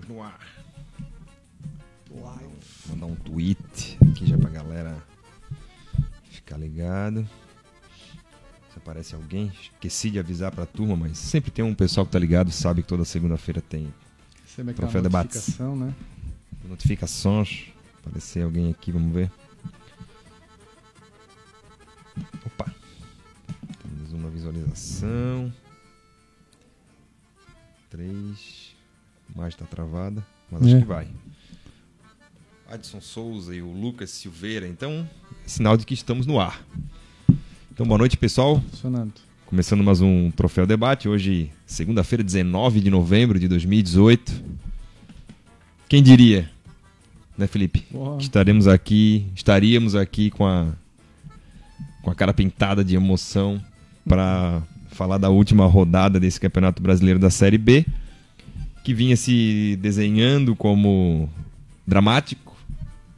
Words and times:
Estamos 0.00 0.08
no 0.08 0.22
ar. 0.22 0.40
Live. 2.10 2.50
Mandar 2.88 3.06
um 3.06 3.14
tweet 3.14 3.98
aqui 4.10 4.26
já 4.26 4.38
pra 4.38 4.48
galera 4.50 5.02
ficar 6.30 6.56
ligado. 6.56 7.28
Se 8.72 8.78
aparece 8.78 9.14
alguém, 9.14 9.52
esqueci 9.60 10.10
de 10.10 10.18
avisar 10.18 10.52
pra 10.52 10.64
turma, 10.64 10.96
mas 10.96 11.18
sempre 11.18 11.50
tem 11.50 11.64
um 11.64 11.74
pessoal 11.74 12.06
que 12.06 12.12
tá 12.12 12.18
ligado, 12.18 12.50
sabe 12.50 12.82
que 12.82 12.88
toda 12.88 13.04
segunda-feira 13.04 13.60
tem 13.60 13.92
Recebe 14.44 14.72
Troféu 14.74 15.02
Debates. 15.02 15.36
notificação, 15.36 15.76
né? 15.76 15.94
notificações. 16.64 17.68
Aparecer 18.00 18.42
alguém 18.42 18.70
aqui, 18.70 18.90
vamos 18.90 19.12
ver. 19.12 19.30
Opa. 22.46 22.72
Temos 23.82 24.12
uma 24.12 24.30
visualização. 24.30 25.52
Três. 27.90 28.69
Mais 29.40 29.54
tá 29.54 29.64
travada. 29.64 30.22
Mas 30.52 30.60
acho 30.66 30.76
É. 30.76 30.80
que 30.80 30.86
vai. 30.86 31.08
Adson 32.70 33.00
Souza 33.00 33.54
e 33.56 33.62
o 33.62 33.72
Lucas 33.72 34.10
Silveira. 34.10 34.68
Então, 34.68 35.08
sinal 35.46 35.78
de 35.78 35.86
que 35.86 35.94
estamos 35.94 36.26
no 36.26 36.38
ar. 36.38 36.62
Então, 37.72 37.86
boa 37.86 37.96
noite, 37.96 38.18
pessoal. 38.18 38.60
Funcionando. 38.70 39.14
Começando 39.46 39.82
mais 39.82 40.02
um 40.02 40.30
Troféu 40.30 40.66
Debate. 40.66 41.08
Hoje, 41.08 41.50
segunda-feira, 41.64 42.22
19 42.22 42.82
de 42.82 42.90
novembro 42.90 43.40
de 43.40 43.48
2018. 43.48 44.44
Quem 45.88 46.02
diria, 46.02 46.50
né, 47.38 47.46
Felipe? 47.46 47.86
Estaremos 48.18 48.68
aqui, 48.68 49.26
estaríamos 49.34 49.94
aqui 49.94 50.30
com 50.30 50.46
a 50.46 50.68
com 52.02 52.10
a 52.10 52.14
cara 52.14 52.34
pintada 52.34 52.84
de 52.84 52.94
emoção 52.94 53.58
para 54.06 54.62
falar 54.90 55.16
da 55.16 55.30
última 55.30 55.66
rodada 55.66 56.20
desse 56.20 56.38
Campeonato 56.38 56.82
Brasileiro 56.82 57.18
da 57.18 57.30
Série 57.30 57.56
B, 57.58 57.86
que 58.84 58.94
vinha 58.94 59.16
se 59.16 59.76
desenhando 59.80 60.54
como 60.56 61.28
dramático, 61.86 62.56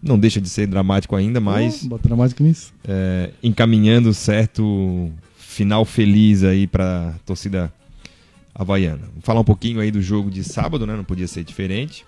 não 0.03 0.19
deixa 0.19 0.41
de 0.41 0.49
ser 0.49 0.67
dramático 0.67 1.15
ainda, 1.15 1.41
mas 1.41 1.85
Bota 1.85 2.09
dramático 2.09 2.43
nisso. 2.43 2.73
é, 2.87 3.31
encaminhando 3.43 4.13
certo 4.13 5.11
final 5.37 5.85
feliz 5.85 6.43
aí 6.43 6.67
para 6.67 7.15
torcida 7.25 7.73
havaiana. 8.55 9.03
Vou 9.13 9.23
falar 9.23 9.41
um 9.41 9.45
pouquinho 9.45 9.81
aí 9.81 9.91
do 9.91 10.03
jogo 10.03 10.31
de 10.31 10.43
sábado, 10.43 10.87
né? 10.87 10.97
Não 10.97 11.05
podia 11.05 11.29
ser 11.29 11.45
diferente. 11.45 12.05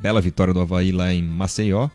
Bela 0.00 0.20
vitória 0.20 0.54
do 0.54 0.60
Havaí 0.60 0.92
lá 0.92 1.12
em 1.12 1.22
Maceió. 1.22 1.88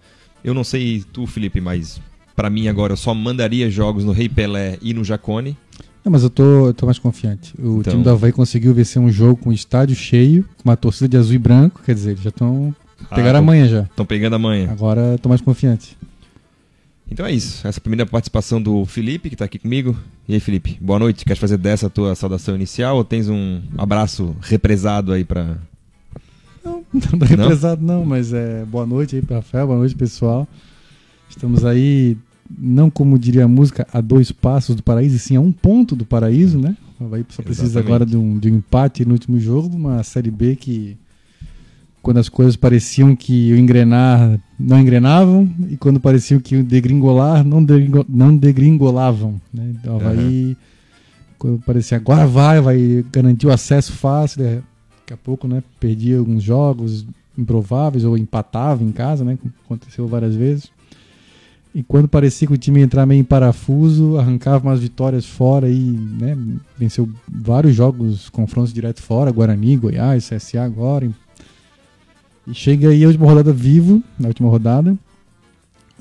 Eu 0.43 0.53
não 0.53 0.63
sei 0.63 1.03
tu, 1.13 1.25
Felipe, 1.25 1.61
mas 1.61 2.01
para 2.35 2.49
mim 2.49 2.67
agora 2.67 2.93
eu 2.93 2.97
só 2.97 3.13
mandaria 3.13 3.69
jogos 3.69 4.03
no 4.03 4.11
Rei 4.11 4.27
Pelé 4.27 4.77
e 4.81 4.93
no 4.93 5.03
Jacone. 5.03 5.55
Não, 6.03 6.11
mas 6.11 6.23
eu 6.23 6.29
tô, 6.29 6.67
eu 6.67 6.73
tô 6.73 6.85
mais 6.85 6.97
confiante. 6.97 7.53
O 7.59 7.79
Então- 7.81 7.91
time 7.91 8.03
do 8.03 8.09
Havaí 8.09 8.31
conseguiu 8.31 8.73
vencer 8.73 9.01
um 9.01 9.11
jogo 9.11 9.35
com 9.37 9.51
estádio 9.51 9.95
cheio, 9.95 10.43
com 10.57 10.69
uma 10.69 10.77
torcida 10.77 11.07
de 11.09 11.17
azul 11.17 11.35
e 11.35 11.37
branco. 11.37 11.81
Quer 11.85 11.93
dizer, 11.93 12.11
eles 12.11 12.21
já 12.23 12.29
estão. 12.29 12.73
Pegaram 13.13 13.39
Ah, 13.39 13.41
amanhã 13.41 13.67
já. 13.67 13.81
Estão 13.83 14.05
pegando 14.05 14.35
amanhã. 14.35 14.69
Agora 14.71 15.01
eu 15.13 15.19
tô 15.19 15.29
mais 15.29 15.41
confiante. 15.41 15.97
Então 17.11 17.25
é 17.25 17.31
isso. 17.31 17.65
Essa 17.67 17.77
é 17.77 17.79
a 17.79 17.81
primeira 17.81 18.05
participação 18.05 18.61
do 18.61 18.85
Felipe, 18.85 19.29
que 19.29 19.35
tá 19.35 19.45
aqui 19.45 19.57
comigo. 19.57 19.97
E 20.27 20.33
aí, 20.35 20.39
Felipe, 20.39 20.77
boa 20.79 20.99
noite. 20.99 21.25
Queres 21.25 21.39
fazer 21.39 21.57
dessa 21.57 21.87
a 21.87 21.89
tua 21.89 22.13
saudação 22.15 22.55
inicial 22.55 22.97
ou 22.97 23.03
tens 23.03 23.27
um 23.27 23.61
abraço 23.77 24.35
represado 24.41 25.11
aí 25.11 25.23
para 25.25 25.57
Não, 26.63 26.83
não 26.93 27.01
tô 27.01 27.25
represado 27.25 27.83
não, 27.83 28.05
mas 28.05 28.31
é 28.31 28.63
boa 28.65 28.85
noite 28.85 29.15
aí 29.15 29.21
pro 29.23 29.35
Rafael, 29.37 29.65
boa 29.67 29.79
noite 29.79 29.95
pessoal. 29.95 30.47
Estamos 31.29 31.65
aí, 31.65 32.15
não 32.57 32.89
como 32.89 33.17
diria 33.17 33.45
a 33.45 33.47
música, 33.47 33.87
a 33.91 34.01
dois 34.01 34.31
passos 34.31 34.75
do 34.75 34.83
paraíso, 34.83 35.15
e 35.15 35.19
sim 35.19 35.35
a 35.35 35.41
um 35.41 35.51
ponto 35.51 35.95
do 35.95 36.05
paraíso, 36.05 36.57
né? 36.59 36.75
O 36.99 37.05
Havaí 37.05 37.25
só 37.29 37.41
precisa 37.41 37.67
Exatamente. 37.67 37.87
agora 37.87 38.05
de 38.05 38.17
um, 38.17 38.37
de 38.37 38.51
um 38.51 38.57
empate 38.57 39.05
no 39.05 39.13
último 39.13 39.39
jogo, 39.39 39.75
uma 39.75 40.03
Série 40.03 40.31
B 40.31 40.55
que 40.55 40.97
quando 42.01 42.17
as 42.17 42.29
coisas 42.29 42.55
pareciam 42.55 43.15
que 43.15 43.51
o 43.53 43.57
engrenar 43.57 44.39
não 44.57 44.79
engrenavam 44.79 45.49
e 45.69 45.77
quando 45.77 45.99
pareciam 45.99 46.39
que 46.39 46.55
o 46.55 46.63
degringolar 46.63 47.43
não, 47.43 47.63
degringo, 47.63 48.05
não 48.07 48.35
degringolavam, 48.35 49.39
né? 49.53 49.75
Então 49.75 49.97
o 49.97 49.99
Havaí, 49.99 50.57
quando 51.37 51.59
parecia 51.59 51.97
agora 51.97 52.25
vai, 52.25 52.59
vai 52.61 53.05
garantir 53.11 53.47
o 53.47 53.51
acesso 53.51 53.93
fácil, 53.93 54.43
né? 54.43 54.61
daqui 55.09 55.13
a 55.13 55.17
pouco, 55.17 55.47
né, 55.47 55.63
perdia 55.79 56.19
alguns 56.19 56.43
jogos 56.43 57.05
improváveis 57.37 58.03
ou 58.03 58.17
empatava 58.17 58.83
em 58.83 58.91
casa, 58.91 59.23
né, 59.25 59.37
aconteceu 59.65 60.07
várias 60.07 60.35
vezes. 60.35 60.71
E 61.73 61.83
quando 61.83 62.07
parecia 62.07 62.47
que 62.47 62.53
o 62.53 62.57
time 62.57 62.79
ia 62.79 62.85
entrar 62.85 63.05
meio 63.05 63.21
em 63.21 63.23
parafuso, 63.23 64.17
arrancava 64.17 64.67
umas 64.67 64.79
vitórias 64.79 65.25
fora 65.25 65.69
e, 65.69 65.79
né, 65.79 66.35
venceu 66.77 67.07
vários 67.27 67.75
jogos, 67.75 68.27
confrontos 68.29 68.73
direto 68.73 69.03
fora, 69.03 69.31
Guarani, 69.31 69.77
Goiás, 69.77 70.29
CSA 70.29 70.63
agora. 70.63 71.09
E 72.47 72.53
chega 72.53 72.89
aí 72.89 73.03
a 73.03 73.07
última 73.07 73.27
rodada 73.27 73.53
vivo, 73.53 74.01
na 74.19 74.29
última 74.29 74.49
rodada, 74.49 74.97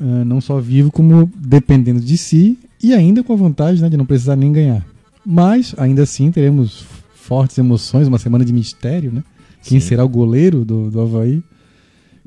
ah, 0.00 0.24
não 0.24 0.40
só 0.40 0.58
vivo, 0.58 0.90
como 0.90 1.30
dependendo 1.36 2.00
de 2.00 2.16
si 2.16 2.58
e 2.82 2.94
ainda 2.94 3.22
com 3.22 3.34
a 3.34 3.36
vantagem 3.36 3.82
né, 3.82 3.90
de 3.90 3.96
não 3.96 4.06
precisar 4.06 4.36
nem 4.36 4.50
ganhar. 4.50 4.86
Mas, 5.24 5.74
ainda 5.76 6.04
assim, 6.04 6.30
teremos 6.30 6.84
fortes 7.14 7.58
emoções, 7.58 8.08
uma 8.08 8.18
semana 8.18 8.44
de 8.44 8.52
mistério, 8.52 9.12
né? 9.12 9.22
Quem 9.62 9.80
Sim. 9.80 9.88
será 9.88 10.04
o 10.04 10.08
goleiro 10.08 10.64
do, 10.64 10.90
do 10.90 11.00
Havaí? 11.00 11.42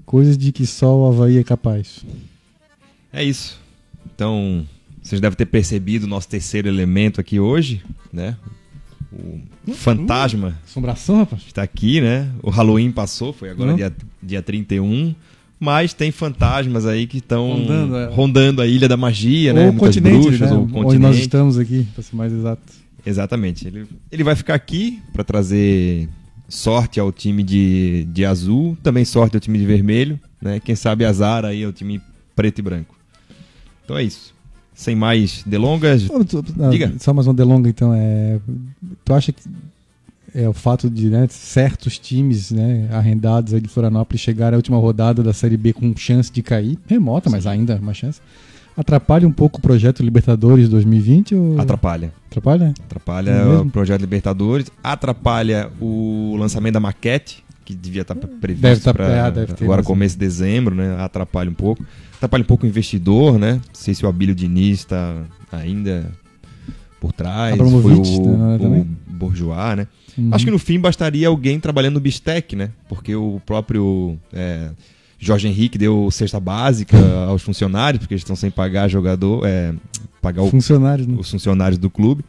Coisas 0.06 0.38
de 0.38 0.52
que 0.52 0.68
só 0.68 0.96
o 0.96 1.08
Havaí 1.08 1.38
é 1.38 1.44
capaz. 1.44 2.06
É 3.14 3.24
isso. 3.24 3.60
Então, 4.16 4.66
vocês 5.02 5.20
devem 5.20 5.36
ter 5.36 5.46
percebido 5.46 6.04
o 6.04 6.08
nosso 6.08 6.28
terceiro 6.28 6.68
elemento 6.68 7.20
aqui 7.20 7.40
hoje, 7.40 7.82
né? 8.12 8.38
O 9.68 9.74
fantasma 9.74 10.58
Assombração, 10.66 11.18
rapaz? 11.18 11.44
está 11.46 11.62
aqui, 11.62 12.00
né? 12.00 12.32
O 12.42 12.50
Halloween 12.50 12.92
passou, 12.92 13.34
foi 13.34 13.50
agora 13.50 13.72
Não. 13.72 13.76
dia, 13.76 13.94
dia 14.24 14.42
31. 14.42 15.14
Mas 15.60 15.94
tem 15.94 16.12
fantasmas 16.12 16.88
aí 16.88 17.06
que 17.06 17.18
estão 17.18 17.52
Rondando, 17.52 17.96
é. 17.96 18.06
rondando 18.08 18.62
a 18.62 18.68
Ilha 18.68 18.88
da 18.88 18.98
Magia, 18.98 19.54
né? 19.54 19.66
ou 19.66 19.70
o 19.70 19.74
Muitas 19.74 19.96
continente, 19.96 20.22
bruxas, 20.24 20.50
né? 20.50 20.56
ou 20.56 20.62
o 20.62 20.64
Onde 20.64 20.74
nós 20.74 20.84
continente. 20.94 21.22
estamos 21.22 21.60
aqui, 21.60 21.88
para 21.94 22.04
ser 22.04 22.16
mais 22.16 22.34
exato. 22.34 22.62
Exatamente. 23.06 23.68
Ele, 23.68 23.86
ele 24.12 24.24
vai 24.24 24.36
ficar 24.36 24.56
aqui 24.56 25.00
para 25.14 25.24
trazer 25.24 26.10
sorte 26.50 27.00
ao 27.00 27.12
time 27.12 27.44
de, 27.44 28.06
de 28.12 28.26
azul, 28.26 28.76
também 28.82 29.06
sorte 29.06 29.36
ao 29.36 29.40
time 29.40 29.60
de 29.60 29.66
vermelho, 29.66 30.20
né? 30.42 30.60
Quem 30.60 30.76
sabe 30.76 31.06
azar 31.06 31.46
aí 31.46 31.64
ao 31.64 31.72
time 31.72 32.02
preto 32.36 32.60
e 32.60 32.62
branco. 32.62 32.96
Então 33.92 33.98
é 33.98 34.04
isso. 34.04 34.34
Sem 34.74 34.96
mais 34.96 35.44
delongas, 35.46 36.10
ah, 36.10 36.70
Diga. 36.70 36.94
Só 36.98 37.14
mais 37.14 37.28
uma 37.28 37.34
delonga, 37.34 37.70
então. 37.70 37.94
É, 37.94 38.40
tu 39.04 39.14
acha 39.14 39.34
que 39.34 39.44
é 40.34 40.48
o 40.48 40.54
fato 40.54 40.90
de 40.90 41.10
né, 41.10 41.28
certos 41.30 42.00
times 42.00 42.52
né, 42.52 42.88
arrendados 42.90 43.62
de 43.62 43.68
Florianópolis 43.68 44.22
chegarem 44.22 44.56
à 44.56 44.58
última 44.58 44.78
rodada 44.78 45.22
da 45.22 45.34
Série 45.34 45.58
B 45.58 45.74
com 45.74 45.94
chance 45.98 46.32
de 46.32 46.42
cair, 46.42 46.80
remota, 46.88 47.30
mas 47.30 47.46
ainda 47.46 47.76
uma 47.76 47.94
chance, 47.94 48.22
atrapalha 48.78 49.28
um 49.28 49.32
pouco 49.32 49.60
o 49.60 49.62
projeto 49.62 50.02
Libertadores 50.02 50.70
2020 50.70 51.36
ou 51.36 51.60
atrapalha. 51.60 52.14
atrapalha? 52.30 52.74
Atrapalha 52.86 53.32
É 53.32 53.58
o 53.58 53.66
projeto 53.70 54.00
Libertadores, 54.00 54.72
atrapalha 54.82 55.70
o 55.82 56.38
lançamento 56.40 56.76
da 56.76 56.80
maquete, 56.80 57.44
que 57.64 57.74
devia 57.76 58.02
estar 58.02 58.16
previsto 58.16 58.62
Deve 58.62 58.82
tá- 58.82 58.94
para 58.94 59.08
é, 59.08 59.32
deve 59.32 59.54
ter 59.54 59.64
agora 59.64 59.84
começo 59.84 60.16
de 60.16 60.20
dezembro, 60.20 60.76
né? 60.76 60.96
Atrapalha 61.00 61.50
um 61.50 61.54
pouco. 61.54 61.86
Atrapalha 62.16 62.44
um 62.44 62.48
pouco 62.48 62.66
o 62.66 62.70
investidor, 62.70 63.38
né? 63.40 63.54
Não 63.54 63.62
sei 63.74 63.94
se 63.94 64.06
o 64.06 64.10
Abílio 64.10 64.36
Diniz 64.36 64.80
está 64.80 65.24
ainda 65.52 66.12
por 67.00 67.12
trás. 67.12 67.56
Foi 67.56 67.66
Abramovich, 67.66 68.20
o, 68.20 68.38
né, 68.38 68.58
o? 68.60 69.12
Bourgeois, 69.12 69.78
né? 69.78 69.88
Uhum. 70.18 70.30
Acho 70.32 70.46
que 70.46 70.52
no 70.52 70.60
fim 70.60 70.80
bastaria 70.80 71.28
alguém 71.28 71.60
trabalhando 71.60 71.96
no 71.96 72.00
Bistec, 72.00 72.56
né? 72.56 72.72
Porque 72.90 73.16
o 73.16 73.42
próprio 73.46 74.18
é, 74.34 74.70
Jorge 75.18 75.48
Henrique 75.48 75.78
deu 75.78 76.10
cesta 76.12 76.40
básica 76.40 76.98
aos 77.28 77.42
funcionários, 77.42 78.00
porque 78.00 78.14
eles 78.14 78.22
estão 78.22 78.36
sem 78.36 78.52
pagar 78.52 78.88
jogador, 78.88 79.46
é, 79.46 79.74
pagar 80.22 80.42
o 80.42 80.50
Funcionários, 80.50 81.08
né? 81.08 81.16
os 81.20 81.30
funcionários 81.30 81.78
do 81.78 81.90
clube. 81.90 82.24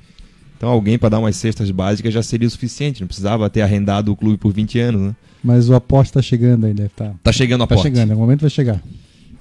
Então 0.62 0.70
alguém 0.70 0.96
para 0.96 1.08
dar 1.08 1.18
umas 1.18 1.34
cestas 1.34 1.72
básicas 1.72 2.14
já 2.14 2.22
seria 2.22 2.46
o 2.46 2.50
suficiente, 2.50 3.00
não 3.00 3.08
precisava 3.08 3.50
ter 3.50 3.62
arrendado 3.62 4.12
o 4.12 4.16
clube 4.16 4.38
por 4.38 4.52
20 4.52 4.78
anos, 4.78 5.02
né? 5.02 5.16
Mas 5.42 5.68
o 5.68 5.74
aposta 5.74 6.20
tá 6.20 6.22
chegando 6.22 6.72
deve 6.72 6.84
estar. 6.84 7.12
Tá 7.20 7.32
chegando 7.32 7.64
a 7.64 7.66
Tá 7.66 7.74
porta. 7.74 7.90
chegando, 7.90 8.14
o 8.14 8.16
momento 8.16 8.42
vai 8.42 8.50
chegar. 8.50 8.80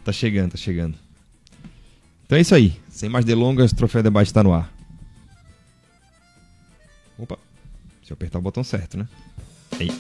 Tá 0.04 0.12
chegando, 0.12 0.54
tá 0.54 0.58
chegando. 0.58 0.96
Então 2.26 2.40
é 2.40 2.42
isso 2.42 2.56
aí. 2.56 2.74
Sem 2.90 3.08
mais 3.08 3.24
delongas, 3.24 3.72
o 3.72 3.76
Troféu 3.76 4.02
Debate 4.02 4.30
está 4.30 4.42
no 4.42 4.52
ar. 4.52 4.74
Opa, 7.20 7.38
deixa 8.00 8.14
eu 8.14 8.16
apertar 8.16 8.40
o 8.40 8.42
botão 8.42 8.64
certo, 8.64 8.98
né? 8.98 9.08
Aí. 9.80 9.92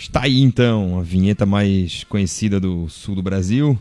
Está 0.00 0.22
aí 0.22 0.40
então 0.40 0.98
a 0.98 1.02
vinheta 1.02 1.44
mais 1.44 2.04
conhecida 2.04 2.58
do 2.58 2.88
sul 2.88 3.14
do 3.14 3.22
Brasil. 3.22 3.78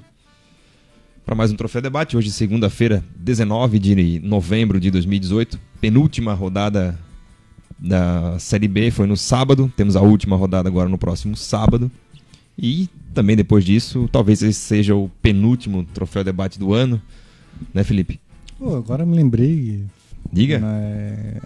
para 1.26 1.34
mais 1.34 1.50
um 1.50 1.56
Troféu 1.56 1.82
Debate. 1.82 2.18
Hoje, 2.18 2.30
segunda-feira, 2.30 3.02
19 3.16 3.80
de 3.80 4.20
novembro 4.20 4.82
de 4.82 4.92
2018, 4.92 5.58
penúltima 5.80 6.34
rodada 6.34 7.00
da 7.80 8.38
Série 8.38 8.68
B, 8.68 8.92
foi 8.92 9.08
no 9.08 9.16
sábado. 9.16 9.72
Temos 9.78 9.96
a 9.96 10.02
última 10.02 10.36
rodada 10.36 10.68
agora 10.68 10.90
no 10.90 10.98
próximo 10.98 11.38
sábado. 11.38 11.90
E 12.58 12.90
também 13.14 13.38
depois 13.38 13.64
disso, 13.64 14.10
talvez 14.12 14.44
esse 14.44 14.60
seja 14.60 14.94
o 14.94 15.10
penúltimo 15.22 15.86
Troféu 15.86 16.26
Debate 16.26 16.60
do 16.60 16.74
ano, 16.74 17.02
né, 17.74 17.82
Felipe? 17.86 18.20
Pô, 18.60 18.76
agora 18.76 19.06
me 19.06 19.16
lembrei. 19.16 19.86
Diga. 20.32 20.60
né, 20.60 21.38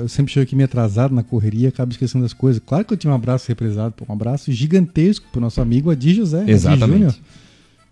eu 0.00 0.08
sempre 0.08 0.32
chego 0.32 0.44
aqui 0.44 0.54
meio 0.54 0.66
atrasado 0.66 1.14
na 1.14 1.22
correria, 1.22 1.68
acabo 1.70 1.90
esquecendo 1.92 2.22
das 2.24 2.32
coisas. 2.32 2.60
Claro 2.64 2.84
que 2.84 2.92
eu 2.92 2.96
tinha 2.96 3.10
um 3.10 3.16
abraço 3.16 3.48
represado, 3.48 3.94
um 4.08 4.12
abraço 4.12 4.52
gigantesco 4.52 5.26
pro 5.32 5.40
nosso 5.40 5.60
amigo 5.60 5.90
Adi 5.90 6.14
José. 6.14 6.42
Adi 6.42 6.50
Exatamente. 6.50 6.92
Júnior, 6.92 7.14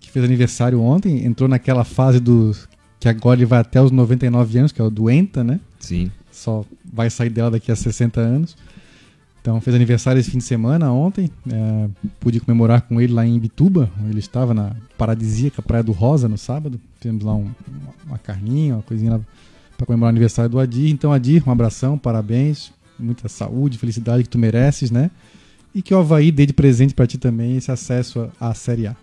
que 0.00 0.10
fez 0.10 0.25
aniversário 0.25 0.81
ontem, 0.81 1.25
entrou 1.25 1.49
naquela 1.49 1.84
fase 1.84 2.20
do. 2.20 2.54
que 3.00 3.08
agora 3.08 3.38
ele 3.38 3.46
vai 3.46 3.60
até 3.60 3.81
os 3.81 3.90
99 3.90 4.58
anos, 4.58 4.72
que 4.72 4.81
é 4.81 4.84
o 4.84 4.90
doenta, 4.90 5.43
né? 5.43 5.58
Sim. 5.81 6.10
Só 6.31 6.64
vai 6.93 7.08
sair 7.08 7.31
dela 7.31 7.50
daqui 7.52 7.70
a 7.72 7.76
60 7.76 8.20
anos. 8.20 8.56
Então 9.40 9.60
fez 9.60 9.75
aniversário 9.75 10.20
esse 10.20 10.31
fim 10.31 10.38
de 10.38 10.44
semana, 10.44 10.93
ontem. 10.93 11.28
É, 11.50 11.88
pude 12.20 12.38
comemorar 12.38 12.82
com 12.82 13.00
ele 13.00 13.12
lá 13.12 13.26
em 13.26 13.34
Ibituba, 13.37 13.90
onde 14.00 14.10
ele 14.10 14.20
estava 14.20 14.54
na 14.54 14.72
paradisíaca 14.96 15.60
Praia 15.60 15.82
do 15.82 15.90
Rosa 15.90 16.28
no 16.28 16.38
sábado. 16.38 16.81
Fizemos 17.00 17.25
lá 17.25 17.34
um- 17.34 17.40
uma, 17.66 17.94
uma 18.06 18.19
carninha, 18.19 18.75
uma 18.76 18.82
coisinha 18.82 19.12
lá 19.12 19.20
para 19.82 19.87
comemorar 19.87 20.12
o 20.12 20.14
aniversário 20.14 20.50
do 20.50 20.58
Adir. 20.58 20.90
Então, 20.90 21.12
Adir, 21.12 21.43
um 21.46 21.50
abração, 21.50 21.99
parabéns, 21.99 22.73
muita 22.99 23.29
saúde, 23.29 23.79
felicidade 23.79 24.23
que 24.23 24.29
tu 24.29 24.38
mereces, 24.38 24.90
né? 24.90 25.11
E 25.75 25.82
que 25.82 25.93
o 25.93 25.99
Havaí 25.99 26.31
dê 26.31 26.46
de 26.46 26.52
presente 26.52 26.94
para 26.94 27.06
ti 27.06 27.19
também 27.19 27.56
esse 27.56 27.70
acesso 27.70 28.31
à 28.38 28.55
Série 28.55 28.87
A. 28.87 28.96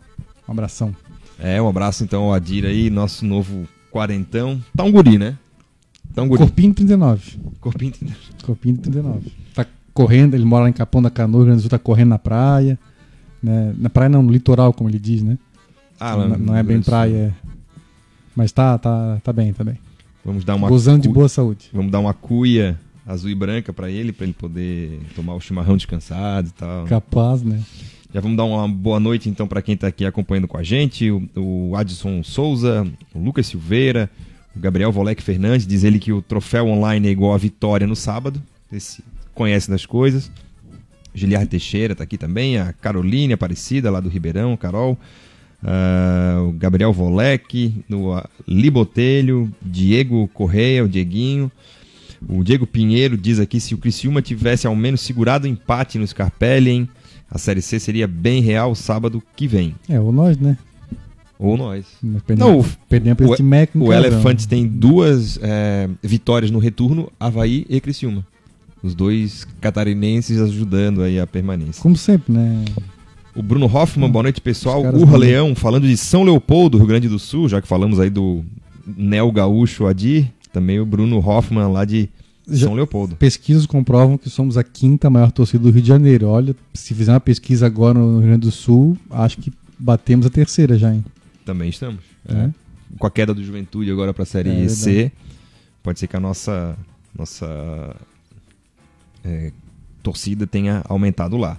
Um 0.48 0.52
abração. 0.52 0.96
É, 1.38 1.62
um 1.62 1.68
abraço 1.68 2.04
então 2.04 2.24
ao 2.24 2.34
Adir 2.34 2.66
aí, 2.66 2.90
nosso 2.90 3.26
novo 3.26 3.68
quarentão. 3.92 4.62
Tá 4.76 4.84
um 4.84 4.92
guri, 4.92 5.18
né? 5.18 5.38
Tá 6.14 6.22
um 6.22 6.28
guri. 6.28 6.40
Corpinho 6.40 6.74
39. 6.74 7.40
Corpinho. 7.60 7.94
Corpinho 8.44 8.78
39. 8.78 9.32
Tá 9.54 9.66
correndo, 9.94 10.36
ele 10.36 10.46
mora 10.46 10.64
lá 10.64 10.70
em 10.70 10.74
Capão 10.74 11.02
da 11.02 11.10
Canoa, 11.10 11.44
Grande 11.44 11.58
do 11.58 11.62
Sul, 11.62 11.70
tá 11.70 11.80
correndo 11.80 12.10
na 12.10 12.20
praia. 12.20 12.80
Né? 13.44 13.74
Na 13.78 13.90
praia 13.90 14.10
não, 14.10 14.24
no 14.24 14.32
litoral, 14.32 14.72
como 14.74 14.90
ele 14.90 15.00
diz, 15.00 15.24
né? 15.24 15.38
Ah, 16.00 16.16
lá 16.16 16.28
não, 16.28 16.38
no 16.38 16.46
não 16.46 16.56
é 16.56 16.64
bem 16.64 16.82
praia. 16.82 17.36
é. 17.46 17.50
Mas 18.36 18.52
tá, 18.52 18.78
tá, 18.78 19.20
tá 19.22 19.34
bem, 19.34 19.52
tá 19.52 19.64
bem. 19.64 19.78
Vamos 20.24 20.44
dar 20.44 20.56
uma 20.56 20.68
Gozando 20.68 21.02
de 21.04 21.08
cu- 21.08 21.14
boa 21.14 21.30
saúde. 21.30 21.70
Vamos 21.74 21.92
dar 21.92 22.00
uma 22.00 22.14
cuia 22.14 22.80
azul 23.06 23.30
e 23.30 23.36
branca 23.36 23.74
pra 23.74 23.90
ele, 23.90 24.12
pra 24.12 24.26
ele 24.26 24.34
poder 24.34 25.00
tomar 25.16 25.34
o 25.34 25.40
chimarrão 25.42 25.76
descansado 25.78 26.50
e 26.50 26.52
tal. 26.52 26.86
Capaz, 26.86 27.42
né? 27.42 27.60
Já 28.14 28.22
vamos 28.22 28.38
dar 28.38 28.44
uma 28.44 28.68
boa 28.68 29.00
noite 29.00 29.30
então 29.30 29.48
para 29.48 29.62
quem 29.62 29.76
está 29.76 29.88
aqui 29.88 30.06
acompanhando 30.06 30.48
com 30.48 30.58
a 30.58 30.64
gente, 30.64 31.10
o, 31.12 31.28
o 31.36 31.76
Adson 31.76 32.24
Souza, 32.24 32.86
o 33.14 33.20
Lucas 33.20 33.48
Silveira, 33.48 34.10
o 34.56 34.60
Gabriel 34.60 34.92
Volek 34.92 35.22
Fernandes, 35.22 35.66
diz 35.68 35.84
ele 35.84 36.00
que 36.00 36.12
o 36.12 36.22
troféu 36.22 36.68
online 36.68 37.08
é 37.08 37.12
igual 37.12 37.34
a 37.34 37.38
vitória 37.38 37.86
no 37.88 37.96
sábado, 37.96 38.42
esse 38.72 39.04
conhece 39.34 39.70
das 39.70 39.86
coisas. 39.86 40.32
Giliar 41.14 41.46
Teixeira 41.48 41.94
está 41.94 42.04
aqui 42.04 42.18
também, 42.18 42.58
a 42.58 42.72
Caroline 42.74 43.34
Aparecida 43.34 43.90
lá 43.92 44.00
do 44.00 44.10
Ribeirão, 44.10 44.56
Carol, 44.58 44.98
ah, 45.64 46.44
o 46.48 46.52
Gabriel 46.54 46.94
Volek, 46.94 47.74
o 47.92 48.22
Libotelho, 48.48 49.52
Diego 49.62 50.28
Correia, 50.34 50.84
o 50.86 50.90
Dieguinho, 50.90 51.52
o 52.28 52.44
Diego 52.44 52.68
Pinheiro 52.68 53.16
diz 53.18 53.40
aqui 53.40 53.60
se 53.60 53.74
o 53.74 53.78
Criciúma 53.78 54.22
tivesse 54.22 54.68
ao 54.68 54.76
menos 54.76 55.02
segurado 55.02 55.46
o 55.46 55.50
empate 55.50 55.98
no 55.98 56.06
Scarpelli, 56.08 56.70
hein, 56.72 56.90
a 57.30 57.38
Série 57.38 57.62
C 57.62 57.80
seria 57.80 58.08
bem 58.08 58.42
real 58.42 58.74
sábado 58.76 59.22
que 59.36 59.48
vem. 59.48 59.76
É, 59.88 60.00
ou 60.00 60.12
nós, 60.12 60.38
né? 60.38 60.58
Ou 61.38 61.56
nós. 61.56 61.86
Perdemos, 62.26 62.40
Não, 62.52 62.60
o- 62.60 62.66
perdemos 62.90 63.18
pra 63.18 63.28
o- 63.28 63.34
esse 63.34 63.44
Mac 63.44 63.70
O 63.76 63.94
Elefantes 63.94 64.46
tem 64.46 64.68
duas 64.68 65.40
é, 65.42 65.88
vitórias 66.04 66.52
no 66.52 66.60
retorno, 66.60 67.10
Havaí 67.18 67.66
e 67.70 67.80
Criciúma. 67.80 68.26
Os 68.84 68.94
dois 68.96 69.46
catarinenses 69.62 70.40
ajudando 70.42 71.02
aí 71.02 71.18
a 71.20 71.26
permanência. 71.28 71.82
Como 71.82 71.96
sempre, 71.96 72.34
né? 72.34 72.66
O 73.40 73.42
Bruno 73.42 73.68
Hoffman, 73.74 74.10
boa 74.12 74.24
noite 74.24 74.42
pessoal. 74.42 74.82
Urra 74.94 75.18
Leão, 75.18 75.56
falando 75.56 75.88
de 75.88 75.96
São 75.96 76.24
Leopoldo, 76.24 76.78
Rio 76.78 76.86
Grande 76.88 77.08
do 77.08 77.18
Sul, 77.18 77.48
já 77.48 77.62
que 77.62 77.68
falamos 77.70 77.98
aí 77.98 78.10
do 78.10 78.44
Neo 78.86 79.32
Gaúcho 79.32 79.86
Adir, 79.88 80.30
também 80.52 80.78
o 80.78 80.86
Bruno 80.86 81.18
Hoffman 81.26 81.72
lá 81.72 81.86
de 81.86 82.10
Já- 82.46 82.66
São 82.68 82.76
Leopoldo. 82.76 83.16
Pesquisas 83.16 83.66
comprovam 83.66 84.18
que 84.18 84.30
somos 84.30 84.58
a 84.58 84.64
quinta 84.64 85.10
maior 85.10 85.32
torcida 85.32 85.64
do 85.64 85.72
Rio 85.72 85.82
de 85.82 85.88
Janeiro. 85.88 86.28
Olha, 86.28 86.54
se 86.74 86.94
fizer 86.94 87.14
uma 87.14 87.20
pesquisa 87.22 87.66
agora 87.66 87.98
no 87.98 88.18
Rio 88.20 88.28
Grande 88.28 88.42
do 88.42 88.52
Sul, 88.52 88.98
acho 89.10 89.38
que 89.38 89.54
batemos 89.80 90.26
a 90.26 90.30
terceira 90.30 90.78
já, 90.78 90.94
hein? 90.94 91.06
Também 91.46 91.70
estamos. 91.70 92.02
É. 92.28 92.50
Com 92.98 93.08
a 93.08 93.12
queda 93.12 93.34
do 93.34 93.42
Juventude 93.42 93.90
agora 93.90 94.14
para 94.14 94.24
a 94.24 94.26
Série 94.26 94.50
É. 94.66 94.68
C, 94.68 95.14
pode 95.82 95.98
ser 95.98 96.08
que 96.08 96.16
a 96.18 96.20
nossa, 96.20 96.76
nossa 97.18 97.96
é, 99.24 99.54
torcida 100.04 100.46
tenha 100.46 100.84
aumentado 100.90 101.38
lá. 101.38 101.58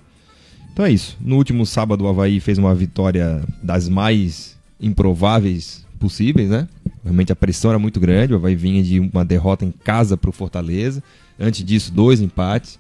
Então 0.81 0.89
é 0.89 0.93
isso. 0.93 1.15
No 1.21 1.37
último 1.37 1.67
sábado, 1.67 2.05
o 2.05 2.09
Havaí 2.09 2.41
fez 2.41 2.57
uma 2.57 2.75
vitória 2.75 3.45
das 3.63 3.87
mais 3.87 4.57
improváveis 4.81 5.85
possíveis, 5.99 6.49
né? 6.49 6.67
Realmente 7.05 7.31
a 7.31 7.37
pressão 7.37 7.71
era 7.71 7.79
muito 7.79 8.01
grande. 8.01 8.33
O 8.33 8.37
Havaí 8.37 8.57
vinha 8.57 8.83
de 8.83 8.99
uma 8.99 9.23
derrota 9.23 9.63
em 9.63 9.71
casa 9.71 10.17
para 10.17 10.31
o 10.31 10.33
Fortaleza. 10.33 11.03
Antes 11.39 11.63
disso, 11.67 11.93
dois 11.93 12.23
empates. 12.23 12.79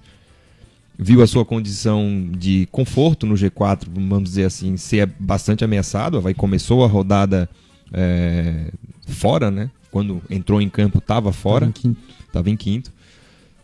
Viu 0.98 1.20
a 1.20 1.26
sua 1.26 1.44
condição 1.44 2.30
de 2.38 2.66
conforto 2.72 3.26
no 3.26 3.34
G4, 3.34 3.86
vamos 3.94 4.30
dizer 4.30 4.44
assim, 4.44 4.78
ser 4.78 5.06
bastante 5.20 5.62
ameaçado. 5.62 6.14
O 6.14 6.18
Havaí 6.20 6.32
começou 6.32 6.82
a 6.82 6.88
rodada 6.88 7.50
é, 7.92 8.72
fora, 9.08 9.50
né? 9.50 9.70
Quando 9.90 10.22
entrou 10.30 10.58
em 10.62 10.70
campo, 10.70 11.00
estava 11.00 11.34
fora 11.34 11.66
Tava 11.66 11.68
em 11.68 11.72
quinto. 11.72 12.00
estava 12.26 12.48
em 12.48 12.56
quinto. 12.56 12.90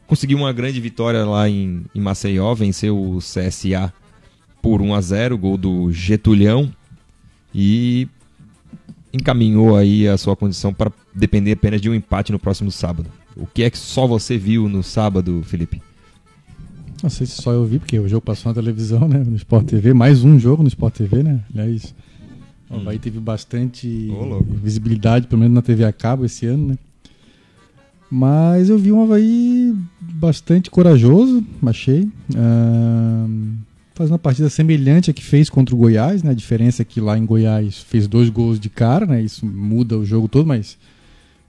Conseguiu 0.06 0.36
uma 0.36 0.52
grande 0.52 0.78
vitória 0.78 1.24
lá 1.24 1.48
em, 1.48 1.86
em 1.94 2.00
Maceió, 2.02 2.54
venceu 2.54 3.00
o 3.00 3.16
CSA 3.16 3.90
por 4.66 4.82
1 4.82 4.94
a 4.94 5.00
0 5.00 5.38
gol 5.38 5.56
do 5.56 5.92
Getulhão. 5.92 6.68
E 7.54 8.08
encaminhou 9.12 9.76
aí 9.76 10.08
a 10.08 10.18
sua 10.18 10.34
condição 10.34 10.74
para 10.74 10.90
depender 11.14 11.52
apenas 11.52 11.80
de 11.80 11.88
um 11.88 11.94
empate 11.94 12.32
no 12.32 12.38
próximo 12.38 12.72
sábado. 12.72 13.08
O 13.36 13.46
que 13.46 13.62
é 13.62 13.70
que 13.70 13.78
só 13.78 14.08
você 14.08 14.36
viu 14.36 14.68
no 14.68 14.82
sábado, 14.82 15.40
Felipe? 15.44 15.80
Não 17.00 17.08
sei 17.08 17.28
se 17.28 17.40
só 17.40 17.52
eu 17.52 17.64
vi, 17.64 17.78
porque 17.78 17.96
o 17.96 18.08
jogo 18.08 18.22
passou 18.22 18.50
na 18.50 18.54
televisão, 18.54 19.06
né? 19.06 19.22
No 19.24 19.36
Sport 19.36 19.66
TV. 19.66 19.94
Mais 19.94 20.24
um 20.24 20.36
jogo 20.36 20.64
no 20.64 20.68
Sport 20.68 20.96
TV, 20.96 21.22
né? 21.22 21.44
Aliás, 21.54 21.94
o 22.68 22.74
Havaí 22.74 22.98
teve 22.98 23.20
bastante 23.20 24.08
louco. 24.08 24.52
visibilidade, 24.52 25.28
pelo 25.28 25.42
menos 25.42 25.54
na 25.54 25.62
TV 25.62 25.84
a 25.84 25.92
cabo 25.92 26.24
esse 26.24 26.44
ano, 26.44 26.70
né? 26.70 26.78
Mas 28.10 28.68
eu 28.68 28.76
vi 28.76 28.90
um 28.90 29.00
Havaí 29.00 29.76
bastante 30.00 30.72
corajoso, 30.72 31.44
achei. 31.64 32.08
Fazendo 33.96 34.12
uma 34.12 34.18
partida 34.18 34.48
semelhante 34.50 35.10
a 35.10 35.14
que 35.14 35.24
fez 35.24 35.48
contra 35.50 35.74
o 35.74 35.78
Goiás, 35.78 36.22
né? 36.22 36.30
A 36.30 36.34
diferença 36.34 36.82
é 36.82 36.84
que 36.84 37.00
lá 37.00 37.16
em 37.18 37.24
Goiás 37.24 37.78
fez 37.80 38.06
dois 38.06 38.28
gols 38.28 38.60
de 38.60 38.68
cara, 38.68 39.06
né? 39.06 39.22
Isso 39.22 39.44
muda 39.44 39.96
o 39.98 40.04
jogo 40.04 40.28
todo, 40.28 40.46
mas 40.46 40.76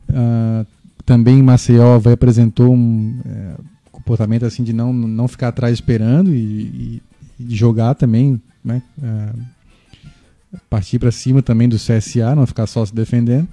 ah, 0.10 0.66
também 1.06 1.44
Maceió 1.44 1.96
Havaí 1.96 2.14
apresentou 2.14 2.74
um 2.74 3.20
é, 3.26 3.56
comportamento 3.92 4.46
assim 4.46 4.64
de 4.64 4.72
não, 4.74 4.94
não 4.94 5.28
ficar 5.28 5.50
atrás 5.50 5.74
esperando 5.74 6.34
e, 6.34 6.40
e- 6.40 7.02
e 7.40 7.56
jogar 7.56 7.94
também, 7.96 8.42
né? 8.64 8.82
Ah, 9.04 9.34
partir 10.70 10.98
para 11.00 11.12
cima 11.12 11.42
também 11.42 11.68
do 11.68 11.76
CSA, 11.78 12.34
não 12.34 12.48
ficar 12.48 12.66
só 12.66 12.86
se 12.86 12.96
defendendo. 12.96 13.48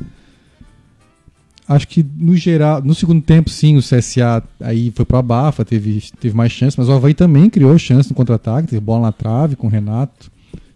Acho 1.66 1.88
que 1.88 2.04
no 2.16 2.36
geral, 2.36 2.82
no 2.82 2.94
segundo 2.94 3.22
tempo 3.22 3.48
sim, 3.48 3.76
o 3.76 3.80
CSA 3.80 4.42
aí 4.60 4.92
foi 4.94 5.04
pro 5.04 5.16
abafa, 5.16 5.64
teve, 5.64 6.02
teve 6.20 6.36
mais 6.36 6.52
chance, 6.52 6.78
mas 6.78 6.88
o 6.88 6.92
Havaí 6.92 7.14
também 7.14 7.48
criou 7.48 7.78
chance 7.78 8.10
no 8.10 8.14
contra-ataque, 8.14 8.68
teve 8.68 8.80
bola 8.80 9.06
na 9.06 9.12
trave 9.12 9.56
com 9.56 9.66
o 9.66 9.70
Renato, 9.70 10.30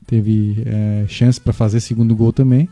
teve 0.06 0.62
é, 0.64 1.04
chance 1.06 1.38
para 1.38 1.52
fazer 1.52 1.80
segundo 1.80 2.16
gol 2.16 2.32
também. 2.32 2.68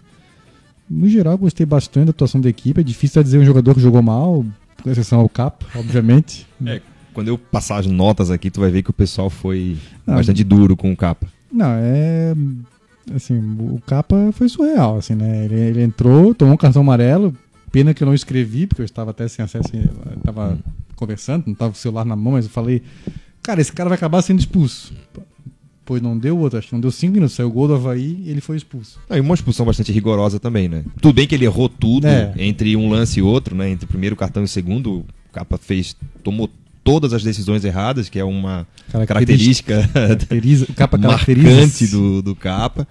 No 0.88 1.08
geral, 1.08 1.36
gostei 1.36 1.66
bastante 1.66 2.06
da 2.06 2.10
atuação 2.10 2.40
da 2.40 2.48
equipe. 2.48 2.80
É 2.80 2.84
difícil 2.84 3.22
dizer 3.22 3.38
um 3.38 3.44
jogador 3.44 3.74
que 3.74 3.80
jogou 3.80 4.00
mal, 4.00 4.46
com 4.82 4.90
exceção 4.90 5.20
ao 5.20 5.28
Capa, 5.28 5.66
obviamente. 5.74 6.46
É, 6.64 6.80
quando 7.12 7.28
eu 7.28 7.38
passar 7.38 7.78
as 7.78 7.86
notas 7.86 8.30
aqui, 8.30 8.50
tu 8.50 8.60
vai 8.60 8.70
ver 8.70 8.82
que 8.82 8.90
o 8.90 8.92
pessoal 8.92 9.30
foi 9.30 9.76
Não. 10.06 10.16
bastante 10.16 10.44
duro 10.44 10.76
com 10.76 10.92
o 10.92 10.96
capa. 10.96 11.26
Não, 11.50 11.70
é. 11.70 12.34
Assim, 13.14 13.38
o 13.58 13.80
Capa 13.86 14.30
foi 14.32 14.48
surreal, 14.48 14.98
assim, 14.98 15.14
né? 15.14 15.44
Ele, 15.44 15.54
ele 15.54 15.82
entrou, 15.82 16.34
tomou 16.34 16.54
um 16.54 16.56
cartão 16.58 16.82
amarelo. 16.82 17.34
Pena 17.76 17.92
que 17.92 18.02
eu 18.02 18.06
não 18.06 18.14
escrevi, 18.14 18.66
porque 18.66 18.80
eu 18.80 18.86
estava 18.86 19.10
até 19.10 19.28
sem 19.28 19.44
acesso, 19.44 19.68
estava 20.16 20.58
conversando, 20.94 21.44
não 21.44 21.52
estava 21.52 21.72
com 21.72 21.76
o 21.76 21.78
celular 21.78 22.06
na 22.06 22.16
mão, 22.16 22.32
mas 22.32 22.46
eu 22.46 22.50
falei, 22.50 22.80
cara, 23.42 23.60
esse 23.60 23.70
cara 23.70 23.90
vai 23.90 23.96
acabar 23.98 24.22
sendo 24.22 24.38
expulso. 24.38 24.94
Pois 25.84 26.00
não 26.00 26.16
deu 26.16 26.38
outro, 26.38 26.58
acho 26.58 26.68
que 26.68 26.72
não 26.72 26.80
deu 26.80 26.90
cinco 26.90 27.12
minutos, 27.12 27.36
saiu 27.36 27.48
o 27.48 27.52
gol 27.52 27.68
do 27.68 27.74
Havaí 27.74 28.22
e 28.24 28.30
ele 28.30 28.40
foi 28.40 28.56
expulso. 28.56 28.98
Ah, 29.10 29.18
e 29.18 29.20
uma 29.20 29.34
expulsão 29.34 29.66
bastante 29.66 29.92
rigorosa 29.92 30.40
também, 30.40 30.70
né? 30.70 30.84
Tudo 31.02 31.16
bem 31.16 31.26
que 31.26 31.34
ele 31.34 31.44
errou 31.44 31.68
tudo 31.68 32.06
É. 32.06 32.32
entre 32.38 32.74
um 32.78 32.88
lance 32.88 33.20
e 33.20 33.22
outro, 33.22 33.54
né? 33.54 33.68
Entre 33.68 33.84
o 33.84 33.88
primeiro 33.88 34.16
cartão 34.16 34.42
e 34.42 34.46
o 34.46 34.48
segundo, 34.48 35.00
o 35.00 35.06
Capa 35.30 35.58
fez, 35.58 35.94
tomou 36.24 36.48
todas 36.82 37.12
as 37.12 37.22
decisões 37.22 37.62
erradas, 37.62 38.08
que 38.08 38.18
é 38.18 38.24
uma 38.24 38.66
característica 38.90 39.86
Caracteriza, 39.92 40.64
o 40.66 40.72
Capa 40.72 40.96
marcante 40.96 41.86
do, 41.88 42.22
do 42.22 42.34
Capa. 42.34 42.88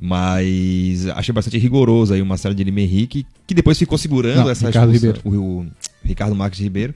Mas 0.00 1.06
achei 1.08 1.32
bastante 1.32 1.58
rigoroso 1.58 2.14
aí 2.14 2.22
o 2.22 2.26
Marcelo 2.26 2.54
de 2.54 2.62
Lima 2.64 2.80
Henrique, 2.80 3.26
que 3.46 3.54
depois 3.54 3.78
ficou 3.78 3.98
segurando 3.98 4.36
Não, 4.42 4.50
essa 4.50 4.66
Ricardo 4.66 4.94
expulsão- 4.94 5.20
O, 5.24 5.60
o 5.62 5.66
Ricardo 6.04 6.34
Marques 6.34 6.60
Ribeiro. 6.60 6.94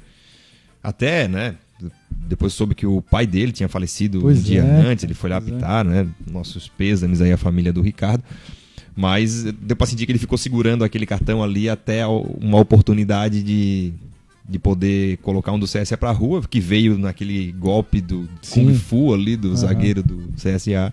Até, 0.83 1.29
né? 1.29 1.57
Depois 2.11 2.53
soube 2.53 2.75
que 2.75 2.87
o 2.87 3.03
pai 3.03 3.27
dele 3.27 3.51
tinha 3.53 3.69
falecido 3.69 4.21
Pois 4.21 4.39
um 4.39 4.43
dia 4.43 4.63
é, 4.63 4.87
antes, 4.87 5.03
ele 5.05 5.15
foi 5.15 5.31
lá 5.31 5.41
pois 5.41 5.53
é. 5.53 5.55
apitar, 5.57 5.85
né? 5.85 6.07
Nossos 6.31 6.69
pêsames 6.69 7.21
aí 7.21 7.33
à 7.33 7.37
família 7.37 7.73
do 7.73 7.81
Ricardo. 7.83 8.23
Mas 8.95 9.43
deu 9.45 9.75
pra 9.77 9.87
sentir 9.87 10.07
que 10.07 10.13
ele 10.13 10.19
ficou 10.19 10.39
segurando 10.39 10.85
aquele 10.85 11.07
cartão 11.07 11.43
ali 11.43 11.69
até 11.69 12.07
uma 12.07 12.59
oportunidade 12.59 13.43
de, 13.43 13.93
de 14.49 14.59
poder 14.59 15.17
colocar 15.19 15.51
um 15.53 15.59
do 15.59 15.67
CSA 15.67 15.97
pra 15.97 16.13
rua, 16.13 16.43
que 16.49 16.61
veio 16.61 16.97
naquele 16.99 17.53
golpe 17.53 18.01
do 18.01 18.29
Sim. 18.43 18.67
Kung 18.67 18.75
Fu 18.75 19.15
ali, 19.15 19.35
do 19.37 19.49
Aham. 19.49 19.57
zagueiro 19.57 20.03
do 20.03 20.29
CSA. 20.37 20.93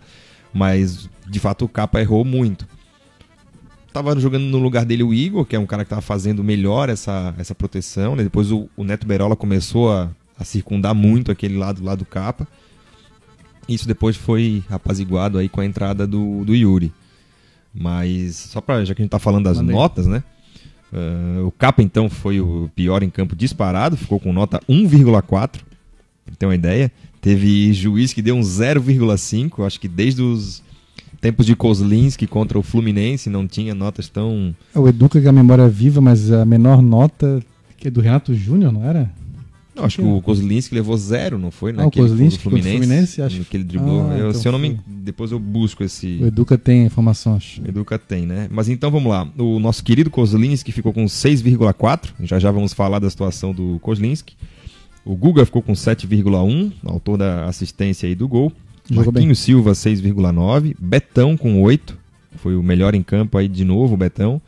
Mas, 0.54 1.10
de 1.28 1.40
fato, 1.40 1.66
o 1.66 1.70
Capa 1.70 2.02
errou 2.02 2.26
muito. 2.26 2.68
Tava 3.94 4.20
jogando 4.20 4.44
no 4.46 4.60
lugar 4.60 4.86
dele 4.86 5.04
o 5.04 5.14
Igor, 5.14 5.46
que 5.46 5.56
é 5.56 5.60
um 5.60 5.66
cara 5.66 5.84
que 5.84 5.90
tava 5.90 6.02
fazendo 6.02 6.44
melhor 6.44 6.90
essa, 6.90 7.34
essa 7.38 7.56
proteção. 7.56 8.16
Né? 8.16 8.24
Depois 8.24 8.52
o, 8.52 8.70
o 8.78 8.84
Neto 8.84 9.08
Berola 9.08 9.36
começou 9.36 9.92
a, 9.92 10.10
a 10.38 10.44
circundar 10.44 10.94
muito 10.94 11.32
aquele 11.32 11.58
lado 11.58 11.84
lá 11.84 11.96
do 11.96 12.06
Capa. 12.06 12.48
Isso 13.68 13.88
depois 13.88 14.16
foi 14.16 14.64
apaziguado 14.70 15.38
aí 15.38 15.48
com 15.48 15.62
a 15.62 15.66
entrada 15.66 16.08
do, 16.08 16.44
do 16.44 16.56
Yuri. 16.56 16.92
Mas, 17.74 18.36
só 18.36 18.62
pra, 18.62 18.84
já 18.84 18.96
que 18.96 19.02
a 19.02 19.04
gente 19.04 19.12
tá 19.12 19.20
falando 19.20 19.46
das 19.46 19.60
notas, 19.60 20.08
né? 20.08 20.24
Ah, 20.94 21.44
o 21.46 21.52
Capa, 21.52 21.82
então, 21.82 22.10
foi 22.10 22.42
o 22.42 22.70
pior 22.76 23.04
em 23.04 23.10
campo 23.10 23.36
disparado, 23.36 23.96
ficou 23.96 24.20
com 24.20 24.34
nota 24.34 24.60
1,4, 24.68 25.60
pra 26.26 26.36
ter 26.38 26.46
uma 26.46 26.56
ideia. 26.56 26.92
Teve 27.22 27.74
juiz 27.74 28.14
que 28.14 28.22
deu 28.22 28.36
um 28.36 28.42
0,5, 28.42 29.66
acho 29.66 29.80
que 29.80 29.88
desde 29.88 30.22
os 30.22 30.64
tempos 31.20 31.46
de 31.46 31.56
Kozlinski 31.56 32.26
contra 32.26 32.58
o 32.58 32.64
Fluminense 32.64 33.30
não 33.30 33.46
tinha 33.48 33.76
notas 33.76 34.08
tão. 34.08 34.56
É 34.74 34.80
o 34.80 34.88
Educa 34.88 35.20
que 35.20 35.28
a 35.28 35.32
memória 35.32 35.64
é 35.64 35.70
viva, 35.70 36.00
mas 36.00 36.32
a 36.32 36.46
menor 36.46 36.82
nota 36.82 37.42
que 37.78 37.88
é 37.88 37.92
do 37.92 38.00
Renato 38.02 38.34
Júnior, 38.34 38.72
não 38.72 38.84
era? 38.86 39.12
Não, 39.76 39.86
acho 39.86 39.98
que 40.02 40.08
o 40.08 40.22
Kozlinski 40.22 40.76
levou 40.76 40.98
zero, 40.98 41.38
não 41.38 41.52
foi? 41.52 41.74
Ah, 41.78 41.88
o 41.88 41.92
Kozlinski 41.92 42.44
contra 42.44 42.60
o 42.60 42.62
Fluminense, 42.64 43.22
acho- 43.22 43.40
Que 43.46 43.56
ele 43.56 43.64
driblou. 43.64 44.10
Ah, 44.12 44.18
Eu- 44.18 44.30
então 44.30 44.42
se 44.42 44.46
eu 44.48 44.52
não 44.52 44.60
me... 44.60 44.78
Depois 44.86 45.32
eu 45.32 45.40
busco 45.40 45.84
esse. 45.84 46.20
O 46.22 46.28
Educa 46.28 46.58
tem 46.58 46.82
a 46.84 46.86
informação, 46.86 47.36
acho. 47.36 47.62
Educa 47.66 47.98
tem, 47.98 48.26
né? 48.26 48.48
Mas 48.52 48.68
então 48.68 48.92
vamos 48.92 49.10
lá. 49.10 49.26
O 49.38 49.58
nosso 49.60 49.82
querido 49.84 50.10
Kozlinski 50.10 50.72
ficou 50.74 50.92
com 50.92 51.06
6,4. 51.06 52.10
Já 52.22 52.40
já 52.40 52.52
vamos 52.52 52.74
falar 52.74 53.00
da 53.00 53.10
situação 53.10 53.54
do 53.54 53.80
Kozlinski. 53.82 54.36
O 55.06 55.16
Guga 55.16 55.46
ficou 55.46 55.62
com 55.62 55.74
7,1, 55.74 56.72
autor 56.86 57.18
da 57.18 57.46
assistência 57.46 58.08
aí 58.08 58.16
do 58.16 58.28
gol. 58.28 58.52
Jogou 58.90 59.12
bem. 59.12 59.22
Marquinhos 59.22 59.40
Silva 59.40 59.72
6,9. 59.72 60.76
Betão 60.80 61.38
com 61.38 61.62
8. 61.62 61.98
Foi 62.36 62.56
o 62.56 62.64
melhor 62.64 62.96
em 62.96 63.04
campo 63.04 63.38
aí 63.38 63.48
de 63.48 63.64
novo, 63.64 63.94
o 63.94 63.98
Betão. 63.98 64.42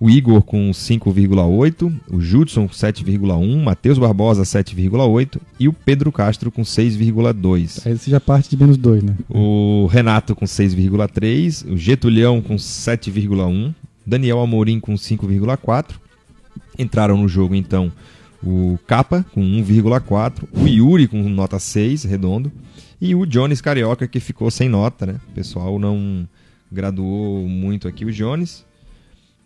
O 0.00 0.08
Igor 0.08 0.42
com 0.42 0.70
5,8. 0.70 1.92
O 2.10 2.20
Judson 2.20 2.66
com 2.68 2.74
7,1. 2.74 3.62
Matheus 3.62 3.98
Barbosa 3.98 4.42
7,8. 4.42 5.40
E 5.58 5.68
o 5.68 5.72
Pedro 5.72 6.12
Castro 6.12 6.50
com 6.50 6.62
6,2. 6.62 7.86
Aí 7.86 7.96
você 7.96 8.10
já 8.10 8.20
parte 8.20 8.50
de 8.50 8.56
menos 8.56 8.76
dois, 8.76 9.02
né? 9.02 9.16
O 9.28 9.86
Renato 9.90 10.34
com 10.34 10.44
6,3, 10.44 11.70
o 11.72 11.76
Getulhão 11.76 12.40
com 12.40 12.56
7,1, 12.56 13.74
Daniel 14.06 14.40
Amorim 14.40 14.80
com 14.80 14.94
5,4. 14.94 15.94
Entraram 16.78 17.16
no 17.16 17.28
jogo 17.28 17.54
então 17.54 17.92
o 18.42 18.78
Capa 18.86 19.24
com 19.32 19.40
1,4, 19.40 20.44
o 20.52 20.66
Yuri 20.66 21.08
com 21.08 21.22
nota 21.28 21.58
6, 21.58 22.04
redondo, 22.04 22.52
e 23.00 23.14
o 23.14 23.26
Jones 23.26 23.60
Carioca 23.60 24.06
que 24.06 24.20
ficou 24.20 24.50
sem 24.50 24.68
nota, 24.68 25.06
né? 25.06 25.20
O 25.30 25.32
pessoal 25.32 25.78
não 25.78 26.28
graduou 26.70 27.48
muito 27.48 27.88
aqui 27.88 28.04
o 28.04 28.12
Jones. 28.12 28.64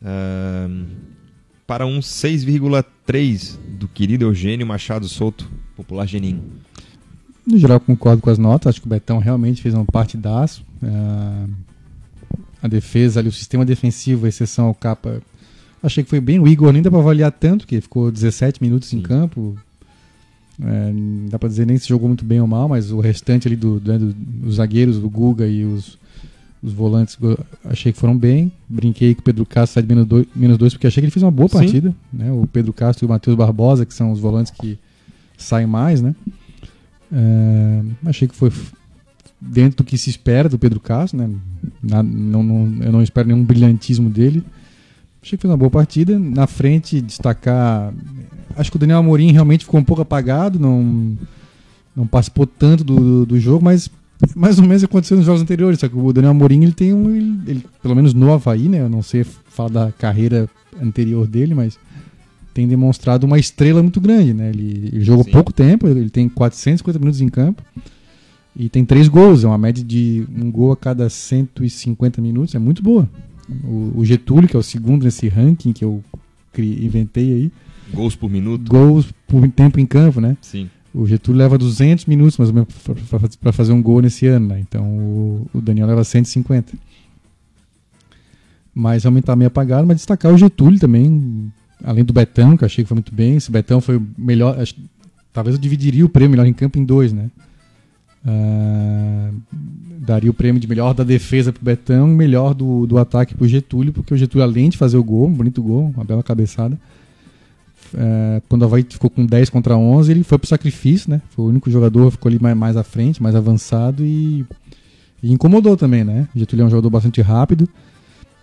Ahn, 0.02 0.86
para 1.66 1.86
um 1.86 2.00
6,3 2.00 3.56
do 3.78 3.88
querido 3.88 4.24
Eugênio 4.24 4.66
Machado 4.66 5.08
Souto, 5.08 5.50
popular 5.76 6.06
Geninho. 6.06 6.42
No 7.46 7.58
geral, 7.58 7.80
concordo 7.80 8.22
com 8.22 8.30
as 8.30 8.38
notas. 8.38 8.70
Acho 8.70 8.80
que 8.80 8.86
o 8.86 8.90
Betão 8.90 9.18
realmente 9.18 9.62
fez 9.62 9.74
um 9.74 9.84
partidaço. 9.84 10.64
Ah, 10.82 11.46
a 12.62 12.68
defesa 12.68 13.20
ali, 13.20 13.28
o 13.28 13.32
sistema 13.32 13.64
defensivo, 13.64 14.26
a 14.26 14.28
exceção 14.28 14.66
ao 14.66 14.74
capa, 14.74 15.20
achei 15.82 16.02
que 16.04 16.10
foi 16.10 16.20
bem. 16.20 16.38
O 16.38 16.46
Igor 16.48 16.72
nem 16.72 16.82
dá 16.82 16.90
pra 16.90 16.98
avaliar 17.00 17.32
tanto, 17.32 17.66
que 17.66 17.80
ficou 17.80 18.10
17 18.10 18.62
minutos 18.62 18.92
em 18.92 18.98
Sim. 18.98 19.02
campo. 19.02 19.56
É, 20.62 20.92
não 20.92 21.28
dá 21.28 21.38
pra 21.38 21.48
dizer 21.48 21.66
nem 21.66 21.78
se 21.78 21.88
jogou 21.88 22.08
muito 22.08 22.24
bem 22.24 22.40
ou 22.40 22.46
mal, 22.46 22.68
mas 22.68 22.92
o 22.92 23.00
restante 23.00 23.48
ali 23.48 23.56
do, 23.56 23.80
do- 23.80 23.98
do- 23.98 24.12
dos 24.14 24.56
zagueiros, 24.56 24.98
o 24.98 25.08
Guga 25.08 25.46
e 25.48 25.64
os, 25.64 25.98
os 26.62 26.72
volantes, 26.72 27.16
achei 27.64 27.92
que 27.92 27.98
foram 27.98 28.16
bem. 28.16 28.52
Brinquei 28.68 29.14
com 29.14 29.22
o 29.22 29.24
Pedro 29.24 29.46
Castro 29.46 29.74
sai 29.74 29.82
de 29.82 29.88
menos 29.88 30.06
dois, 30.06 30.26
menos 30.36 30.58
dois, 30.58 30.72
porque 30.74 30.86
achei 30.86 31.00
que 31.00 31.06
ele 31.06 31.10
fez 31.10 31.22
uma 31.22 31.30
boa 31.30 31.48
Sim. 31.48 31.54
partida. 31.58 31.94
Né? 32.12 32.30
O 32.30 32.46
Pedro 32.46 32.72
Castro 32.72 33.04
e 33.04 33.06
o 33.06 33.08
Matheus 33.08 33.36
Barbosa, 33.36 33.84
que 33.86 33.94
são 33.94 34.12
os 34.12 34.20
volantes 34.20 34.52
que 34.52 34.78
saem 35.36 35.66
mais, 35.66 36.00
né? 36.02 36.14
É, 37.10 37.82
achei 38.06 38.28
que 38.28 38.34
foi 38.36 38.52
dentro 39.40 39.78
do 39.78 39.84
que 39.84 39.98
se 39.98 40.08
espera 40.10 40.48
do 40.48 40.58
Pedro 40.58 40.78
Castro, 40.80 41.18
né? 41.18 41.30
Na- 41.82 42.02
não, 42.02 42.42
não- 42.42 42.82
eu 42.84 42.92
não 42.92 43.02
espero 43.02 43.26
nenhum 43.28 43.42
brilhantismo 43.42 44.08
dele. 44.08 44.44
Achei 45.22 45.38
que 45.38 45.42
fez 45.42 45.50
uma 45.50 45.56
boa 45.56 45.70
partida. 45.70 46.18
Na 46.18 46.46
frente, 46.46 47.00
destacar. 47.00 47.92
Acho 48.56 48.70
que 48.70 48.76
o 48.76 48.80
Daniel 48.80 48.98
Amorim 48.98 49.32
realmente 49.32 49.64
ficou 49.64 49.80
um 49.80 49.84
pouco 49.84 50.02
apagado, 50.02 50.58
não, 50.58 51.16
não 51.96 52.06
participou 52.06 52.46
tanto 52.46 52.82
do, 52.84 52.96
do, 52.96 53.26
do 53.26 53.40
jogo, 53.40 53.64
mas 53.64 53.88
mais 54.36 54.58
ou 54.58 54.64
menos 54.64 54.84
aconteceu 54.84 55.16
nos 55.16 55.24
jogos 55.26 55.40
anteriores. 55.40 55.78
Só 55.80 55.88
que 55.88 55.96
o 55.96 56.12
Daniel 56.12 56.32
Amorim, 56.32 56.62
ele 56.62 56.72
tem 56.72 56.92
um. 56.92 57.08
Ele, 57.14 57.40
ele- 57.46 57.66
pelo 57.82 57.94
menos 57.94 58.12
no 58.12 58.32
Havaí, 58.32 58.68
né? 58.68 58.80
Eu 58.80 58.88
não 58.88 59.02
sei 59.02 59.24
falar 59.24 59.68
da 59.70 59.92
carreira 59.92 60.48
anterior 60.80 61.26
dele, 61.26 61.54
mas 61.54 61.78
tem 62.52 62.66
demonstrado 62.68 63.24
uma 63.26 63.38
estrela 63.38 63.80
muito 63.82 64.00
grande, 64.00 64.34
né? 64.34 64.50
Ele, 64.50 64.90
ele 64.92 65.04
jogou 65.04 65.24
Sim. 65.24 65.30
pouco 65.30 65.52
tempo, 65.52 65.86
ele 65.88 66.10
tem 66.10 66.28
450 66.28 66.98
minutos 66.98 67.20
em 67.20 67.28
campo 67.28 67.62
e 68.54 68.68
tem 68.68 68.84
três 68.84 69.08
gols, 69.08 69.44
é 69.44 69.46
uma 69.46 69.56
média 69.56 69.82
de 69.82 70.26
um 70.36 70.50
gol 70.50 70.72
a 70.72 70.76
cada 70.76 71.08
150 71.08 72.20
minutos, 72.20 72.54
é 72.54 72.58
muito 72.58 72.82
boa. 72.82 73.08
O, 73.64 73.92
o 73.96 74.04
Getúlio, 74.04 74.48
que 74.48 74.56
é 74.56 74.58
o 74.58 74.62
segundo 74.62 75.04
nesse 75.04 75.28
ranking 75.28 75.72
que 75.72 75.84
eu 75.84 76.02
inventei 76.58 77.32
aí, 77.32 77.52
Gols 77.92 78.14
por 78.16 78.30
minuto? 78.30 78.68
gols 78.70 79.12
por 79.26 79.46
tempo 79.50 79.78
em 79.78 79.84
campo, 79.86 80.20
né? 80.20 80.36
Sim. 80.40 80.70
O 80.94 81.06
Getúlio 81.06 81.38
leva 81.38 81.56
200 81.58 82.04
minutos 82.06 82.36
mais 82.38 82.48
ou 82.50 82.54
menos 82.54 83.36
para 83.36 83.52
fazer 83.52 83.72
um 83.72 83.82
gol 83.82 84.00
nesse 84.02 84.26
ano, 84.26 84.48
né? 84.48 84.60
Então 84.60 84.84
o, 84.84 85.46
o 85.54 85.60
Daniel 85.60 85.86
leva 85.86 86.04
150. 86.04 86.72
Mas 88.74 89.02
realmente 89.04 89.24
tá 89.24 89.36
meio 89.36 89.48
apagado, 89.48 89.86
mas 89.86 89.96
destacar 89.98 90.32
o 90.32 90.38
Getúlio 90.38 90.78
também, 90.78 91.52
além 91.84 92.04
do 92.04 92.12
Betão, 92.12 92.56
que 92.56 92.64
eu 92.64 92.66
achei 92.66 92.84
que 92.84 92.88
foi 92.88 92.94
muito 92.94 93.14
bem. 93.14 93.36
Esse 93.36 93.50
Betão 93.50 93.80
foi 93.80 93.96
o 93.96 94.06
melhor. 94.16 94.58
acho- 94.58 94.74
talvez 95.32 95.54
eu 95.56 95.60
dividiria 95.60 96.04
o 96.04 96.08
prêmio 96.08 96.30
melhor 96.32 96.46
em 96.46 96.52
campo 96.54 96.78
em 96.78 96.84
dois, 96.84 97.12
né? 97.12 97.30
Ah, 98.24 99.30
daria 99.98 100.30
o 100.30 100.34
prêmio 100.34 100.60
de 100.60 100.66
melhor 100.66 100.94
da 100.94 101.04
defesa 101.04 101.52
pro 101.52 101.64
Betão 101.64 102.08
e 102.08 102.14
melhor 102.14 102.54
do, 102.54 102.86
do 102.86 102.98
ataque 102.98 103.34
pro 103.34 103.46
Getúlio, 103.46 103.92
porque 103.92 104.12
o 104.12 104.16
Getúlio, 104.16 104.42
além 104.42 104.68
de 104.68 104.76
fazer 104.76 104.96
o 104.96 105.04
gol, 105.04 105.28
um 105.28 105.32
bonito 105.32 105.62
gol, 105.62 105.92
uma 105.94 106.04
bela 106.04 106.22
cabeçada, 106.22 106.78
é, 107.94 108.42
quando 108.48 108.62
o 108.62 108.64
Havaí 108.64 108.84
ficou 108.88 109.10
com 109.10 109.24
10 109.24 109.50
contra 109.50 109.76
11, 109.76 110.10
ele 110.10 110.24
foi 110.24 110.38
pro 110.38 110.48
sacrifício, 110.48 111.10
né? 111.10 111.20
Foi 111.30 111.44
o 111.44 111.48
único 111.48 111.70
jogador 111.70 112.06
que 112.06 112.12
ficou 112.12 112.28
ali 112.28 112.38
mais, 112.40 112.56
mais 112.56 112.76
à 112.76 112.82
frente, 112.82 113.22
mais 113.22 113.34
avançado 113.34 114.04
e, 114.04 114.44
e 115.22 115.32
incomodou 115.32 115.76
também, 115.76 116.02
né? 116.02 116.28
O 116.34 116.38
Getúlio 116.38 116.64
é 116.64 116.66
um 116.66 116.70
jogador 116.70 116.90
bastante 116.90 117.20
rápido, 117.20 117.68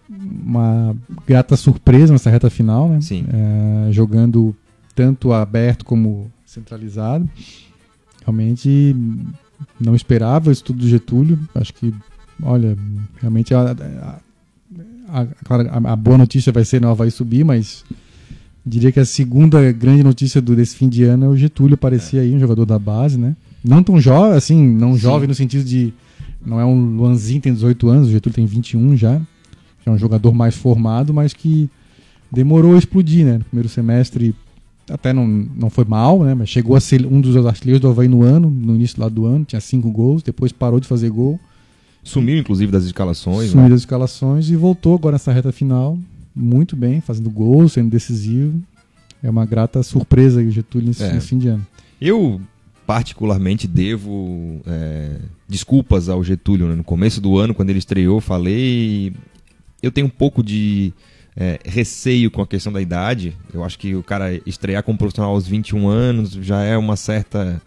uma 0.09 0.95
grata 1.27 1.57
surpresa 1.57 2.13
nessa 2.13 2.29
reta 2.29 2.49
final, 2.49 2.87
né? 2.87 2.99
É, 3.11 3.91
jogando 3.91 4.55
tanto 4.95 5.33
aberto 5.33 5.83
como 5.83 6.31
centralizado. 6.45 7.27
Realmente 8.21 8.95
não 9.79 9.95
esperava 9.95 10.51
isso 10.51 10.63
tudo 10.63 10.79
do 10.79 10.87
Getúlio. 10.87 11.39
Acho 11.55 11.73
que, 11.73 11.93
olha, 12.41 12.77
realmente 13.19 13.53
a, 13.53 13.71
a, 13.71 15.21
a- 15.21 15.91
a- 15.91 15.95
boa 15.95 16.17
notícia 16.17 16.51
vai 16.51 16.63
ser 16.65 16.79
não 16.81 16.93
vai 16.95 17.09
subir, 17.11 17.43
mas 17.43 17.83
diria 18.65 18.91
que 18.91 18.99
a 18.99 19.05
segunda 19.05 19.71
grande 19.71 20.03
notícia 20.03 20.41
do, 20.41 20.55
desse 20.55 20.75
fim 20.75 20.87
de 20.89 21.03
ano 21.03 21.25
é 21.25 21.27
o 21.29 21.35
Getúlio 21.37 21.73
aparecer 21.75 22.19
aí, 22.19 22.33
um 22.35 22.39
jogador 22.39 22.65
da 22.65 22.77
base, 22.77 23.17
né? 23.17 23.35
Não 23.63 23.81
tão 23.83 23.99
jovem, 23.99 24.37
assim, 24.37 24.67
não 24.67 24.93
Sim. 24.93 24.99
jovem 24.99 25.27
no 25.27 25.35
sentido 25.35 25.63
de. 25.63 25.93
Não 26.45 26.59
é 26.59 26.65
um 26.65 26.95
Luanzinho, 26.95 27.41
tem 27.41 27.53
18 27.53 27.89
anos, 27.89 28.07
o 28.07 28.11
Getúlio 28.11 28.35
tem 28.35 28.45
21 28.45 28.95
já. 28.95 29.19
É 29.85 29.89
um 29.91 29.97
jogador 29.97 30.33
mais 30.33 30.55
formado, 30.55 31.13
mas 31.13 31.33
que 31.33 31.69
demorou 32.31 32.75
a 32.75 32.77
explodir, 32.77 33.25
né? 33.25 33.39
No 33.39 33.43
primeiro 33.45 33.67
semestre 33.69 34.35
até 34.89 35.13
não, 35.13 35.27
não 35.27 35.69
foi 35.69 35.85
mal, 35.85 36.23
né? 36.23 36.33
Mas 36.33 36.49
chegou 36.49 36.75
a 36.75 36.79
ser 36.79 37.05
um 37.05 37.21
dos 37.21 37.35
artilheiros 37.45 37.81
do 37.81 37.87
Havaí 37.89 38.07
no 38.07 38.23
ano, 38.23 38.49
no 38.49 38.75
início 38.75 38.99
lá 39.01 39.07
do 39.09 39.25
ano, 39.25 39.45
tinha 39.45 39.61
cinco 39.61 39.89
gols, 39.91 40.21
depois 40.23 40.51
parou 40.51 40.79
de 40.79 40.87
fazer 40.87 41.09
gol, 41.09 41.39
Sumiu, 42.03 42.37
inclusive, 42.37 42.71
das 42.71 42.85
escalações. 42.85 43.47
né? 43.47 43.51
sumiu 43.51 43.69
das 43.69 43.81
escalações 43.81 44.49
e 44.49 44.55
voltou 44.55 44.95
agora 44.95 45.13
nessa 45.13 45.31
reta 45.33 45.51
final, 45.51 45.97
muito 46.35 46.75
bem, 46.75 47.01
fazendo 47.01 47.29
gols, 47.29 47.73
sendo 47.73 47.89
decisivo. 47.89 48.59
É 49.21 49.29
uma 49.29 49.45
grata 49.45 49.83
surpresa 49.83 50.39
aí 50.39 50.47
o 50.47 50.51
Getúlio 50.51 50.87
nesse, 50.87 51.03
É. 51.03 51.19
fim 51.19 51.37
de 51.37 51.49
ano. 51.49 51.67
Eu 51.99 52.39
particularmente 52.87 53.67
devo 53.67 54.61
é, 54.65 55.17
desculpas 55.47 56.07
ao 56.09 56.23
Getúlio. 56.23 56.67
Né? 56.67 56.75
No 56.75 56.83
começo 56.83 57.19
do 57.21 57.37
ano, 57.37 57.53
quando 57.53 57.69
ele 57.69 57.79
estreou, 57.79 58.19
falei. 58.21 59.13
Eu 59.83 59.91
tenho 59.91 60.07
um 60.07 60.09
pouco 60.09 60.41
de 60.41 60.93
é, 61.39 61.57
receio 61.63 62.29
com 62.29 62.41
a 62.41 62.47
questão 62.47 62.71
da 62.73 62.81
idade. 62.81 63.33
Eu 63.53 63.63
acho 63.63 63.79
que 63.79 63.95
o 63.95 64.03
cara 64.03 64.39
estrear 64.45 64.83
como 64.83 64.97
profissional 64.97 65.31
aos 65.31 65.47
21 65.47 65.87
anos 65.87 66.31
já 66.33 66.61
é 66.61 66.77
uma 66.77 66.97
certa 66.97 67.61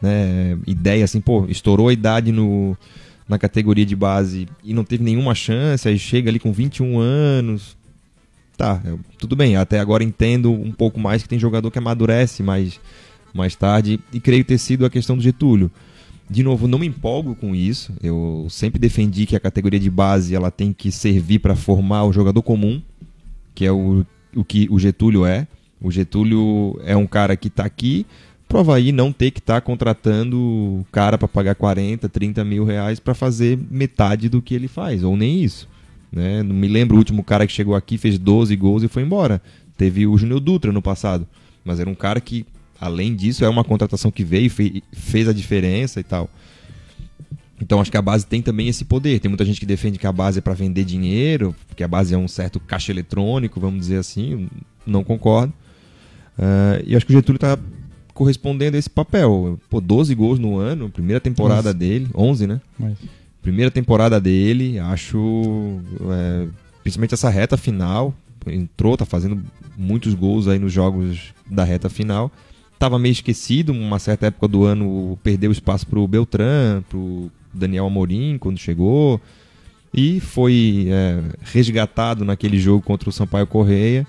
né, 0.00 0.56
ideia 0.66 1.04
assim, 1.04 1.20
pô, 1.20 1.44
estourou 1.46 1.88
a 1.88 1.92
idade 1.92 2.32
no, 2.32 2.74
na 3.28 3.38
categoria 3.38 3.84
de 3.84 3.94
base 3.94 4.48
e 4.64 4.72
não 4.72 4.84
teve 4.84 5.04
nenhuma 5.04 5.34
chance, 5.34 5.86
aí 5.86 5.98
chega 5.98 6.30
ali 6.30 6.38
com 6.38 6.50
21 6.50 6.98
anos. 6.98 7.76
Tá, 8.56 8.80
eu, 8.84 8.98
tudo 9.18 9.36
bem, 9.36 9.56
até 9.56 9.78
agora 9.78 10.02
entendo 10.02 10.50
um 10.50 10.72
pouco 10.72 10.98
mais 10.98 11.22
que 11.22 11.28
tem 11.28 11.38
jogador 11.38 11.70
que 11.70 11.78
amadurece 11.78 12.42
mais, 12.42 12.80
mais 13.34 13.54
tarde 13.54 14.00
e 14.12 14.20
creio 14.20 14.44
ter 14.44 14.58
sido 14.58 14.86
a 14.86 14.90
questão 14.90 15.16
do 15.16 15.22
Getúlio. 15.22 15.70
De 16.28 16.42
novo, 16.42 16.68
não 16.68 16.78
me 16.78 16.86
empolgo 16.86 17.34
com 17.34 17.54
isso. 17.54 17.92
Eu 18.02 18.46
sempre 18.48 18.78
defendi 18.78 19.26
que 19.26 19.34
a 19.34 19.40
categoria 19.40 19.80
de 19.80 19.90
base 19.90 20.34
ela 20.34 20.50
tem 20.50 20.72
que 20.72 20.92
servir 20.92 21.40
para 21.40 21.56
formar 21.56 22.04
o 22.04 22.12
jogador 22.12 22.42
comum, 22.42 22.80
que 23.60 23.66
é 23.66 23.70
o, 23.70 24.06
o 24.34 24.42
que 24.42 24.66
o 24.70 24.78
Getúlio 24.78 25.26
é. 25.26 25.46
O 25.82 25.90
Getúlio 25.90 26.80
é 26.82 26.96
um 26.96 27.06
cara 27.06 27.36
que 27.36 27.48
está 27.48 27.62
aqui 27.62 28.06
pro 28.48 28.60
Havaí 28.60 28.90
não 28.90 29.12
ter 29.12 29.30
que 29.30 29.38
estar 29.38 29.56
tá 29.56 29.60
contratando 29.60 30.82
cara 30.90 31.18
para 31.18 31.28
pagar 31.28 31.54
40, 31.54 32.08
30 32.08 32.42
mil 32.42 32.64
reais 32.64 32.98
para 32.98 33.12
fazer 33.12 33.58
metade 33.70 34.30
do 34.30 34.40
que 34.40 34.54
ele 34.54 34.66
faz, 34.66 35.04
ou 35.04 35.14
nem 35.14 35.44
isso. 35.44 35.68
Né? 36.10 36.42
Não 36.42 36.54
me 36.54 36.68
lembro 36.68 36.96
o 36.96 36.98
último 36.98 37.22
cara 37.22 37.46
que 37.46 37.52
chegou 37.52 37.74
aqui, 37.74 37.98
fez 37.98 38.18
12 38.18 38.56
gols 38.56 38.82
e 38.82 38.88
foi 38.88 39.02
embora. 39.02 39.42
Teve 39.76 40.06
o 40.06 40.16
Júnior 40.16 40.40
Dutra 40.40 40.72
no 40.72 40.80
passado, 40.80 41.28
mas 41.62 41.78
era 41.80 41.90
um 41.90 41.94
cara 41.94 42.18
que, 42.18 42.46
além 42.80 43.14
disso, 43.14 43.44
é 43.44 43.48
uma 43.48 43.62
contratação 43.62 44.10
que 44.10 44.24
veio, 44.24 44.48
fez, 44.48 44.80
fez 44.90 45.28
a 45.28 45.34
diferença 45.34 46.00
e 46.00 46.02
tal. 46.02 46.30
Então 47.60 47.80
acho 47.80 47.90
que 47.90 47.96
a 47.96 48.02
base 48.02 48.26
tem 48.26 48.40
também 48.40 48.68
esse 48.68 48.84
poder. 48.84 49.20
Tem 49.20 49.28
muita 49.28 49.44
gente 49.44 49.60
que 49.60 49.66
defende 49.66 49.98
que 49.98 50.06
a 50.06 50.12
base 50.12 50.38
é 50.38 50.42
para 50.42 50.54
vender 50.54 50.84
dinheiro, 50.84 51.54
que 51.76 51.84
a 51.84 51.88
base 51.88 52.14
é 52.14 52.18
um 52.18 52.26
certo 52.26 52.58
caixa 52.58 52.90
eletrônico, 52.90 53.60
vamos 53.60 53.80
dizer 53.80 53.98
assim. 53.98 54.48
Não 54.86 55.04
concordo. 55.04 55.52
Uh, 56.38 56.82
e 56.86 56.96
acho 56.96 57.04
que 57.04 57.12
o 57.12 57.16
Getúlio 57.16 57.36
está 57.36 57.58
correspondendo 58.14 58.76
a 58.76 58.78
esse 58.78 58.88
papel. 58.88 59.58
Pô, 59.68 59.80
12 59.80 60.14
gols 60.14 60.38
no 60.38 60.56
ano, 60.56 60.88
primeira 60.88 61.20
temporada 61.20 61.70
11. 61.70 61.78
dele, 61.78 62.08
11, 62.14 62.46
né? 62.46 62.60
Mas... 62.78 62.98
Primeira 63.42 63.70
temporada 63.70 64.20
dele, 64.20 64.78
acho. 64.78 65.80
É, 66.10 66.46
principalmente 66.82 67.14
essa 67.14 67.30
reta 67.30 67.56
final. 67.56 68.14
Entrou, 68.46 68.96
tá 68.96 69.06
fazendo 69.06 69.42
muitos 69.76 70.14
gols 70.14 70.48
aí 70.48 70.58
nos 70.58 70.72
jogos 70.72 71.34
da 71.50 71.64
reta 71.64 71.88
final. 71.88 72.30
Tava 72.80 72.98
meio 72.98 73.12
esquecido, 73.12 73.74
uma 73.74 73.98
certa 73.98 74.28
época 74.28 74.48
do 74.48 74.64
ano 74.64 75.18
perdeu 75.22 75.52
espaço 75.52 75.86
pro 75.86 76.08
Beltrán, 76.08 76.80
pro 76.88 77.30
Daniel 77.52 77.84
Amorim 77.84 78.38
quando 78.38 78.58
chegou. 78.58 79.20
E 79.92 80.18
foi 80.18 80.86
é, 80.88 81.22
resgatado 81.42 82.24
naquele 82.24 82.58
jogo 82.58 82.82
contra 82.82 83.10
o 83.10 83.12
Sampaio 83.12 83.46
Correia. 83.46 84.06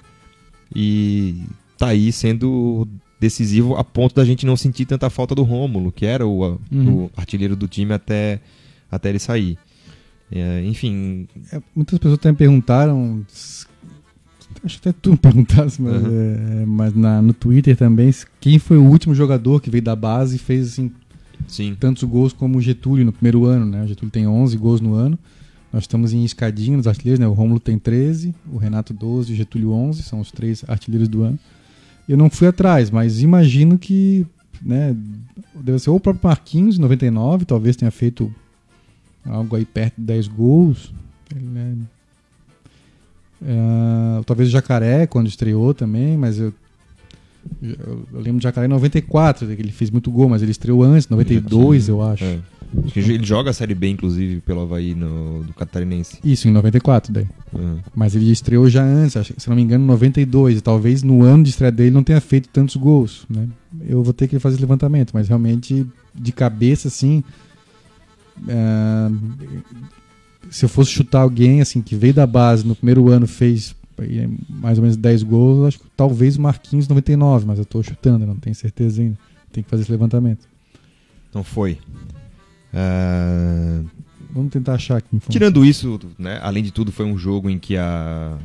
E 0.74 1.44
tá 1.78 1.88
aí 1.88 2.14
sendo 2.14 2.88
decisivo 3.20 3.76
a 3.76 3.84
ponto 3.84 4.16
da 4.16 4.24
gente 4.24 4.46
não 4.46 4.56
sentir 4.56 4.86
tanta 4.86 5.10
falta 5.10 5.36
do 5.36 5.44
Rômulo, 5.44 5.92
que 5.92 6.06
era 6.06 6.26
o, 6.26 6.58
uhum. 6.72 7.04
o 7.04 7.12
artilheiro 7.18 7.58
do 7.58 7.68
time 7.68 7.94
até, 7.94 8.40
até 8.90 9.10
ele 9.10 9.20
sair. 9.20 9.58
É, 10.32 10.64
enfim. 10.64 11.28
É, 11.52 11.62
muitas 11.76 12.00
pessoas 12.00 12.18
até 12.18 12.32
me 12.32 12.38
perguntaram. 12.38 13.26
Acho 14.64 14.82
que 14.82 14.90
até 14.90 15.00
tu 15.02 15.12
me 15.12 15.18
perguntasse, 15.18 15.82
mas, 15.82 16.04
uhum. 16.04 16.10
é, 16.10 16.66
mas 16.66 16.96
na, 16.96 17.22
no 17.22 17.34
Twitter 17.34 17.76
também, 17.76 18.14
quem 18.40 18.60
foi 18.60 18.78
o 18.78 18.84
último 18.84 19.16
jogador 19.16 19.62
que 19.62 19.70
veio 19.70 19.84
da 19.84 19.96
base 19.96 20.36
e 20.36 20.40
fez 20.40 20.74
assim, 20.74 20.92
Sim. 21.48 21.76
tantos 21.80 22.04
gols 22.04 22.34
como 22.34 22.58
o 22.58 22.62
Getúlio 22.62 23.06
no 23.06 23.12
primeiro 23.12 23.46
ano, 23.46 23.66
né? 23.66 23.84
O 23.84 23.88
Getúlio 23.88 24.12
tem 24.12 24.28
11 24.28 24.58
gols 24.58 24.82
no 24.82 24.94
ano. 24.94 25.18
Nós 25.72 25.84
estamos 25.84 26.12
em 26.12 26.24
escadinha 26.26 26.76
nos 26.76 26.86
artilheiros, 26.86 27.20
né? 27.20 27.28
O 27.28 27.34
Rômulo 27.34 27.60
tem 27.60 27.80
13, 27.80 28.36
o 28.52 28.58
Renato 28.58 28.94
12 28.94 29.32
e 29.32 29.34
o 29.34 29.38
Getúlio 29.38 29.72
11, 29.72 30.04
são 30.04 30.20
os 30.20 30.32
três 30.32 30.64
artilheiros 30.68 31.08
do 31.08 31.24
ano. 31.24 31.40
Eu 32.08 32.18
não 32.18 32.30
fui 32.30 32.48
atrás, 32.48 32.92
mas 32.92 33.22
imagino 33.22 33.78
que 33.78 34.26
né, 34.62 34.96
deve 35.56 35.80
ser 35.80 35.90
ou 35.90 35.96
o 35.96 36.00
próprio 36.00 36.28
Marquinhos, 36.28 36.78
em 36.78 36.82
99, 36.82 37.46
talvez 37.46 37.76
tenha 37.76 37.92
feito 37.92 38.34
algo 39.26 39.56
aí 39.56 39.66
perto 39.66 39.96
de 39.98 40.04
10 40.04 40.28
gols. 40.28 40.94
Né, 41.34 41.76
é, 43.44 44.24
talvez 44.26 44.50
o 44.50 44.52
Jacaré, 44.52 45.08
quando 45.08 45.28
estreou 45.28 45.74
também, 45.74 46.18
mas 46.18 46.38
eu, 46.38 46.54
eu, 47.62 48.06
eu 48.14 48.20
lembro 48.20 48.38
de 48.38 48.44
Jacaré 48.44 48.68
em 48.68 48.70
94, 48.70 49.48
que 49.48 49.62
ele 49.62 49.72
fez 49.72 49.90
muito 49.90 50.12
gol, 50.12 50.30
mas 50.30 50.42
ele 50.42 50.52
estreou 50.52 50.84
antes, 50.84 51.10
92, 51.10 51.90
eu 51.90 52.02
acho. 52.02 52.24
É. 52.24 52.40
Ele 52.96 53.24
joga 53.26 53.50
a 53.50 53.54
Série 53.54 53.76
B, 53.76 53.90
inclusive, 53.90 54.40
pelo 54.42 54.62
Havaí 54.62 54.96
no, 54.96 55.44
do 55.44 55.54
Catarinense. 55.54 56.18
Isso, 56.24 56.48
em 56.48 56.52
94 56.52 57.12
daí. 57.12 57.28
Uhum. 57.52 57.80
Mas 57.94 58.16
ele 58.16 58.32
estreou 58.32 58.70
já 58.70 58.82
antes, 58.82 59.34
se 59.38 59.50
não 59.50 59.58
me 59.58 59.62
engano, 59.62 59.84
em 59.84 59.88
92. 59.88 60.60
E 60.60 60.62
talvez 60.62 61.04
no 61.04 61.22
ano 61.22 61.44
de 61.44 61.50
estreia 61.50 61.72
dele 61.72 61.92
não 61.92 62.04
tenha 62.04 62.22
feito 62.22 62.48
tantos 62.48 62.78
gols. 62.78 63.26
Né? 63.30 63.50
Eu 63.86 64.02
vou 64.02 64.14
ter 64.14 64.30
que 64.30 64.40
fazer 64.40 64.56
esse 64.56 64.62
levantamento, 64.62 65.12
mas 65.14 65.28
realmente, 65.28 65.86
de 66.16 66.32
cabeça, 66.32 66.88
assim. 66.88 67.22
Uh, 68.40 69.18
se 70.52 70.66
eu 70.66 70.70
fosse 70.70 70.92
chutar 70.92 71.22
alguém 71.22 71.62
assim 71.62 71.82
que 71.82 71.96
veio 71.96 72.14
da 72.14 72.28
base 72.28 72.68
no 72.68 72.76
primeiro 72.76 73.10
ano 73.10 73.26
fez 73.26 73.74
mais 74.50 74.78
ou 74.78 74.82
menos 74.82 74.98
10 74.98 75.24
gols, 75.24 75.68
acho 75.68 75.80
que 75.80 75.86
talvez 75.96 76.36
o 76.36 76.42
Marquinhos 76.42 76.88
99, 76.88 77.46
mas 77.46 77.58
eu 77.60 77.64
estou 77.64 77.84
chutando, 77.84 78.26
não 78.26 78.36
tenho 78.36 78.56
certeza 78.56 79.02
ainda. 79.02 79.18
Tem 79.52 79.64
que 79.64 79.70
fazer 79.70 79.84
esse 79.84 79.92
levantamento. 79.92 80.48
Então 81.30 81.44
foi. 81.44 81.78
Uh... 82.74 83.86
Vamos 84.34 84.52
tentar 84.52 84.74
achar 84.74 84.98
aqui. 84.98 85.20
Tirando 85.30 85.66
isso, 85.66 86.00
né, 86.18 86.40
além 86.42 86.64
de 86.64 86.72
tudo, 86.72 86.92
foi 86.92 87.06
um 87.06 87.18
jogo 87.18 87.50
em 87.50 87.60
que 87.60 87.76
a, 87.76 88.38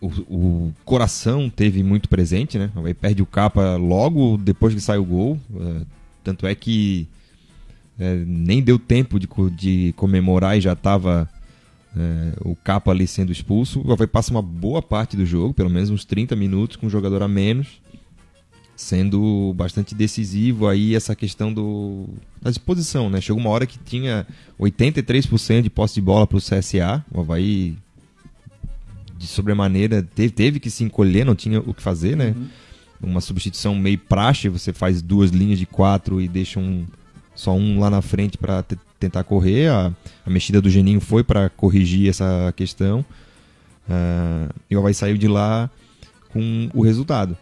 o, 0.00 0.06
o 0.06 0.74
coração 0.84 1.50
teve 1.50 1.82
muito 1.82 2.08
presente, 2.08 2.56
né? 2.56 2.70
Aí 2.76 2.94
perde 2.94 3.20
o 3.20 3.26
capa 3.26 3.76
logo 3.76 4.36
depois 4.36 4.72
que 4.72 4.80
sai 4.80 4.96
o 4.96 5.04
gol. 5.04 5.40
Uh, 5.50 5.84
tanto 6.22 6.46
é 6.46 6.54
que 6.54 7.08
uh, 7.98 8.24
nem 8.26 8.62
deu 8.62 8.78
tempo 8.78 9.18
de, 9.18 9.28
de 9.56 9.92
comemorar 9.96 10.56
e 10.56 10.60
já 10.60 10.72
estava 10.72 11.28
uh, 11.94 12.50
o 12.50 12.56
capa 12.56 12.90
ali 12.90 13.06
sendo 13.06 13.32
expulso. 13.32 13.82
O 13.84 13.92
Havaí 13.92 14.06
passa 14.06 14.30
uma 14.30 14.42
boa 14.42 14.82
parte 14.82 15.16
do 15.16 15.26
jogo, 15.26 15.54
pelo 15.54 15.70
menos 15.70 15.90
uns 15.90 16.04
30 16.04 16.34
minutos, 16.36 16.76
com 16.76 16.86
um 16.86 16.90
jogador 16.90 17.22
a 17.22 17.28
menos 17.28 17.80
sendo 18.76 19.54
bastante 19.56 19.94
decisivo 19.94 20.68
aí 20.68 20.94
essa 20.94 21.16
questão 21.16 21.52
do, 21.52 22.06
da 22.40 22.50
disposição, 22.50 23.08
né? 23.08 23.22
Chegou 23.22 23.40
uma 23.40 23.48
hora 23.48 23.66
que 23.66 23.78
tinha 23.78 24.26
83% 24.60 25.62
de 25.62 25.70
posse 25.70 25.94
de 25.94 26.02
bola 26.02 26.26
para 26.26 26.36
o 26.36 26.40
CSA, 26.40 27.02
o 27.10 27.20
Havaí 27.20 27.74
de 29.16 29.26
sobremaneira 29.26 30.02
teve, 30.02 30.30
teve 30.30 30.60
que 30.60 30.68
se 30.68 30.84
encolher, 30.84 31.24
não 31.24 31.34
tinha 31.34 31.58
o 31.58 31.72
que 31.72 31.82
fazer, 31.82 32.16
né? 32.16 32.34
Uhum. 32.36 33.10
Uma 33.10 33.20
substituição 33.22 33.74
meio 33.74 33.98
praxe, 33.98 34.48
você 34.48 34.72
faz 34.72 35.00
duas 35.00 35.30
linhas 35.30 35.58
de 35.58 35.64
quatro 35.66 36.20
e 36.20 36.28
deixa 36.28 36.60
um, 36.60 36.86
só 37.36 37.54
um 37.54 37.78
lá 37.78 37.88
na 37.88 38.02
frente 38.02 38.36
para 38.36 38.64
tentar 38.98 39.22
correr. 39.22 39.68
A, 39.68 39.92
a, 40.26 40.30
mexida 40.30 40.60
do 40.60 40.68
Geninho 40.68 41.00
foi 41.00 41.22
para 41.22 41.48
corrigir 41.50 42.08
essa 42.08 42.52
questão. 42.56 43.04
Uh, 43.88 44.52
e 44.68 44.74
o 44.74 44.80
Havaí 44.80 44.94
saiu 44.94 45.16
de 45.16 45.28
lá 45.28 45.70
com 46.32 46.68
o 46.74 46.82
resultado 46.82 47.36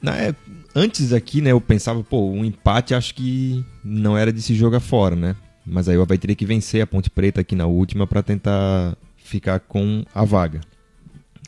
na, 0.00 0.16
é, 0.16 0.34
antes 0.74 1.12
aqui, 1.12 1.40
né, 1.40 1.52
eu 1.52 1.60
pensava, 1.60 2.02
pô, 2.02 2.30
um 2.30 2.44
empate 2.44 2.94
acho 2.94 3.14
que 3.14 3.64
não 3.84 4.16
era 4.16 4.32
de 4.32 4.40
se 4.40 4.54
jogar 4.54 4.80
fora, 4.80 5.16
né? 5.16 5.36
Mas 5.66 5.88
aí 5.88 5.96
o 5.96 6.02
Havaí 6.02 6.18
teria 6.18 6.36
que 6.36 6.46
vencer 6.46 6.80
a 6.80 6.86
Ponte 6.86 7.10
Preta 7.10 7.40
aqui 7.40 7.54
na 7.54 7.66
última 7.66 8.06
para 8.06 8.22
tentar 8.22 8.96
ficar 9.16 9.60
com 9.60 10.04
a 10.14 10.24
vaga. 10.24 10.60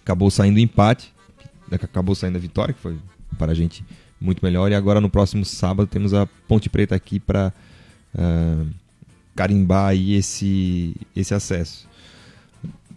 Acabou 0.02 0.30
saindo 0.30 0.56
o 0.56 0.60
empate, 0.60 1.12
né, 1.70 1.78
acabou 1.80 2.14
saindo 2.14 2.36
a 2.36 2.40
vitória, 2.40 2.74
que 2.74 2.80
foi 2.80 2.98
para 3.38 3.52
a 3.52 3.54
gente 3.54 3.84
muito 4.20 4.44
melhor. 4.44 4.70
E 4.70 4.74
agora 4.74 5.00
no 5.00 5.08
próximo 5.08 5.44
sábado 5.44 5.86
temos 5.86 6.12
a 6.12 6.26
Ponte 6.46 6.68
Preta 6.68 6.94
aqui 6.94 7.18
para 7.18 7.52
uh, 8.14 8.18
ah, 8.18 8.64
carimbar 9.34 9.88
aí 9.88 10.14
esse, 10.14 10.94
esse 11.14 11.32
acesso 11.32 11.88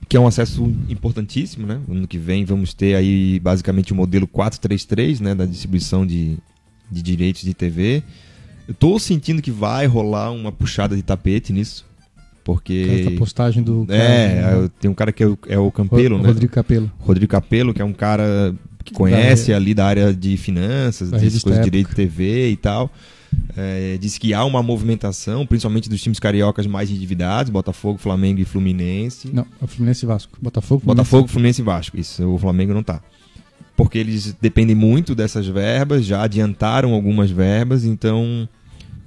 que 0.08 0.18
é 0.18 0.20
um 0.20 0.28
acesso 0.28 0.64
importantíssimo, 0.90 1.66
né? 1.66 1.80
Ano 1.90 2.08
que 2.08 2.20
vem 2.20 2.46
vamos 2.46 2.74
ter 2.74 2.94
aí 2.94 3.40
basicamente 3.40 3.94
o 3.94 3.96
modelo 3.96 4.28
433, 4.28 5.20
né, 5.20 5.34
da 5.34 5.44
distribuição 5.44 6.06
de, 6.06 6.38
de 6.92 7.02
direitos 7.02 7.42
de 7.42 7.54
TV. 7.54 8.04
Eu 8.68 8.74
estou 8.74 9.00
sentindo 9.00 9.42
que 9.42 9.50
vai 9.50 9.88
rolar 9.88 10.32
uma 10.32 10.52
puxada 10.52 10.96
de 10.96 11.02
tapete 11.02 11.52
nisso. 11.52 11.86
Porque. 12.44 13.06
Essa 13.08 13.18
postagem 13.18 13.64
do. 13.64 13.86
Cara, 13.88 14.00
é, 14.00 14.62
né? 14.62 14.70
tem 14.80 14.92
um 14.92 14.94
cara 14.94 15.12
que 15.12 15.24
é 15.24 15.28
o, 15.28 15.38
é 15.48 15.58
o 15.58 15.72
Campelo, 15.72 16.18
né? 16.18 16.28
Rodrigo 16.28 16.54
Capelo. 16.54 16.92
Rodrigo 17.00 17.32
Capelo, 17.32 17.74
que 17.74 17.82
é 17.82 17.86
um 17.86 17.94
cara 17.94 18.54
que 18.84 18.93
conhece 18.93 19.52
da, 19.52 19.58
ali 19.58 19.74
da 19.74 19.86
área 19.86 20.13
de 20.13 20.38
finanças, 20.38 21.12
dessas 21.12 21.43
coisas 21.43 21.63
de 21.63 21.69
direito 21.69 21.89
de 21.89 21.96
TV 21.96 22.50
e 22.50 22.56
tal. 22.58 22.91
É, 23.56 23.98
diz 24.00 24.17
que 24.17 24.34
há 24.34 24.46
uma 24.46 24.62
movimentação, 24.62 25.46
principalmente 25.46 25.89
dos 25.89 26.02
times 26.02 26.19
cariocas 26.19 26.67
mais 26.67 26.91
endividados, 26.91 27.52
Botafogo, 27.52 27.98
Flamengo 27.98 28.39
e 28.39 28.46
Fluminense. 28.46 29.30
Não, 29.34 29.46
é 29.62 29.67
Fluminense 29.67 30.06
e 30.06 30.08
Vasco. 30.08 30.38
Botafogo, 30.41 30.82
Fluminense. 30.82 31.10
Botafogo, 31.10 31.28
Fluminense 31.28 31.62
e 31.62 31.65
Vasco. 31.65 32.00
Isso, 32.00 32.28
o 32.28 32.38
Flamengo 32.38 32.74
não 32.74 32.84
tá. 32.84 33.02
porque 33.76 33.98
eles 33.98 34.36
dependem 34.39 34.76
muito 34.76 35.15
dessas 35.15 35.48
verbas, 35.48 36.06
já 36.06 36.22
adiantaram 36.24 36.93
algumas 36.93 37.32
verbas, 37.32 37.86
então 37.86 38.48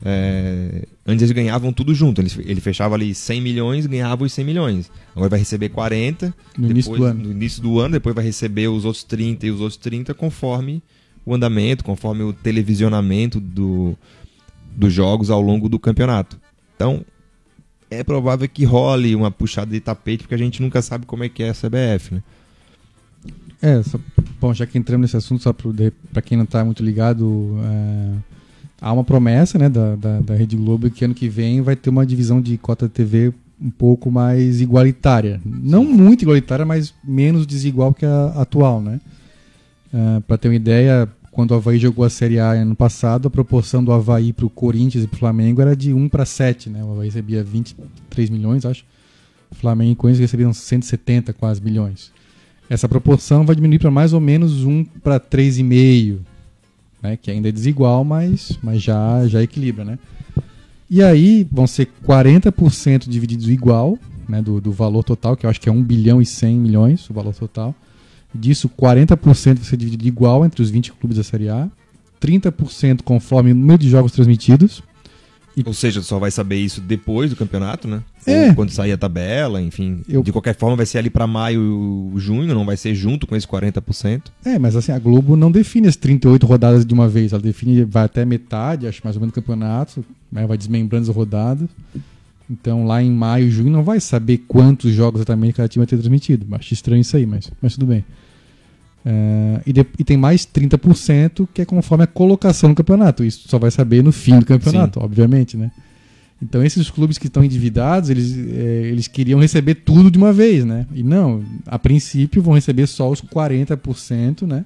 é, 0.04 0.86
antes 1.06 1.22
eles 1.22 1.32
ganhavam 1.32 1.72
tudo 1.72 1.94
junto. 1.94 2.20
Ele, 2.20 2.30
ele 2.44 2.60
fechava 2.60 2.94
ali 2.94 3.14
100 3.14 3.40
milhões, 3.40 3.86
ganhava 3.86 4.24
os 4.24 4.32
100 4.32 4.44
milhões. 4.44 4.90
Agora 5.14 5.30
vai 5.30 5.38
receber 5.38 5.68
40 5.68 6.26
no, 6.26 6.32
depois, 6.68 6.70
início 6.70 6.96
do 6.96 7.04
ano. 7.04 7.22
no 7.22 7.30
início 7.30 7.62
do 7.62 7.80
ano, 7.80 7.92
depois 7.92 8.14
vai 8.14 8.24
receber 8.24 8.68
os 8.68 8.84
outros 8.84 9.04
30 9.04 9.46
e 9.46 9.50
os 9.50 9.60
outros 9.60 9.76
30 9.76 10.12
conforme 10.14 10.82
o 11.24 11.34
andamento, 11.34 11.84
conforme 11.84 12.22
o 12.22 12.32
televisionamento 12.32 13.40
do, 13.40 13.96
dos 14.74 14.92
jogos 14.92 15.30
ao 15.30 15.40
longo 15.40 15.68
do 15.68 15.78
campeonato. 15.78 16.38
Então, 16.74 17.04
é 17.90 18.02
provável 18.04 18.48
que 18.48 18.64
role 18.64 19.14
uma 19.14 19.30
puxada 19.30 19.70
de 19.70 19.80
tapete, 19.80 20.22
porque 20.22 20.34
a 20.34 20.38
gente 20.38 20.60
nunca 20.60 20.82
sabe 20.82 21.06
como 21.06 21.24
é 21.24 21.28
que 21.28 21.42
é 21.42 21.50
a 21.50 21.54
CBF, 21.54 22.14
né? 22.14 22.22
É, 23.62 23.82
só, 23.82 23.98
bom, 24.40 24.52
já 24.52 24.66
que 24.66 24.76
entramos 24.76 25.06
nesse 25.06 25.16
assunto, 25.16 25.42
só 25.42 25.52
para 25.52 26.22
quem 26.22 26.36
não 26.36 26.44
está 26.44 26.64
muito 26.64 26.82
ligado, 26.82 27.56
é, 27.64 28.35
há 28.80 28.92
uma 28.92 29.04
promessa 29.04 29.58
né, 29.58 29.68
da, 29.68 29.96
da, 29.96 30.20
da, 30.20 30.34
Rede 30.34 30.56
Globo 30.56 30.90
que 30.90 31.04
ano 31.04 31.14
que 31.14 31.28
vem 31.28 31.60
vai 31.60 31.76
ter 31.76 31.90
uma 31.90 32.04
divisão 32.04 32.40
de 32.40 32.56
cota 32.58 32.88
TV 32.88 33.32
um 33.60 33.70
pouco 33.70 34.10
mais 34.10 34.60
igualitária. 34.60 35.40
Não 35.44 35.84
muito 35.84 36.22
igualitária, 36.22 36.64
mas 36.64 36.92
menos 37.02 37.46
desigual 37.46 37.94
que 37.94 38.04
a 38.04 38.26
atual, 38.36 38.80
né? 38.82 39.00
É, 39.92 40.20
para 40.20 40.36
ter 40.36 40.48
uma 40.48 40.54
ideia, 40.54 41.08
quando 41.30 41.52
o 41.52 41.54
Havaí 41.54 41.78
jogou 41.78 42.04
a 42.04 42.10
Série 42.10 42.38
A 42.38 42.52
ano 42.52 42.74
passado, 42.74 43.28
a 43.28 43.30
proporção 43.30 43.82
do 43.82 43.92
Havaí 43.92 44.32
para 44.32 44.44
o 44.44 44.50
Corinthians 44.50 45.04
e 45.04 45.06
para 45.06 45.16
o 45.16 45.18
Flamengo 45.18 45.62
era 45.62 45.74
de 45.74 45.92
1 45.92 46.08
para 46.08 46.26
7, 46.26 46.68
né? 46.68 46.84
O 46.84 46.92
Havaí 46.92 47.08
recebia 47.08 47.42
23 47.42 48.28
milhões, 48.28 48.66
acho. 48.66 48.84
O 49.50 49.54
Flamengo 49.54 49.92
e 49.92 49.96
Corinthians 49.96 50.20
recebiam 50.20 50.52
170 50.52 51.32
quase 51.32 51.62
milhões. 51.62 52.12
Essa 52.68 52.88
proporção 52.88 53.46
vai 53.46 53.54
diminuir 53.54 53.78
para 53.78 53.90
mais 53.90 54.12
ou 54.12 54.20
menos 54.20 54.64
1 54.64 54.84
para 55.02 55.20
3,5, 55.20 56.18
né? 57.06 57.18
que 57.20 57.30
ainda 57.30 57.48
é 57.48 57.52
desigual, 57.52 58.04
mas, 58.04 58.58
mas 58.62 58.82
já, 58.82 59.26
já 59.26 59.42
equilibra. 59.42 59.84
Né? 59.84 59.98
E 60.90 61.02
aí 61.02 61.46
vão 61.50 61.66
ser 61.66 61.88
40% 62.06 63.08
divididos 63.08 63.48
igual 63.48 63.98
né? 64.28 64.42
do, 64.42 64.60
do 64.60 64.72
valor 64.72 65.02
total, 65.02 65.36
que 65.36 65.46
eu 65.46 65.50
acho 65.50 65.60
que 65.60 65.68
é 65.68 65.72
1 65.72 65.82
bilhão 65.82 66.20
e 66.20 66.26
100 66.26 66.56
milhões 66.56 67.08
o 67.08 67.14
valor 67.14 67.34
total. 67.34 67.74
Disso, 68.34 68.68
40% 68.68 69.56
vai 69.56 69.64
ser 69.64 69.76
dividido 69.76 70.06
igual 70.06 70.44
entre 70.44 70.60
os 70.60 70.68
20 70.68 70.92
clubes 70.92 71.16
da 71.16 71.24
Série 71.24 71.48
A, 71.48 71.68
30% 72.20 73.02
conforme 73.02 73.52
o 73.52 73.54
número 73.54 73.78
de 73.78 73.88
jogos 73.88 74.12
transmitidos. 74.12 74.82
Ou 75.64 75.72
seja, 75.72 76.02
só 76.02 76.18
vai 76.18 76.30
saber 76.30 76.56
isso 76.56 76.80
depois 76.80 77.30
do 77.30 77.36
campeonato, 77.36 77.88
né? 77.88 78.02
É. 78.26 78.48
Ou 78.48 78.54
quando 78.54 78.70
sair 78.70 78.92
a 78.92 78.98
tabela, 78.98 79.60
enfim. 79.62 80.02
Eu... 80.08 80.22
De 80.22 80.30
qualquer 80.30 80.54
forma, 80.54 80.76
vai 80.76 80.86
ser 80.86 80.98
ali 80.98 81.08
para 81.08 81.26
maio, 81.26 82.12
junho, 82.16 82.54
não 82.54 82.66
vai 82.66 82.76
ser 82.76 82.94
junto 82.94 83.26
com 83.26 83.34
esse 83.34 83.46
40%. 83.46 84.22
É, 84.44 84.58
mas 84.58 84.76
assim, 84.76 84.92
a 84.92 84.98
Globo 84.98 85.34
não 85.36 85.50
define 85.50 85.88
as 85.88 85.96
38 85.96 86.46
rodadas 86.46 86.84
de 86.84 86.92
uma 86.92 87.08
vez. 87.08 87.32
Ela 87.32 87.40
define, 87.40 87.84
vai 87.84 88.04
até 88.04 88.24
metade, 88.24 88.86
acho 88.86 89.00
mais 89.02 89.16
ou 89.16 89.20
menos, 89.20 89.32
do 89.32 89.36
campeonato, 89.36 90.04
né? 90.30 90.46
vai 90.46 90.58
desmembrando 90.58 91.08
as 91.08 91.16
rodadas. 91.16 91.68
Então, 92.50 92.86
lá 92.86 93.02
em 93.02 93.10
maio, 93.10 93.50
junho, 93.50 93.70
não 93.70 93.82
vai 93.82 93.98
saber 93.98 94.38
quantos 94.46 94.92
jogos 94.92 95.20
exatamente 95.20 95.54
cada 95.54 95.68
time 95.68 95.84
vai 95.84 95.88
ter 95.88 95.96
transmitido. 95.96 96.46
Acho 96.54 96.74
estranho 96.74 97.00
isso 97.00 97.16
aí, 97.16 97.26
mas, 97.26 97.50
mas 97.60 97.74
tudo 97.74 97.86
bem. 97.86 98.04
Uh, 99.06 99.62
e, 99.64 99.72
de, 99.72 99.86
e, 100.00 100.02
tem 100.02 100.16
mais 100.16 100.44
30% 100.44 101.46
que 101.54 101.62
é 101.62 101.64
conforme 101.64 102.02
a 102.02 102.08
colocação 102.08 102.70
no 102.70 102.74
campeonato. 102.74 103.22
Isso 103.22 103.48
só 103.48 103.56
vai 103.56 103.70
saber 103.70 104.02
no 104.02 104.10
fim 104.10 104.36
do 104.36 104.44
campeonato, 104.44 104.98
Sim. 104.98 105.06
obviamente, 105.06 105.56
né? 105.56 105.70
Então 106.42 106.60
esses 106.64 106.90
clubes 106.90 107.16
que 107.16 107.28
estão 107.28 107.44
endividados, 107.44 108.10
eles, 108.10 108.36
é, 108.36 108.88
eles 108.90 109.06
queriam 109.06 109.38
receber 109.38 109.76
tudo 109.76 110.10
de 110.10 110.18
uma 110.18 110.32
vez, 110.32 110.64
né? 110.64 110.88
E 110.92 111.04
não, 111.04 111.44
a 111.66 111.78
princípio 111.78 112.42
vão 112.42 112.54
receber 112.54 112.88
só 112.88 113.08
os 113.08 113.22
40%, 113.22 114.42
né? 114.42 114.64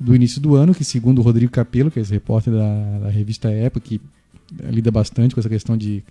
Do 0.00 0.16
início 0.16 0.40
do 0.40 0.56
ano, 0.56 0.74
que 0.74 0.82
segundo 0.82 1.20
o 1.20 1.22
Rodrigo 1.22 1.52
Capello, 1.52 1.92
que 1.92 2.00
é 2.00 2.02
esse 2.02 2.12
repórter 2.12 2.52
da, 2.52 2.98
da 3.04 3.08
revista 3.08 3.48
Época, 3.50 3.86
que 3.86 4.00
lida 4.68 4.90
bastante 4.90 5.32
com 5.32 5.40
essa 5.40 5.48
questão 5.48 5.76
de 5.76 6.02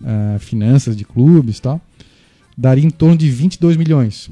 uh, 0.00 0.38
finanças 0.40 0.96
de 0.96 1.04
clubes 1.04 1.58
e 1.58 1.62
tal, 1.62 1.80
daria 2.56 2.84
em 2.84 2.90
torno 2.90 3.16
de 3.16 3.30
22 3.30 3.76
milhões 3.76 4.28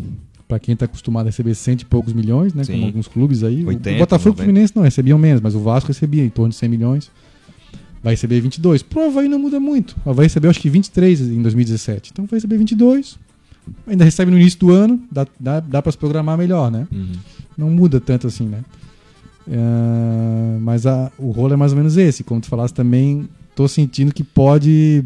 para 0.48 0.59
quem 0.59 0.74
está 0.74 0.85
acostumado 0.85 1.26
a 1.26 1.30
receber 1.30 1.54
cento 1.54 1.82
e 1.82 1.85
poucos 1.85 2.12
milhões, 2.12 2.54
né? 2.54 2.64
Sim. 2.64 2.74
Como 2.74 2.87
alguns 2.87 3.09
clubes 3.09 3.42
aí. 3.42 3.64
80, 3.64 3.96
o 3.96 3.98
Botafogo 3.98 4.30
e 4.30 4.35
o 4.35 4.44
Fluminense 4.44 4.72
não 4.74 4.82
recebiam 4.82 5.18
menos, 5.18 5.40
mas 5.40 5.54
o 5.54 5.61
Vasco 5.61 5.88
recebia 5.88 6.24
em 6.24 6.28
torno 6.28 6.50
de 6.50 6.56
100 6.56 6.68
milhões. 6.68 7.11
Vai 8.02 8.12
receber 8.12 8.40
22. 8.40 8.82
Pro 8.82 9.06
Havaí 9.06 9.28
não 9.28 9.38
muda 9.38 9.59
muito. 9.59 9.96
O 10.04 10.11
Havaí 10.11 10.26
recebeu 10.26 10.48
acho 10.50 10.61
que 10.61 10.70
23 10.70 11.20
em 11.20 11.42
2017. 11.42 12.11
Então 12.12 12.24
vai 12.26 12.37
receber 12.37 12.56
22. 12.59 13.18
Ainda 13.87 14.04
recebe 14.04 14.30
no 14.30 14.38
início 14.38 14.61
do 14.61 14.70
ano, 14.70 15.00
dá, 15.11 15.26
dá, 15.40 15.59
dá 15.59 15.82
para 15.82 15.90
se 15.90 15.98
programar 15.98 16.38
melhor, 16.38 16.70
né? 16.70 16.87
Uhum. 16.92 17.12
Não 17.59 17.70
muda 17.70 18.00
tanto 18.00 18.28
assim, 18.28 18.46
né? 18.46 18.61
Uh, 19.48 20.61
mas 20.61 20.87
a, 20.87 21.11
o 21.18 21.32
rolo 21.32 21.54
é 21.54 21.56
mais 21.56 21.72
ou 21.72 21.78
menos 21.78 21.96
esse. 21.96 22.22
Como 22.22 22.40
tu 22.40 22.46
falaste 22.46 22.74
também, 22.74 23.28
tô 23.56 23.66
sentindo 23.66 24.14
que 24.14 24.22
pode 24.22 25.02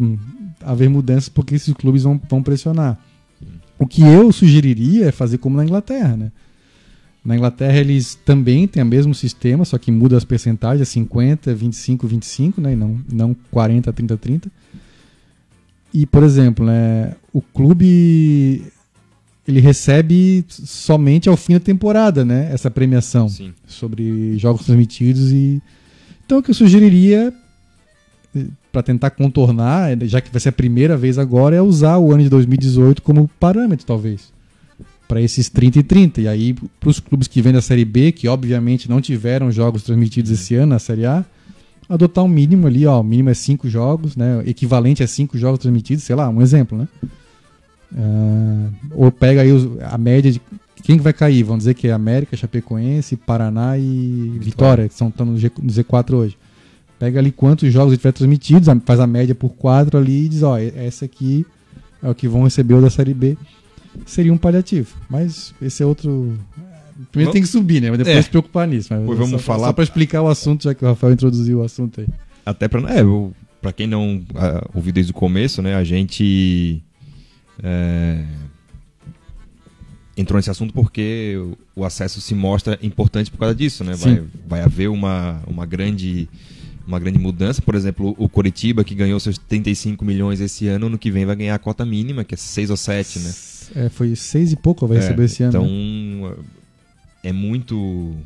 haver 0.62 0.90
mudanças 0.90 1.31
porque 1.31 1.55
esses 1.55 1.72
clubes 1.72 2.03
vão, 2.03 2.20
vão 2.29 2.42
pressionar. 2.42 2.98
O 3.81 3.87
que 3.87 4.03
eu 4.03 4.31
sugeriria 4.31 5.07
é 5.07 5.11
fazer 5.11 5.38
como 5.38 5.57
na 5.57 5.64
Inglaterra, 5.64 6.14
né? 6.14 6.31
Na 7.25 7.35
Inglaterra 7.35 7.79
eles 7.79 8.14
também 8.14 8.69
têm 8.69 8.83
o 8.83 8.87
mesmo 8.87 9.14
sistema, 9.14 9.64
só 9.64 9.79
que 9.79 9.90
muda 9.90 10.19
as 10.19 10.25
percentagens, 10.25 10.87
50, 10.90 11.55
25, 11.55 12.07
25, 12.07 12.61
né? 12.61 12.75
E 12.75 12.77
não, 12.77 13.01
não 13.11 13.35
40, 13.51 13.90
30, 13.90 14.16
30. 14.19 14.51
E, 15.95 16.05
por 16.05 16.23
exemplo, 16.23 16.66
né, 16.66 17.14
o 17.33 17.40
clube 17.40 18.62
ele 19.49 19.61
recebe 19.61 20.45
somente 20.49 21.31
ao 21.31 21.37
fim 21.37 21.55
da 21.55 21.61
temporada, 21.61 22.23
né? 22.23 22.53
Essa 22.53 22.71
premiação 22.71 23.31
Sim. 23.31 23.55
sobre 23.66 24.37
jogos 24.37 24.66
transmitidos 24.66 25.33
e 25.33 25.61
então 26.27 26.38
o 26.38 26.43
que 26.43 26.51
eu 26.51 26.55
sugeriria 26.55 27.33
para 28.73 28.83
tentar 28.83 29.11
contornar, 29.11 29.97
já 30.03 30.21
que 30.21 30.31
vai 30.31 30.41
ser 30.41 30.51
a 30.51 30.53
primeira 30.53 30.97
vez 30.97 31.19
agora, 31.19 31.57
é 31.57 31.63
usar 31.63 31.99
o 31.99 32.13
ano 32.13 32.23
de 32.23 32.29
2018 32.29 33.03
como 33.03 33.29
parâmetro, 33.41 33.85
talvez. 33.85 34.33
Para 35.09 35.21
esses 35.21 35.49
30 35.49 35.81
e 35.81 35.83
30. 35.83 36.21
E 36.21 36.29
aí, 36.29 36.55
para 36.79 36.89
os 36.89 37.01
clubes 37.01 37.27
que 37.27 37.43
vêm 37.43 37.53
da 37.53 37.61
Série 37.61 37.85
B, 37.85 38.13
que 38.13 38.29
obviamente 38.29 38.89
não 38.89 39.01
tiveram 39.01 39.51
jogos 39.51 39.83
transmitidos 39.83 40.31
esse 40.31 40.55
ano 40.55 40.67
na 40.67 40.79
Série 40.79 41.05
A, 41.05 41.25
adotar 41.89 42.25
um 42.25 42.29
mínimo 42.29 42.69
ali, 42.69 42.87
ó. 42.87 43.01
O 43.01 43.05
mínimo 43.05 43.31
é 43.31 43.35
5 43.35 43.69
jogos, 43.69 44.15
né? 44.15 44.43
Equivalente 44.47 45.03
a 45.03 45.09
5 45.09 45.37
jogos 45.37 45.59
transmitidos, 45.59 46.05
sei 46.05 46.15
lá, 46.15 46.29
um 46.29 46.41
exemplo, 46.41 46.79
né? 46.79 46.89
Uh, 47.93 48.73
ou 48.93 49.11
pega 49.11 49.43
aí 49.43 49.51
os, 49.51 49.69
a 49.83 49.99
média 49.99 50.31
de 50.31 50.41
quem 50.81 50.99
vai 50.99 51.13
cair? 51.13 51.43
Vamos 51.43 51.61
dizer 51.61 51.75
que 51.75 51.89
é 51.89 51.93
América, 51.93 52.37
Chapecoense, 52.37 53.17
Paraná 53.17 53.77
e 53.77 53.83
Vitória, 54.39 54.41
Vitória 54.41 54.89
que 54.89 54.95
estão 54.95 55.27
no, 55.27 55.37
G, 55.37 55.51
no 55.61 55.71
Z4 55.73 56.15
hoje. 56.15 56.39
Pega 57.01 57.19
ali 57.19 57.33
quantos 57.33 57.73
jogos 57.73 57.95
ele 57.95 57.97
tiver 57.97 58.13
transmitidos, 58.13 58.69
faz 58.85 59.01
a 59.01 59.07
média 59.07 59.35
por 59.35 59.49
quatro 59.49 59.97
ali 59.97 60.27
e 60.27 60.29
diz, 60.29 60.43
ó, 60.43 60.59
essa 60.59 61.07
aqui 61.07 61.47
é 62.03 62.11
o 62.11 62.15
que 62.15 62.29
vão 62.29 62.45
receber 62.45 62.75
o 62.75 62.83
da 62.83 62.91
Série 62.91 63.15
B. 63.15 63.39
Seria 64.05 64.31
um 64.31 64.37
paliativo. 64.37 64.95
Mas 65.09 65.55
esse 65.63 65.83
é 65.83 65.87
outro. 65.87 66.39
Primeiro 67.11 67.33
tem 67.33 67.41
que 67.41 67.49
subir, 67.49 67.81
né? 67.81 67.89
Mas 67.89 67.97
depois 67.97 68.17
é. 68.19 68.21
se 68.21 68.29
preocupar 68.29 68.69
nisso. 68.69 68.89
Mas 68.91 69.03
pois 69.07 69.19
vamos 69.19 69.41
só, 69.41 69.47
falar. 69.47 69.69
Só 69.69 69.73
para 69.73 69.83
explicar 69.83 70.21
o 70.21 70.29
assunto, 70.29 70.65
já 70.65 70.75
que 70.75 70.85
o 70.85 70.89
Rafael 70.89 71.15
introduziu 71.15 71.61
o 71.61 71.63
assunto 71.63 72.03
aí. 72.03 72.07
Até 72.45 72.69
para. 72.69 72.83
É, 72.93 73.03
para 73.63 73.73
quem 73.73 73.87
não 73.87 74.17
uh, 74.17 74.71
ouviu 74.75 74.93
desde 74.93 75.11
o 75.11 75.15
começo, 75.15 75.63
né? 75.63 75.77
A 75.77 75.85
gente. 75.85 76.83
É, 77.63 78.27
entrou 80.19 80.37
nesse 80.37 80.51
assunto 80.51 80.75
porque 80.75 81.35
o, 81.75 81.81
o, 81.81 81.85
acesso 81.87 82.21
se 82.21 82.35
mostra 82.35 82.79
importante 82.83 83.31
por 83.31 83.39
causa 83.39 83.55
disso, 83.55 83.85
né? 83.85 83.95
Vai, 83.95 84.23
vai 84.47 84.61
haver 84.61 84.91
uma, 84.91 85.41
uma 85.47 85.65
grande 85.65 86.29
uma 86.87 86.99
grande 86.99 87.19
mudança. 87.19 87.62
Por 87.62 87.75
exemplo, 87.75 88.14
o 88.19 88.29
Coritiba, 88.29 88.85
que 88.85 88.95
ganhou 88.95 89.19
seus 89.21 89.38
35 89.38 90.05
milhões 90.05 90.40
esse 90.40 90.66
ano, 90.69 90.88
no 90.88 90.99
que 90.99 91.11
vem 91.11 91.25
vai 91.25 91.37
ganhar 91.37 91.55
a 91.55 91.59
cota 91.59 91.85
mínima, 91.85 92.25
que 92.25 92.35
é 92.35 92.38
6 92.38 92.71
ou 92.71 92.77
7, 92.77 93.19
né? 93.21 93.33
É, 93.77 93.88
foi 93.88 94.14
6 94.16 94.53
e 94.53 94.57
pouco 94.57 94.87
vai 94.87 94.99
é, 94.99 95.01
receber 95.01 95.25
esse 95.25 95.43
ano. 95.43 95.51
Então, 95.51 95.66
né? 95.66 96.45
é 97.23 97.33
muito 97.33 98.16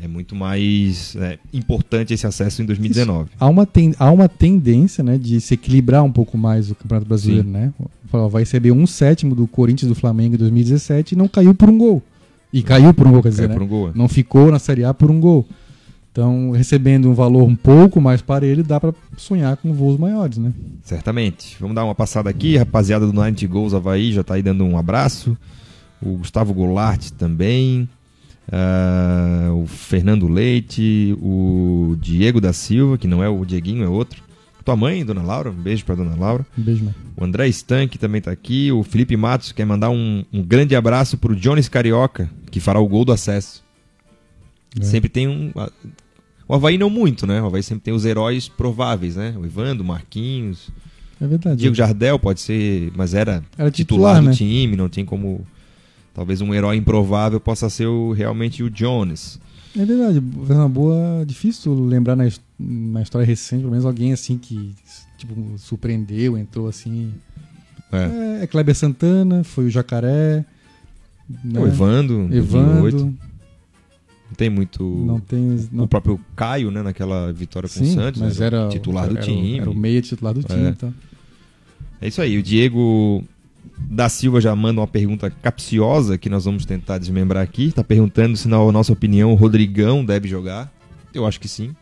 é 0.00 0.06
muito 0.06 0.34
mais 0.36 1.16
é, 1.16 1.38
importante 1.52 2.14
esse 2.14 2.24
acesso 2.24 2.62
em 2.62 2.64
2019. 2.64 3.30
Há 3.38 3.48
uma, 3.48 3.66
ten, 3.66 3.94
há 3.98 4.10
uma 4.12 4.28
tendência 4.28 5.02
né, 5.02 5.18
de 5.18 5.40
se 5.40 5.54
equilibrar 5.54 6.04
um 6.04 6.12
pouco 6.12 6.38
mais 6.38 6.70
o 6.70 6.74
Campeonato 6.76 7.08
Brasileiro. 7.08 7.44
Sim. 7.44 7.50
Né? 7.50 7.72
Vai 8.30 8.42
receber 8.42 8.70
um 8.70 8.86
sétimo 8.86 9.34
do 9.34 9.46
Corinthians 9.48 9.88
do 9.88 9.96
Flamengo 9.96 10.36
em 10.36 10.38
2017 10.38 11.12
e 11.12 11.18
não 11.18 11.26
caiu 11.26 11.52
por 11.52 11.68
um 11.68 11.76
gol. 11.76 12.00
E 12.52 12.62
caiu 12.62 12.94
por 12.94 13.06
um 13.06 13.12
gol, 13.12 13.22
quer 13.22 13.28
dizer, 13.30 13.48
né? 13.48 13.56
um 13.58 13.66
gol, 13.66 13.88
é. 13.88 13.92
não 13.94 14.08
ficou 14.08 14.50
na 14.50 14.58
Série 14.58 14.84
A 14.84 14.94
por 14.94 15.10
um 15.10 15.20
gol. 15.20 15.44
Então, 16.18 16.50
recebendo 16.50 17.08
um 17.08 17.14
valor 17.14 17.44
um 17.44 17.54
pouco 17.54 18.00
mais 18.00 18.20
para 18.20 18.44
ele, 18.44 18.64
dá 18.64 18.80
para 18.80 18.92
sonhar 19.16 19.56
com 19.56 19.72
voos 19.72 19.96
maiores, 19.96 20.36
né? 20.36 20.52
Certamente. 20.82 21.56
Vamos 21.60 21.76
dar 21.76 21.84
uma 21.84 21.94
passada 21.94 22.28
aqui, 22.28 22.56
rapaziada 22.56 23.06
do 23.06 23.12
90 23.12 23.46
Goals 23.46 23.72
Havaí 23.72 24.12
já 24.12 24.22
está 24.22 24.34
aí 24.34 24.42
dando 24.42 24.64
um 24.64 24.76
abraço. 24.76 25.38
O 26.02 26.16
Gustavo 26.16 26.52
Goulart 26.52 27.10
também. 27.10 27.88
Uh, 28.48 29.62
o 29.62 29.66
Fernando 29.68 30.26
Leite, 30.26 31.16
o 31.22 31.94
Diego 32.00 32.40
da 32.40 32.52
Silva, 32.52 32.98
que 32.98 33.06
não 33.06 33.22
é 33.22 33.28
o 33.28 33.44
Dieguinho, 33.44 33.84
é 33.84 33.88
outro. 33.88 34.20
Tua 34.64 34.74
mãe, 34.74 35.04
dona 35.04 35.22
Laura, 35.22 35.50
um 35.50 35.54
beijo 35.54 35.84
para 35.84 35.94
dona 35.94 36.16
Laura. 36.16 36.44
Um 36.58 36.62
beijo, 36.62 36.84
mãe. 36.84 36.94
O 37.16 37.24
André 37.24 37.46
Stank 37.46 37.96
também 37.96 38.18
está 38.18 38.32
aqui. 38.32 38.72
O 38.72 38.82
Felipe 38.82 39.16
Matos 39.16 39.52
quer 39.52 39.64
mandar 39.64 39.90
um, 39.90 40.24
um 40.32 40.42
grande 40.42 40.74
abraço 40.74 41.16
para 41.16 41.30
o 41.30 41.36
Jones 41.36 41.68
Carioca, 41.68 42.28
que 42.50 42.58
fará 42.58 42.80
o 42.80 42.88
gol 42.88 43.04
do 43.04 43.12
acesso. 43.12 43.62
É. 44.80 44.82
Sempre 44.82 45.08
tem 45.08 45.28
um. 45.28 45.52
O 46.48 46.54
Havaí 46.54 46.78
não 46.78 46.88
muito, 46.88 47.26
né? 47.26 47.42
O 47.42 47.46
Havaí 47.46 47.62
sempre 47.62 47.82
tem 47.84 47.92
os 47.92 48.06
heróis 48.06 48.48
prováveis, 48.48 49.16
né? 49.16 49.34
O 49.38 49.44
Evandro, 49.44 49.84
o 49.84 49.86
Marquinhos. 49.86 50.70
É 51.20 51.26
verdade. 51.26 51.56
Diego 51.56 51.74
Jardel 51.74 52.18
pode 52.18 52.40
ser, 52.40 52.90
mas 52.96 53.12
era, 53.12 53.44
Era 53.58 53.70
titular, 53.70 54.14
titular, 54.14 54.22
do 54.22 54.28
né? 54.28 54.32
time, 54.34 54.76
não 54.76 54.88
tem 54.88 55.04
como. 55.04 55.46
Talvez 56.14 56.40
um 56.40 56.54
herói 56.54 56.76
improvável 56.76 57.38
possa 57.38 57.68
ser 57.68 57.86
o, 57.86 58.12
realmente 58.12 58.62
o 58.62 58.70
Jones. 58.70 59.38
É 59.78 59.84
verdade, 59.84 60.18
uma 60.18 60.68
boa. 60.68 61.22
Difícil 61.26 61.74
lembrar 61.84 62.16
na, 62.16 62.28
na 62.58 63.02
história 63.02 63.26
recente, 63.26 63.60
pelo 63.60 63.70
menos 63.70 63.84
alguém 63.84 64.12
assim 64.12 64.38
que 64.38 64.74
tipo, 65.18 65.34
surpreendeu, 65.58 66.38
entrou 66.38 66.66
assim. 66.68 67.12
É. 67.92 68.38
É, 68.40 68.44
é 68.44 68.46
Kleber 68.46 68.74
Santana, 68.74 69.44
foi 69.44 69.66
o 69.66 69.70
Jacaré. 69.70 70.44
né? 71.44 71.60
O 71.60 71.66
Evandro, 71.66 72.22
em 72.24 72.28
2008. 72.28 72.96
Evandro. 72.96 73.04
Não 73.06 73.27
tem 74.38 74.48
muito. 74.48 74.84
Não 74.84 75.18
tem. 75.18 75.68
Não, 75.72 75.84
O 75.84 75.88
próprio 75.88 76.18
Caio, 76.36 76.70
né? 76.70 76.80
Naquela 76.80 77.32
vitória 77.32 77.68
com 77.68 77.74
o 77.74 77.84
sim, 77.84 77.92
Santos. 77.92 78.22
mas 78.22 78.38
né, 78.38 78.46
era, 78.46 78.68
titular 78.68 79.08
do 79.08 79.16
era, 79.16 79.26
time. 79.26 79.58
Era 79.58 79.68
o 79.68 79.74
meia 79.74 80.00
titular 80.00 80.32
do 80.32 80.44
time. 80.44 80.66
É. 80.66 80.68
Então. 80.68 80.94
É 82.00 82.06
isso 82.06 82.22
aí. 82.22 82.38
O 82.38 82.42
Diego 82.42 83.24
da 83.76 84.08
Silva 84.08 84.40
já 84.40 84.54
manda 84.54 84.80
uma 84.80 84.86
pergunta 84.86 85.28
capciosa 85.28 86.16
que 86.16 86.30
nós 86.30 86.44
vamos 86.44 86.64
tentar 86.64 86.98
desmembrar 86.98 87.42
aqui. 87.42 87.72
Tá 87.72 87.82
perguntando 87.82 88.36
se, 88.36 88.46
na 88.46 88.58
nossa 88.70 88.92
opinião, 88.92 89.32
o 89.32 89.34
Rodrigão 89.34 90.04
deve 90.04 90.28
jogar. 90.28 90.72
Eu 91.12 91.26
acho 91.26 91.40
que 91.40 91.48
sim. 91.48 91.74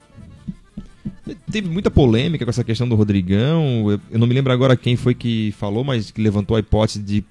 Teve 1.53 1.69
muita 1.69 1.91
polêmica 1.91 2.43
com 2.43 2.51
essa 2.51 2.65
questão 2.65 2.89
do 2.89 2.95
Rodrigão. 2.95 3.91
Eu, 3.91 4.01
eu 4.13 4.19
não 4.19 4.27
me 4.27 4.33
lembro 4.33 4.51
agora 4.51 4.75
quem 4.79 4.97
foi 4.97 5.15
que 5.15 5.53
falou, 5.59 5.85
mas 5.85 6.11
que 6.11 6.23
levantou 6.23 6.57
a 6.57 6.61
hipótese 6.61 7.03
de 7.03 7.23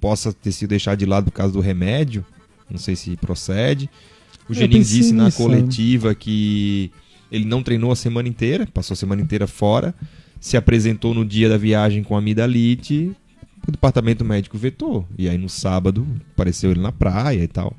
possa 0.00 0.32
ter 0.32 0.52
sido 0.52 0.70
deixado 0.70 0.98
de 0.98 1.04
lado 1.04 1.24
por 1.26 1.32
causa 1.32 1.52
do 1.52 1.60
remédio. 1.60 2.24
Não 2.70 2.78
sei 2.78 2.96
se 2.96 3.14
procede. 3.18 3.90
O 4.48 4.54
Geninho 4.54 4.84
disse 4.84 5.12
na 5.12 5.26
nisso, 5.26 5.36
coletiva 5.38 6.14
que 6.14 6.90
ele 7.30 7.44
não 7.44 7.62
treinou 7.62 7.90
a 7.92 7.96
semana 7.96 8.28
inteira, 8.28 8.66
passou 8.66 8.92
a 8.94 8.96
semana 8.96 9.22
inteira 9.22 9.46
fora, 9.46 9.94
se 10.40 10.56
apresentou 10.56 11.14
no 11.14 11.24
dia 11.24 11.48
da 11.48 11.56
viagem 11.56 12.02
com 12.02 12.14
a 12.14 12.18
amidalite, 12.18 13.12
o 13.66 13.70
departamento 13.70 14.24
médico 14.24 14.58
vetou. 14.58 15.06
E 15.16 15.28
aí 15.28 15.38
no 15.38 15.48
sábado 15.48 16.06
apareceu 16.34 16.70
ele 16.72 16.80
na 16.80 16.92
praia 16.92 17.42
e 17.42 17.48
tal. 17.48 17.74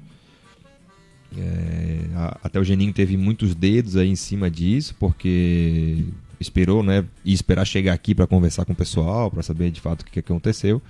É, 1.38 2.00
a- 2.16 2.38
até 2.44 2.60
o 2.60 2.64
Geninho 2.64 2.94
teve 2.94 3.18
muitos 3.18 3.54
dedos 3.56 3.98
aí 3.98 4.08
em 4.10 4.16
cima 4.16 4.50
disso, 4.50 4.96
porque 5.00 6.04
esperou, 6.40 6.84
né? 6.84 7.04
E 7.26 7.34
esperar 7.34 7.66
chegar 7.66 7.94
aqui 7.94 8.14
para 8.14 8.28
conversar 8.28 8.66
com 8.66 8.74
o 8.74 8.76
pessoal, 8.76 9.30
para 9.32 9.42
saber 9.44 9.72
de 9.72 9.82
fato 9.82 10.02
o 10.02 10.06
que, 10.06 10.12
que 10.12 10.20
aconteceu. 10.20 10.82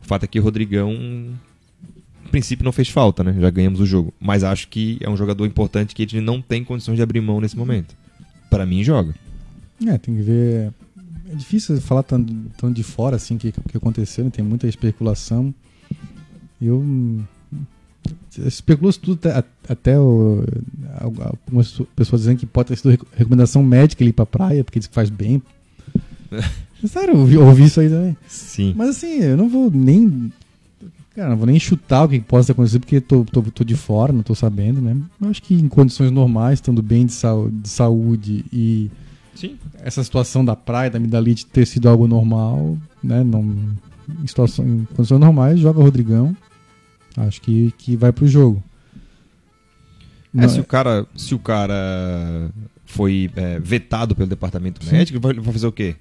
O 0.00 0.04
fato 0.06 0.24
é 0.24 0.26
que 0.26 0.38
o 0.40 0.42
Rodrigão, 0.42 0.92
princípio, 2.32 2.64
não 2.64 2.72
fez 2.72 2.88
falta, 2.88 3.22
né? 3.22 3.36
Já 3.40 3.48
ganhamos 3.50 3.78
o 3.78 3.86
jogo. 3.86 4.12
Mas 4.18 4.42
acho 4.42 4.66
que 4.68 4.98
é 5.00 5.08
um 5.08 5.16
jogador 5.16 5.46
importante 5.46 5.94
que 5.94 6.02
a 6.02 6.04
gente 6.06 6.20
não 6.20 6.42
tem 6.42 6.64
condições 6.64 6.96
de 6.96 7.02
abrir 7.02 7.20
mão 7.20 7.40
nesse 7.40 7.56
momento. 7.56 7.94
Para 8.50 8.66
mim, 8.66 8.82
joga. 8.82 9.14
É, 9.86 9.96
tem 9.98 10.16
que 10.16 10.22
ver. 10.22 10.72
É 11.30 11.34
difícil 11.34 11.80
falar 11.80 12.02
tão, 12.02 12.24
tão 12.58 12.72
de 12.72 12.82
fora 12.82 13.16
assim 13.16 13.36
o 13.36 13.38
que, 13.38 13.52
que 13.52 13.76
aconteceu, 13.76 14.24
né? 14.24 14.30
tem 14.30 14.44
muita 14.44 14.66
especulação. 14.66 15.54
Eu. 16.60 16.84
Especulou-se 18.46 18.98
tudo 18.98 19.28
até, 19.28 19.44
até 19.68 19.98
o- 19.98 20.44
algumas 21.00 21.80
pessoas 21.94 22.22
dizendo 22.22 22.38
que 22.38 22.46
pode 22.46 22.68
ter 22.68 22.76
sido 22.76 22.90
rec- 22.90 23.02
recomendação 23.14 23.62
médica 23.62 24.02
ele 24.02 24.10
ir 24.10 24.12
pra 24.14 24.26
praia, 24.26 24.64
porque 24.64 24.78
diz 24.78 24.88
que 24.88 24.94
faz 24.94 25.08
bem. 25.10 25.40
Sério, 26.86 27.14
eu 27.14 27.20
ouvi, 27.20 27.34
eu 27.34 27.46
ouvi 27.46 27.64
isso 27.64 27.78
aí 27.80 27.88
também. 27.88 28.16
Sim. 28.26 28.74
Mas 28.76 28.88
assim, 28.90 29.20
eu 29.20 29.36
não 29.36 29.48
vou 29.48 29.70
nem. 29.70 30.32
Cara, 31.14 31.28
não 31.30 31.36
vou 31.36 31.46
nem 31.46 31.58
chutar 31.60 32.04
o 32.04 32.08
que 32.08 32.18
possa 32.20 32.52
acontecer, 32.52 32.78
porque 32.78 33.00
tô, 33.00 33.24
tô, 33.24 33.42
tô 33.42 33.64
de 33.64 33.76
fora, 33.76 34.12
não 34.12 34.22
tô 34.22 34.34
sabendo, 34.34 34.80
né? 34.80 34.96
Eu 35.20 35.28
acho 35.28 35.42
que 35.42 35.54
em 35.54 35.68
condições 35.68 36.10
normais, 36.10 36.54
estando 36.54 36.82
bem 36.82 37.04
de, 37.04 37.12
sau- 37.12 37.50
de 37.50 37.68
saúde 37.68 38.44
e 38.50 38.90
Sim. 39.34 39.58
essa 39.82 40.02
situação 40.02 40.42
da 40.42 40.56
praia, 40.56 40.88
da 40.90 40.96
amidalite 40.96 41.44
ter 41.44 41.66
sido 41.66 41.86
algo 41.88 42.06
normal, 42.08 42.78
né? 43.04 43.22
Não, 43.22 43.42
em, 43.42 44.26
situação, 44.26 44.66
em 44.66 44.84
condições 44.96 45.20
normais, 45.20 45.60
joga 45.60 45.80
o 45.80 45.82
Rodrigão. 45.82 46.34
Acho 47.16 47.42
que, 47.42 47.74
que 47.76 47.94
vai 47.94 48.10
pro 48.10 48.26
jogo. 48.26 48.62
É, 50.34 50.40
Não, 50.40 50.48
se 50.48 50.60
o 50.60 50.64
cara, 50.64 51.06
se 51.14 51.34
o 51.34 51.38
cara 51.38 52.50
foi 52.86 53.30
é, 53.36 53.58
vetado 53.60 54.16
pelo 54.16 54.30
departamento 54.30 54.82
Sim. 54.82 54.92
médico, 54.92 55.18
ele 55.28 55.40
vai, 55.40 55.52
fazer 55.52 55.66
o 55.66 55.72
quê? 55.72 55.94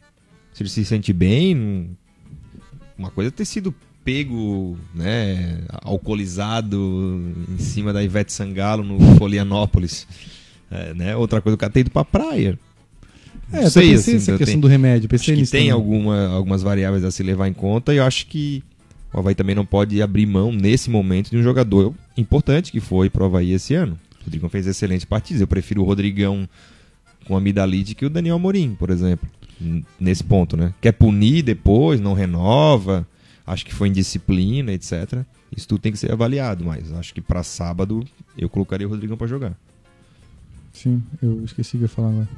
Se 0.53 0.63
ele 0.63 0.69
se 0.69 0.85
sente 0.85 1.11
bem, 1.11 1.53
não- 1.53 1.87
uma 2.97 3.11
coisa 3.11 3.27
é 3.27 3.31
ter 3.31 3.43
sido 3.43 3.75
pego, 4.03 4.77
né, 4.95 5.59
alcoolizado 5.83 7.21
em 7.49 7.57
cima 7.57 7.93
da 7.93 8.03
Ivete 8.03 8.31
Sangalo 8.33 8.83
no 8.83 8.99
Florianópolis, 9.17 10.07
É, 10.73 10.93
né? 10.93 11.15
Outra 11.17 11.41
coisa, 11.41 11.57
cara 11.57 11.69
ter 11.71 11.81
ido 11.81 11.89
pra 11.91 12.05
praia. 12.05 12.57
é, 13.51 13.57
Não 13.57 13.63
eu 13.63 13.69
sei, 13.69 13.89
pensei 13.89 13.95
assim, 13.97 14.13
nessa 14.13 14.31
eu 14.31 14.37
questão 14.37 14.53
tenho- 14.53 14.61
do 14.61 14.67
remédio. 14.69 15.09
Pensei 15.09 15.25
Acho 15.25 15.33
que 15.33 15.39
nisso 15.41 15.51
tem 15.51 15.61
também. 15.63 15.71
alguma, 15.71 16.27
algumas 16.27 16.63
variáveis 16.63 17.03
a 17.03 17.11
se 17.11 17.21
levar 17.21 17.49
em 17.49 17.53
conta 17.53 17.93
e 17.93 17.97
eu 17.97 18.05
acho 18.05 18.25
que 18.27 18.63
o 19.13 19.19
Havaí 19.19 19.35
também 19.35 19.53
não 19.53 19.65
pode 19.65 20.01
abrir 20.01 20.25
mão 20.25 20.49
nesse 20.53 20.89
momento 20.89 21.29
de 21.29 21.35
um 21.37 21.43
jogador 21.43 21.93
importante 22.17 22.71
que 22.71 22.79
foi 22.79 23.09
pro 23.09 23.25
Havaí 23.25 23.51
esse 23.51 23.73
ano. 23.75 23.99
O 24.21 24.23
Rodrigão 24.23 24.47
fez 24.49 24.65
excelentes 24.65 25.03
partidas. 25.03 25.41
Eu 25.41 25.47
prefiro 25.47 25.81
o 25.81 25.85
Rodrigão 25.85 26.47
com 27.25 27.35
a 27.35 27.41
Midalite 27.41 27.93
que 27.93 28.05
o 28.05 28.09
Daniel 28.09 28.37
Amorim, 28.37 28.73
por 28.79 28.89
exemplo. 28.91 29.27
Nesse 29.99 30.23
ponto, 30.23 30.55
né? 30.55 30.73
Quer 30.79 30.93
punir 30.93 31.41
depois, 31.43 31.99
não 31.99 32.13
renova, 32.13 33.05
acho 33.45 33.65
que 33.65 33.73
foi 33.73 33.87
indisciplina, 33.89 34.71
etc. 34.71 35.23
Isso 35.55 35.67
tudo 35.67 35.81
tem 35.81 35.91
que 35.91 35.97
ser 35.97 36.11
avaliado, 36.11 36.63
mas 36.65 36.91
acho 36.93 37.13
que 37.13 37.21
pra 37.21 37.43
sábado 37.43 38.03
eu 38.37 38.49
colocaria 38.49 38.87
o 38.87 38.89
Rodrigão 38.89 39.17
pra 39.17 39.27
jogar. 39.27 39.53
Sim, 40.73 41.03
eu 41.21 41.43
esqueci 41.43 41.71
que 41.71 41.77
eu 41.77 41.81
ia 41.83 41.89
falar 41.89 42.09
agora. 42.09 42.29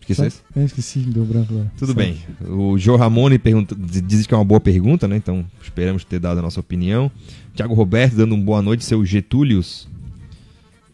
Esquecesse? 0.00 0.42
É, 0.54 0.64
esqueci, 0.64 0.98
deu 0.98 1.24
branco 1.24 1.52
agora. 1.54 1.72
Tudo 1.78 1.92
Sabe? 1.94 2.02
bem. 2.04 2.18
O 2.50 2.76
Joe 2.76 2.98
Ramone 2.98 3.38
pergunta, 3.38 3.74
diz 3.74 4.26
que 4.26 4.34
é 4.34 4.36
uma 4.36 4.44
boa 4.44 4.60
pergunta, 4.60 5.08
né? 5.08 5.16
Então 5.16 5.46
esperamos 5.62 6.04
ter 6.04 6.18
dado 6.18 6.38
a 6.38 6.42
nossa 6.42 6.60
opinião. 6.60 7.10
Tiago 7.54 7.72
Roberto 7.72 8.14
dando 8.16 8.34
um 8.34 8.40
boa 8.42 8.60
noite, 8.60 8.84
seu 8.84 9.02
Getúlios. 9.04 9.88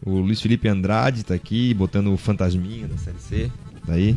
O 0.05 0.11
Luiz 0.19 0.39
Felipe 0.39 0.67
Andrade 0.67 1.23
tá 1.25 1.33
aqui, 1.33 1.73
botando 1.73 2.13
o 2.13 2.17
fantasminha 2.17 2.87
da 2.87 2.97
Série 2.97 3.19
C. 3.19 3.51
Tá 3.85 3.93
aí, 3.93 4.15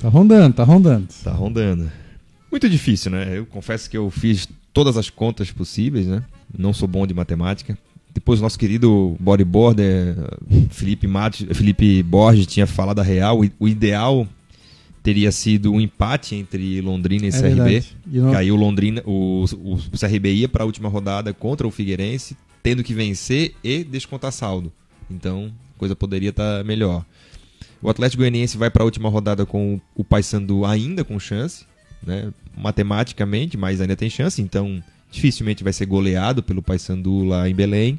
Tá 0.00 0.08
rondando, 0.08 0.54
tá 0.54 0.62
rondando. 0.64 1.08
tá 1.24 1.32
rondando. 1.32 1.90
Muito 2.50 2.68
difícil, 2.68 3.10
né? 3.10 3.38
Eu 3.38 3.46
confesso 3.46 3.88
que 3.88 3.96
eu 3.96 4.10
fiz 4.10 4.48
todas 4.72 4.96
as 4.96 5.08
contas 5.10 5.50
possíveis, 5.50 6.06
né? 6.06 6.22
Não 6.56 6.72
sou 6.72 6.88
bom 6.88 7.06
de 7.06 7.14
matemática. 7.14 7.78
Depois 8.12 8.40
o 8.40 8.42
nosso 8.42 8.58
querido 8.58 9.16
bodyboarder 9.20 10.16
Felipe 10.70 11.06
Matos, 11.06 11.46
Felipe 11.56 12.02
Borges 12.02 12.46
tinha 12.46 12.66
falado 12.66 12.98
a 12.98 13.04
real. 13.04 13.40
O, 13.58 13.68
ideal 13.68 14.26
teria 15.02 15.30
sido 15.30 15.72
um 15.72 15.80
empate 15.80 16.34
entre 16.34 16.80
Londrina 16.80 17.24
e 17.26 17.28
É 17.28 17.32
CRB. 17.32 17.54
verdade. 17.54 17.96
E 18.12 18.18
não- 18.18 18.30
Que 18.30 18.36
aí 18.36 18.50
o 18.52 18.56
Londrina, 18.56 19.02
o, 19.06 19.44
o, 19.54 19.74
o 19.74 19.98
CRB 19.98 20.32
ia 20.34 20.48
para 20.48 20.64
a 20.64 20.66
última 20.66 20.88
rodada 20.88 21.32
contra 21.32 21.66
o 21.66 21.70
Figueirense, 21.70 22.36
tendo 22.62 22.82
que 22.82 22.92
vencer 22.92 23.54
e 23.62 23.84
descontar 23.84 24.32
saldo. 24.32 24.72
Então, 25.08 25.52
a 25.76 25.78
coisa 25.78 25.94
poderia 25.96 26.30
estar 26.30 26.64
melhor. 26.64 27.04
O 27.80 27.88
Atlético 27.88 28.20
Goianiense 28.22 28.58
vai 28.58 28.68
para 28.70 28.82
a 28.82 28.84
última 28.84 29.08
rodada 29.08 29.46
com 29.46 29.80
o 29.94 30.04
Paysandu 30.04 30.66
ainda 30.66 31.02
com 31.04 31.18
chance, 31.18 31.64
né? 32.06 32.32
matematicamente, 32.56 33.56
mas 33.56 33.80
ainda 33.80 33.96
tem 33.96 34.10
chance, 34.10 34.40
então 34.42 34.82
dificilmente 35.10 35.64
vai 35.64 35.72
ser 35.72 35.86
goleado 35.86 36.42
pelo 36.42 36.62
Paysandu 36.62 37.24
lá 37.24 37.48
em 37.48 37.54
Belém. 37.54 37.98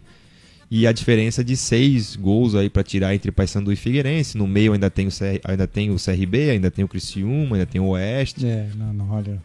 E 0.69 0.87
a 0.87 0.93
diferença 0.93 1.43
de 1.43 1.57
seis 1.57 2.15
gols 2.15 2.55
aí 2.55 2.69
para 2.69 2.81
tirar 2.81 3.13
entre 3.13 3.29
Paysandu 3.29 3.73
e 3.73 3.75
Figueirense. 3.75 4.37
No 4.37 4.47
meio 4.47 4.71
ainda 4.71 4.89
tem, 4.89 5.05
o 5.05 5.09
CR, 5.11 5.41
ainda 5.43 5.67
tem 5.67 5.91
o 5.91 5.97
CRB, 5.97 6.51
ainda 6.51 6.71
tem 6.71 6.85
o 6.85 6.87
Criciúma, 6.87 7.57
ainda 7.57 7.65
tem 7.65 7.81
o 7.81 7.87
Oeste. 7.87 8.45
É, 8.45 8.69
não, 8.77 8.93
não, 8.93 9.09
olha. 9.11 9.41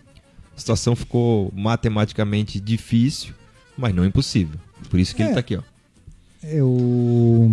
A 0.56 0.58
situação 0.60 0.94
ficou 0.94 1.52
matematicamente 1.52 2.60
difícil, 2.60 3.34
mas 3.76 3.92
não 3.92 4.04
impossível. 4.06 4.56
Por 4.88 5.00
isso 5.00 5.16
que 5.16 5.22
ele 5.22 5.30
É. 5.30 5.34
tá 5.34 5.40
aqui, 5.40 5.56
ó. 5.56 5.62
Eu. 6.44 7.50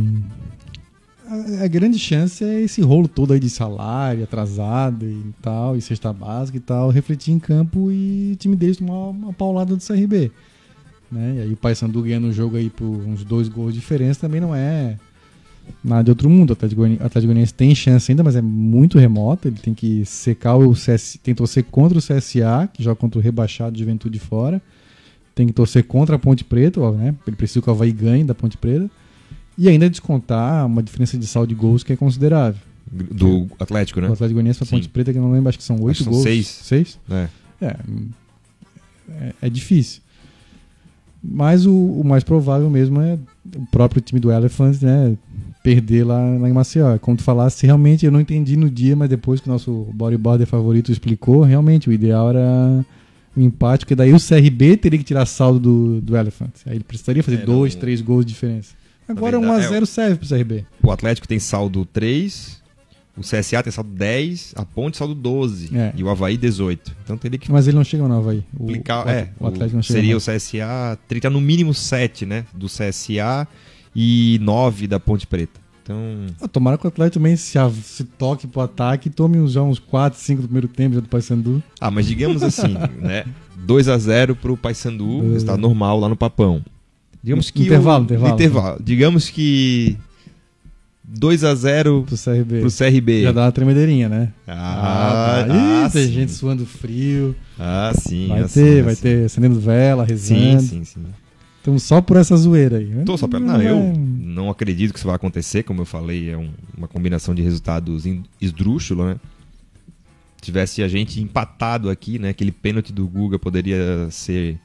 A, 1.61 1.67
grande 1.67 1.97
chance 1.97 2.43
é 2.43 2.61
esse 2.61 2.81
rolo 2.81 3.07
todo 3.07 3.33
aí 3.33 3.39
de 3.39 3.49
salário 3.49 4.23
atrasado 4.23 5.05
e 5.05 5.33
tal, 5.41 5.75
e 5.75 5.81
cesta 5.81 6.13
básica 6.13 6.57
e 6.57 6.61
tal, 6.61 6.89
refletir 6.89 7.31
em 7.31 7.39
campo 7.39 7.91
e 7.91 8.33
o 8.33 8.35
time 8.35 8.55
deles 8.55 8.77
tomar 8.77 9.09
uma 9.09 9.33
paulada 9.33 9.75
do 9.75 9.83
CRB. 9.83 10.31
Né? 11.11 11.35
E 11.37 11.41
aí 11.41 11.53
o 11.53 11.57
Paysandu 11.57 12.01
ganhando 12.03 12.27
o 12.27 12.33
jogo 12.33 12.57
aí 12.57 12.69
por 12.69 12.85
uns 12.85 13.23
dois 13.23 13.47
gols 13.47 13.73
de 13.73 13.79
diferença 13.79 14.21
também 14.21 14.41
não 14.41 14.53
é 14.53 14.97
nada 15.83 16.03
de 16.03 16.11
outro 16.11 16.29
mundo. 16.29 16.51
O 16.51 16.53
Atlético 16.53 16.81
Goianiense 17.25 17.53
tem 17.53 17.73
chance 17.73 18.11
ainda, 18.11 18.23
mas 18.23 18.35
é 18.35 18.41
muito 18.41 18.99
remoto. 18.99 19.47
Ele 19.47 19.57
tem 19.57 19.73
que 19.73 20.05
secar 20.05 20.55
o 20.55 20.75
CS, 20.75 21.19
tem 21.23 21.33
que 21.33 21.37
torcer 21.37 21.63
contra 21.63 21.97
o 21.97 22.01
CSA, 22.01 22.69
que 22.71 22.83
joga 22.83 22.95
contra 22.95 23.19
o 23.19 23.21
rebaixado 23.21 23.77
Juventude 23.77 24.19
fora. 24.19 24.61
Tem 25.33 25.47
que 25.47 25.53
torcer 25.53 25.83
contra 25.85 26.15
a 26.15 26.19
Ponte 26.19 26.43
Preta, 26.43 26.79
ó, 26.79 26.91
né? 26.91 27.15
Ele 27.25 27.35
precisa 27.35 27.61
que 27.61 27.69
o 27.69 27.71
Havaí 27.71 27.91
ganhe 27.91 28.23
da 28.23 28.35
Ponte 28.35 28.55
Preta. 28.57 28.89
E 29.57 29.69
ainda 29.69 29.89
descontar 29.89 30.65
uma 30.65 30.81
diferença 30.81 31.17
de 31.17 31.27
saldo 31.27 31.47
de 31.49 31.55
gols 31.55 31.83
que 31.83 31.93
é 31.93 31.95
considerável. 31.95 32.59
Do 32.91 33.47
Atlético, 33.59 33.99
né? 34.01 34.09
O 34.09 34.13
Atlético 34.13 34.35
Goianiense 34.35 34.59
para. 34.59 34.67
Ponte 34.69 34.89
Preta, 34.89 35.11
que 35.11 35.17
eu 35.17 35.21
não 35.23 35.31
lembro, 35.31 35.49
acho 35.49 35.57
que 35.57 35.63
são 35.63 35.79
oito 35.81 36.03
são 36.03 36.11
gols. 36.11 36.23
seis. 36.23 36.47
Seis? 36.47 36.99
É. 37.09 37.27
É, 37.61 37.75
é, 39.09 39.33
é 39.43 39.49
difícil. 39.49 40.01
Mas 41.23 41.65
o, 41.65 41.73
o 41.73 42.03
mais 42.03 42.23
provável 42.23 42.69
mesmo 42.69 42.99
é 43.01 43.17
o 43.55 43.65
próprio 43.67 44.01
time 44.01 44.19
do 44.19 44.31
Elephants, 44.31 44.81
né? 44.81 45.15
Perder 45.63 46.03
lá, 46.03 46.19
lá 46.37 46.49
em 46.49 46.53
Maceió. 46.53 46.97
Como 46.99 47.15
tu 47.15 47.23
falasse, 47.23 47.65
realmente 47.65 48.05
eu 48.05 48.11
não 48.11 48.19
entendi 48.19 48.57
no 48.57 48.69
dia, 48.69 48.95
mas 48.95 49.09
depois 49.09 49.39
que 49.39 49.47
o 49.47 49.51
nosso 49.51 49.87
bodyboarder 49.93 50.45
favorito 50.45 50.91
explicou, 50.91 51.41
realmente 51.41 51.89
o 51.89 51.93
ideal 51.93 52.29
era 52.29 52.85
o 53.35 53.41
empate, 53.41 53.85
porque 53.85 53.95
daí 53.95 54.13
o 54.13 54.17
CRB 54.19 54.75
teria 54.77 54.99
que 54.99 55.05
tirar 55.05 55.25
saldo 55.25 55.59
do, 55.59 56.01
do 56.01 56.17
Elephant. 56.17 56.51
Aí 56.65 56.75
ele 56.75 56.83
precisaria 56.83 57.23
fazer 57.23 57.37
É, 57.41 57.45
dois, 57.45 57.73
não- 57.73 57.79
três 57.81 58.01
gols 58.01 58.25
de 58.25 58.33
diferença. 58.33 58.75
Agora 59.07 59.39
verdade, 59.39 59.67
1x0 59.67 59.85
serve 59.85 60.15
pro 60.17 60.27
CRB. 60.29 60.65
O 60.81 60.91
Atlético 60.91 61.27
tem 61.27 61.39
saldo 61.39 61.85
3, 61.85 62.61
o 63.17 63.21
CSA 63.21 63.61
tem 63.61 63.71
saldo 63.71 63.91
10, 63.91 64.53
a 64.55 64.65
Ponte 64.65 64.97
saldo 64.97 65.13
12 65.13 65.75
É. 65.77 65.93
e 65.95 66.03
o 66.03 66.09
Havaí 66.09 66.37
18. 66.37 66.95
Então 67.03 67.17
teria 67.17 67.37
que 67.37 67.51
Mas 67.51 67.67
ele 67.67 67.77
não 67.77 67.83
chega 67.83 68.07
no 68.07 68.17
Havaí. 68.17 68.43
O, 68.57 68.63
aplicar. 68.63 69.05
o, 69.05 69.09
é, 69.09 69.29
o 69.39 69.47
Atlético 69.47 69.75
não 69.75 69.83
chega 69.83 69.99
seria 69.99 70.11
no 70.13 70.17
o 70.17 70.21
CSA, 70.21 70.97
teria 71.07 71.21
que 71.21 71.27
estar 71.27 71.29
no 71.29 71.41
mínimo 71.41 71.73
7, 71.73 72.25
né? 72.25 72.45
Do 72.53 72.67
CSA 72.67 73.47
e 73.95 74.39
9 74.41 74.87
da 74.87 74.99
Ponte 74.99 75.27
Preta. 75.27 75.61
Então, 75.83 75.97
Ah, 76.41 76.47
Tomara 76.47 76.77
que 76.77 76.85
o 76.85 76.87
Atlético 76.87 77.15
também 77.19 77.35
se, 77.35 77.57
se 77.83 78.05
toque 78.05 78.47
pro 78.47 78.61
ataque 78.61 79.09
e 79.09 79.11
tome 79.11 79.37
uns, 79.37 79.51
já 79.51 79.61
uns 79.61 79.79
4, 79.79 80.17
5 80.17 80.41
do 80.41 80.47
primeiro 80.47 80.67
tempo 80.69 80.95
já 80.95 81.01
do 81.01 81.09
Paysandu. 81.09 81.61
ah, 81.79 81.91
mas 81.91 82.05
digamos 82.07 82.41
assim, 82.41 82.73
né? 83.01 83.25
2 83.57 83.89
a 83.89 83.97
0 83.97 84.33
pro 84.35 84.55
Paysandu, 84.57 85.35
está 85.35 85.57
normal 85.57 85.99
lá 85.99 86.07
no 86.09 86.15
Papão. 86.15 86.63
Digamos 87.23 87.49
que 87.49 87.63
Intervalo, 87.63 88.01
o, 88.01 88.03
intervalo. 88.05 88.33
intervalo. 88.35 88.79
Digamos 88.83 89.29
que 89.29 89.97
2 91.05 91.43
a 91.43 91.55
0 91.55 92.03
Pro 92.07 92.17
CRB. 92.17 92.59
pro 92.61 92.69
CRB. 92.71 93.23
Já 93.23 93.31
dá 93.31 93.45
uma 93.45 93.51
tremedeirinha, 93.51 94.09
né? 94.09 94.33
Ah, 94.47 95.45
vai. 95.47 95.57
ah, 95.57 95.87
Ih, 95.87 95.91
tem 95.91 96.07
sim. 96.07 96.13
gente 96.13 96.31
suando 96.33 96.65
frio. 96.65 97.35
Ah, 97.57 97.93
sim. 97.97 98.27
vai 98.27 98.41
assim, 98.41 98.61
ter, 98.61 98.83
vai 98.83 98.93
assim. 98.93 99.01
ter 99.01 99.25
acendendo 99.25 99.59
vela, 99.59 100.05
Sim, 100.05 100.11
rezando. 100.11 100.61
sim, 100.63 100.83
sim. 100.83 101.03
Então 101.61 101.79
só 101.79 102.01
por 102.01 102.17
essa 102.17 102.35
zoeira 102.35 102.77
aí. 102.77 102.87
né? 102.87 103.03
Tô 103.05 103.17
só 103.17 103.25
pra... 103.25 103.39
Não, 103.39 103.61
eu 103.61 103.77
é- 103.77 103.93
não 103.97 104.49
acredito 104.49 104.91
que 104.91 104.99
isso 104.99 105.07
vai 105.07 105.15
acontecer, 105.15 105.63
como 105.63 105.81
eu 105.81 105.85
falei, 105.85 106.29
é 106.31 106.37
um- 106.37 106.51
uma 106.77 106.89
combinação 106.89 107.33
de 107.33 107.41
resultados 107.41 108.03
esdrúxulo, 108.41 109.05
né? 109.05 109.15
Tivesse 110.41 110.83
a 110.83 110.89
gente 110.89 111.21
empatado 111.21 111.89
aqui, 111.89 112.19
né? 112.19 112.29
Aquele 112.29 112.51
pênalti 112.51 112.91
do 112.91 113.07
Guga 113.07 113.39
poderia 113.39 114.09
ser 114.11 114.57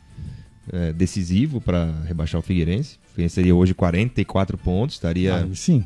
é, 0.72 0.92
decisivo 0.92 1.60
para 1.60 1.92
rebaixar 2.06 2.38
o 2.38 2.42
Figueirense. 2.42 2.96
O 3.06 3.10
Figueirense 3.10 3.34
teria 3.36 3.54
hoje 3.54 3.74
44 3.74 4.56
pontos, 4.58 4.96
estaria 4.96 5.36
Aí 5.36 5.54
sim. 5.56 5.84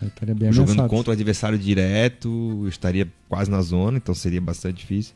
Estaria 0.00 0.34
bem 0.34 0.52
jogando 0.52 0.70
ameaçado. 0.74 0.88
contra 0.90 1.10
o 1.10 1.12
adversário 1.12 1.58
direto, 1.58 2.66
estaria 2.68 3.08
quase 3.28 3.50
na 3.50 3.60
zona, 3.62 3.98
então 3.98 4.14
seria 4.14 4.40
bastante 4.40 4.76
difícil. 4.78 5.12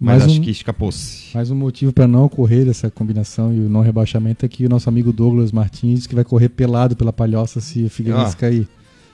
Mais 0.00 0.22
Mas 0.22 0.30
acho 0.32 0.40
um- 0.40 0.44
que 0.44 0.50
escapou-se. 0.50 1.28
Mais 1.34 1.50
um 1.50 1.54
motivo 1.54 1.92
para 1.92 2.08
não 2.08 2.24
ocorrer 2.24 2.68
essa 2.68 2.90
combinação 2.90 3.54
e 3.54 3.60
o 3.60 3.68
não 3.68 3.82
rebaixamento 3.82 4.44
é 4.44 4.48
que 4.48 4.66
o 4.66 4.68
nosso 4.68 4.88
amigo 4.88 5.12
Douglas 5.12 5.52
Martins 5.52 6.06
que 6.08 6.14
vai 6.14 6.24
correr 6.24 6.48
pelado 6.48 6.96
pela 6.96 7.12
palhoça 7.12 7.60
se 7.60 7.84
o 7.84 7.90
Figueirense 7.90 8.32
Ah. 8.34 8.38
cair. 8.38 8.68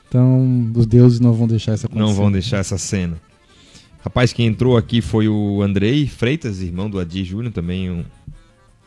Então, 0.08 0.72
os 0.74 0.86
deuses 0.86 1.20
não 1.20 1.32
vão 1.34 1.46
deixar 1.46 1.72
essa 1.72 1.86
acontecer. 1.86 2.04
Não 2.06 2.14
vão 2.14 2.32
deixar 2.32 2.56
essa 2.58 2.78
cena. 2.78 3.16
Rapaz, 4.02 4.32
quem 4.32 4.46
entrou 4.46 4.76
aqui 4.78 5.00
foi 5.02 5.28
o 5.28 5.60
Andrei 5.62 6.06
Freitas, 6.06 6.62
irmão 6.62 6.88
do 6.88 6.98
Adi 6.98 7.22
Júnior, 7.22 7.52
também 7.52 7.90
um 7.90 8.02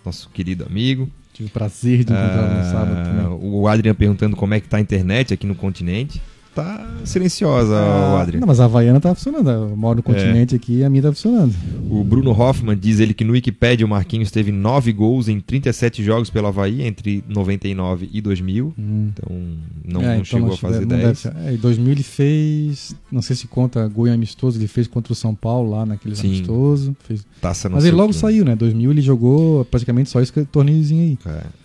nosso 0.05 0.29
querido 0.29 0.65
amigo. 0.65 1.09
Tive 1.33 1.49
o 1.49 1.51
prazer 1.51 2.03
de 2.03 2.13
encontrá-lo 2.13 2.53
no 2.57 2.63
sábado 2.63 2.97
Ah, 2.99 3.03
também. 3.03 3.25
o 3.41 3.67
Adrian 3.67 3.95
perguntando 3.95 4.35
como 4.35 4.53
é 4.53 4.59
que 4.59 4.67
tá 4.67 4.77
a 4.77 4.81
internet 4.81 5.33
aqui 5.33 5.47
no 5.47 5.55
continente. 5.55 6.21
Tá 6.55 6.87
silenciosa, 7.03 7.73
o 7.73 7.77
Ah, 7.77 8.21
Adrian. 8.21 8.39
Não, 8.39 8.47
mas 8.47 8.59
a 8.59 8.65
Havaiana 8.65 8.99
tá 8.99 9.15
funcionando. 9.15 9.49
Eu 9.49 9.75
moro 9.75 9.97
no 9.97 10.03
continente 10.03 10.53
aqui 10.55 10.77
e 10.79 10.83
a 10.83 10.89
minha 10.89 11.01
tá 11.01 11.11
funcionando. 11.11 11.53
O 11.89 12.03
Bruno 12.03 12.29
Hoffman 12.31 12.77
diz 12.77 12.99
ele 12.99 13.11
que 13.13 13.23
no 13.23 13.33
Wikipedia 13.33 13.83
o 13.85 13.89
Marquinhos 13.89 14.29
teve 14.29 14.51
9 14.51 14.93
gols 14.93 15.27
em 15.27 15.39
37 15.39 16.03
jogos 16.03 16.29
pelo 16.29 16.45
Havaí 16.47 16.83
entre 16.83 17.23
99 17.27 18.07
e 18.13 18.21
2000. 18.21 18.71
Hum. 18.77 19.09
Então 19.13 19.35
não, 19.83 20.01
É, 20.01 20.05
não 20.05 20.13
então 20.13 20.25
chegou 20.25 20.49
a 20.51 20.53
que 20.55 20.59
fazer 20.61 20.85
deve- 20.85 20.85
não 20.85 20.97
deve 20.97 21.05
10. 21.05 21.17
ser. 21.17 21.33
É, 21.37 21.53
em 21.53 21.57
2000 21.57 21.91
ele 21.91 22.03
fez, 22.03 22.95
não 23.11 23.21
sei 23.23 23.35
se 23.35 23.47
conta 23.47 23.87
gol 23.87 24.07
em 24.07 24.11
amistoso, 24.11 24.59
ele 24.59 24.67
fez 24.67 24.85
contra 24.87 25.11
o 25.11 25.15
São 25.15 25.33
Paulo 25.33 25.71
lá 25.71 25.85
naquele 25.87 26.15
Sim. 26.15 26.27
amistoso. 26.27 26.95
Fez. 27.03 27.25
Taça 27.41 27.67
Mas 27.67 27.83
ele 27.83 27.95
logo 27.95 28.13
quê. 28.13 28.19
saiu, 28.19 28.45
né? 28.45 28.55
2000 28.55 28.91
ele 28.91 29.01
jogou 29.01 29.65
praticamente 29.65 30.09
só 30.11 30.21
esse 30.21 30.31
torneiozinho 30.45 31.01
aí. 31.01 31.17
É. 31.25 31.62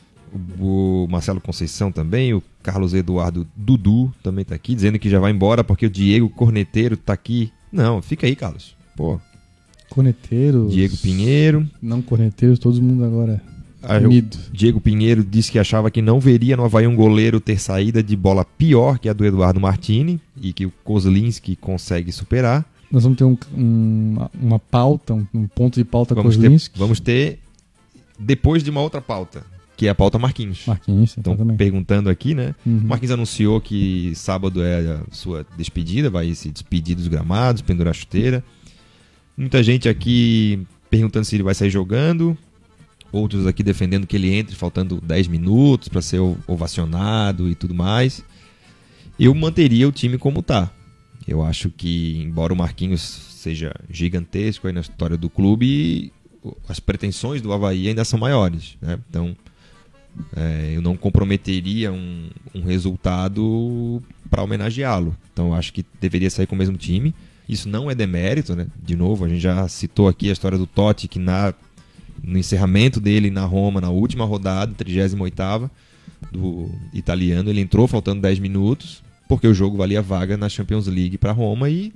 O, 0.59 1.07
Marcelo 1.11 1.41
Conceição 1.41 1.91
também, 1.93 2.35
o 2.35 2.43
Carlos 2.63 2.95
Eduardo 2.95 3.47
Dudu 3.57 4.13
também 4.23 4.45
tá 4.45 4.55
aqui, 4.55 4.75
dizendo 4.75 4.99
que 4.99 5.09
já 5.09 5.19
vai 5.19 5.31
embora 5.33 5.63
porque 5.65 5.87
o 5.87 5.91
Diego 5.91 6.29
Corneteiro 6.29 6.97
tá 6.97 7.13
aqui. 7.13 7.53
Não, 7.73 8.01
fica 8.03 8.27
aí, 8.27 8.35
Carlos. 8.37 8.75
Pô, 8.97 9.21
Corneteiros. 9.91 10.73
Diego 10.73 10.97
Pinheiro. 10.99 11.69
Não 11.81 12.03
corneteiros, 12.03 12.59
todo 12.59 12.81
mundo 12.83 13.05
agora 13.05 13.41
Ah, 13.83 13.97
unido. 13.99 14.37
Diego 14.53 14.81
Pinheiro 14.81 15.25
disse 15.25 15.51
que 15.53 15.59
achava 15.59 15.91
que 15.91 16.03
não 16.03 16.21
veria 16.21 16.57
no 16.57 16.65
Havaí 16.65 16.87
um 16.87 16.95
goleiro 16.97 17.41
ter 17.41 17.59
saída 17.59 18.03
de 18.03 18.15
bola 18.17 18.45
pior 18.45 18.99
que 18.99 19.09
a 19.09 19.13
do 19.13 19.25
Eduardo 19.25 19.61
Martini 19.61 20.21
e 20.41 20.53
que 20.53 20.67
o 20.67 20.73
Kozlinski 20.85 21.57
consegue 21.57 22.13
superar. 22.13 22.65
Nós 22.91 23.03
vamos 23.03 23.19
ter 23.19 23.25
um, 23.25 23.37
um- 23.57 24.17
uma 24.41 24.59
pauta, 24.59 25.15
um, 25.15 25.47
ponto 25.47 25.77
de 25.77 25.85
pauta 25.85 26.15
Vamos 26.15 26.37
ter, 26.37 26.43
Kozlinski. 26.43 26.79
vamos 26.79 27.01
ter 27.01 27.39
depois 28.19 28.63
de 28.63 28.71
uma 28.71 28.81
outra 28.81 29.01
pauta, 29.01 29.43
que 29.79 29.87
é 29.87 29.91
a 29.91 29.95
pauta 29.95 30.19
Marquinhos. 30.19 30.67
Marquinhos, 30.67 31.17
Estão 31.17 31.35
exatamente. 31.35 31.57
perguntando 31.57 32.11
aqui, 32.11 32.35
né? 32.35 32.53
Uhum. 32.67 32.81
Marquinhos 32.85 33.13
anunciou 33.13 33.61
que 33.61 34.13
sábado 34.17 34.61
é 34.61 34.95
a 34.95 35.03
sua 35.13 35.47
despedida, 35.57 36.11
vai 36.11 36.35
se 36.35 36.51
despedir 36.51 36.97
dos 36.97 37.07
gramados, 37.07 37.63
pendurar 37.63 37.93
a 37.93 37.95
chuteira. 37.95 38.43
Muita 39.37 39.63
gente 39.63 39.89
aqui 39.89 40.67
perguntando 40.91 41.25
se 41.25 41.37
ele 41.37 41.45
vai 41.45 41.55
sair 41.55 41.71
jogando. 41.71 42.37
Outros 43.13 43.47
aqui 43.47 43.63
defendendo 43.63 44.05
que 44.05 44.17
ele 44.17 44.35
entre 44.35 44.57
faltando 44.57 45.01
10 45.01 45.29
minutos 45.29 45.87
para 45.87 46.03
ser 46.03 46.19
ovacionado 46.49 47.49
e 47.49 47.55
tudo 47.55 47.73
mais. 47.73 48.25
Eu 49.17 49.33
manteria 49.33 49.87
o 49.87 49.93
time 49.93 50.19
como 50.19 50.43
tá. 50.43 50.73
Eu 51.25 51.41
acho 51.41 51.71
que, 51.71 52.19
embora 52.21 52.53
o 52.53 52.57
Marquinhos 52.57 53.01
seja 53.01 53.73
gigantesco 53.89 54.67
aí 54.67 54.73
na 54.73 54.81
história 54.81 55.17
do 55.17 55.31
clube, 55.31 56.13
as 56.69 56.81
pretensões 56.81 57.41
do 57.41 57.53
Havaí 57.53 57.87
ainda 57.87 58.05
são 58.05 58.19
maiores. 58.19 58.77
Né? 58.83 58.99
Então, 59.09 59.37
é, 60.37 60.73
eu 60.75 60.83
não 60.83 60.97
comprometeria 60.97 61.93
um, 61.93 62.29
um 62.55 62.63
resultado 62.63 64.03
para 64.31 64.43
homenageá-lo. 64.43 65.17
Então 65.33 65.55
acho 65.55 65.73
que 65.73 65.85
deveria 66.01 66.31
sair 66.31 66.47
com 66.47 66.55
o 66.55 66.59
mesmo 66.59 66.77
time. 66.77 67.15
Isso 67.49 67.69
não 67.69 67.91
é 67.91 67.95
demérito, 67.95 68.55
né? 68.55 68.67
De 68.83 68.95
novo, 68.95 69.25
a 69.25 69.29
gente 69.29 69.41
já 69.41 69.67
citou 69.69 70.09
aqui 70.09 70.29
a 70.29 70.33
história 70.33 70.59
do 70.59 70.67
Totti, 70.67 71.09
que 71.09 71.19
na, 71.19 71.55
no 72.23 72.39
encerramento 72.39 73.01
dele 73.01 73.31
na 73.31 73.45
Roma, 73.45 73.81
na 73.81 73.91
última 73.91 74.25
rodada, 74.25 74.75
38 74.75 75.71
do 76.33 76.71
italiano, 76.93 77.49
ele 77.49 77.61
entrou 77.61 77.87
faltando 77.87 78.21
10 78.21 78.39
minutos, 78.39 79.03
porque 79.29 79.47
o 79.47 79.55
jogo 79.55 79.77
valia 79.77 80.03
vaga 80.03 80.37
na 80.37 80.49
Champions 80.49 80.87
League 80.87 81.17
para 81.17 81.33
Roma 81.33 81.71
e 81.71 81.93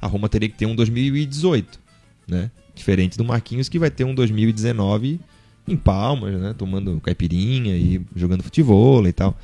a 0.00 0.06
Roma 0.06 0.28
teria 0.28 0.48
que 0.48 0.56
ter 0.56 0.66
um 0.66 0.74
2018, 0.74 1.78
né? 2.28 2.50
Diferente 2.74 3.18
do 3.18 3.24
Marquinhos 3.24 3.68
que 3.68 3.78
vai 3.78 3.90
ter 3.90 4.04
um 4.04 4.14
2019 4.14 5.20
em 5.66 5.76
Palmas, 5.76 6.34
né? 6.34 6.54
Tomando 6.56 7.00
caipirinha 7.00 7.76
e 7.76 8.00
jogando 8.14 8.42
futebol 8.42 9.06
e 9.06 9.12
tal. 9.12 9.36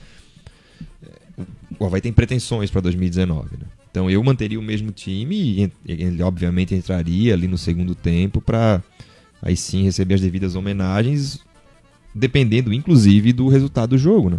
O 1.78 1.86
Havaí 1.86 2.00
tem 2.00 2.12
pretensões 2.12 2.70
para 2.70 2.80
2019, 2.82 3.56
né? 3.58 3.66
Então 3.90 4.10
eu 4.10 4.22
manteria 4.24 4.58
o 4.58 4.62
mesmo 4.62 4.90
time 4.90 5.36
e 5.36 5.72
ele 5.86 6.22
obviamente 6.22 6.74
entraria 6.74 7.34
ali 7.34 7.46
no 7.46 7.58
segundo 7.58 7.94
tempo 7.94 8.40
para 8.40 8.82
aí 9.42 9.56
sim 9.56 9.82
receber 9.82 10.14
as 10.14 10.20
devidas 10.20 10.54
homenagens, 10.54 11.40
dependendo 12.14 12.72
inclusive 12.72 13.32
do 13.32 13.48
resultado 13.48 13.90
do 13.90 13.98
jogo, 13.98 14.30
né? 14.30 14.38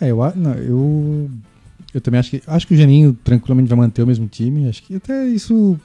É, 0.00 0.10
eu, 0.10 0.16
não, 0.36 0.54
eu, 0.54 1.30
eu 1.92 2.00
também 2.00 2.20
acho 2.20 2.30
que 2.30 2.42
acho 2.46 2.66
que 2.66 2.74
o 2.74 2.76
Geninho 2.76 3.12
tranquilamente 3.24 3.68
vai 3.68 3.78
manter 3.78 4.02
o 4.02 4.06
mesmo 4.06 4.26
time. 4.26 4.68
Acho 4.68 4.82
que 4.82 4.94
até 4.94 5.26
isso. 5.26 5.78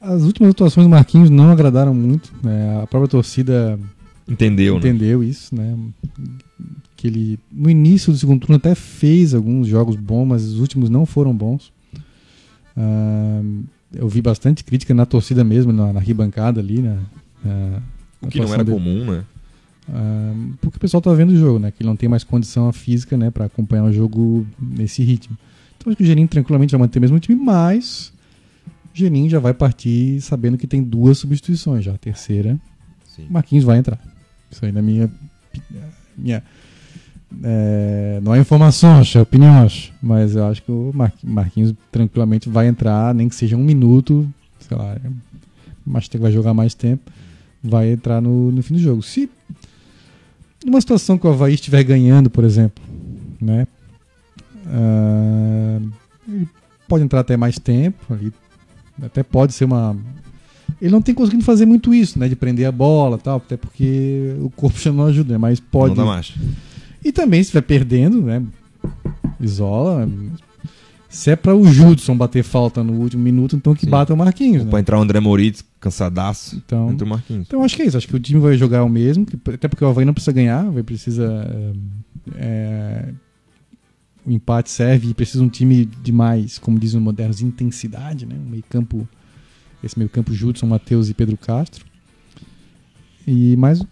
As 0.00 0.22
últimas 0.22 0.50
atuações 0.50 0.86
do 0.86 0.90
Marquinhos 0.90 1.28
não 1.30 1.50
agradaram 1.50 1.92
muito. 1.94 2.32
né? 2.42 2.80
A 2.82 2.86
própria 2.86 3.08
torcida 3.08 3.78
Entendeu, 4.28 4.74
né? 4.74 4.78
entendeu 4.80 5.22
isso, 5.22 5.54
né? 5.54 5.76
Que 6.96 7.06
ele 7.08 7.38
no 7.52 7.68
início 7.68 8.12
do 8.12 8.18
segundo 8.18 8.40
turno 8.40 8.56
até 8.56 8.74
fez 8.74 9.34
alguns 9.34 9.66
jogos 9.66 9.96
bons, 9.96 10.24
mas 10.26 10.44
os 10.44 10.58
últimos 10.60 10.88
não 10.88 11.04
foram 11.04 11.34
bons. 11.34 11.72
Ah, 12.76 13.42
eu 13.94 14.08
vi 14.08 14.22
bastante 14.22 14.62
crítica 14.64 14.94
na 14.94 15.04
torcida 15.04 15.42
mesmo, 15.42 15.72
na, 15.72 15.92
na 15.92 15.98
arquibancada 15.98 16.60
ali, 16.60 16.80
né? 16.80 16.98
Ah, 17.44 17.80
O 18.22 18.28
que 18.28 18.38
não 18.40 18.52
era 18.54 18.62
dele. 18.64 18.76
comum, 18.78 19.04
né? 19.04 19.24
Ah, 19.92 20.32
porque 20.60 20.76
o 20.76 20.80
pessoal 20.80 21.00
tá 21.00 21.12
vendo 21.12 21.30
o 21.30 21.36
jogo, 21.36 21.58
né? 21.58 21.70
Que 21.70 21.82
ele 21.82 21.88
não 21.88 21.96
tem 21.96 22.08
mais 22.08 22.22
condição 22.22 22.72
física, 22.72 23.16
né, 23.16 23.30
para 23.30 23.46
acompanhar 23.46 23.84
o 23.84 23.92
jogo 23.92 24.46
nesse 24.60 25.02
ritmo. 25.02 25.36
Então 25.76 25.90
acho 25.90 25.96
que 25.96 26.02
o 26.02 26.06
Geninho 26.06 26.28
tranquilamente 26.28 26.70
vai 26.72 26.80
manter 26.80 26.98
o 26.98 27.02
mesmo 27.02 27.18
time, 27.18 27.42
mas 27.42 28.12
o 28.92 28.96
Geninho 28.98 29.28
já 29.30 29.38
vai 29.38 29.54
partir 29.54 30.20
sabendo 30.20 30.58
que 30.58 30.66
tem 30.66 30.82
duas 30.82 31.18
substituições 31.18 31.84
já. 31.84 31.94
A 31.94 31.98
terceira, 31.98 32.58
Sim. 33.04 33.26
o 33.28 33.32
Marquinhos 33.32 33.64
vai 33.64 33.78
entrar. 33.78 33.98
Isso 34.50 34.64
aí 34.64 34.72
na 34.72 34.82
minha 34.82 35.10
minha 36.16 36.42
é, 37.42 38.20
não 38.22 38.34
é 38.34 38.40
informações, 38.40 39.14
é 39.14 39.20
opiniões, 39.20 39.92
mas 40.02 40.34
eu 40.34 40.44
acho 40.46 40.62
que 40.62 40.70
o 40.72 40.90
Mar- 40.94 41.12
Marquinhos 41.22 41.72
tranquilamente 41.90 42.48
vai 42.48 42.66
entrar, 42.66 43.14
nem 43.14 43.28
que 43.28 43.34
seja 43.34 43.56
um 43.56 43.64
minuto, 43.64 44.28
sei 44.58 44.76
lá, 44.76 44.96
mas 45.86 46.08
tem 46.08 46.18
que 46.18 46.22
vai 46.22 46.32
jogar 46.32 46.52
mais 46.52 46.74
tempo, 46.74 47.10
vai 47.62 47.92
entrar 47.92 48.20
no, 48.20 48.50
no 48.50 48.62
fim 48.62 48.74
do 48.74 48.80
jogo. 48.80 49.02
Se 49.02 49.30
numa 50.64 50.80
situação 50.80 51.16
que 51.16 51.26
o 51.26 51.30
Havaí 51.30 51.54
estiver 51.54 51.82
ganhando, 51.84 52.28
por 52.28 52.44
exemplo, 52.44 52.82
né? 53.40 53.66
Uh, 54.66 55.90
ele 56.28 56.48
pode 56.88 57.04
entrar 57.04 57.20
até 57.20 57.36
mais 57.36 57.58
tempo, 57.58 58.12
ali, 58.12 58.32
até 59.02 59.22
pode 59.22 59.52
ser 59.52 59.64
uma. 59.64 59.96
Ele 60.80 60.90
não 60.90 61.02
tem 61.02 61.14
conseguido 61.14 61.44
fazer 61.44 61.66
muito 61.66 61.92
isso, 61.92 62.18
né? 62.18 62.28
De 62.28 62.36
prender 62.36 62.66
a 62.66 62.72
bola 62.72 63.18
tal, 63.18 63.36
até 63.36 63.56
porque 63.56 64.34
o 64.40 64.50
corpo 64.50 64.78
já 64.78 64.92
não 64.92 65.04
ajuda, 65.06 65.34
né? 65.34 65.38
mas 65.38 65.60
pode. 65.60 65.94
Não 65.94 66.04
dá 66.04 66.10
mais. 66.10 66.32
E 67.04 67.12
também, 67.12 67.42
se 67.42 67.48
estiver 67.48 67.62
perdendo, 67.62 68.22
né? 68.22 68.42
Isola. 69.40 70.08
Se 71.08 71.30
é 71.30 71.36
para 71.36 71.56
o 71.56 71.66
Judson 71.66 72.16
bater 72.16 72.44
falta 72.44 72.84
no 72.84 72.92
último 72.92 73.22
minuto, 73.22 73.56
então 73.56 73.74
que 73.74 73.84
Sim. 73.84 73.90
bata 73.90 74.14
o 74.14 74.16
Marquinhos. 74.16 74.64
Né? 74.64 74.70
Para 74.70 74.78
entrar 74.78 74.96
o 74.96 75.02
André 75.02 75.18
Moritz, 75.18 75.64
cansadaço, 75.80 76.54
então, 76.54 76.88
entra 76.92 77.04
o 77.04 77.08
Marquinhos. 77.08 77.46
Então 77.48 77.64
acho 77.64 77.74
que 77.74 77.82
é 77.82 77.86
isso. 77.86 77.96
Acho 77.96 78.06
que 78.06 78.14
o 78.14 78.20
time 78.20 78.38
vai 78.38 78.56
jogar 78.56 78.84
o 78.84 78.88
mesmo, 78.88 79.26
até 79.52 79.66
porque 79.66 79.84
o 79.84 79.88
Havaí 79.88 80.04
não 80.04 80.14
precisa 80.14 80.32
ganhar, 80.32 80.64
o 80.64 80.68
Havaí 80.68 80.84
precisa. 80.84 81.74
É, 82.36 83.08
o 84.30 84.32
empate 84.32 84.70
serve 84.70 85.10
e 85.10 85.14
precisa 85.14 85.42
um 85.42 85.48
time 85.48 85.84
de 85.84 86.12
mais, 86.12 86.58
como 86.58 86.78
dizem 86.78 86.98
os 86.98 87.04
modernos, 87.04 87.42
intensidade, 87.42 88.24
né? 88.24 88.36
Um 88.36 88.50
meio 88.50 88.64
campo, 88.68 89.06
esse 89.82 89.98
meio 89.98 90.08
campo 90.08 90.32
Judson, 90.32 90.66
Matheus 90.66 91.08
e 91.08 91.14
Pedro 91.14 91.36
Castro. 91.36 91.84
E 93.26 93.56
mais 93.56 93.82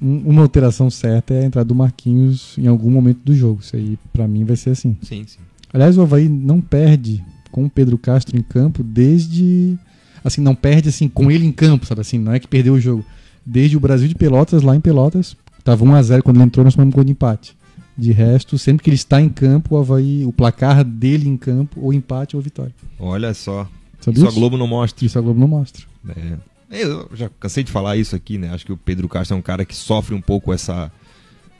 uma 0.00 0.42
alteração 0.42 0.90
certa 0.90 1.34
é 1.34 1.42
a 1.42 1.46
entrada 1.46 1.66
do 1.66 1.74
Marquinhos 1.74 2.56
em 2.58 2.66
algum 2.66 2.90
momento 2.90 3.20
do 3.24 3.34
jogo. 3.34 3.60
Isso 3.62 3.74
aí, 3.74 3.98
para 4.12 4.28
mim, 4.28 4.44
vai 4.44 4.56
ser 4.56 4.70
assim. 4.70 4.96
Sim, 5.02 5.24
sim. 5.26 5.40
Aliás, 5.72 5.96
o 5.96 6.02
Havaí 6.02 6.28
não 6.28 6.60
perde 6.60 7.24
com 7.50 7.64
o 7.64 7.70
Pedro 7.70 7.96
Castro 7.96 8.36
em 8.36 8.42
campo 8.42 8.82
desde. 8.82 9.78
Assim, 10.22 10.40
não 10.40 10.54
perde 10.54 10.88
assim 10.88 11.08
com 11.08 11.30
ele 11.30 11.46
em 11.46 11.52
campo, 11.52 11.86
sabe 11.86 12.00
assim? 12.00 12.18
Não 12.18 12.32
é 12.32 12.38
que 12.38 12.48
perdeu 12.48 12.74
o 12.74 12.80
jogo. 12.80 13.04
Desde 13.44 13.76
o 13.76 13.80
Brasil 13.80 14.08
de 14.08 14.14
Pelotas, 14.14 14.62
lá 14.62 14.74
em 14.74 14.80
Pelotas, 14.80 15.36
tava 15.62 15.84
1x0 15.84 16.22
quando 16.22 16.36
ele 16.36 16.44
entrou, 16.44 16.64
nós 16.64 16.74
tomamos 16.74 16.92
um 16.92 16.96
gol 16.96 17.04
de 17.04 17.12
empate. 17.12 17.53
De 17.96 18.10
resto, 18.12 18.58
sempre 18.58 18.82
que 18.82 18.90
ele 18.90 18.96
está 18.96 19.20
em 19.20 19.28
campo, 19.28 19.74
o 19.74 19.78
Havaí, 19.78 20.24
o 20.24 20.32
placar 20.32 20.82
dele 20.84 21.28
em 21.28 21.36
campo, 21.36 21.80
ou 21.80 21.92
empate 21.92 22.34
ou 22.34 22.42
vitória. 22.42 22.74
Olha 22.98 23.32
só. 23.32 23.68
Sabe 24.00 24.16
isso, 24.16 24.26
isso 24.26 24.36
a 24.36 24.38
Globo 24.38 24.56
não 24.56 24.66
mostra. 24.66 25.06
Isso 25.06 25.18
a 25.18 25.22
Globo 25.22 25.38
não 25.38 25.48
mostra. 25.48 25.84
É. 26.08 26.36
Eu 26.70 27.08
já 27.14 27.30
cansei 27.40 27.62
de 27.62 27.70
falar 27.70 27.96
isso 27.96 28.16
aqui, 28.16 28.36
né? 28.36 28.50
Acho 28.50 28.66
que 28.66 28.72
o 28.72 28.76
Pedro 28.76 29.08
Castro 29.08 29.36
é 29.36 29.38
um 29.38 29.42
cara 29.42 29.64
que 29.64 29.76
sofre 29.76 30.14
um 30.14 30.20
pouco 30.20 30.52
essa, 30.52 30.90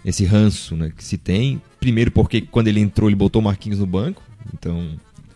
esse 0.04 0.24
ranço 0.24 0.76
né, 0.76 0.92
que 0.94 1.04
se 1.04 1.16
tem. 1.16 1.62
Primeiro 1.78 2.10
porque 2.10 2.40
quando 2.40 2.68
ele 2.68 2.80
entrou, 2.80 3.08
ele 3.08 3.16
botou 3.16 3.40
o 3.40 3.44
Marquinhos 3.44 3.78
no 3.78 3.86
banco. 3.86 4.22
Então. 4.52 4.90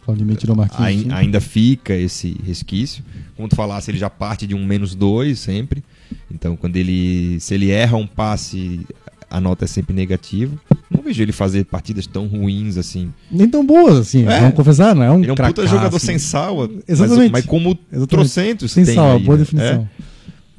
Claudinei 0.05 0.37
tirou 0.37 0.57
Marquinhos. 0.57 1.13
ainda 1.13 1.41
fica 1.41 1.95
esse 1.95 2.37
resquício. 2.45 3.05
Como 3.37 3.49
tu 3.49 3.55
falasse, 3.55 3.91
ele 3.91 3.99
já 3.99 4.11
parte 4.11 4.47
de 4.47 4.55
um 4.55 4.65
menos 4.67 4.95
dois 4.95 5.39
sempre. 5.39 5.85
Então, 6.31 6.57
quando 6.57 6.77
ele. 6.77 7.39
Se 7.41 7.55
ele 7.55 7.71
erra 7.71 7.97
um 7.97 8.07
passe, 8.07 8.87
a 9.31 9.41
nota 9.41 9.65
é 9.65 9.69
sempre 9.69 9.95
negativa. 9.95 10.57
Não 10.91 11.03
vejo 11.03 11.23
ele 11.23 11.33
fazer 11.33 11.65
partidas 11.65 12.07
tão 12.07 12.27
ruins 12.27 12.77
assim. 12.79 13.13
Nem 13.31 13.49
tão 13.49 13.65
boas 13.65 13.99
assim, 13.99 14.27
é. 14.27 14.41
vamos 14.41 14.55
confessar, 14.55 14.95
não 14.95 15.03
é 15.03 15.11
um 15.11 15.19
Ele 15.19 15.31
é 15.31 15.33
um 15.33 15.37
puta 15.37 15.67
jogador 15.67 15.99
sem 15.99 16.19
sal, 16.19 16.69
Exatamente. 16.87 17.33
Mas, 17.33 17.43
mas 17.43 17.47
como 17.47 17.71
Exatamente. 17.93 18.09
trocentos 18.09 18.73
sem 18.73 18.85
sal, 18.85 19.17
aí, 19.17 19.23
boa 19.23 19.37
né? 19.37 19.45
definição. 19.45 19.89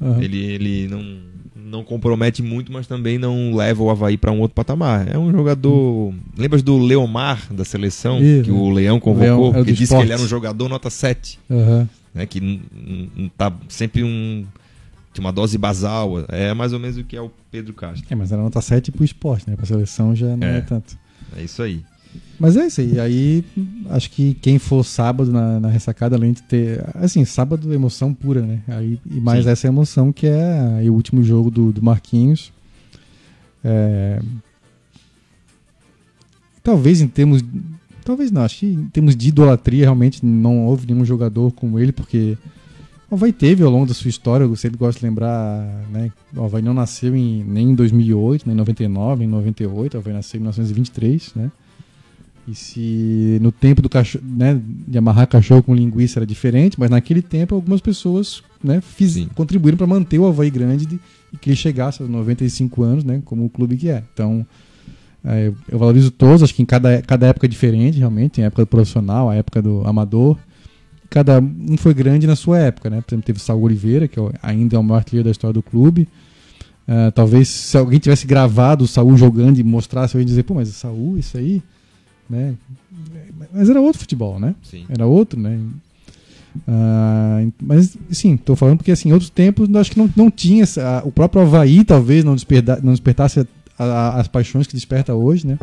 É. 0.00 0.04
Uhum. 0.04 0.22
Ele, 0.22 0.38
ele 0.38 0.88
não, 0.88 1.04
não 1.70 1.84
compromete 1.84 2.42
muito, 2.42 2.72
mas 2.72 2.86
também 2.86 3.18
não 3.18 3.54
leva 3.54 3.82
o 3.82 3.90
Havaí 3.90 4.16
para 4.16 4.32
um 4.32 4.40
outro 4.40 4.54
patamar. 4.54 5.06
É 5.08 5.18
um 5.18 5.30
jogador. 5.30 6.10
Hum. 6.10 6.14
Lembras 6.36 6.62
do 6.62 6.78
Leomar 6.78 7.52
da 7.52 7.64
seleção, 7.64 8.18
que 8.44 8.50
o 8.50 8.70
Leão 8.70 8.98
convocou? 8.98 9.50
Leão, 9.50 9.62
é 9.62 9.64
que 9.64 9.72
disse 9.72 9.94
que 9.94 10.02
ele 10.02 10.12
era 10.12 10.22
um 10.22 10.28
jogador 10.28 10.68
nota 10.68 10.88
7. 10.88 11.38
Uhum. 11.48 11.86
Né, 12.12 12.26
que 12.26 12.60
tá 13.38 13.52
sempre 13.68 14.02
um 14.02 14.44
tinha 15.12 15.24
uma 15.24 15.32
dose 15.32 15.58
basal. 15.58 16.24
É 16.28 16.54
mais 16.54 16.72
ou 16.72 16.78
menos 16.78 16.96
o 16.96 17.04
que 17.04 17.16
é 17.16 17.20
o 17.20 17.30
Pedro 17.50 17.74
Castro. 17.74 18.06
É, 18.08 18.14
mas 18.14 18.32
era 18.32 18.42
nota 18.42 18.60
7 18.60 18.92
pro 18.92 19.04
esporte, 19.04 19.48
né? 19.48 19.56
Pra 19.56 19.66
seleção 19.66 20.14
já 20.14 20.36
não 20.36 20.46
é, 20.46 20.58
é 20.58 20.60
tanto. 20.60 20.96
É 21.36 21.42
isso 21.42 21.62
aí. 21.62 21.84
Mas 22.38 22.56
é 22.56 22.66
isso 22.66 22.80
aí. 22.80 22.98
Aí 22.98 23.44
acho 23.90 24.10
que 24.10 24.34
quem 24.34 24.58
for 24.58 24.84
sábado 24.84 25.30
na, 25.30 25.60
na 25.60 25.68
ressacada, 25.68 26.16
além 26.16 26.32
de 26.32 26.42
ter. 26.42 26.84
Assim, 26.94 27.24
sábado 27.24 27.72
emoção 27.72 28.14
pura, 28.14 28.40
né? 28.40 28.62
Aí, 28.68 28.98
e 29.10 29.20
mais 29.20 29.44
Sim. 29.44 29.50
essa 29.50 29.66
emoção 29.68 30.12
que 30.12 30.26
é 30.26 30.82
o 30.88 30.94
último 30.94 31.22
jogo 31.22 31.50
do, 31.50 31.72
do 31.72 31.82
Marquinhos. 31.82 32.52
É... 33.62 34.20
Talvez 36.62 37.00
em 37.00 37.08
termos. 37.08 37.44
Talvez 38.04 38.30
não, 38.30 38.42
acho 38.42 38.60
que 38.60 38.66
em 38.66 38.86
termos 38.86 39.14
de 39.14 39.28
idolatria 39.28 39.84
realmente 39.84 40.24
não 40.24 40.64
houve 40.64 40.86
nenhum 40.86 41.04
jogador 41.04 41.52
como 41.52 41.78
ele, 41.78 41.92
porque 41.92 42.38
o 43.10 43.16
Havaí 43.16 43.32
teve 43.32 43.64
ao 43.64 43.70
longo 43.70 43.86
da 43.86 43.94
sua 43.94 44.08
história, 44.08 44.44
eu 44.44 44.54
sempre 44.54 44.78
gosto 44.78 45.00
de 45.00 45.06
lembrar, 45.06 45.62
né? 45.90 46.12
O 46.34 46.44
Havaí 46.44 46.62
não 46.62 46.72
nasceu 46.72 47.16
em, 47.16 47.42
nem 47.42 47.70
em 47.70 47.74
2008, 47.74 48.44
nem 48.46 48.54
em 48.54 48.56
99, 48.56 49.18
nem 49.18 49.28
em 49.28 49.30
98, 49.30 49.94
o 49.94 49.98
Havaí 49.98 50.12
nasceu 50.12 50.38
em 50.38 50.42
1923, 50.42 51.34
né? 51.34 51.50
E 52.46 52.54
se 52.54 53.38
no 53.42 53.50
tempo 53.50 53.82
do 53.82 53.88
cachorro, 53.88 54.24
né, 54.24 54.60
de 54.64 54.96
amarrar 54.96 55.26
cachorro 55.26 55.62
com 55.62 55.74
linguiça 55.74 56.20
era 56.20 56.26
diferente, 56.26 56.78
mas 56.78 56.88
naquele 56.88 57.20
tempo 57.20 57.54
algumas 57.54 57.80
pessoas 57.80 58.42
né, 58.62 58.80
fiz, 58.80 59.26
contribuíram 59.34 59.76
para 59.76 59.86
manter 59.86 60.18
o 60.18 60.26
Havaí 60.26 60.50
grande 60.50 60.86
de, 60.86 61.00
e 61.32 61.36
que 61.36 61.50
ele 61.50 61.56
chegasse 61.56 62.02
aos 62.02 62.10
95 62.10 62.82
anos, 62.82 63.04
né, 63.04 63.20
como 63.24 63.44
o 63.44 63.50
clube 63.50 63.76
que 63.76 63.88
é. 63.88 64.02
Então, 64.14 64.46
é, 65.24 65.52
eu 65.68 65.78
valorizo 65.78 66.10
todos, 66.10 66.42
acho 66.42 66.54
que 66.54 66.62
em 66.62 66.66
cada, 66.66 67.02
cada 67.02 67.26
época 67.26 67.46
é 67.46 67.48
diferente, 67.48 67.98
realmente. 67.98 68.32
Tem 68.32 68.44
a 68.44 68.46
época 68.46 68.62
do 68.62 68.68
profissional, 68.68 69.28
a 69.28 69.34
época 69.34 69.60
do 69.60 69.86
amador 69.86 70.38
cada 71.10 71.40
um 71.40 71.76
foi 71.76 71.92
grande 71.92 72.26
na 72.26 72.36
sua 72.36 72.58
época, 72.58 72.88
né? 72.88 73.00
Por 73.00 73.12
exemplo, 73.12 73.26
teve 73.26 73.40
Saul 73.40 73.62
Oliveira, 73.62 74.06
que 74.06 74.18
é 74.18 74.22
ainda 74.40 74.76
é 74.76 74.78
o 74.78 74.82
maior 74.82 74.98
artilheiro 74.98 75.24
da 75.24 75.32
história 75.32 75.52
do 75.52 75.62
clube. 75.62 76.08
Uh, 76.88 77.10
talvez 77.12 77.48
se 77.48 77.76
alguém 77.76 77.98
tivesse 77.98 78.26
gravado 78.26 78.84
o 78.84 78.88
Saul 78.88 79.16
jogando 79.16 79.58
e 79.58 79.64
mostrasse, 79.64 80.16
ia 80.16 80.24
dizer, 80.24 80.44
pô, 80.44 80.54
mas 80.54 80.68
Saul, 80.68 81.18
isso 81.18 81.36
aí, 81.36 81.62
né? 82.28 82.54
Mas 83.52 83.68
era 83.68 83.80
outro 83.80 84.00
futebol, 84.00 84.38
né? 84.38 84.54
Sim. 84.62 84.86
Era 84.88 85.04
outro, 85.04 85.38
né? 85.38 85.58
Uh, 86.56 87.52
mas, 87.62 87.96
sim, 88.10 88.34
estou 88.34 88.56
falando 88.56 88.78
porque, 88.78 88.90
assim, 88.90 89.10
em 89.10 89.12
outros 89.12 89.30
tempos, 89.30 89.72
acho 89.76 89.90
que 89.90 89.98
não, 89.98 90.10
não 90.16 90.30
tinha, 90.30 90.64
uh, 90.64 91.08
o 91.08 91.12
próprio 91.12 91.42
Havaí 91.42 91.84
talvez 91.84 92.24
não, 92.24 92.34
desperta, 92.34 92.80
não 92.82 92.92
despertasse 92.92 93.40
a, 93.40 93.84
a, 93.84 94.20
as 94.20 94.28
paixões 94.28 94.66
que 94.66 94.74
desperta 94.74 95.14
hoje, 95.14 95.46
né? 95.46 95.58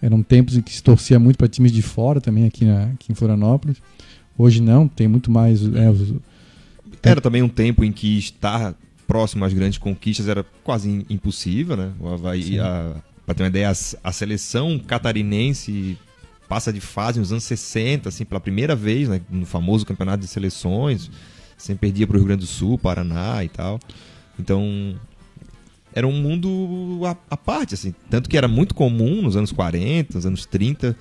Eram 0.00 0.22
tempos 0.22 0.56
em 0.56 0.62
que 0.62 0.72
se 0.72 0.82
torcia 0.82 1.18
muito 1.18 1.36
para 1.36 1.48
times 1.48 1.72
de 1.72 1.80
fora 1.80 2.20
também, 2.20 2.44
aqui, 2.44 2.64
na, 2.64 2.84
aqui 2.84 3.12
em 3.12 3.14
Florianópolis. 3.14 3.78
Hoje 4.36 4.60
não, 4.60 4.88
tem 4.88 5.08
muito 5.08 5.30
mais. 5.30 5.62
É, 5.74 5.90
os... 5.90 6.14
Era 7.02 7.20
também 7.20 7.42
um 7.42 7.48
tempo 7.48 7.84
em 7.84 7.92
que 7.92 8.18
estar 8.18 8.74
próximo 9.06 9.44
às 9.44 9.52
grandes 9.52 9.78
conquistas 9.78 10.28
era 10.28 10.44
quase 10.64 11.04
impossível, 11.10 11.76
né? 11.76 11.92
O 12.00 12.08
Havaí, 12.08 12.56
para 13.26 13.34
ter 13.34 13.42
uma 13.42 13.48
ideia, 13.48 13.68
a, 13.68 14.08
a, 14.08 14.12
seleção 14.12 14.78
catarinense 14.78 15.98
passa 16.48 16.72
de 16.72 16.80
fase 16.80 17.18
nos 17.18 17.30
anos 17.32 17.44
60, 17.44 18.08
assim, 18.08 18.24
pela 18.24 18.40
primeira 18.40 18.74
vez, 18.74 19.08
né? 19.08 19.20
no 19.30 19.46
famoso 19.46 19.86
campeonato 19.86 20.20
de 20.20 20.28
seleções, 20.28 21.10
sempre 21.56 21.88
perdia 21.88 22.06
para 22.06 22.14
o 22.14 22.18
Rio 22.18 22.26
Grande 22.26 22.40
do 22.40 22.46
Sul, 22.46 22.78
Paraná 22.78 23.44
e 23.44 23.48
tal. 23.48 23.80
Então, 24.38 24.94
era 25.94 26.06
um 26.06 26.12
mundo 26.12 27.00
à, 27.04 27.16
à 27.30 27.36
parte, 27.36 27.74
assim. 27.74 27.94
Tanto 28.08 28.28
que 28.28 28.36
era 28.36 28.48
muito 28.48 28.74
comum 28.74 29.22
nos 29.22 29.36
anos 29.36 29.52
40, 29.52 30.14
nos 30.14 30.26
anos 30.26 30.46
30, 30.46 30.96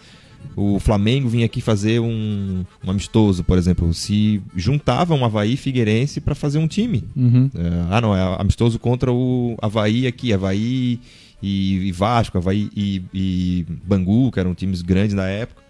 o 0.56 0.80
Flamengo 0.80 1.30
vinha 1.30 1.46
aqui 1.46 1.62
fazer 1.62 2.00
um, 2.00 2.64
um 2.84 2.92
amistoso, 2.92 3.44
por 3.44 3.58
exemplo, 3.58 3.94
se 3.94 4.42
juntava 4.56 5.14
um 5.14 5.24
Havaí 5.24 5.56
Figueirense 5.56 6.20
para 6.20 6.36
fazer 6.36 6.58
um 6.60 6.68
time. 6.68 7.04
Uhum. 7.16 7.50
É, 7.56 7.86
ah, 7.90 8.02
não, 8.02 8.16
é 8.16 8.36
amistoso 8.40 8.78
contra 8.78 9.12
o 9.12 9.56
Havaí 9.62 10.06
aqui, 10.08 10.34
Havaí 10.34 11.00
e, 11.42 11.88
e 11.88 11.92
Vasco, 11.92 12.38
Havaí 12.38 12.70
e, 12.76 13.02
e, 13.14 13.66
Bangu, 13.86 14.32
que 14.32 14.40
eram 14.40 14.54
times 14.54 14.82
grandes 14.82 15.16
na 15.16 15.28
época. 15.28 15.62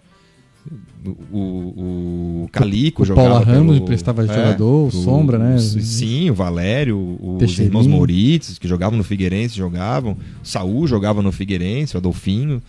O, 1.32 1.36
o, 1.36 2.42
o 2.44 2.48
Calico 2.52 3.02
o 3.02 3.04
jogava. 3.04 3.30
Paulo 3.30 3.44
Ramos 3.44 3.74
pelo, 3.74 3.86
prestava 3.86 4.22
é, 4.22 4.28
jogador, 4.28 4.86
o 4.86 4.90
Sombra, 4.92 5.36
né? 5.36 5.58
Sim, 5.58 6.30
o 6.30 6.34
Valério, 6.34 7.18
os 7.20 7.58
irmãos 7.58 7.86
Moritz, 7.88 8.58
que 8.58 8.68
jogavam 8.68 8.96
no 8.96 9.02
Figueirense, 9.02 9.56
jogavam. 9.56 10.12
O 10.12 10.46
Saul 10.46 10.86
jogava 10.86 11.20
no 11.20 11.32
Figueirense, 11.32 11.96
o 11.96 11.98
Adolfinho 11.98 12.62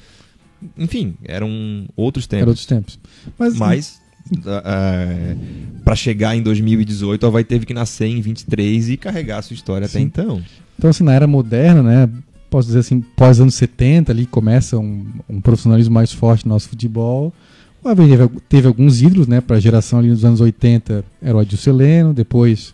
enfim, 0.77 1.15
eram 1.23 1.85
outros 1.95 2.27
tempos. 2.27 2.41
Eram 2.41 2.49
outros 2.49 2.65
tempos. 2.65 2.99
Mas, 3.37 3.57
Mas 3.57 4.01
uh, 4.31 4.49
uh, 4.49 5.81
para 5.83 5.95
chegar 5.95 6.35
em 6.35 6.41
2018, 6.41 7.23
o 7.23 7.27
Havaí 7.27 7.43
teve 7.43 7.65
que 7.65 7.73
nascer 7.73 8.07
em 8.07 8.21
23 8.21 8.89
e 8.89 8.97
carregar 8.97 9.39
a 9.39 9.41
sua 9.41 9.53
história 9.53 9.87
Sim. 9.87 9.97
até 9.97 10.05
então. 10.05 10.43
Então, 10.77 10.89
assim, 10.89 11.03
na 11.03 11.13
era 11.13 11.27
moderna, 11.27 11.83
né? 11.83 12.09
Posso 12.49 12.67
dizer 12.67 12.79
assim, 12.79 13.01
pós 13.01 13.39
anos 13.39 13.55
70, 13.55 14.11
ali 14.11 14.25
começa 14.25 14.77
um, 14.77 15.05
um 15.29 15.41
profissionalismo 15.41 15.93
mais 15.93 16.11
forte 16.11 16.45
no 16.45 16.53
nosso 16.53 16.69
futebol. 16.69 17.33
O 17.83 17.89
Havaí 17.89 18.09
teve, 18.09 18.29
teve 18.47 18.67
alguns 18.67 19.01
ídolos, 19.01 19.27
né? 19.27 19.41
Para 19.41 19.57
a 19.57 19.59
geração 19.59 19.99
ali 19.99 20.09
dos 20.09 20.23
anos 20.23 20.39
80 20.39 21.03
era 21.21 21.35
o 21.35 21.39
Adilson 21.39 22.13
depois, 22.13 22.73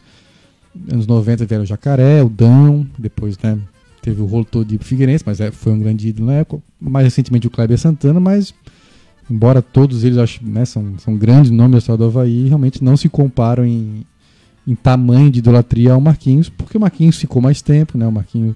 anos 0.92 1.08
90 1.08 1.46
vieram 1.46 1.64
o 1.64 1.68
Jacaré, 1.68 2.22
o 2.24 2.30
Dão, 2.30 2.88
depois, 2.98 3.38
né? 3.40 3.58
Teve 4.02 4.22
o 4.22 4.26
rolo 4.26 4.45
todo 4.45 4.68
de 4.68 4.78
Figueirense, 4.78 5.24
mas 5.26 5.39
é, 5.39 5.52
foi 5.52 5.74
um 5.74 5.80
grande 5.80 6.08
ídolo 6.08 6.28
na 6.28 6.34
época. 6.36 6.64
Mais 6.80 7.04
recentemente 7.06 7.47
o 7.47 7.50
Kleber 7.50 7.78
Santana, 7.78 8.20
mas 8.20 8.54
embora 9.30 9.62
todos 9.62 10.04
eles 10.04 10.18
acho, 10.18 10.43
né, 10.43 10.66
são, 10.66 10.97
são 10.97 11.16
grandes 11.16 11.52
nomes 11.52 11.74
da 11.74 11.78
história 11.80 11.97
do 11.97 12.06
Havaí, 12.06 12.47
realmente 12.47 12.84
não 12.84 12.97
se 12.97 13.08
comparam 13.08 13.66
em, 13.66 14.06
em 14.66 14.74
tamanho 14.74 15.30
de 15.30 15.39
idolatria 15.39 15.93
ao 15.93 16.02
Marquinhos, 16.02 16.50
porque 16.50 16.78
o 16.78 16.82
Marquinhos 16.82 17.18
ficou 17.18 17.41
mais 17.41 17.62
tempo, 17.62 17.97
né? 17.97 18.08
O 18.08 18.12
Marquinhos 18.12 18.56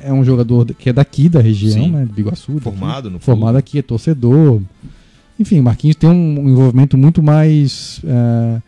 é 0.00 0.12
um 0.12 0.24
jogador 0.24 0.66
que 0.74 0.88
é 0.88 0.92
daqui 0.92 1.28
da 1.28 1.40
região, 1.40 1.84
Sim. 1.84 1.90
né? 1.90 2.04
Do 2.04 2.12
Biguaçu. 2.12 2.52
daqui. 2.52 2.64
Formado 2.64 3.10
no 3.10 3.18
Formado 3.20 3.52
clube. 3.54 3.58
aqui, 3.58 3.78
é 3.78 3.82
torcedor. 3.82 4.60
Enfim, 5.38 5.60
Marquinhos 5.60 5.96
tem 5.96 6.08
um 6.08 6.48
envolvimento 6.48 6.96
muito 6.96 7.22
mais. 7.22 8.00
é, 8.04 8.62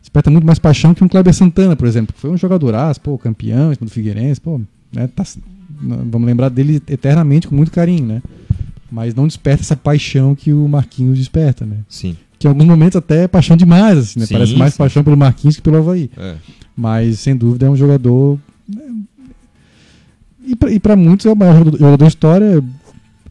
desperta 0.00 0.30
muito 0.30 0.46
mais 0.46 0.58
paixão 0.58 0.94
que 0.94 1.04
um 1.04 1.08
Kleber 1.08 1.34
Santana, 1.34 1.76
por 1.76 1.86
exemplo. 1.86 2.14
Foi 2.16 2.30
um 2.30 2.36
jogadoraço, 2.36 3.00
pô, 3.00 3.18
campeão 3.18 3.72
do 3.80 3.90
Figueirense, 3.90 4.40
pô, 4.40 4.60
né? 4.92 5.08
Tá, 5.08 5.24
vamos 5.80 6.26
lembrar 6.26 6.48
dele 6.48 6.82
eternamente 6.88 7.46
com 7.48 7.54
muito 7.54 7.70
carinho, 7.70 8.06
né? 8.06 8.22
Mas 8.90 9.14
não 9.14 9.26
desperta 9.26 9.62
essa 9.62 9.76
paixão 9.76 10.34
que 10.34 10.52
o 10.52 10.66
Marquinhos 10.68 11.18
desperta, 11.18 11.64
né? 11.66 11.78
Sim. 11.88 12.16
Que 12.38 12.46
em 12.46 12.50
alguns 12.50 12.66
momentos 12.66 12.96
até 12.96 13.24
é 13.24 13.28
paixão 13.28 13.56
demais, 13.56 13.98
assim, 13.98 14.20
né? 14.20 14.26
Sim, 14.26 14.34
Parece 14.34 14.54
mais 14.56 14.72
sim. 14.74 14.78
paixão 14.78 15.04
pelo 15.04 15.16
Marquinhos 15.16 15.56
que 15.56 15.62
pelo 15.62 15.76
Havaí. 15.76 16.10
É. 16.16 16.36
Mas, 16.76 17.18
sem 17.20 17.36
dúvida, 17.36 17.66
é 17.66 17.70
um 17.70 17.76
jogador. 17.76 18.38
né, 18.68 18.82
E 20.72 20.78
para 20.80 20.96
muitos 20.96 21.26
é 21.26 21.30
o 21.30 21.36
maior 21.36 21.56
jogador 21.56 21.96
da 21.96 22.06
história. 22.06 22.64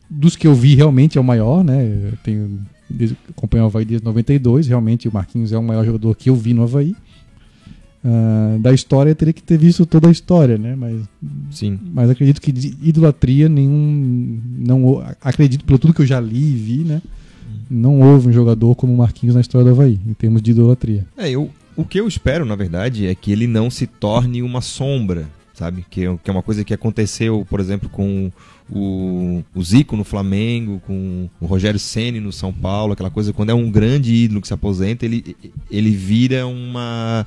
Dos 0.10 0.36
que 0.36 0.47
eu 0.47 0.53
vi, 0.53 0.76
realmente 0.76 1.18
é 1.18 1.22
o 1.22 1.24
maior, 1.24 1.64
né? 1.64 1.84
Eu 2.12 2.18
tenho, 2.24 2.60
desde, 2.89 3.18
acompanho 3.30 3.64
o 3.64 3.68
Havaí 3.68 3.84
desde 3.86 4.05
92. 4.05 4.68
Realmente, 4.68 5.08
o 5.08 5.14
Marquinhos 5.14 5.51
é 5.51 5.58
o 5.58 5.64
maior 5.64 5.86
jogador 5.86 6.16
que 6.16 6.30
eu 6.30 6.36
vi 6.36 6.53
no 6.53 6.64
Havaí. 6.64 6.95
Ah, 8.06 8.58
da 8.60 8.74
história, 8.74 9.14
teria 9.16 9.34
que 9.34 9.43
ter 9.43 9.58
visto 9.58 9.86
toda 9.86 10.08
a 10.08 10.12
história, 10.12 10.58
né? 10.58 10.76
Mas, 10.76 11.02
Sim. 11.52 11.80
mas 11.93 12.10
acredito 12.10 12.39
que 12.41 12.52
de 12.52 12.76
idolatria 12.82 13.50
nenhum. 13.50 14.39
Não, 14.60 15.04
acredito, 15.22 15.66
pelo 15.66 15.80
tudo 15.80 15.93
que 15.93 16.02
eu 16.02 16.06
já 16.06 16.20
li 16.20 16.52
e 16.54 16.56
vi, 16.56 16.78
né? 16.84 17.02
Não 17.70 18.00
houve 18.02 18.30
um 18.30 18.32
jogador 18.34 18.76
como 18.76 18.93
o 18.93 18.98
Marquinhos 18.98 19.36
na 19.36 19.41
história 19.41 19.66
do 19.66 19.72
Havaí, 19.72 20.00
em 20.08 20.14
termos 20.14 20.41
de 20.41 20.52
idolatria. 20.52 21.06
É, 21.18 21.30
eu, 21.30 21.50
o 21.76 21.84
que 21.84 22.00
eu 22.00 22.08
espero, 22.08 22.45
na 22.45 22.56
verdade, 22.56 23.08
é 23.08 23.14
que 23.16 23.32
ele 23.32 23.45
não 23.48 23.70
se 23.70 23.86
torne 23.88 24.41
uma 24.41 24.62
sombra, 24.62 25.26
sabe? 25.54 25.84
Que, 25.89 26.06
é- 26.06 26.18
que 26.24 26.30
é 26.30 26.34
uma 26.34 26.43
coisa 26.43 26.64
que 26.64 26.74
aconteceu, 26.74 27.45
por 27.50 27.60
exemplo, 27.60 27.89
com 27.89 28.32
o, 28.70 29.43
o 29.54 29.64
Zico 29.64 29.98
no 29.98 30.04
Flamengo, 30.06 30.82
com 30.86 31.28
o 31.41 31.45
Rogério 31.45 31.80
Ceni 31.80 32.20
no 32.22 32.32
São 32.32 32.54
Paulo, 32.54 32.93
aquela 32.93 33.10
coisa, 33.10 33.34
quando 33.34 33.50
é 33.50 33.54
um 33.54 33.70
grande 33.70 34.14
ídolo 34.14 34.39
que 34.39 34.48
se 34.48 34.54
aposenta, 34.54 35.04
ele, 35.06 35.36
ele 35.70 35.89
vira 35.91 36.48
uma, 36.48 37.26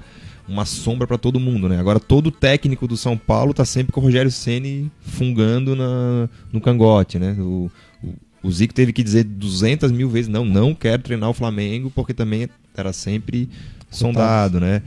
uma 0.51 0.65
sombra 0.65 1.07
para 1.07 1.17
todo 1.17 1.39
mundo, 1.39 1.69
né? 1.69 1.79
Agora, 1.79 2.01
todo 2.01 2.31
técnico 2.31 2.89
do 2.89 2.97
São 2.97 3.17
Paulo 3.17 3.55
tá 3.55 3.65
sempre 3.65 3.93
com 3.93 4.01
o 4.01 4.05
Rogério 4.05 4.31
Ceni 4.31 4.91
fungando 5.01 5.77
na, 5.77 6.29
no 6.53 6.61
cangote, 6.61 7.19
né? 7.19 7.37
O, 7.39 7.71
o, 8.03 8.15
o 8.43 8.51
Zico 8.51 8.75
teve 8.75 8.93
que 8.93 9.03
dizer 9.03 9.23
200 9.25 9.93
mil 9.93 10.11
vezes, 10.11 10.29
não, 10.29 10.45
não 10.45 10.75
quero 10.75 11.03
treinar 11.03 11.31
o 11.31 11.35
Flamengo, 11.35 11.91
porque 11.95 12.13
também 12.13 12.49
era 12.77 12.93
sempre 12.93 13.49
sondado, 13.89 14.59
né? 14.59 14.83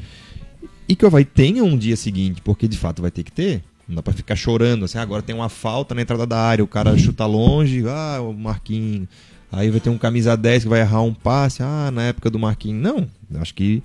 E 0.87 0.95
que 0.95 1.05
o 1.05 1.07
Havaí 1.07 1.23
tenha 1.23 1.63
um 1.63 1.77
dia 1.77 1.95
seguinte, 1.95 2.41
porque 2.41 2.67
de 2.67 2.77
fato 2.77 3.01
vai 3.01 3.09
ter 3.09 3.23
que 3.23 3.31
ter. 3.31 3.63
Não 3.87 3.95
dá 3.95 4.03
pra 4.03 4.13
ficar 4.13 4.35
chorando, 4.35 4.85
assim, 4.85 4.97
"Ah, 4.97 5.01
agora 5.01 5.21
tem 5.21 5.35
uma 5.35 5.49
falta 5.49 5.95
na 5.95 6.01
entrada 6.01 6.25
da 6.25 6.39
área, 6.39 6.63
o 6.63 6.67
cara 6.67 6.97
chuta 6.97 7.25
longe, 7.25 7.83
ah, 7.87 8.19
o 8.21 8.33
Marquinhos. 8.33 9.07
Aí 9.51 9.69
vai 9.69 9.79
ter 9.79 9.89
um 9.89 9.97
camisa 9.97 10.35
10 10.35 10.63
que 10.63 10.69
vai 10.69 10.79
errar 10.79 11.03
um 11.03 11.13
passe, 11.13 11.61
ah, 11.61 11.91
na 11.91 12.03
época 12.03 12.29
do 12.29 12.39
Marquinhos. 12.39 12.81
Não, 12.81 13.07
acho 13.39 13.53
que 13.53 13.83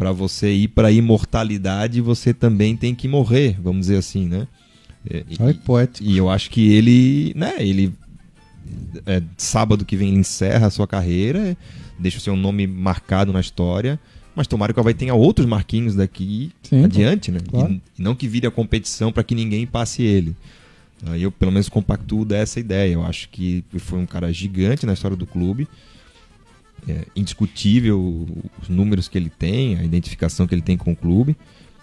pra 0.00 0.12
você 0.12 0.50
ir 0.50 0.68
pra 0.68 0.90
imortalidade, 0.90 2.00
você 2.00 2.32
também 2.32 2.74
tem 2.74 2.94
que 2.94 3.06
morrer, 3.06 3.58
vamos 3.62 3.82
dizer 3.82 3.98
assim, 3.98 4.26
né? 4.26 4.48
É, 5.08 5.24
e- 5.28 5.36
Olha 5.38 5.52
que 5.52 5.60
poético. 5.60 6.08
e 6.08 6.16
eu 6.16 6.30
acho 6.30 6.48
que 6.50 6.72
ele, 6.72 7.34
né, 7.36 7.56
ele 7.58 7.92
é, 9.04 9.22
sábado 9.36 9.84
que 9.84 9.96
vem 9.96 10.08
ele 10.08 10.18
encerra 10.20 10.68
a 10.68 10.70
sua 10.70 10.86
carreira, 10.86 11.54
deixa 11.98 12.16
o 12.16 12.20
seu 12.20 12.34
nome 12.34 12.66
marcado 12.66 13.30
na 13.30 13.40
história, 13.40 14.00
mas 14.34 14.46
tomara 14.46 14.72
que 14.72 14.78
o 14.78 14.80
Havaí 14.80 14.94
tenha 14.94 15.12
outros 15.14 15.46
Marquinhos 15.46 15.94
daqui 15.94 16.50
Sim, 16.62 16.82
adiante, 16.82 17.30
né? 17.30 17.40
claro. 17.46 17.70
E, 17.98 18.02
não 18.02 18.14
que 18.14 18.26
vire 18.26 18.46
a 18.46 18.50
competição 18.50 19.12
para 19.12 19.22
que 19.22 19.34
ninguém 19.34 19.66
passe 19.66 20.02
ele. 20.02 20.34
Eu 21.18 21.30
pelo 21.30 21.52
menos 21.52 21.68
compactuo 21.68 22.24
dessa 22.24 22.58
ideia. 22.60 22.92
Eu 22.94 23.02
acho 23.04 23.28
que 23.30 23.62
foi 23.78 23.98
um 23.98 24.06
cara 24.06 24.32
gigante 24.32 24.84
na 24.86 24.92
história 24.94 25.16
do 25.16 25.26
clube. 25.26 25.66
É 26.88 27.06
indiscutível 27.14 28.26
os 28.62 28.68
números 28.68 29.08
que 29.08 29.18
ele 29.18 29.30
tem, 29.30 29.76
a 29.78 29.84
identificação 29.84 30.46
que 30.46 30.54
ele 30.54 30.62
tem 30.62 30.76
com 30.76 30.92
o 30.92 30.96
clube. 30.96 31.36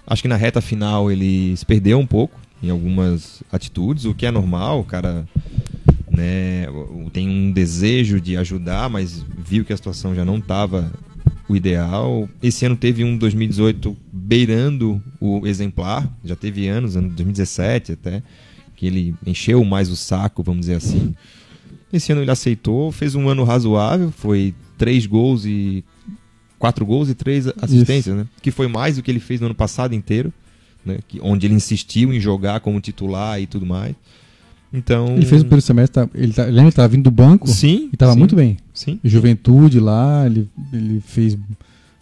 Acho 0.05 0.21
que 0.21 0.27
na 0.27 0.35
reta 0.35 0.61
final 0.61 1.11
ele 1.11 1.55
se 1.55 1.65
perdeu 1.65 1.99
um 1.99 2.07
pouco 2.07 2.39
em 2.63 2.69
algumas 2.69 3.43
atitudes, 3.51 4.05
o 4.05 4.15
que 4.15 4.25
é 4.25 4.31
normal, 4.31 4.79
o 4.79 4.83
cara 4.83 5.27
né, 6.09 6.65
tem 7.13 7.29
um 7.29 7.51
desejo 7.51 8.19
de 8.19 8.35
ajudar, 8.37 8.89
mas 8.89 9.23
viu 9.37 9.63
que 9.63 9.71
a 9.71 9.77
situação 9.77 10.15
já 10.15 10.25
não 10.25 10.37
estava 10.37 10.91
o 11.47 11.55
ideal. 11.55 12.27
Esse 12.41 12.65
ano 12.65 12.75
teve 12.75 13.03
um 13.03 13.17
2018 13.17 13.95
beirando 14.11 15.01
o 15.19 15.45
exemplar, 15.45 16.11
já 16.23 16.35
teve 16.35 16.67
anos, 16.67 16.95
ano 16.95 17.09
2017 17.09 17.93
até, 17.93 18.23
que 18.75 18.87
ele 18.87 19.15
encheu 19.25 19.63
mais 19.63 19.89
o 19.89 19.95
saco, 19.95 20.43
vamos 20.43 20.61
dizer 20.61 20.75
assim. 20.75 21.15
Esse 21.91 22.11
ano 22.11 22.21
ele 22.21 22.31
aceitou, 22.31 22.91
fez 22.91 23.15
um 23.15 23.29
ano 23.29 23.43
razoável, 23.43 24.11
foi 24.11 24.53
três 24.77 25.05
gols 25.05 25.45
e 25.45 25.83
quatro 26.59 26.85
gols 26.85 27.09
e 27.09 27.13
três 27.15 27.47
assistências, 27.61 28.15
né? 28.15 28.25
Que 28.41 28.51
foi 28.51 28.67
mais 28.67 28.95
do 28.95 29.03
que 29.03 29.11
ele 29.11 29.19
fez 29.19 29.39
no 29.39 29.47
ano 29.47 29.55
passado 29.55 29.93
inteiro, 29.93 30.31
né? 30.85 30.99
Que, 31.07 31.19
onde 31.21 31.45
ele 31.47 31.53
insistiu 31.55 32.13
em 32.13 32.19
jogar 32.19 32.59
como 32.61 32.79
titular 32.79 33.39
e 33.41 33.45
tudo 33.47 33.65
mais. 33.65 33.95
Então 34.73 35.15
Ele 35.15 35.25
fez 35.25 35.41
o 35.41 35.45
primeiro 35.45 35.61
semestre, 35.61 35.93
tá- 36.05 36.09
ele 36.13 36.33
tá, 36.33 36.43
lembra 36.43 36.63
que 36.63 36.69
estava 36.69 36.87
vindo 36.89 37.03
do 37.05 37.11
banco 37.11 37.47
sim 37.47 37.87
e 37.91 37.95
estava 37.95 38.11
sim, 38.13 38.19
muito 38.19 38.35
bem. 38.35 38.57
Sim. 38.73 38.99
Juventude 39.03 39.79
lá, 39.79 40.25
ele, 40.25 40.49
ele 40.73 40.99
fez 40.99 41.37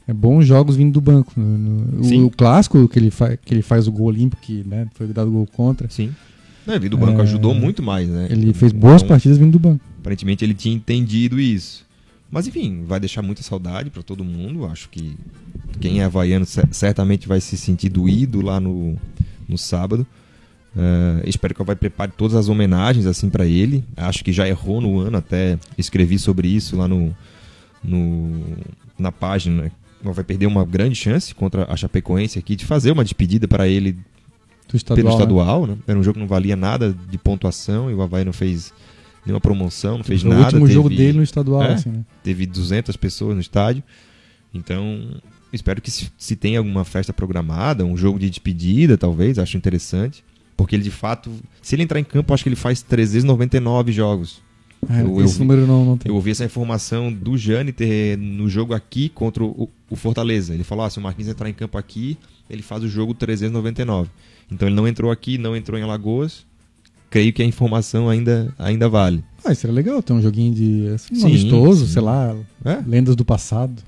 é, 0.08 0.14
bons 0.14 0.46
jogos 0.48 0.76
vindo 0.76 0.92
do 0.94 1.00
banco. 1.02 1.32
No- 1.40 1.58
no- 1.58 2.24
o, 2.24 2.26
o 2.26 2.30
clássico 2.32 2.88
que 2.88 2.98
ele, 2.98 3.12
fa, 3.12 3.38
que 3.38 3.54
ele 3.54 3.62
faz 3.62 3.88
o 3.88 3.92
gol 3.92 4.08
olímpico, 4.08 4.42
que 4.42 4.64
né, 4.66 4.88
foi 4.96 5.06
dado 5.08 5.30
gol 5.30 5.48
contra, 5.56 5.88
Sim. 5.90 6.10
Não, 6.66 6.80
vir 6.80 6.90
do 6.90 6.98
banco 6.98 7.20
É, 7.20 7.22
ajudou 7.22 7.54
muito 7.54 7.84
mais, 7.84 8.10
né? 8.10 8.26
ele 8.32 8.52
fez 8.52 8.72
boas 8.72 8.96
Então, 9.04 9.10
partidas 9.10 9.38
vindo 9.38 9.52
do 9.52 9.60
banco. 9.60 9.86
Aparentemente 10.00 10.44
ele 10.44 10.56
tinha 10.56 10.74
entendido 10.74 11.40
isso. 11.40 11.85
Mas 12.36 12.48
enfim, 12.48 12.84
vai 12.86 13.00
deixar 13.00 13.22
muita 13.22 13.42
saudade 13.42 13.90
para 13.90 14.04
todo 14.04 14.22
mundo. 14.22 14.66
Acho 14.66 14.90
que 14.90 15.16
quem 15.80 16.02
é 16.02 16.04
havaiano 16.04 16.46
cer- 16.46 16.68
certamente 16.70 17.30
vai 17.30 17.40
se 17.40 17.56
sentir 17.58 17.88
doído 17.88 18.42
lá 18.42 18.60
no, 18.60 18.98
no 19.48 19.58
sábado. 19.58 20.06
Eh, 20.76 21.24
espero 21.28 21.56
que 21.56 21.62
eu 21.62 21.66
vai 21.66 21.78
prepare 21.78 22.12
todas 22.12 22.36
as 22.36 22.50
homenagens 22.50 23.06
assim 23.06 23.30
para 23.30 23.46
ele. 23.46 23.86
Acho 23.96 24.22
que 24.22 24.34
já 24.34 24.46
errou 24.46 24.82
no 24.82 25.00
ano, 25.00 25.16
até 25.16 25.58
escrevi 25.78 26.20
sobre 26.20 26.50
isso 26.50 26.76
lá 26.76 26.90
no, 26.90 27.16
no 27.82 28.42
na 29.00 29.14
página. 29.14 29.64
né? 29.64 29.72
Vai 30.04 30.24
perder 30.26 30.46
uma 30.46 30.66
grande 30.66 30.94
chance 30.96 31.34
contra 31.34 31.72
a 31.72 31.78
Chapecoense 31.78 32.38
aqui 32.38 32.58
de 32.58 32.66
fazer 32.66 32.92
uma 32.92 33.04
despedida 33.06 33.48
para 33.48 33.66
ele 33.66 33.98
estadual, 34.74 34.96
pelo 34.98 35.08
né? 35.08 35.14
estadual, 35.16 35.68
né? 35.68 35.78
Era 35.88 35.98
um 35.98 36.04
jogo 36.04 36.16
que 36.16 36.20
não 36.20 36.28
valia 36.28 36.58
nada 36.58 36.94
de 37.10 37.18
pontuação 37.18 37.90
e 37.90 37.94
o 37.94 38.02
Havaí 38.02 38.26
não 38.26 38.34
fez 38.34 38.74
nenhuma 39.26 39.42
promoção, 39.42 39.98
não 39.98 40.04
fez 40.04 40.22
Foi 40.22 40.30
nada. 40.30 40.42
o 40.42 40.46
último 40.46 40.62
teve, 40.62 40.74
jogo 40.74 40.90
dele 40.90 41.18
no 41.18 41.24
estadual, 41.24 41.64
É? 41.64 41.74
assim, 41.74 41.90
né? 41.90 42.06
Teve 42.24 42.46
200 42.46 42.96
pessoas 42.96 43.36
no 43.36 43.42
estádio. 43.42 43.84
Então, 44.54 45.22
espero 45.52 45.82
que 45.82 45.92
se, 45.92 46.10
se 46.18 46.36
tenha 46.36 46.60
alguma 46.60 46.86
festa 46.86 47.12
programada, 47.14 47.84
um 47.86 47.98
jogo 47.98 48.18
de 48.20 48.30
despedida, 48.30 48.98
talvez, 48.98 49.38
acho 49.40 49.58
interessante. 49.58 50.24
Porque 50.56 50.76
ele, 50.76 50.84
de 50.84 50.92
fato, 50.92 51.32
se 51.62 51.76
ele 51.76 51.84
entrar 51.84 52.00
em 52.00 52.04
campo, 52.04 52.34
acho 52.34 52.44
que 52.44 52.50
ele 52.50 52.56
faz 52.56 52.82
399 52.82 53.92
jogos. 53.92 54.42
É, 54.90 55.02
Eu- 55.02 55.20
eu 55.20 55.26
esse 55.26 55.34
vi- 55.34 55.40
número 55.40 55.66
não, 55.68 55.84
não 55.84 55.98
tem. 55.98 56.10
Eu 56.10 56.16
ouvi 56.16 56.32
essa 56.32 56.46
informação 56.46 57.12
do 57.12 57.38
Jâniter 57.38 58.18
no 58.18 58.48
jogo 58.48 58.74
aqui 58.74 59.10
contra 59.10 59.44
o, 59.44 59.70
o 59.90 59.96
Fortaleza. 59.96 60.54
Ele 60.54 60.64
falou: 60.64 60.86
ah, 60.86 60.90
se 60.90 60.98
o 61.00 61.02
Marquinhos 61.02 61.30
entrar 61.30 61.50
em 61.50 61.54
campo 61.54 61.78
aqui, 61.78 62.18
ele 62.50 62.62
faz 62.62 62.84
o 62.84 62.88
jogo 62.88 63.14
399. 63.14 64.10
Então 64.52 64.68
ele 64.68 64.76
não 64.76 64.88
entrou 64.88 65.10
aqui, 65.12 65.38
não 65.38 65.56
entrou 65.58 65.78
em 65.80 65.82
Alagoas. 65.84 66.46
Creio 67.16 67.32
que 67.32 67.42
a 67.42 67.46
informação 67.46 68.10
ainda, 68.10 68.54
ainda 68.60 68.90
vale. 68.90 69.24
Ah, 69.46 69.54
isso 69.54 69.66
era 69.66 69.74
legal, 69.74 70.04
ter 70.04 70.12
um 70.12 70.22
joguinho 70.22 70.54
de 70.54 70.88
assim, 70.94 71.16
Sim, 71.16 71.28
amistoso, 71.28 71.86
sim. 71.86 71.94
sei 71.94 72.02
lá, 72.02 72.36
É? 72.66 72.84
lendas 72.86 73.16
do 73.16 73.24
passado. 73.24 73.82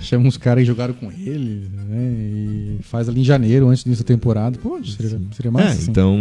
Chama 0.00 0.26
uns 0.26 0.36
caras 0.36 0.64
e 0.64 0.66
jogaram 0.66 0.92
com 0.94 1.12
ele, 1.12 1.68
né? 1.72 2.12
E 2.12 2.78
faz 2.82 3.08
ali 3.08 3.20
em 3.20 3.24
janeiro, 3.24 3.68
antes 3.68 3.84
do 3.84 3.86
início 3.86 4.04
da 4.04 4.08
temporada. 4.08 4.58
Pô, 4.58 4.82
seria, 4.84 5.10
Sim. 5.10 5.28
seria 5.30 5.52
massa. 5.52 5.68
É, 5.68 5.70
assim. 5.74 5.90
então, 5.92 6.18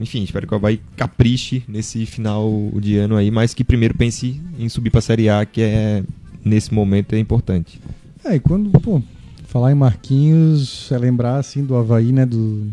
enfim, 0.00 0.22
espero 0.22 0.46
que 0.46 0.54
o 0.54 0.56
Havaí 0.56 0.80
capriche 0.96 1.62
nesse 1.68 2.06
final 2.06 2.50
de 2.80 2.96
ano 2.96 3.14
aí, 3.14 3.30
mas 3.30 3.52
que 3.52 3.62
primeiro 3.62 3.94
pense 3.94 4.40
em 4.58 4.70
subir 4.70 4.88
pra 4.88 5.02
Série 5.02 5.28
A, 5.28 5.44
que 5.44 5.60
é, 5.60 6.02
nesse 6.42 6.72
momento, 6.72 7.12
é 7.14 7.18
importante. 7.18 7.78
É, 8.24 8.36
e 8.36 8.40
quando, 8.40 8.70
pô, 8.80 9.02
falar 9.46 9.72
em 9.72 9.74
Marquinhos, 9.74 10.90
é 10.90 10.96
lembrar, 10.96 11.36
assim, 11.36 11.62
do 11.62 11.76
Havaí, 11.76 12.12
né, 12.12 12.24
do... 12.24 12.66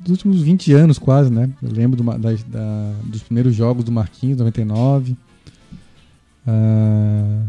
Dos 0.00 0.12
últimos 0.12 0.40
20 0.40 0.72
anos, 0.72 0.98
quase, 0.98 1.30
né? 1.30 1.50
Eu 1.62 1.70
lembro 1.70 1.96
do 1.96 2.02
da- 2.02 2.18
da- 2.18 2.92
dos 3.04 3.22
primeiros 3.22 3.54
jogos 3.54 3.84
do 3.84 3.92
Marquinhos, 3.92 4.38
99. 4.38 5.14
Ah, 6.46 7.42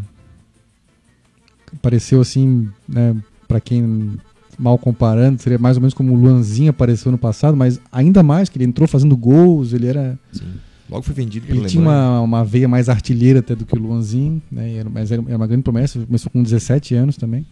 apareceu, 1.74 2.20
assim, 2.22 2.70
né, 2.88 3.16
pra 3.47 3.60
quem 3.60 4.12
mal 4.60 4.78
comparando, 4.78 5.41
seria 5.41 5.58
mais 5.58 5.78
ou 5.78 5.82
menos 5.82 5.93
como 5.93 6.14
o 6.14 6.16
Luanzinho 6.16 6.70
apareceu 6.70 7.12
no 7.12 7.18
passado, 7.18 7.56
mas 7.58 7.80
ainda 7.91 8.22
mais, 8.22 8.49
que 8.49 8.58
ele 8.58 8.66
entrou 8.66 8.88
fazendo 8.88 9.16
gols, 9.18 9.74
ele 9.74 9.88
era... 9.88 10.20
Sim. 10.32 10.43
Logo 10.89 11.04
foi 11.04 11.16
vendido 11.16 11.47
pelo 11.47 11.62
Ele 11.62 11.70
tinha 11.70 11.82
uma, 11.82 12.20
uma 12.20 12.43
veia 12.43 12.68
mais 12.68 12.89
artilheira 12.89 13.39
até 13.39 13.56
do 13.56 13.66
que 13.66 13.74
o 13.74 13.80
Luanzinho, 13.80 14.41
né? 14.52 14.74
Era, 14.74 14.89
mas 14.89 15.10
era 15.10 15.22
uma 15.22 15.47
grande 15.47 15.64
promessa. 15.64 15.97
Começou 16.06 16.30
com 16.30 16.43
17 16.43 16.93
anos 16.95 17.16
também. 17.16 17.45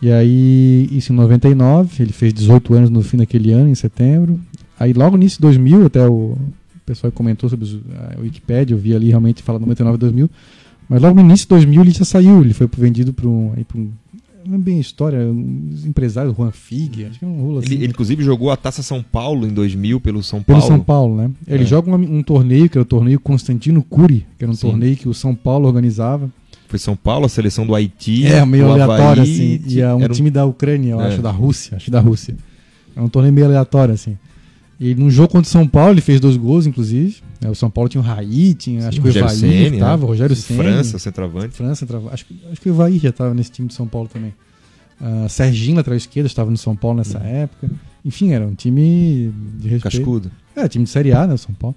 E 0.00 0.10
aí, 0.12 0.88
isso 0.92 1.12
em 1.12 1.16
99, 1.16 2.02
ele 2.02 2.12
fez 2.12 2.32
18 2.32 2.74
anos 2.74 2.90
no 2.90 3.02
fim 3.02 3.16
daquele 3.16 3.50
ano, 3.52 3.68
em 3.68 3.74
setembro. 3.74 4.38
aí 4.78 4.92
logo 4.92 5.16
no 5.16 5.22
início 5.22 5.38
de 5.38 5.42
2000, 5.42 5.86
até 5.86 6.06
o, 6.06 6.36
pessoal 6.86 7.12
comentou 7.12 7.50
sobre 7.50 7.68
a 8.16 8.20
Wikipedia, 8.20 8.74
eu 8.74 8.78
vi 8.78 8.94
ali 8.94 9.08
realmente 9.08 9.42
fala 9.42 9.58
99 9.58 9.98
2000, 9.98 10.30
mas 10.88 11.02
logo 11.02 11.16
no 11.16 11.20
início 11.20 11.44
de 11.44 11.50
2000 11.50 11.80
ele 11.82 11.90
já 11.90 12.04
saiu, 12.04 12.40
ele 12.40 12.54
foi 12.54 12.68
vendido 12.78 13.12
para 13.12 13.28
um, 13.28 13.52
aí 13.56 13.66
um 13.74 13.90
não 14.46 14.54
é 14.54 14.58
bem 14.58 14.78
a 14.78 14.80
história, 14.80 15.18
os 15.30 15.84
empresários, 15.84 16.34
Juan 16.34 16.50
Fig, 16.50 17.04
acho 17.04 17.18
que 17.18 17.24
é 17.24 17.28
um 17.28 17.42
rolo 17.42 17.58
assim. 17.58 17.66
Ele, 17.74 17.84
ele, 17.84 17.90
inclusive 17.92 18.22
jogou 18.24 18.50
a 18.50 18.56
Taça 18.56 18.82
São 18.82 19.02
Paulo 19.02 19.46
em 19.46 19.50
2000 19.50 20.00
pelo 20.00 20.22
São 20.22 20.42
Pelo 20.42 20.58
Paulo. 20.60 20.74
São 20.74 20.82
Paulo, 20.82 21.16
né? 21.16 21.30
Ele 21.46 21.64
É. 21.64 21.66
joga 21.66 21.90
um, 21.90 22.18
um 22.18 22.22
torneio, 22.22 22.70
que 22.70 22.78
era 22.78 22.82
o 22.82 22.86
torneio 22.86 23.20
Constantino 23.20 23.82
Curi, 23.82 24.24
que 24.38 24.44
era 24.44 24.50
um 24.50 24.54
Sim. 24.54 24.68
torneio 24.70 24.96
que 24.96 25.06
o 25.06 25.12
São 25.12 25.34
Paulo 25.34 25.66
organizava. 25.66 26.30
Foi 26.68 26.78
São 26.78 26.94
Paulo, 26.94 27.26
a 27.26 27.28
seleção 27.28 27.66
do 27.66 27.74
Haiti. 27.74 28.26
É, 28.26 28.44
meio 28.44 28.66
do 28.66 28.72
aleatório, 28.72 29.22
assim. 29.22 29.60
E 29.66 29.80
é 29.80 29.92
um 29.94 30.00
era 30.02 30.12
time 30.14 30.30
da 30.30 30.44
Ucrânia, 30.44 30.92
eu 30.92 31.00
É. 31.00 31.08
acho, 31.08 31.22
da 31.22 31.30
Rússia, 31.30 31.76
acho 31.76 31.90
da 31.90 31.98
Rússia. 31.98 32.36
É 32.94 33.00
um 33.00 33.08
torneio 33.08 33.32
meio 33.32 33.46
aleatório, 33.46 33.94
assim. 33.94 34.16
E 34.78 34.94
num 34.94 35.10
jogo 35.10 35.28
contra 35.32 35.48
o 35.48 35.50
São 35.50 35.66
Paulo, 35.66 35.94
ele 35.94 36.00
fez 36.00 36.20
dois 36.20 36.36
gols, 36.36 36.66
inclusive. 36.66 37.16
É, 37.40 37.48
O 37.50 37.54
São 37.54 37.68
Paulo 37.70 37.88
tinha 37.88 38.00
o 38.00 38.04
Raí, 38.04 38.54
tinha, 38.54 38.86
acho 38.86 39.00
que 39.00 39.08
o 39.08 39.12
Ceni, 39.30 39.78
tava, 39.78 39.96
né? 39.98 40.04
o 40.04 40.06
Rogério 40.06 40.36
Ceni. 40.36 40.58
França, 40.60 40.98
centroavante. 40.98 41.54
França, 41.56 41.84
trava- 41.86 42.10
acho, 42.12 42.24
que- 42.26 42.36
acho 42.52 42.60
que 42.60 42.68
o 42.68 42.72
Evair 42.74 43.00
já 43.00 43.08
estava 43.08 43.34
nesse 43.34 43.50
time 43.50 43.66
de 43.66 43.74
São 43.74 43.88
Paulo 43.88 44.08
também. 44.12 44.32
Ah, 45.00 45.26
Serginho, 45.28 45.76
lateral 45.76 45.96
esquerdo, 45.96 46.26
estava 46.26 46.50
no 46.50 46.56
São 46.56 46.76
Paulo 46.76 46.98
Uhum. 46.98 47.04
nessa 47.04 47.18
época. 47.18 47.70
Enfim, 48.04 48.32
era 48.32 48.46
um 48.46 48.54
time 48.54 49.32
de 49.58 49.68
respeito. 49.68 49.96
Cascudo. 49.96 50.30
É, 50.54 50.68
time 50.68 50.84
de 50.84 50.90
Série 50.90 51.12
A, 51.12 51.26
né, 51.26 51.36
São 51.36 51.54
Paulo. 51.54 51.74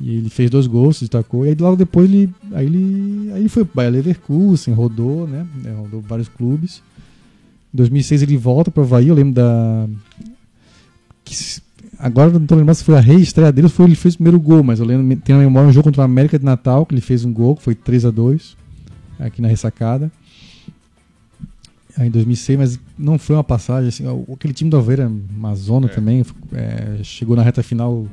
E 0.00 0.16
ele 0.16 0.30
fez 0.30 0.48
dois 0.48 0.66
gols, 0.66 0.96
se 0.98 1.04
destacou. 1.04 1.44
E 1.44 1.48
aí 1.50 1.56
logo 1.58 1.76
depois 1.76 2.08
ele, 2.08 2.32
aí 2.52 2.66
ele, 2.66 3.30
aí 3.32 3.40
ele 3.40 3.48
foi 3.48 3.64
Bayer 3.74 3.92
Leverkusen, 3.92 4.72
rodou, 4.72 5.26
né, 5.26 5.46
é, 5.64 5.70
rodou 5.72 6.00
vários 6.00 6.28
clubes. 6.28 6.82
Em 7.74 7.76
2006 7.76 8.22
ele 8.22 8.36
volta 8.36 8.70
para 8.70 8.80
o 8.80 8.84
Havaí, 8.84 9.08
eu 9.08 9.14
lembro 9.14 9.34
da... 9.34 9.88
agora 11.98 12.30
não 12.30 12.46
tô 12.46 12.54
lembrando 12.54 12.76
se 12.76 12.84
foi 12.84 12.96
a 12.96 13.00
reestreia 13.00 13.52
dele 13.52 13.66
ou 13.66 13.70
foi 13.70 13.86
ele 13.86 13.94
fez 13.94 14.14
o 14.14 14.18
primeiro 14.18 14.38
gol, 14.40 14.62
mas 14.62 14.78
eu 14.80 14.86
lembro, 14.86 15.16
tenho 15.22 15.38
na 15.38 15.44
memória 15.44 15.68
um 15.68 15.72
jogo 15.72 15.84
contra 15.84 16.00
o 16.02 16.04
América 16.04 16.38
de 16.38 16.44
Natal, 16.44 16.86
que 16.86 16.94
ele 16.94 17.00
fez 17.02 17.24
um 17.24 17.32
gol, 17.32 17.56
que 17.56 17.62
foi 17.62 17.74
3 17.74 18.04
a 18.06 18.10
2 18.10 18.56
aqui 19.18 19.42
na 19.42 19.48
ressacada. 19.48 20.10
Aí 21.96 22.06
em 22.06 22.10
2006, 22.12 22.58
mas 22.58 22.80
não 22.96 23.18
foi 23.18 23.34
uma 23.34 23.42
passagem 23.42 23.88
assim. 23.88 24.04
Aquele 24.32 24.54
time 24.54 24.70
do 24.70 24.76
Alveira, 24.76 25.10
uma 25.36 25.54
zona 25.56 25.86
É. 25.86 25.90
também, 25.90 26.24
é, 26.52 27.00
chegou 27.02 27.34
na 27.34 27.42
reta 27.42 27.60
final 27.60 28.06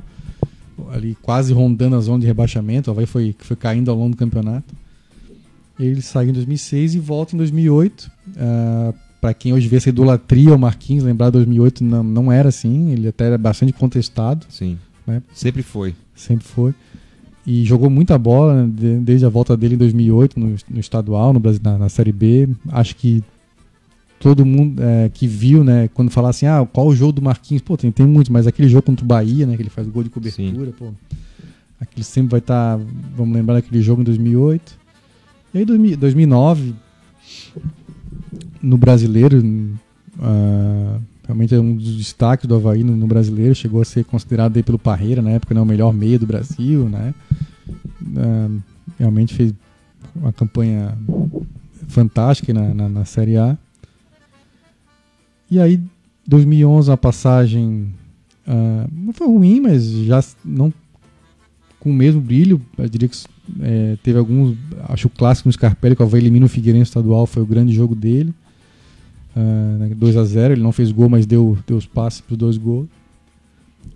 ali 0.92 1.16
quase 1.22 1.52
rondando 1.52 1.96
a 1.96 2.00
zona 2.00 2.20
de 2.20 2.26
rebaixamento. 2.26 2.90
O 2.90 2.92
Havaí 2.92 3.06
foi, 3.06 3.34
foi 3.38 3.56
caindo 3.56 3.90
ao 3.90 3.96
longo 3.96 4.10
do 4.10 4.16
campeonato. 4.16 4.74
Ele 5.78 6.00
saiu 6.00 6.30
em 6.30 6.32
2006 6.32 6.94
e 6.94 6.98
volta 6.98 7.34
em 7.34 7.38
2008. 7.38 8.10
Ah, 8.38 8.94
para 9.20 9.34
quem 9.34 9.52
hoje 9.52 9.68
vê 9.68 9.76
essa 9.76 9.88
idolatria 9.88 10.52
ao 10.52 10.58
Marquinhos, 10.58 11.04
lembrar 11.04 11.30
2008 11.30 11.82
não, 11.84 12.02
não 12.02 12.32
era 12.32 12.48
assim. 12.48 12.90
Ele 12.92 13.08
até 13.08 13.26
era 13.26 13.38
bastante 13.38 13.72
contestado, 13.72 14.46
Sim. 14.48 14.78
né? 15.06 15.22
Sempre 15.34 15.62
foi. 15.62 15.94
sempre 16.14 16.44
foi. 16.46 16.74
E 17.46 17.64
jogou 17.64 17.88
muita 17.88 18.18
bola 18.18 18.66
né, 18.66 18.72
de- 18.74 18.98
desde 18.98 19.24
a 19.24 19.28
volta 19.28 19.56
dele 19.56 19.74
em 19.74 19.78
2008 19.78 20.38
no, 20.40 20.54
no 20.70 20.80
estadual, 20.80 21.32
no 21.32 21.38
Brasil, 21.40 21.60
na, 21.62 21.78
na 21.78 21.88
Série 21.88 22.12
B. 22.12 22.48
Acho 22.68 22.96
que 22.96 23.22
todo 24.18 24.44
mundo 24.44 24.82
é, 24.82 25.08
que 25.08 25.26
viu, 25.26 25.62
né, 25.62 25.88
quando 25.94 26.10
falar 26.10 26.30
assim, 26.30 26.46
ah, 26.46 26.66
qual 26.70 26.86
o 26.86 26.96
jogo 26.96 27.12
do 27.12 27.22
Marquinhos? 27.22 27.62
Pô, 27.62 27.76
tem, 27.76 27.90
tem 27.92 28.06
muitos, 28.06 28.30
mas 28.30 28.46
aquele 28.46 28.68
jogo 28.68 28.82
contra 28.82 29.04
o 29.04 29.08
Bahia, 29.08 29.46
né, 29.46 29.56
que 29.56 29.62
ele 29.62 29.70
faz 29.70 29.86
o 29.86 29.90
gol 29.90 30.02
de 30.02 30.10
cobertura, 30.10 30.72
pô. 30.72 30.92
Aquele 31.80 32.04
sempre 32.04 32.30
vai 32.30 32.40
estar, 32.40 32.78
vamos 33.14 33.34
lembrar 33.34 33.54
daquele 33.54 33.82
jogo 33.82 34.00
em 34.00 34.04
2008. 34.04 34.78
E 35.52 35.58
aí 35.58 35.64
2000 35.64 35.96
2009 35.98 36.74
no 38.62 38.78
Brasileiro, 38.78 39.42
ah, 40.18 40.98
realmente 41.24 41.54
é 41.54 41.60
um 41.60 41.76
dos 41.76 41.96
destaques 41.96 42.46
do 42.46 42.54
Havaí 42.54 42.82
no, 42.82 42.96
no 42.96 43.06
Brasileiro, 43.06 43.54
chegou 43.54 43.82
a 43.82 43.84
ser 43.84 44.04
considerado 44.04 44.56
aí 44.56 44.62
pelo 44.62 44.78
Parreira, 44.78 45.20
na 45.20 45.30
época, 45.30 45.54
né, 45.54 45.60
o 45.60 45.66
melhor 45.66 45.92
meia 45.92 46.18
do 46.18 46.26
Brasil, 46.26 46.88
né? 46.88 47.14
Ah, 48.16 48.48
realmente 48.98 49.34
fez 49.34 49.52
uma 50.14 50.32
campanha 50.32 50.96
fantástica 51.88 52.54
na, 52.54 52.72
na, 52.72 52.88
na 52.88 53.04
Série 53.04 53.36
A. 53.36 53.56
E 55.50 55.60
aí, 55.60 55.80
2011, 56.26 56.90
a 56.90 56.96
passagem 56.96 57.92
ah, 58.46 58.86
não 58.92 59.12
foi 59.12 59.26
ruim, 59.26 59.60
mas 59.60 59.84
já 59.84 60.22
não 60.44 60.72
com 61.80 61.90
o 61.90 61.94
mesmo 61.94 62.20
brilho. 62.20 62.60
Eu 62.78 62.88
diria 62.88 63.08
que 63.08 63.16
eh, 63.60 63.96
teve 64.02 64.18
alguns. 64.18 64.56
Acho 64.88 65.08
o 65.08 65.10
clássico 65.10 65.48
no 65.48 65.52
Scarpelli, 65.52 65.96
que 65.96 66.02
o 66.02 66.04
Havaí 66.04 66.20
elimina 66.20 66.46
o 66.46 66.48
Figueirense 66.48 66.90
estadual, 66.90 67.26
foi 67.26 67.42
o 67.42 67.46
grande 67.46 67.74
jogo 67.74 67.94
dele. 67.94 68.32
Ah, 69.34 69.76
né, 69.78 69.94
2 69.94 70.16
a 70.16 70.24
0 70.24 70.54
ele 70.54 70.62
não 70.62 70.72
fez 70.72 70.90
gol, 70.90 71.08
mas 71.08 71.26
deu, 71.26 71.58
deu 71.66 71.76
os 71.76 71.86
passes 71.86 72.20
para 72.20 72.32
os 72.32 72.38
dois 72.38 72.56
gols. 72.56 72.88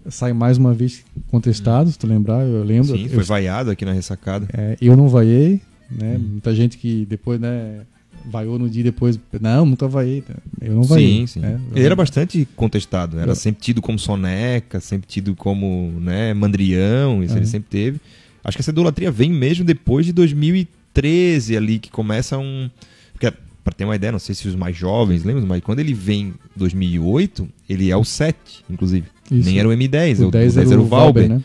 Sai 0.08 0.32
mais 0.32 0.56
uma 0.56 0.72
vez 0.72 1.04
contestado, 1.30 1.90
se 1.90 1.98
tu 1.98 2.06
lembrar, 2.06 2.46
eu 2.46 2.62
lembro. 2.62 2.96
Sim, 2.96 3.04
eu, 3.04 3.10
foi 3.10 3.24
vaiado 3.24 3.70
aqui 3.70 3.84
na 3.84 3.92
ressacada. 3.92 4.48
é, 4.52 4.76
eu 4.80 4.96
não 4.96 5.08
vaiei, 5.08 5.60
né? 5.90 6.16
Hum. 6.16 6.28
Muita 6.32 6.54
gente 6.54 6.78
que 6.78 7.06
depois, 7.06 7.40
né, 7.40 7.80
vaiou 8.24 8.58
no 8.58 8.68
dia 8.68 8.82
depois. 8.84 9.18
Não, 9.40 9.64
nunca 9.66 9.86
vaiei. 9.88 10.22
Eu 10.60 10.74
não 10.74 10.82
vaiei. 10.82 11.20
Sim, 11.20 11.26
sim. 11.26 11.40
né? 11.40 11.60
Ele 11.74 11.84
era 11.86 11.96
bastante 11.96 12.46
contestado. 12.56 13.18
Era 13.18 13.32
Eu- 13.32 13.36
sempre 13.36 13.60
tido 13.62 13.80
como 13.82 13.98
soneca, 13.98 14.80
sempre 14.80 15.06
tido 15.08 15.34
como 15.36 15.92
né, 16.00 16.32
mandrião, 16.34 17.22
isso 17.22 17.34
É. 17.34 17.38
ele 17.38 17.46
sempre 17.46 17.68
teve. 17.70 18.00
Acho 18.42 18.56
que 18.56 18.62
essa 18.62 18.70
idolatria 18.70 19.10
vem 19.10 19.30
mesmo 19.30 19.64
depois 19.64 20.06
de 20.06 20.12
2013 20.12 21.56
ali, 21.56 21.78
que 21.78 21.90
começa 21.90 22.38
um... 22.38 22.70
Porque, 23.12 23.30
pra 23.62 23.72
ter 23.72 23.84
uma 23.84 23.94
ideia, 23.96 24.10
não 24.12 24.18
sei 24.18 24.34
se 24.34 24.48
os 24.48 24.54
mais 24.54 24.76
jovens 24.76 25.24
lembram, 25.24 25.46
mas 25.46 25.62
quando 25.62 25.80
ele 25.80 25.92
vem 25.92 26.28
em 26.28 26.34
2008, 26.56 27.48
ele 27.68 27.90
é 27.90 27.96
o 27.96 28.04
7, 28.04 28.64
inclusive. 28.70 29.06
Isso. 29.30 29.44
Nem 29.48 29.58
era 29.58 29.68
o 29.68 29.72
M10, 29.72 30.26
o 30.26 30.30
10 30.30 30.56
era 30.56 30.66
o 30.80 30.84
Valber, 30.86 30.88
Valber, 30.88 31.28
né? 31.28 31.44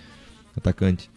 atacante. 0.55 1.09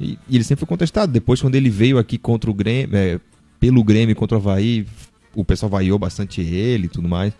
E, 0.00 0.18
e 0.28 0.36
ele 0.36 0.44
sempre 0.44 0.60
foi 0.60 0.68
contestado. 0.68 1.10
Depois, 1.12 1.40
quando 1.40 1.54
ele 1.54 1.70
veio 1.70 1.96
aqui 1.98 2.18
contra 2.18 2.50
o 2.50 2.54
Grêmio, 2.54 2.94
é, 2.96 3.18
pelo 3.62 3.84
Grêmio 3.84 4.16
contra 4.16 4.36
o 4.36 4.40
Havaí, 4.40 4.84
o 5.36 5.44
pessoal 5.44 5.70
vaiou 5.70 5.96
bastante 5.96 6.40
ele 6.40 6.86
e 6.86 6.88
tudo 6.88 7.08
mais. 7.08 7.32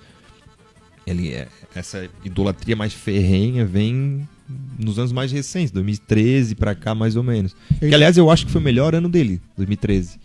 Ele 1.05 1.31
é, 1.31 1.49
essa 1.75 2.09
idolatria 2.25 2.77
mais 2.77 2.93
ferrenha 2.93 3.64
vem 3.66 4.27
nos 4.79 5.01
anos 5.01 5.11
mais 5.11 5.33
recentes, 5.33 5.73
2013 5.73 6.55
pra 6.55 6.77
cá 6.77 6.95
mais 6.95 7.16
ou 7.16 7.25
menos. 7.25 7.57
Ele- 7.81 7.89
Que 7.91 7.95
aliás 7.97 8.16
eu 8.16 8.31
acho 8.31 8.47
que 8.47 8.53
foi 8.53 8.61
o 8.61 8.64
melhor 8.64 8.95
ano 8.95 9.09
dele, 9.09 9.41
2013. 9.57 10.20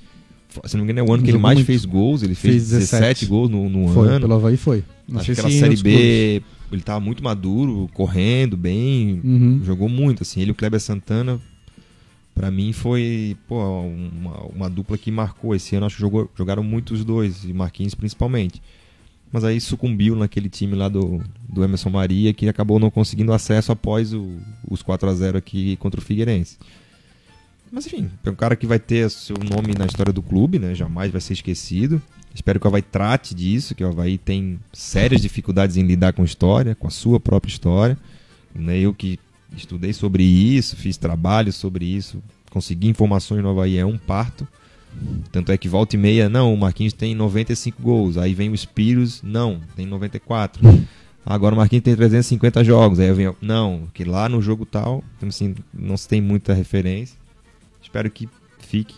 F- 0.49 0.61
Se 0.69 0.77
não 0.77 0.85
me 0.85 0.91
engano 0.91 1.07
é 1.07 1.09
o 1.09 1.13
ano 1.15 1.23
que 1.23 1.31
ele 1.31 1.39
mais 1.39 1.55
muito. 1.57 1.65
fez 1.65 1.83
gols, 1.83 2.21
ele 2.21 2.35
fez, 2.35 2.53
Fez 2.55 2.69
17. 2.69 2.91
17 3.01 3.25
gols 3.25 3.49
no, 3.49 3.67
no 3.67 3.87
Foi, 3.91 4.07
ano. 4.07 4.19
pelo 4.21 4.33
Havaí 4.35 4.55
foi. 4.55 4.83
Não 5.09 5.19
acho 5.19 5.33
que 5.33 5.51
Série 5.51 5.77
B 5.77 6.43
ele 6.71 6.81
tava 6.83 6.99
muito 6.99 7.23
maduro, 7.23 7.89
correndo 7.93 8.55
bem, 8.55 9.19
clubes. 9.19 9.41
Uhum. 9.41 9.61
jogou 9.63 9.89
muito, 9.89 10.21
assim. 10.21 10.41
Ele 10.41 10.49
e 10.49 10.51
o 10.51 10.55
Kleber 10.55 10.79
Santana, 10.79 11.39
pra 12.37 12.51
mim, 12.51 12.71
foi 12.71 13.35
pô, 13.47 13.57
uma, 13.81 14.43
uma 14.45 14.69
dupla 14.69 14.97
que 14.97 15.09
marcou. 15.09 15.55
Esse 15.55 15.75
ano 15.75 15.87
acho 15.87 15.95
que 15.95 16.01
jogou, 16.01 16.29
jogaram 16.37 16.63
muito 16.63 16.93
os 16.93 17.03
dois, 17.03 17.43
e 17.43 17.51
Marquinhos 17.51 17.95
principalmente. 17.95 18.61
Mas 19.31 19.43
aí 19.43 19.59
sucumbiu 19.59 20.15
naquele 20.15 20.47
time 20.47 20.75
lá 20.75 20.87
do, 20.87 21.21
do 21.49 21.63
Emerson 21.63 21.89
Maria, 21.89 22.33
que 22.33 22.47
acabou 22.47 22.79
não 22.79 22.89
conseguindo 22.89 23.33
acesso 23.33 23.71
após 23.71 24.13
o- 24.13 24.37
os 24.69 24.81
4 24.81 25.09
a 25.09 25.13
0 25.13 25.37
aqui 25.37 25.75
contra 25.77 25.99
o 25.99 26.03
Figueirense. 26.03 26.57
Mas 27.71 27.85
enfim, 27.87 28.09
é 28.23 28.29
um 28.29 28.35
cara 28.35 28.55
que 28.55 28.65
vai 28.65 28.79
ter 28.79 29.09
seu 29.09 29.35
nome 29.37 29.73
na 29.77 29.85
história 29.85 30.13
do 30.13 30.21
clube, 30.21 30.57
né? 30.59 30.73
Jamais 30.73 31.11
vai 31.11 31.19
ser 31.19 31.33
esquecido. 31.33 32.01
Espero 32.33 32.59
que 32.59 32.65
o 32.65 32.69
Havaí 32.69 32.81
trate 32.83 33.33
disso, 33.35 33.75
que 33.75 33.83
o 33.83 33.87
Havaí 33.87 34.17
tem 34.17 34.59
sérias 34.71 35.21
dificuldades 35.21 35.75
em 35.75 35.83
lidar 35.85 36.13
com 36.13 36.23
história, 36.23 36.75
com 36.75 36.87
a 36.87 36.91
sua 36.91 37.19
própria 37.19 37.49
história. 37.49 37.97
Né? 38.55 38.79
Eu 38.79 38.93
que 38.93 39.19
estudei 39.55 39.93
sobre 39.93 40.23
isso, 40.23 40.75
fiz 40.75 40.97
trabalho 40.97 41.51
sobre 41.53 41.85
isso, 41.85 42.21
consegui 42.49 42.87
informações 42.87 43.41
no 43.41 43.49
Havaí 43.49 43.77
é 43.77 43.85
um 43.85 43.97
parto. 43.97 44.47
Tanto 45.31 45.51
é 45.51 45.57
que 45.57 45.69
volta 45.69 45.95
e 45.95 45.99
meia, 45.99 46.27
não, 46.27 46.51
o 46.53 46.57
Marquinhos 46.57 46.93
tem 46.93 47.13
95 47.13 47.81
gols. 47.81 48.17
Aí 48.17 48.33
vem 48.33 48.49
o 48.49 48.57
Spiros, 48.57 49.21
não, 49.21 49.59
tem 49.75 49.85
94. 49.85 50.61
Agora 51.23 51.53
o 51.53 51.57
Marquinhos 51.57 51.83
tem 51.83 51.95
350 51.95 52.63
jogos. 52.63 52.99
Aí 52.99 53.11
vem, 53.13 53.31
não, 53.41 53.83
que 53.93 54.03
lá 54.03 54.27
no 54.27 54.41
jogo 54.41 54.65
tal, 54.65 55.03
então, 55.17 55.29
assim, 55.29 55.53
não 55.73 55.95
se 55.97 56.07
tem 56.07 56.19
muita 56.21 56.53
referência. 56.53 57.15
Espero 57.83 58.09
que 58.09 58.27
fique. 58.59 58.95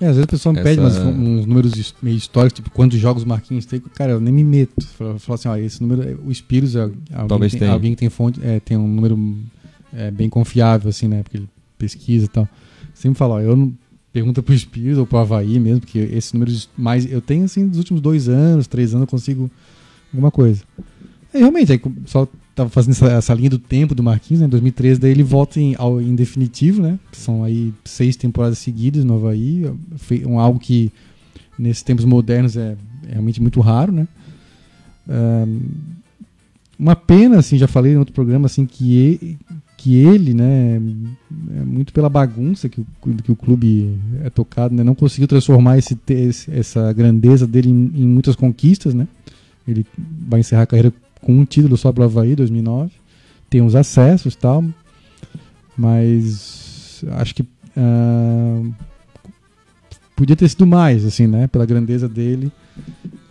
É, 0.00 0.06
às 0.06 0.12
vezes 0.16 0.24
o 0.24 0.28
pessoal 0.28 0.52
me 0.52 0.60
Essa- 0.60 0.68
pede 0.68 0.80
umas- 0.80 0.96
uns 0.98 1.46
números 1.46 1.94
meio 2.02 2.16
históricos, 2.16 2.56
tipo, 2.56 2.70
quantos 2.70 2.98
jogos 2.98 3.22
o 3.24 3.28
Marquinhos 3.28 3.66
tem. 3.66 3.80
Cara, 3.94 4.12
eu 4.12 4.20
nem 4.20 4.32
me 4.32 4.44
meto. 4.44 4.86
Fala 4.86 5.18
fala 5.18 5.34
assim, 5.34 5.48
ó, 5.48 5.56
esse 5.56 5.82
número, 5.82 6.02
é- 6.08 6.14
o 6.24 6.32
Spiros 6.32 6.76
é 6.76 6.82
alguém, 6.82 6.98
Talvez 7.28 7.52
que 7.52 7.58
tem, 7.58 7.68
alguém 7.68 7.90
que 7.92 7.98
tem 7.98 8.08
fonte, 8.08 8.40
é, 8.42 8.60
tem 8.60 8.76
um 8.76 8.86
número 8.88 9.16
é, 9.94 10.10
bem 10.10 10.28
confiável, 10.28 10.88
assim, 10.90 11.08
né? 11.08 11.22
Porque 11.22 11.38
ele 11.38 11.48
pesquisa 11.78 12.26
e 12.26 12.28
tal. 12.28 12.48
Sempre 12.94 13.18
fala, 13.18 13.34
ó, 13.36 13.40
eu 13.40 13.56
não. 13.56 13.72
Pergunta 14.12 14.42
pro 14.42 14.58
Spiros 14.58 14.98
ou 14.98 15.06
pro 15.06 15.18
Havaí 15.18 15.60
mesmo, 15.60 15.80
porque 15.82 15.98
esses 15.98 16.32
números 16.32 16.68
mais. 16.76 17.10
Eu 17.10 17.20
tenho, 17.20 17.44
assim, 17.44 17.68
dos 17.68 17.78
últimos 17.78 18.02
dois 18.02 18.28
anos, 18.28 18.66
três 18.66 18.92
anos, 18.92 19.02
eu 19.02 19.06
consigo 19.10 19.48
alguma 20.12 20.32
coisa. 20.32 20.64
É, 21.32 21.38
realmente, 21.38 21.70
aí 21.70 21.80
só 22.06 22.26
tava 22.52 22.68
fazendo 22.68 22.90
essa, 22.90 23.06
essa 23.06 23.34
linha 23.34 23.50
do 23.50 23.58
tempo 23.58 23.94
do 23.94 24.02
Marquinhos, 24.02 24.40
né? 24.40 24.46
Em 24.46 24.50
2013, 24.50 24.98
daí 24.98 25.12
ele 25.12 25.22
volta 25.22 25.60
em, 25.60 25.76
ao, 25.78 26.00
em 26.00 26.16
definitivo, 26.16 26.82
né? 26.82 26.98
São 27.12 27.44
aí 27.44 27.72
seis 27.84 28.16
temporadas 28.16 28.58
seguidas 28.58 29.04
no 29.04 29.14
Havaí. 29.14 29.64
Um, 30.26 30.40
algo 30.40 30.58
que 30.58 30.90
nesses 31.56 31.84
tempos 31.84 32.04
modernos 32.04 32.56
é, 32.56 32.76
é 33.06 33.12
realmente 33.12 33.40
muito 33.40 33.60
raro, 33.60 33.92
né? 33.92 34.08
Ahn, 35.08 35.60
uma 36.78 36.96
pena, 36.96 37.38
assim, 37.38 37.58
já 37.58 37.68
falei 37.68 37.92
em 37.92 37.96
outro 37.98 38.14
programa, 38.14 38.46
assim, 38.46 38.64
que, 38.64 39.18
e- 39.22 39.38
que 39.80 39.94
ele, 39.94 40.34
né, 40.34 40.76
é 41.56 41.64
muito 41.64 41.90
pela 41.90 42.10
bagunça 42.10 42.68
que 42.68 42.82
o, 42.82 42.86
que 43.24 43.32
o 43.32 43.36
clube 43.36 43.98
é 44.22 44.28
tocado, 44.28 44.74
né, 44.74 44.84
não 44.84 44.94
conseguiu 44.94 45.26
transformar 45.26 45.78
esse, 45.78 45.98
essa 46.52 46.92
grandeza 46.92 47.46
dele 47.46 47.70
em, 47.70 47.90
em, 47.94 48.06
muitas 48.06 48.36
conquistas, 48.36 48.92
né? 48.92 49.08
Ele 49.66 49.86
vai 50.28 50.40
encerrar 50.40 50.64
a 50.64 50.66
carreira 50.66 50.92
com 51.22 51.32
um 51.32 51.46
título 51.46 51.78
só 51.78 51.90
para 51.90 52.02
o 52.02 52.04
Havaí, 52.04 52.36
2009. 52.36 52.90
Tem 53.48 53.62
uns 53.62 53.74
acessos 53.74 54.36
tal, 54.36 54.62
mas 55.74 57.02
acho 57.12 57.34
que 57.34 57.40
uh, 57.42 58.74
podia 60.14 60.36
ter 60.36 60.48
sido 60.50 60.66
mais, 60.66 61.06
assim, 61.06 61.26
né? 61.26 61.46
Pela 61.46 61.64
grandeza 61.64 62.06
dele. 62.06 62.52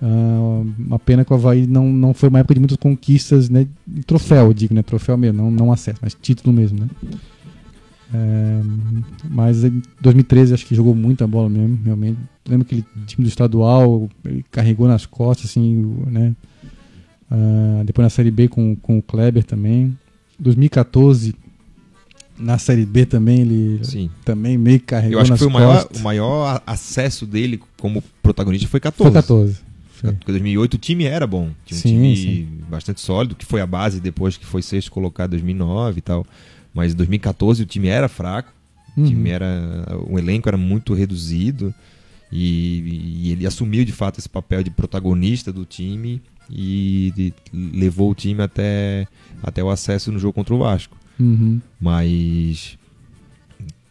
Uh, 0.02 0.66
uma 0.78 0.98
pena 0.98 1.26
que 1.26 1.34
o 1.34 1.36
Havaí 1.36 1.68
não, 1.68 1.92
não 1.92 2.14
foi 2.14 2.30
uma 2.30 2.40
época 2.40 2.54
de 2.54 2.60
muitas 2.60 2.78
conquistas, 2.78 3.50
né? 3.50 3.68
Troféu, 4.06 4.54
digo, 4.54 4.74
né? 4.74 4.82
Troféu 4.82 5.18
mesmo, 5.18 5.44
não, 5.44 5.52
não 5.52 5.72
acesso, 5.72 6.00
mas 6.02 6.16
título 6.20 6.54
mesmo, 6.54 6.80
né? 6.80 6.88
É, 8.12 8.62
mas 9.30 9.64
em 9.64 9.82
2013 10.02 10.54
acho 10.54 10.66
que 10.66 10.74
jogou 10.74 10.96
muita 10.96 11.28
bola 11.28 11.50
mesmo, 11.50 11.80
realmente. 11.84 12.18
Lembro 12.48 12.66
que 12.66 12.76
ele 12.76 12.86
time 13.06 13.24
do 13.24 13.30
estadual, 13.30 14.10
ele 14.26 14.44
carregou 14.50 14.88
nas 14.88 15.06
costas, 15.06 15.52
assim, 15.52 15.76
né? 16.08 16.36
Uh, 17.32 17.84
depois 17.84 18.04
na 18.04 18.10
Série 18.10 18.32
B 18.32 18.48
com, 18.48 18.76
com 18.76 18.98
o 18.98 19.02
Kleber 19.02 19.44
também. 19.44 19.96
2014 20.40 21.36
na 22.40 22.58
Série 22.58 22.86
B 22.86 23.06
também 23.06 23.42
ele 23.42 23.80
Sim. 23.84 24.10
também 24.24 24.58
meio 24.58 24.80
carregou 24.80 25.18
Eu 25.18 25.22
acho 25.22 25.34
que 25.34 25.38
foi 25.38 25.48
o 25.48 25.52
maior, 25.52 25.88
o 25.94 26.00
maior 26.00 26.64
acesso 26.66 27.26
dele 27.26 27.60
como 27.78 28.02
protagonista 28.24 28.68
foi 28.68 28.80
14. 28.80 29.04
Foi 29.04 29.22
14. 29.22 29.69
Porque 30.02 30.32
2008 30.32 30.74
o 30.74 30.78
time 30.78 31.04
era 31.06 31.26
bom. 31.28 31.52
Tinha 31.66 31.78
um 31.78 31.82
Sim, 31.82 31.90
time 31.90 32.18
sim. 32.18 32.48
bastante 32.70 33.02
sólido, 33.02 33.36
que 33.36 33.46
foi 33.46 33.62
a 33.62 33.66
base 33.68 34.00
depois 34.00 34.38
que 34.38 34.46
foi 34.46 34.62
sexto 34.62 34.92
colocado 34.92 35.30
em 35.30 35.38
2009 35.40 35.98
e 36.00 36.02
tal. 36.02 36.26
Mas 36.74 36.94
em 36.94 36.96
2014 36.96 37.64
o 37.64 37.66
time 37.66 37.88
era 37.88 38.08
fraco. 38.08 38.54
O 38.98 39.02
Uhum. 39.02 39.08
time 39.08 39.30
era. 39.30 39.86
O 40.08 40.18
elenco 40.20 40.48
era 40.50 40.58
muito 40.58 40.94
reduzido. 40.94 41.74
E, 42.32 43.24
e 43.26 43.32
ele 43.32 43.48
assumiu 43.48 43.84
de 43.84 43.92
fato 43.92 44.20
esse 44.20 44.30
papel 44.30 44.62
de 44.64 44.70
protagonista 44.70 45.52
do 45.52 45.66
time 45.66 46.22
e 46.50 47.12
de- 47.16 47.34
levou 47.52 48.12
o 48.12 48.16
time 48.16 48.42
até, 48.44 49.08
até 49.42 49.64
o 49.64 49.70
acesso 49.70 50.12
no 50.12 50.20
jogo 50.20 50.34
contra 50.34 50.54
o 50.54 50.60
Vasco. 50.60 50.96
Uhum. 51.20 51.60
Mas. 51.82 52.78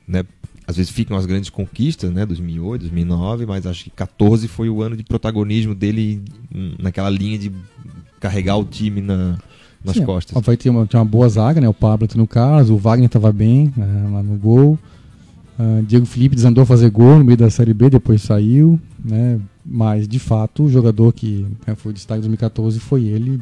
Né, 0.07 0.25
às 0.69 0.77
vezes 0.77 0.93
ficam 0.93 1.17
as 1.17 1.25
grandes 1.25 1.49
conquistas, 1.49 2.13
né? 2.13 2.27
2008, 2.27 2.83
2009, 2.83 3.47
mas 3.47 3.67
acho 3.67 3.85
que 3.85 3.91
14 3.91 4.47
foi 4.47 4.69
o 4.69 4.83
ano 4.83 4.99
de 4.99 5.03
protagonismo 5.03 5.75
dele 5.75 6.21
naquela 6.79 7.09
linha 7.09 7.39
de 7.39 7.51
carregar 8.21 8.59
o 8.59 8.65
time 8.67 9.01
na, 9.01 9.39
nas 9.83 9.97
Sim, 9.97 10.05
costas. 10.05 10.37
ó, 10.37 10.41
Vai 10.41 10.59
ter 10.59 10.69
uma, 10.69 10.85
tinha 10.85 11.01
uma 11.01 11.07
boa 11.07 11.27
zaga, 11.27 11.59
né? 11.59 11.67
O 11.67 11.73
Pablo 11.73 12.07
no 12.17 12.27
Carlos, 12.27 12.69
o 12.69 12.77
Wagner 12.77 13.07
estava 13.07 13.33
bem 13.33 13.73
né, 13.75 14.11
lá 14.13 14.23
no 14.23 14.37
gol. 14.37 14.79
Ah, 15.59 15.81
Diego 15.89 16.05
Felipe 16.05 16.37
desandou 16.37 16.61
a 16.61 16.67
fazer 16.67 16.91
gol 16.91 17.19
no 17.19 17.25
meio 17.25 17.39
da 17.39 17.49
Série 17.49 17.73
B, 17.73 17.89
depois 17.89 18.21
saiu, 18.21 18.79
né? 19.03 19.41
Mas 19.65 20.07
de 20.07 20.19
fato 20.19 20.65
o 20.65 20.71
jogador 20.71 21.15
que 21.15 21.47
né, 21.67 21.77
foi 21.77 21.95
destaque 21.95 22.21
de 22.21 22.29
2014 22.29 22.79
foi 22.79 23.05
ele, 23.05 23.41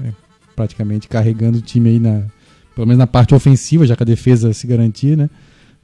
né, 0.00 0.12
praticamente 0.56 1.06
carregando 1.06 1.58
o 1.58 1.62
time 1.62 1.90
aí 1.90 2.00
na, 2.00 2.24
pelo 2.74 2.88
menos 2.88 2.98
na 2.98 3.06
parte 3.06 3.36
ofensiva, 3.36 3.86
já 3.86 3.94
que 3.94 4.02
a 4.02 4.06
defesa 4.06 4.52
se 4.52 4.66
garantia, 4.66 5.16
né? 5.16 5.30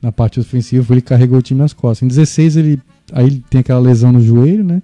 Na 0.02 0.10
parte 0.10 0.40
ofensiva 0.40 0.92
ele 0.92 1.00
carregou 1.00 1.38
o 1.38 1.42
time 1.42 1.60
nas 1.60 1.72
costas. 1.72 2.04
Em 2.04 2.08
16 2.08 2.56
ele 2.56 2.80
aí 3.12 3.26
ele 3.26 3.44
tem 3.48 3.60
aquela 3.60 3.78
lesão 3.78 4.12
no 4.12 4.20
joelho, 4.20 4.64
né? 4.64 4.82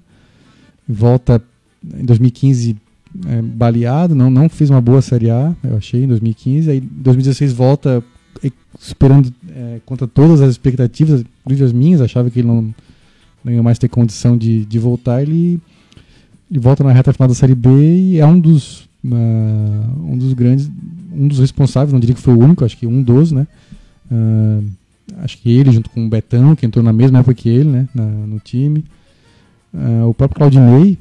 Volta 0.89 1.43
em 1.99 2.05
2015 2.05 2.77
é, 3.27 3.43
baleado, 3.43 4.14
não, 4.14 4.31
não 4.31 4.49
fez 4.49 4.71
uma 4.71 4.81
boa 4.81 5.03
Série 5.03 5.31
A, 5.31 5.55
eu 5.64 5.77
achei, 5.77 6.05
em 6.05 6.07
2015. 6.07 6.71
Aí 6.71 6.79
em 6.79 7.03
2016 7.03 7.53
volta 7.53 8.03
e- 8.43 8.53
superando 8.79 9.33
é, 9.51 9.81
contra 9.85 10.07
todas 10.07 10.41
as 10.41 10.51
expectativas, 10.51 11.25
inclusive 11.41 11.64
as 11.64 11.73
minhas, 11.73 12.01
achava 12.01 12.31
que 12.31 12.39
ele 12.41 12.49
não, 12.49 12.75
não 13.45 13.53
ia 13.53 13.62
mais 13.62 13.79
ter 13.79 13.89
condição 13.89 14.37
de, 14.37 14.64
de 14.64 14.79
voltar. 14.79 15.23
Ele, 15.23 15.61
ele 16.51 16.61
volta 16.61 16.85
na 16.85 16.93
reta 16.93 17.12
final 17.12 17.29
da 17.29 17.35
Série 17.35 17.55
B 17.55 17.71
e 17.71 18.19
é 18.19 18.27
um 18.27 18.39
dos, 18.39 18.89
ah, 19.07 19.91
um 20.05 20.16
dos 20.16 20.33
grandes, 20.33 20.71
um 21.12 21.27
dos 21.27 21.39
responsáveis, 21.39 21.93
não 21.93 22.01
diria 22.01 22.14
que 22.14 22.21
foi 22.23 22.35
o 22.35 22.39
único, 22.39 22.64
acho 22.64 22.77
que 22.77 22.87
um 22.87 23.03
dos, 23.03 23.33
né? 23.33 23.47
Ah, 24.11 24.61
acho 25.19 25.39
que 25.39 25.51
ele, 25.51 25.71
junto 25.73 25.91
com 25.91 26.05
o 26.07 26.09
Betão, 26.09 26.55
que 26.55 26.65
entrou 26.67 26.85
na 26.85 26.93
mesma 26.93 27.19
época 27.21 27.35
que 27.35 27.49
ele, 27.49 27.69
né? 27.69 27.89
na- 27.95 28.05
no 28.07 28.39
time. 28.39 28.85
Ah, 29.75 30.07
o 30.07 30.15
próprio 30.15 30.39
Claudinei, 30.39 30.99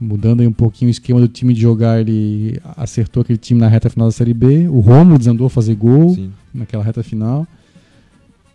mudando 0.00 0.40
aí 0.40 0.46
um 0.46 0.52
pouquinho 0.52 0.88
o 0.88 0.90
esquema 0.90 1.20
do 1.20 1.28
time 1.28 1.52
de 1.54 1.60
jogar, 1.60 2.00
ele 2.00 2.60
acertou 2.76 3.22
aquele 3.22 3.38
time 3.38 3.60
na 3.60 3.68
reta 3.68 3.88
final 3.90 4.08
da 4.08 4.12
Série 4.12 4.34
B. 4.34 4.68
O 4.68 4.80
Romulo 4.80 5.18
desandou 5.18 5.46
a 5.46 5.50
fazer 5.50 5.74
gol 5.74 6.14
Sim. 6.14 6.30
naquela 6.54 6.82
reta 6.84 7.02
final. 7.02 7.46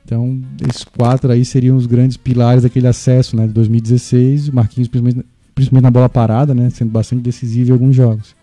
Então, 0.03 0.39
esses 0.70 0.84
quatro 0.84 1.32
aí 1.32 1.43
seriam 1.43 1.76
os 1.76 1.88
grandes 1.88 2.16
pilares 2.16 2.62
daquele 2.64 2.86
acesso 2.88 3.36
né, 3.36 3.47
de 3.47 3.53
2016. 3.53 4.49
O 4.49 4.56
Marquinhos, 4.56 4.88
principalmente, 4.88 5.26
principalmente 5.56 5.84
na 5.84 5.91
bola 5.91 6.08
parada, 6.10 6.53
né, 6.53 6.70
sendo 6.70 6.91
bastante 6.91 7.22
decisivo 7.24 7.70
em 7.70 7.74
alguns 7.74 7.95
jogos. 7.95 8.36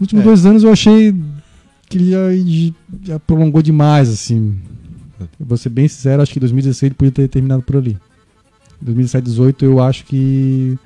Nos 0.00 0.06
últimos 0.06 0.22
É. 0.22 0.26
dois 0.26 0.46
anos 0.46 0.62
eu 0.64 0.72
achei 0.72 1.14
que 1.88 1.98
ele 1.98 2.10
já, 2.10 2.18
já 3.02 3.20
prolongou 3.20 3.60
demais. 3.60 4.08
assim. 4.08 4.54
Vou 5.38 5.56
ser 5.58 5.68
bem 5.68 5.88
sincero, 5.88 6.22
acho 6.22 6.32
que 6.32 6.40
2016 6.40 6.88
ele 6.88 6.94
podia 6.94 7.12
ter 7.12 7.28
terminado 7.28 7.62
por 7.62 7.76
ali. 7.76 7.96
2017, 8.80 9.24
2018 9.24 9.64
eu 9.64 9.80
acho 9.82 10.04
que 10.04 10.78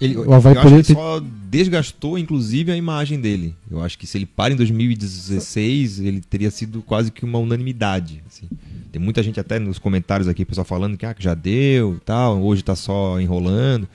Ele, 0.00 0.16
O 0.18 0.32
Havaí 0.32 0.54
eu 0.54 0.60
acho 0.60 0.76
que 0.76 0.82
ter- 0.82 0.94
só 0.94 1.22
desgastou, 1.48 2.18
inclusive, 2.18 2.70
a 2.72 2.76
imagem 2.76 3.18
dele. 3.20 3.54
Eu 3.70 3.82
acho 3.82 3.96
que 3.96 4.06
se 4.06 4.18
ele 4.18 4.26
para 4.26 4.52
em 4.52 4.56
2016, 4.56 6.00
ele 6.00 6.20
teria 6.20 6.50
sido 6.50 6.82
quase 6.82 7.10
que 7.10 7.24
uma 7.24 7.38
unanimidade. 7.38 8.22
assim. 8.26 8.46
Tem 8.92 9.00
muita 9.00 9.22
gente 9.22 9.38
até 9.40 9.58
nos 9.58 9.78
comentários 9.78 10.28
aqui, 10.28 10.44
pessoal 10.44 10.64
falando 10.64 10.96
que, 10.96 11.06
ah, 11.06 11.14
que 11.14 11.22
já 11.22 11.34
deu 11.34 11.94
e 11.96 12.00
tal, 12.04 12.42
hoje 12.42 12.62
tá 12.62 12.74
só 12.76 13.20
enrolando. 13.20 13.88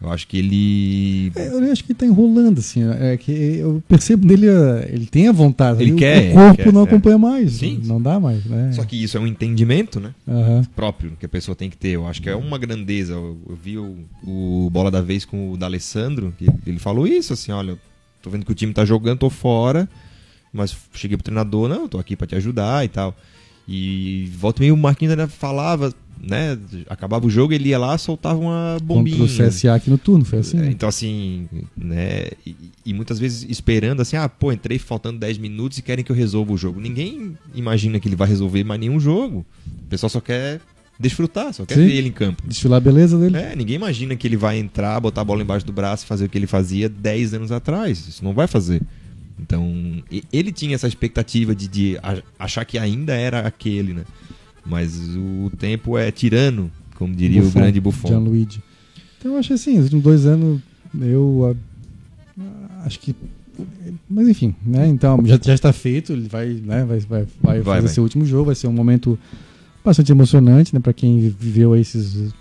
Eu 0.00 0.12
acho 0.12 0.28
que 0.28 0.38
ele. 0.38 1.32
É, 1.34 1.48
Eu 1.48 1.72
acho 1.72 1.82
que 1.82 1.90
ele 1.90 1.98
tá 1.98 2.06
enrolando, 2.06 2.60
assim. 2.60 2.82
É 3.00 3.16
que 3.16 3.32
eu 3.32 3.82
percebo 3.88 4.24
nele, 4.26 4.46
ele 4.88 5.06
tem 5.06 5.26
a 5.26 5.32
vontade. 5.32 5.82
Ele 5.82 5.96
quer, 5.96 6.30
O 6.30 6.34
corpo 6.34 6.56
quer, 6.62 6.72
não 6.72 6.82
é. 6.82 6.84
acompanha 6.84 7.18
mais. 7.18 7.52
Sim. 7.54 7.80
Não 7.84 8.00
dá 8.00 8.20
mais, 8.20 8.44
né? 8.44 8.70
Só 8.72 8.84
que 8.84 9.02
isso 9.02 9.16
é 9.16 9.20
um 9.20 9.26
entendimento, 9.26 9.98
né? 9.98 10.14
Aham. 10.28 10.62
próprio 10.76 11.12
que 11.18 11.26
a 11.26 11.28
pessoa 11.28 11.56
tem 11.56 11.68
que 11.68 11.76
ter. 11.76 11.90
Eu 11.90 12.06
acho 12.06 12.22
que 12.22 12.30
é 12.30 12.36
uma 12.36 12.58
grandeza. 12.58 13.12
Eu, 13.14 13.36
eu 13.48 13.56
vi 13.60 13.76
o, 13.76 13.96
o 14.24 14.68
Bola 14.70 14.88
da 14.90 15.00
Vez 15.00 15.24
com 15.24 15.50
o 15.52 15.56
D'Alessandro, 15.56 16.32
que 16.38 16.46
ele 16.64 16.78
falou 16.78 17.04
isso, 17.04 17.32
assim, 17.32 17.50
olha, 17.50 17.76
tô 18.22 18.30
vendo 18.30 18.44
que 18.46 18.52
o 18.52 18.54
time 18.54 18.72
tá 18.72 18.84
jogando, 18.84 19.18
tô 19.18 19.30
fora, 19.30 19.88
mas 20.52 20.76
cheguei 20.92 21.16
pro 21.16 21.24
treinador, 21.24 21.68
não, 21.68 21.88
tô 21.88 21.98
aqui 21.98 22.14
pra 22.14 22.26
te 22.26 22.36
ajudar 22.36 22.84
e 22.84 22.88
tal. 22.88 23.16
E 23.66 24.30
volta 24.38 24.60
meio 24.62 24.74
o 24.74 24.78
Marquinhos 24.78 25.10
ainda 25.10 25.26
falava, 25.26 25.92
né, 26.20 26.58
acabava 26.88 27.26
o 27.26 27.30
jogo, 27.30 27.52
ele 27.52 27.70
ia 27.70 27.78
lá, 27.78 27.96
soltava 27.96 28.38
uma 28.38 28.76
bombinha. 28.82 29.18
Contra 29.18 29.46
o 29.46 29.48
CSA 29.48 29.74
aqui 29.74 29.90
no 29.90 29.98
turno, 29.98 30.24
foi 30.24 30.40
assim. 30.40 30.56
Né? 30.58 30.70
Então, 30.70 30.88
assim, 30.88 31.48
né? 31.76 32.28
E, 32.46 32.54
e 32.86 32.94
muitas 32.94 33.18
vezes 33.18 33.46
esperando 33.48 34.00
assim, 34.00 34.16
ah, 34.16 34.28
pô, 34.28 34.52
entrei 34.52 34.78
faltando 34.78 35.18
10 35.18 35.38
minutos 35.38 35.78
e 35.78 35.82
querem 35.82 36.04
que 36.04 36.12
eu 36.12 36.16
resolva 36.16 36.52
o 36.52 36.56
jogo. 36.56 36.80
Ninguém 36.80 37.36
imagina 37.54 38.00
que 38.00 38.08
ele 38.08 38.16
vai 38.16 38.28
resolver 38.28 38.64
mais 38.64 38.80
nenhum 38.80 38.98
jogo. 38.98 39.44
O 39.66 39.88
pessoal 39.88 40.10
só 40.10 40.20
quer 40.20 40.60
desfrutar, 40.98 41.52
só 41.52 41.64
quer 41.64 41.76
Sim. 41.76 41.86
ver 41.86 41.94
ele 41.94 42.08
em 42.08 42.12
campo. 42.12 42.42
Desfilar 42.46 42.78
a 42.78 42.80
beleza 42.80 43.18
dele. 43.18 43.36
É, 43.36 43.54
ninguém 43.54 43.76
imagina 43.76 44.16
que 44.16 44.26
ele 44.26 44.36
vai 44.36 44.58
entrar, 44.58 44.98
botar 45.00 45.20
a 45.20 45.24
bola 45.24 45.42
embaixo 45.42 45.64
do 45.64 45.72
braço 45.72 46.04
e 46.04 46.08
fazer 46.08 46.24
o 46.24 46.28
que 46.28 46.36
ele 46.36 46.46
fazia 46.46 46.88
10 46.88 47.34
anos 47.34 47.52
atrás. 47.52 48.08
Isso 48.08 48.24
não 48.24 48.32
vai 48.32 48.46
fazer. 48.46 48.82
Então, 49.40 50.02
ele 50.32 50.50
tinha 50.50 50.74
essa 50.74 50.88
expectativa 50.88 51.54
de, 51.54 51.68
de 51.68 51.98
achar 52.38 52.64
que 52.64 52.76
ainda 52.76 53.14
era 53.14 53.46
aquele, 53.46 53.94
né? 53.94 54.02
Mas 54.68 54.98
o 55.16 55.50
tempo 55.58 55.96
é 55.96 56.10
tirano, 56.10 56.70
como 56.96 57.14
diria 57.14 57.40
o 57.40 57.44
Buffon, 57.44 57.60
grande 57.60 57.80
Buffon. 57.80 58.08
Gianluigi. 58.08 58.62
Então 59.18 59.32
eu 59.32 59.38
acho 59.38 59.52
assim, 59.54 59.78
os 59.78 59.84
últimos 59.84 60.04
dois 60.04 60.26
anos 60.26 60.60
eu 61.00 61.56
ah, 62.38 62.82
acho 62.84 63.00
que. 63.00 63.14
Mas 64.08 64.28
enfim, 64.28 64.54
né? 64.64 64.86
Então 64.86 65.20
já, 65.24 65.38
já 65.42 65.54
está 65.54 65.72
feito, 65.72 66.12
ele 66.12 66.28
vai, 66.28 66.48
né? 66.48 66.84
vai, 66.84 66.98
vai, 67.00 67.26
vai, 67.42 67.60
Vai, 67.60 67.62
fazer 67.64 67.86
vai. 67.86 67.94
seu 67.94 68.02
último 68.02 68.24
jogo, 68.24 68.46
vai 68.46 68.54
ser 68.54 68.68
um 68.68 68.72
momento 68.72 69.18
bastante 69.84 70.12
emocionante, 70.12 70.72
né? 70.74 70.80
Para 70.80 70.92
quem 70.92 71.18
viveu 71.30 71.74
esses 71.74 72.32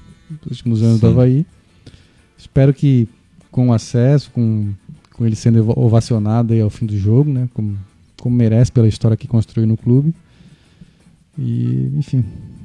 últimos 0.49 0.83
anos 0.83 0.99
do 0.99 1.07
Sim. 1.07 1.13
Havaí. 1.13 1.45
Espero 2.37 2.73
que 2.73 3.07
com 3.49 3.73
acesso, 3.73 4.29
com, 4.31 4.71
com 5.13 5.25
ele 5.25 5.35
sendo 5.35 5.59
ova- 5.61 5.79
ovacionado 5.79 6.53
ao 6.61 6.69
fim 6.69 6.85
do 6.85 6.95
jogo, 6.97 7.31
né? 7.31 7.49
Como, 7.53 7.75
como 8.21 8.35
merece 8.35 8.71
pela 8.71 8.87
história 8.87 9.17
que 9.17 9.27
construiu 9.27 9.65
no 9.67 9.75
clube. 9.77 10.13
E, 11.39 11.91
enfim, 11.95 12.23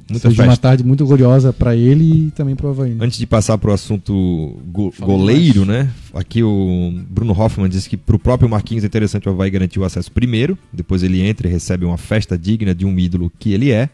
Muita 0.09 0.29
seja 0.29 0.41
uma 0.43 0.49
festa. 0.51 0.61
tarde 0.69 0.83
muito 0.83 1.05
gloriosa 1.05 1.53
para 1.53 1.75
ele 1.75 2.27
e 2.27 2.31
também 2.31 2.55
para 2.55 2.67
o 2.67 2.69
Havaí. 2.71 2.91
né? 2.95 3.05
Antes 3.05 3.17
de 3.17 3.27
passar 3.27 3.57
para 3.57 3.69
o 3.69 3.73
assunto 3.73 4.57
go- 4.67 4.91
goleiro, 4.99 5.63
né? 5.65 5.89
Aqui 6.13 6.41
o 6.43 6.91
Bruno 7.09 7.33
Hoffman 7.39 7.69
disse 7.69 7.87
que 7.89 7.95
para 7.97 8.15
o 8.15 8.19
próprio 8.19 8.49
Marquinhos 8.49 8.83
é 8.83 8.87
interessante 8.87 9.27
o 9.29 9.31
Havaí 9.31 9.49
garantir 9.51 9.79
o 9.79 9.83
acesso 9.85 10.11
primeiro, 10.11 10.57
depois 10.71 11.03
ele 11.03 11.21
entra 11.21 11.47
e 11.47 11.51
recebe 11.51 11.85
uma 11.85 11.97
festa 11.97 12.37
digna 12.37 12.73
de 12.73 12.85
um 12.85 12.97
ídolo 12.97 13.31
que 13.39 13.53
ele 13.53 13.71
é. 13.71 13.89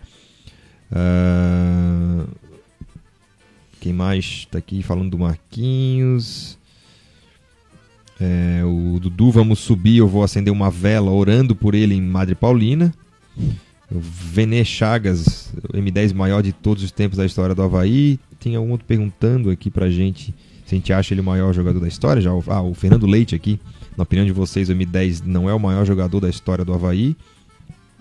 Ah, 0.91 2.25
Quem 3.79 3.93
mais 3.93 4.25
está 4.25 4.57
aqui 4.57 4.81
falando 4.83 5.11
do 5.11 5.19
Marquinhos? 5.19 6.57
É, 8.19 8.61
o 8.65 8.99
Dudu, 8.99 9.31
vamos 9.31 9.59
subir, 9.59 9.97
eu 9.97 10.07
vou 10.07 10.23
acender 10.23 10.51
uma 10.51 10.69
vela 10.69 11.09
orando 11.11 11.55
por 11.55 11.73
ele 11.75 11.95
em 11.95 12.01
Madre 12.01 12.35
Paulina. 12.35 12.93
O 13.91 13.99
Vene 13.99 14.63
Chagas, 14.63 15.51
o 15.73 15.77
M10 15.77 16.13
maior 16.13 16.43
de 16.43 16.51
todos 16.53 16.83
os 16.83 16.91
tempos 16.91 17.17
da 17.17 17.25
história 17.25 17.55
do 17.55 17.61
Havaí. 17.63 18.19
Tem 18.39 18.55
algum 18.55 18.71
outro 18.71 18.85
perguntando 18.85 19.49
aqui 19.49 19.69
pra 19.71 19.89
gente 19.89 20.33
se 20.65 20.75
a 20.75 20.77
gente 20.77 20.93
acha 20.93 21.13
ele 21.13 21.21
o 21.21 21.23
maior 21.23 21.51
jogador 21.53 21.79
da 21.79 21.87
história. 21.87 22.21
Já, 22.21 22.31
o- 22.31 22.43
ah, 22.47 22.61
o 22.61 22.73
Fernando 22.75 23.07
Leite 23.07 23.33
aqui. 23.35 23.59
Na 23.97 24.03
opinião 24.03 24.25
de 24.25 24.31
vocês, 24.31 24.69
o 24.69 24.73
M10 24.73 25.23
não 25.25 25.49
é 25.49 25.53
o 25.53 25.59
maior 25.59 25.85
jogador 25.85 26.19
da 26.19 26.29
história 26.29 26.63
do 26.63 26.71
Havaí. 26.73 27.15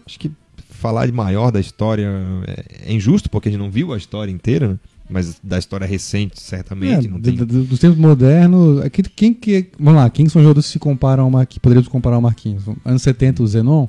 Acho 0.07 0.18
que 0.18 0.30
falar 0.70 1.07
de 1.07 1.12
maior 1.12 1.51
da 1.51 1.59
história 1.59 2.07
é, 2.47 2.91
é 2.91 2.93
injusto, 2.93 3.28
porque 3.30 3.49
a 3.49 3.53
gente 3.53 3.61
não 3.61 3.70
viu 3.70 3.93
a 3.93 3.97
história 3.97 4.30
inteira, 4.30 4.68
né? 4.68 4.78
Mas 5.11 5.41
da 5.43 5.59
história 5.59 5.86
recente, 5.86 6.39
certamente. 6.39 7.07
É, 7.07 7.11
não 7.11 7.18
tem... 7.18 7.34
dos 7.34 7.78
tempos 7.78 7.99
modernos, 7.99 8.84
é 8.84 8.91
que- 8.91 9.03
quem 9.05 9.32
que. 9.32 9.68
Vamos 9.80 10.03
lá, 10.03 10.11
quem 10.11 10.28
são 10.28 10.43
jogadores 10.43 10.66
que 10.66 10.72
se 10.74 10.78
comparam 10.78 11.24
ao 11.24 11.30
Marquinhos? 11.30 11.59
Poderíamos 11.62 11.89
comparar 11.89 12.16
ao 12.16 12.22
Marquinhos? 12.22 12.62
Anos 12.84 13.01
70, 13.01 13.43
o 13.43 13.47
Zenon? 13.47 13.89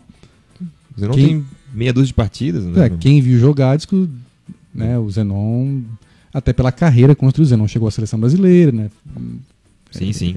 Não 0.97 1.09
quem- 1.11 1.27
tem 1.27 1.45
meia 1.73 1.93
dúzia 1.93 2.07
de 2.07 2.13
partidas, 2.13 2.63
né? 2.65 2.85
É, 2.85 2.89
quem 2.89 3.21
viu 3.21 3.39
jogar 3.39 3.75
diz 3.75 3.85
que 3.85 4.07
né, 4.73 4.97
o 4.97 5.09
Zenon, 5.09 5.81
até 6.33 6.53
pela 6.53 6.71
carreira, 6.71 7.15
construiu. 7.15 7.45
O 7.45 7.49
Zenon 7.49 7.67
chegou 7.67 7.87
à 7.87 7.91
seleção 7.91 8.19
brasileira, 8.19 8.71
né? 8.71 8.89
Sim, 9.91 10.13
sim. 10.13 10.35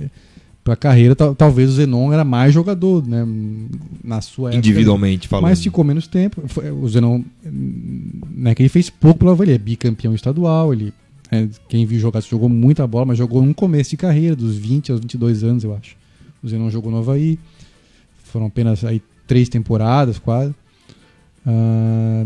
Pela 0.65 0.77
carreira, 0.77 1.17
tal- 1.17 1.35
talvez 1.35 1.69
o 1.71 1.73
Zenon 1.73 2.13
era 2.13 2.25
mais 2.25 2.55
jogador, 2.55 3.07
né? 3.07 3.27
Na 4.03 4.21
sua 4.21 4.51
época. 4.51 4.59
Individualmente 4.59 5.27
falando. 5.29 5.45
Mas 5.45 5.61
ficou 5.63 5.85
menos 5.85 6.07
tempo. 6.07 6.43
O 6.81 6.89
Zenon, 6.89 7.23
né, 8.31 8.55
que 8.55 8.63
ele 8.63 8.69
fez 8.69 8.89
pouco 8.89 9.19
pelo 9.21 9.33
Havaí, 9.33 9.49
ele 9.49 9.55
é 9.57 9.59
bicampeão 9.59 10.15
estadual, 10.15 10.73
ele, 10.73 10.93
é, 11.31 11.49
quem 11.69 11.85
viu 11.85 11.99
jogar, 11.99 12.21
jogou 12.23 12.49
muita 12.49 12.87
bola, 12.87 13.07
mas 13.07 13.19
jogou 13.19 13.43
no 13.45 13.53
começo 13.55 13.91
de 13.91 13.97
carreira, 13.97 14.37
dos 14.37 14.57
20 14.57 14.93
aos 14.93 15.01
22 15.01 15.43
anos, 15.43 15.65
eu 15.65 15.75
acho. 15.75 15.97
O 16.43 16.49
Zenon 16.49 16.71
jogou 16.71 16.91
no 16.93 16.99
Havaí, 16.99 17.39
foram 18.25 18.47
apenas 18.47 18.85
aí 18.85 19.03
três 19.27 19.49
temporadas, 19.49 20.19
quase. 20.19 20.55
Ah, 21.47 22.25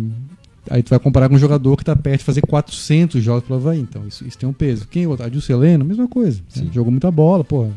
aí 0.70 0.82
tu 0.82 0.90
vai 0.90 0.98
comparar 0.98 1.28
com 1.28 1.34
um 1.34 1.38
jogador 1.38 1.76
que 1.76 1.82
está 1.82 1.94
perto 1.96 2.18
de 2.20 2.24
fazer 2.24 2.40
400 2.42 3.22
jogos 3.22 3.44
pelo 3.44 3.58
Havaí, 3.58 3.80
então 3.80 4.06
isso, 4.06 4.26
isso 4.26 4.38
tem 4.38 4.48
um 4.48 4.52
peso. 4.52 4.86
Quem 4.88 5.04
é 5.04 5.06
o 5.06 5.10
outro? 5.10 5.26
Adilson 5.26 5.52
Heleno, 5.54 5.84
mesma 5.84 6.08
coisa. 6.08 6.38
né? 6.38 6.44
Sim. 6.48 6.70
Jogou 6.72 6.90
muita 6.90 7.10
bola, 7.10 7.44
porra. 7.44 7.70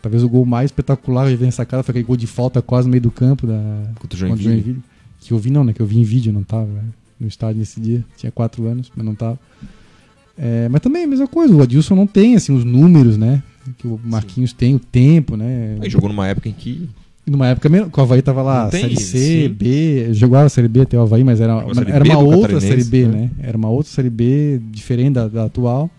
Talvez 0.00 0.22
o 0.22 0.28
gol 0.28 0.44
mais 0.46 0.66
espetacular 0.66 1.26
vi 1.28 1.44
nessa 1.44 1.66
cara 1.66 1.82
foi 1.82 1.92
aquele 1.92 2.04
gol 2.04 2.16
de 2.16 2.26
falta 2.26 2.62
quase 2.62 2.86
no 2.86 2.92
meio 2.92 3.02
do 3.02 3.10
campo 3.10 3.46
da, 3.46 3.58
Contra 3.98 4.16
o 4.16 4.18
Joinville. 4.18 4.44
Joinville. 4.44 4.82
Que 5.20 5.32
eu 5.32 5.38
vi 5.38 5.50
não, 5.50 5.64
né? 5.64 5.72
Que 5.72 5.82
eu 5.82 5.86
vi 5.86 5.98
em 5.98 6.04
vídeo, 6.04 6.32
não 6.32 6.44
tava 6.44 6.66
né, 6.66 6.84
no 7.18 7.26
estádio 7.26 7.58
nesse 7.58 7.80
dia. 7.80 8.04
Tinha 8.16 8.30
quatro 8.30 8.66
anos, 8.66 8.92
mas 8.94 9.04
não 9.04 9.14
tava. 9.14 9.38
É, 10.36 10.68
mas 10.68 10.80
também 10.80 11.02
é 11.02 11.04
a 11.04 11.08
mesma 11.08 11.26
coisa, 11.26 11.52
o 11.52 11.60
Adilson 11.60 11.96
não 11.96 12.06
tem 12.06 12.36
assim 12.36 12.52
os 12.52 12.64
números, 12.64 13.16
né? 13.16 13.42
Que 13.76 13.88
o 13.88 14.00
Marquinhos 14.04 14.52
tem, 14.52 14.76
o 14.76 14.78
tempo, 14.78 15.36
né? 15.36 15.76
Aí 15.80 15.90
jogou 15.90 16.08
numa 16.08 16.28
época 16.28 16.48
em 16.48 16.52
que 16.52 16.88
E 17.28 17.30
numa 17.30 17.46
época 17.46 17.68
mesmo, 17.68 17.90
que 17.90 18.00
o 18.00 18.02
Havaí 18.02 18.22
tava 18.22 18.40
lá, 18.40 18.70
Série 18.70 18.98
C, 18.98 19.18
sim. 19.18 19.48
B, 19.50 20.14
jogava 20.14 20.46
a 20.46 20.48
Série 20.48 20.66
B 20.66 20.80
até 20.80 20.96
o 20.96 21.02
Havaí, 21.02 21.22
mas 21.22 21.42
era, 21.42 21.58
Jogou 21.58 21.72
a 21.72 21.74
Série 21.74 21.90
era 21.90 22.04
B 22.04 22.10
uma 22.10 22.18
outra 22.20 22.58
Série 22.58 22.84
B, 22.84 23.06
né? 23.06 23.18
né? 23.18 23.30
Era 23.42 23.58
uma 23.58 23.68
outra 23.68 23.92
Série 23.92 24.08
B 24.08 24.58
diferente 24.70 25.12
da, 25.12 25.28
da 25.28 25.44
atual. 25.44 25.90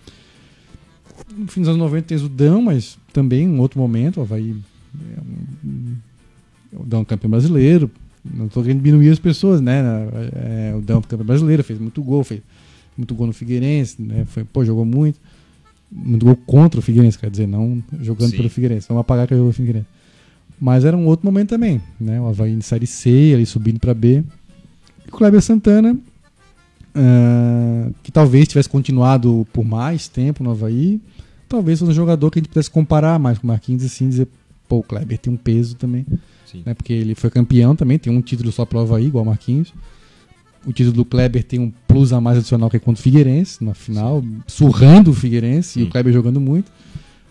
No 1.38 1.48
fim 1.48 1.62
dos 1.62 1.70
anos 1.70 1.80
90 1.82 2.08
tem 2.08 2.18
o 2.18 2.28
Dão, 2.28 2.64
mas 2.64 2.98
também 3.14 3.48
um 3.48 3.60
outro 3.60 3.80
momento, 3.80 4.20
o 4.20 4.24
Havaí 4.24 4.56
é 4.96 5.20
um, 5.70 6.82
o 6.82 6.84
Dão 6.84 7.02
é 7.02 7.06
campeão 7.06 7.30
brasileiro. 7.30 7.92
Não 8.26 8.48
estou 8.48 8.64
querendo 8.64 8.82
diminuir 8.82 9.12
as 9.12 9.20
pessoas, 9.20 9.62
né? 9.62 9.84
É, 10.34 10.74
o 10.76 10.82
Dão 10.82 10.98
é 10.98 11.02
campeão 11.02 11.28
brasileiro, 11.28 11.64
fez 11.64 11.80
muito 11.80 12.02
gol, 12.02 12.24
fez 12.24 12.42
muito 12.98 13.14
gol 13.14 13.28
no 13.28 13.34
Figueirense, 13.34 14.02
né? 14.02 14.26
Foi, 14.26 14.44
pô, 14.44 14.66
jogou 14.66 14.84
muito. 14.84 15.20
Muito 15.92 16.26
gol 16.26 16.36
contra 16.48 16.80
o 16.80 16.82
Figueirense, 16.82 17.20
quer 17.20 17.30
dizer, 17.30 17.48
não 17.48 17.84
jogando 18.02 18.32
Sim. 18.32 18.38
pelo 18.38 18.50
Figueirense. 18.50 18.88
Vamos 18.88 19.02
apagar 19.02 19.28
que 19.28 19.36
jogou 19.36 19.52
o 19.52 19.54
Figueirense. 19.54 19.99
Mas 20.60 20.84
era 20.84 20.98
um 20.98 21.06
outro 21.06 21.26
momento 21.26 21.50
também, 21.50 21.82
né? 22.00 22.20
O 22.20 22.28
Havaí 22.28 22.52
em 22.52 22.62
Série 22.62 22.88
C, 22.88 23.32
ali 23.34 23.46
subindo 23.46 23.80
para 23.80 23.94
B. 23.94 24.24
E 25.06 25.10
o 25.10 25.12
Kleber 25.12 25.42
Santana, 25.42 25.98
ah, 26.94 27.90
que 28.04 28.12
talvez 28.12 28.48
tivesse 28.48 28.68
continuado 28.68 29.48
por 29.54 29.64
mais 29.64 30.08
tempo 30.08 30.44
no 30.44 30.52
Havaí, 30.52 31.00
talvez 31.48 31.80
fosse 31.80 31.92
um 31.92 31.96
jogador 31.96 32.30
que 32.30 32.40
a 32.40 32.42
gente 32.42 32.50
pudesse 32.50 32.70
comparar 32.70 33.18
mais 33.18 33.38
com 33.38 33.46
o 33.46 33.48
Marquinhos 33.48 33.84
e 33.84 33.86
assim 33.86 34.10
dizer, 34.10 34.28
pô, 34.68 34.78
o 34.78 34.84
Kleber 34.84 35.18
tem 35.18 35.32
um 35.32 35.38
peso 35.38 35.76
também, 35.76 36.06
Sim. 36.46 36.64
né? 36.66 36.74
Porque 36.74 36.92
ele 36.92 37.16
foi 37.16 37.30
campeão 37.30 37.76
também, 37.76 37.98
tem 37.98 38.12
um 38.12 38.22
título 38.22 38.52
só 38.52 38.66
pro 38.66 38.80
Havaí, 38.80 39.06
igual 39.08 39.24
o 39.24 39.28
Marquinhos. 39.28 39.74
O 40.66 40.74
título 40.74 40.94
do 40.94 41.06
Kleber 41.06 41.42
tem 41.42 41.58
um 41.58 41.72
plus 41.88 42.12
a 42.12 42.20
mais 42.20 42.38
adicional 42.38 42.70
que 42.70 42.76
é 42.76 42.80
contra 42.80 43.00
o 43.00 43.04
Figueirense, 43.04 43.64
na 43.64 43.74
final, 43.74 44.22
surrando 44.46 45.12
o 45.12 45.14
Figueirense 45.14 45.80
e 45.80 45.84
Sim. 45.84 45.88
o 45.88 45.92
Kleber 45.92 46.12
jogando 46.12 46.42
muito. 46.42 46.70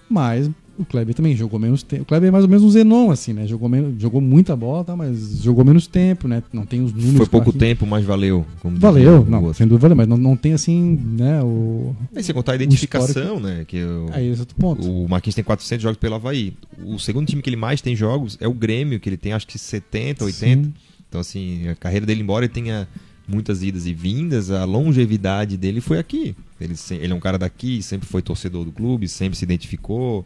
Mas 0.09 0.51
o 0.79 0.85
Kleber 0.85 1.15
também 1.15 1.35
jogou 1.37 1.59
menos 1.59 1.83
tempo. 1.83 2.03
O 2.03 2.07
Kleber 2.07 2.29
é 2.29 2.31
mais 2.31 2.45
ou 2.45 2.51
menos 2.51 2.65
um 2.65 2.71
Zenon, 2.71 3.11
assim, 3.11 3.33
né? 3.33 3.47
Jogou, 3.47 3.69
menos, 3.69 4.01
jogou 4.01 4.21
muita 4.21 4.55
bola, 4.55 4.85
tá? 4.85 4.95
mas 4.95 5.43
jogou 5.43 5.65
menos 5.65 5.87
tempo, 5.87 6.29
né? 6.29 6.43
Não 6.53 6.65
tem 6.65 6.83
os 6.83 6.93
números. 6.93 7.17
Foi 7.17 7.27
pouco 7.27 7.53
tempo, 7.53 7.85
mas 7.87 8.05
valeu. 8.05 8.47
Valeu, 8.63 9.27
não, 9.29 9.43
outro. 9.43 9.59
sem 9.59 9.67
dúvida 9.67 9.89
valeu, 9.89 9.97
mas 9.97 10.07
não, 10.07 10.17
não 10.17 10.37
tem 10.37 10.53
assim, 10.53 10.99
né? 11.19 11.43
O... 11.43 11.95
Aí 12.15 12.23
você 12.23 12.33
contar 12.33 12.53
a 12.53 12.55
identificação, 12.55 13.41
né? 13.41 13.65
Que 13.67 13.83
o, 13.83 14.07
Aí 14.13 14.29
esse 14.29 14.39
é 14.39 14.43
outro 14.43 14.55
ponto. 14.57 14.89
o 14.89 15.09
Marquinhos 15.09 15.35
tem 15.35 15.45
400 15.45 15.83
jogos 15.83 15.99
pelo 15.99 16.15
Havaí. 16.15 16.55
O 16.85 16.99
segundo 16.99 17.27
time 17.27 17.43
que 17.43 17.51
ele 17.51 17.57
mais 17.57 17.81
tem 17.81 17.97
jogos 17.97 18.39
é 18.41 18.47
o 18.47 18.55
Grêmio, 18.55 19.01
que 19.01 19.09
ele 19.09 19.17
tem 19.17 19.33
acho 19.33 19.47
que 19.47 19.59
70, 19.59 20.25
80. 20.25 20.63
Sim. 20.63 20.75
Então, 21.09 21.21
assim, 21.21 21.67
a 21.69 21.75
carreira 21.75 22.07
dele, 22.07 22.21
embora 22.21 22.45
ele 22.45 22.53
tenha 22.53 22.87
muitas 23.27 23.63
idas 23.63 23.87
e 23.87 23.93
vindas, 23.93 24.51
a 24.51 24.65
longevidade 24.65 25.57
dele 25.57 25.81
foi 25.81 25.99
aqui. 25.99 26.35
Ele, 26.61 26.75
ele 26.91 27.13
é 27.13 27.17
um 27.17 27.21
cara 27.21 27.39
daqui, 27.39 27.83
sempre 27.83 28.09
foi 28.09 28.23
torcedor 28.23 28.65
do 28.65 28.73
clube, 28.73 29.07
sempre 29.07 29.39
se 29.39 29.45
identificou, 29.45 30.25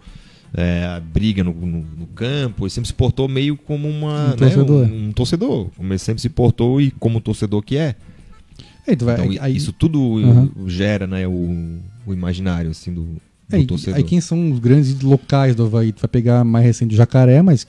é, 0.55 1.01
briga 1.13 1.43
no, 1.43 1.53
no- 1.53 1.85
no 1.99 2.07
campo, 2.15 2.65
ele 2.65 2.71
sempre 2.71 2.89
se 2.89 2.95
portou 2.95 3.27
meio 3.29 3.57
como 3.57 3.89
uma, 3.89 4.27
Um 4.27 4.29
né, 4.31 4.37
torcedor. 4.37 4.87
um, 4.87 5.09
um 5.09 5.13
torcedor. 5.13 5.69
Como 5.77 5.93
ele 5.93 5.99
sempre 5.99 6.21
se 6.21 6.29
portou 6.29 6.81
e 6.81 6.91
como 6.93 7.21
torcedor 7.21 7.63
que 7.63 7.77
é. 7.77 7.95
Então, 8.87 9.09
aí, 9.09 9.39
aí- 9.41 9.57
isso 9.57 9.73
tudo 9.73 10.21
gera 10.67 11.07
né, 11.07 11.27
o, 11.27 11.79
o 12.07 12.13
imaginário 12.13 12.71
assim, 12.71 12.93
do, 12.93 13.03
do 13.03 13.57
aí, 13.57 13.65
torcedor. 13.67 13.97
aí 13.97 14.03
quem 14.03 14.21
são 14.21 14.51
os 14.51 14.59
grandes 14.59 15.01
locais 15.01 15.55
do 15.55 15.65
Havaí? 15.65 15.93
Tu 15.93 16.01
vai 16.01 16.09
pegar 16.09 16.43
mais 16.45 16.65
recente 16.67 16.93
o 16.93 16.97
Jacaré, 16.97 17.41
mas 17.43 17.67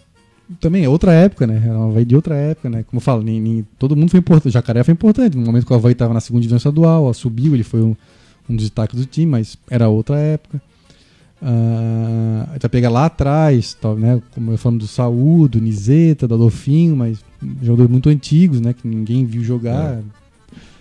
também 0.59 0.83
é 0.83 0.89
outra 0.89 1.13
época, 1.13 1.45
né? 1.47 1.61
Era 1.65 1.77
um 1.79 1.89
Havaí 1.89 2.03
de 2.03 2.15
outra 2.15 2.35
época, 2.35 2.69
né? 2.69 2.83
Como 2.83 2.97
eu 2.97 3.01
falo, 3.01 3.21
nem, 3.23 3.39
nem- 3.39 3.65
todo 3.77 3.95
mundo 3.95 4.09
foi 4.09 4.19
importante. 4.19 4.47
O 4.49 4.51
Jacaré 4.53 4.83
foi 4.83 4.91
importante. 4.93 5.37
No 5.37 5.45
momento 5.45 5.65
que 5.65 5.71
o 5.71 5.75
Havaí 5.75 5.93
estava 5.93 6.13
na 6.13 6.19
segunda 6.19 6.41
divisão 6.41 6.57
estadual, 6.57 7.13
subiu, 7.13 7.53
ele 7.53 7.63
foi 7.63 7.81
um, 7.81 7.95
um 8.49 8.55
dos 8.55 8.65
destaques 8.65 8.99
do 8.99 9.05
time, 9.05 9.27
mas 9.27 9.55
era 9.69 9.87
outra 9.87 10.17
época. 10.17 10.61
Tu 11.43 12.61
vai 12.61 12.69
pegar 12.69 12.89
lá 12.89 13.05
atrás, 13.05 13.73
tal, 13.79 13.95
né? 13.95 14.21
Como 14.31 14.51
eu 14.51 14.57
falo 14.57 14.77
do 14.77 14.87
Saúl, 14.87 15.47
do 15.47 15.59
Nizeta, 15.59 16.27
do 16.27 16.35
Adolfinho, 16.35 16.95
mas 16.95 17.19
jogadores 17.61 17.91
muito 17.91 18.09
antigos, 18.09 18.61
né? 18.61 18.73
Que 18.73 18.87
ninguém 18.87 19.25
viu 19.25 19.43
jogar. 19.43 20.01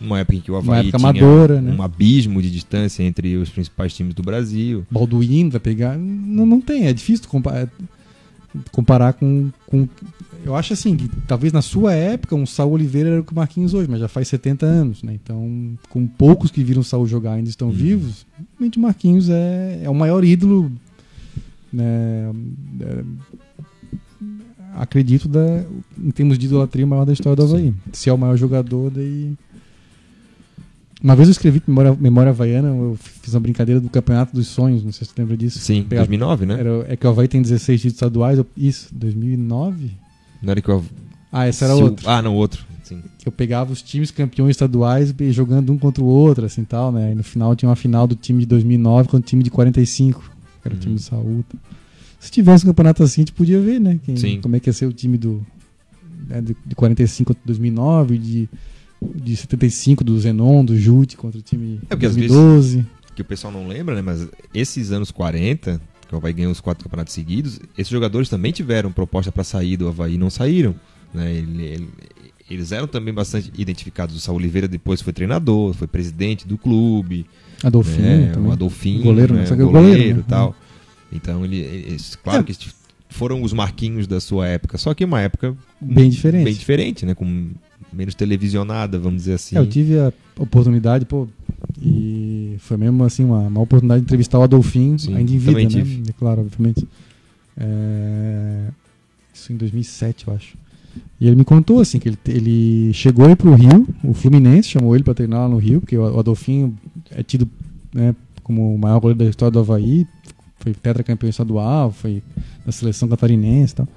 Uma 0.00 0.20
época 0.20 0.36
em 0.36 0.40
que 0.40 0.50
o 0.50 0.56
Havaí 0.56 0.90
tinha 0.90 0.98
amadora, 0.98 1.60
né? 1.60 1.74
um 1.78 1.82
abismo 1.82 2.42
de 2.42 2.50
distância 2.50 3.02
entre 3.02 3.36
os 3.36 3.48
principais 3.48 3.94
times 3.94 4.14
do 4.14 4.22
Brasil. 4.22 4.84
Balduino 4.90 5.50
vai 5.50 5.60
pegar. 5.60 5.96
Não, 5.96 6.44
não 6.44 6.60
tem, 6.60 6.86
é 6.86 6.92
difícil 6.92 7.28
comparar, 7.28 7.68
comparar 8.72 9.12
com, 9.12 9.50
com. 9.66 9.88
Eu 10.44 10.56
acho 10.56 10.72
assim, 10.72 10.96
que 10.96 11.08
talvez 11.26 11.52
na 11.52 11.62
sua 11.62 11.92
época 11.94 12.34
um 12.34 12.44
Saul 12.44 12.72
Oliveira 12.72 13.10
era 13.10 13.20
o 13.20 13.24
que 13.24 13.32
o 13.32 13.36
Marquinhos 13.36 13.74
hoje, 13.74 13.88
mas 13.88 14.00
já 14.00 14.08
faz 14.08 14.26
70 14.28 14.66
anos, 14.66 15.02
né? 15.02 15.14
Então, 15.14 15.78
com 15.88 16.04
poucos 16.06 16.50
que 16.50 16.64
viram 16.64 16.80
o 16.80 16.84
Saul 16.84 17.06
jogar 17.06 17.34
ainda 17.34 17.48
estão 17.48 17.68
Uhum. 17.68 17.74
vivos, 17.74 18.26
realmente 18.58 18.76
o 18.78 18.80
Marquinhos 18.82 19.28
é, 19.30 19.82
é 19.84 19.88
o 19.90 19.94
maior 19.94 20.24
ídolo, 20.24 20.70
né? 21.72 21.84
é, 22.80 23.04
acredito, 24.74 25.28
da, 25.28 25.64
em 25.98 26.10
termos 26.10 26.38
de 26.38 26.46
idolatria, 26.46 26.84
o 26.84 26.88
maior 26.88 27.04
da 27.04 27.12
história 27.12 27.36
do 27.36 27.42
Havaí. 27.44 27.72
Se 27.92 28.08
é 28.10 28.12
o 28.12 28.18
maior 28.18 28.36
jogador, 28.36 28.90
daí. 28.90 29.32
Uma 31.02 31.16
vez 31.16 31.28
eu 31.28 31.32
escrevi 31.32 31.60
Memória, 31.66 31.96
Memória 32.00 32.30
Havaiana, 32.30 32.68
eu 32.68 32.96
fiz 33.00 33.34
uma 33.34 33.40
brincadeira 33.40 33.80
do 33.80 33.88
Campeonato 33.88 34.34
dos 34.34 34.46
Sonhos, 34.48 34.84
não 34.84 34.92
sei 34.92 35.06
se 35.06 35.12
você 35.12 35.20
lembra 35.20 35.36
disso. 35.36 35.58
Sim, 35.58 35.82
Pegar- 35.82 36.02
2009, 36.02 36.46
né? 36.46 36.60
Era, 36.60 36.86
é 36.88 36.96
que 36.96 37.06
o 37.06 37.10
Havaí 37.10 37.26
tem 37.28 37.42
16 37.42 37.80
títulos 37.80 37.94
estaduais, 37.96 38.38
eu- 38.38 38.46
isso, 38.56 38.88
2009? 38.94 39.90
Não 40.42 40.50
era 40.50 40.60
que 40.60 40.70
o 40.70 40.74
Havaí- 40.74 40.88
Ah, 41.30 41.48
esse 41.48 41.64
era 41.64 41.74
o- 41.76 41.82
outro. 41.82 42.08
Ah, 42.08 42.20
não, 42.20 42.34
outro. 42.34 42.64
Sim. 42.82 43.02
Eu 43.24 43.32
pegava 43.32 43.72
os 43.72 43.80
times 43.80 44.10
campeões 44.10 44.50
estaduais 44.50 45.14
jogando 45.30 45.72
um 45.72 45.78
contra 45.78 46.02
o 46.02 46.06
outro, 46.06 46.44
assim 46.44 46.64
tal, 46.64 46.90
né? 46.92 47.12
E 47.12 47.14
no 47.14 47.22
final 47.22 47.54
tinha 47.56 47.68
uma 47.68 47.76
final 47.76 48.06
do 48.06 48.14
time 48.16 48.40
de 48.40 48.46
2009 48.46 49.08
contra 49.08 49.24
o 49.24 49.28
time 49.28 49.42
de 49.42 49.50
45, 49.50 50.20
que 50.60 50.68
era 50.68 50.74
o 50.74 50.76
Uhum. 50.76 50.80
time 50.82 50.94
do 50.96 51.00
Saúl. 51.00 51.44
tá? 51.48 51.56
Se 52.20 52.30
tivesse 52.30 52.64
um 52.64 52.68
campeonato 52.68 53.02
assim, 53.02 53.20
a 53.20 53.22
gente 53.22 53.32
podia 53.32 53.60
ver, 53.60 53.80
né? 53.80 53.98
Quem- 54.04 54.16
Sim. 54.16 54.40
Como 54.40 54.54
é 54.56 54.60
que 54.60 54.68
ia 54.68 54.72
ser 54.72 54.86
o 54.86 54.92
time 54.92 55.16
do 55.18 55.44
né, 56.28 56.40
de, 56.40 56.56
de 56.66 56.74
45 56.76 57.28
contra 57.34 57.42
2009, 57.46 58.16
de, 58.18 58.48
de 59.16 59.36
75 59.36 60.04
do 60.04 60.18
Zenon, 60.20 60.64
do 60.64 60.76
Jute 60.78 61.16
contra 61.16 61.38
o 61.38 61.42
time 61.42 61.74
É, 61.76 61.80
de 61.80 61.86
porque 61.86 62.06
às 62.06 62.14
vezes- 62.14 62.30
2012. 62.30 62.86
Que 63.16 63.22
o 63.22 63.24
pessoal 63.24 63.52
não 63.52 63.66
lembra, 63.66 63.94
né? 63.94 64.02
Mas 64.02 64.26
esses 64.54 64.90
anos 64.92 65.10
40, 65.10 65.80
que 66.12 66.16
o 66.16 66.18
Havaí 66.18 66.34
ganhou 66.34 66.52
os 66.52 66.60
quatro 66.60 66.84
campeonatos 66.84 67.14
seguidos, 67.14 67.58
esses 67.76 67.90
jogadores 67.90 68.28
também 68.28 68.52
tiveram 68.52 68.92
proposta 68.92 69.32
para 69.32 69.42
sair 69.42 69.78
do 69.78 69.88
Havaí 69.88 70.14
e 70.14 70.18
não 70.18 70.28
saíram. 70.28 70.74
Né? 71.14 71.34
Ele- 71.36 71.62
ele- 71.62 71.88
eles 72.50 72.70
eram 72.70 72.86
também 72.86 73.14
bastante 73.14 73.50
identificados. 73.56 74.14
O 74.14 74.20
Saul 74.20 74.36
Oliveira 74.36 74.68
depois 74.68 75.00
foi 75.00 75.12
treinador, 75.12 75.72
foi 75.72 75.86
presidente 75.86 76.46
do 76.46 76.58
clube. 76.58 77.24
Adolfinho 77.64 78.02
né? 78.02 78.32
o 78.36 78.52
Adolfinho, 78.52 79.02
Goleiro, 79.02 79.32
né? 79.34 79.44
né? 79.44 79.46
O 79.46 79.56
goleiro, 79.56 79.72
goleiro, 79.72 80.18
né? 80.18 80.24
tal. 80.28 80.54
Então, 81.10 81.44
ele, 81.46 81.56
eles- 81.60 82.14
claro 82.16 82.40
É. 82.40 82.42
que 82.42 82.54
foram 83.08 83.42
os 83.42 83.52
marquinhos 83.54 84.06
da 84.06 84.20
sua 84.20 84.46
época, 84.48 84.76
só 84.76 84.92
que 84.92 85.04
uma 85.04 85.20
época 85.20 85.56
Bem 85.80 86.10
diferente. 86.10 86.44
bem 86.44 86.54
diferente, 86.54 87.06
né? 87.06 87.14
Com 87.14 87.50
menos 87.92 88.14
televisionada, 88.14 88.98
vamos 88.98 89.20
dizer 89.22 89.34
assim. 89.34 89.56
É, 89.56 89.58
eu 89.60 89.66
tive 89.66 89.98
a 89.98 90.12
oportunidade, 90.38 91.04
pô, 91.06 91.28
e 91.80 92.41
foi 92.58 92.76
mesmo 92.76 93.02
assim 93.04 93.24
uma, 93.24 93.40
uma 93.40 93.60
oportunidade 93.60 94.00
de 94.00 94.06
entrevistar 94.06 94.38
o 94.38 94.42
Adolfinho, 94.42 94.98
Sim, 94.98 95.16
ainda 95.16 95.32
em 95.32 95.38
vida, 95.38 95.58
né? 95.58 95.66
tive. 95.66 96.02
É 96.08 96.12
Claro, 96.12 96.42
obviamente. 96.42 96.86
É, 97.56 98.68
Isso 99.32 99.52
em 99.52 99.56
2007, 99.56 100.28
eu 100.28 100.34
acho. 100.34 100.56
E 101.20 101.26
ele 101.26 101.36
me 101.36 101.44
contou 101.44 101.80
assim 101.80 101.98
que 101.98 102.08
ele, 102.08 102.18
ele 102.26 102.92
chegou 102.92 103.26
aí 103.26 103.34
pro 103.34 103.54
Rio, 103.54 103.86
o 104.04 104.12
Fluminense 104.12 104.68
chamou 104.68 104.94
ele 104.94 105.04
para 105.04 105.14
treinar 105.14 105.40
lá 105.40 105.48
no 105.48 105.56
Rio, 105.56 105.80
porque 105.80 105.96
o 105.96 106.18
Adolfinho 106.18 106.76
é 107.10 107.22
tido 107.22 107.48
né, 107.94 108.14
como 108.42 108.74
o 108.74 108.78
maior 108.78 109.00
goleiro 109.00 109.18
da 109.18 109.30
história 109.30 109.50
do 109.50 109.58
Havaí, 109.58 110.06
foi 110.58 110.72
tetracampeão 110.74 111.30
estadual, 111.30 111.90
foi 111.90 112.22
da 112.64 112.72
seleção 112.72 113.08
catarinense 113.08 113.72
e 113.72 113.76
tal. 113.76 113.88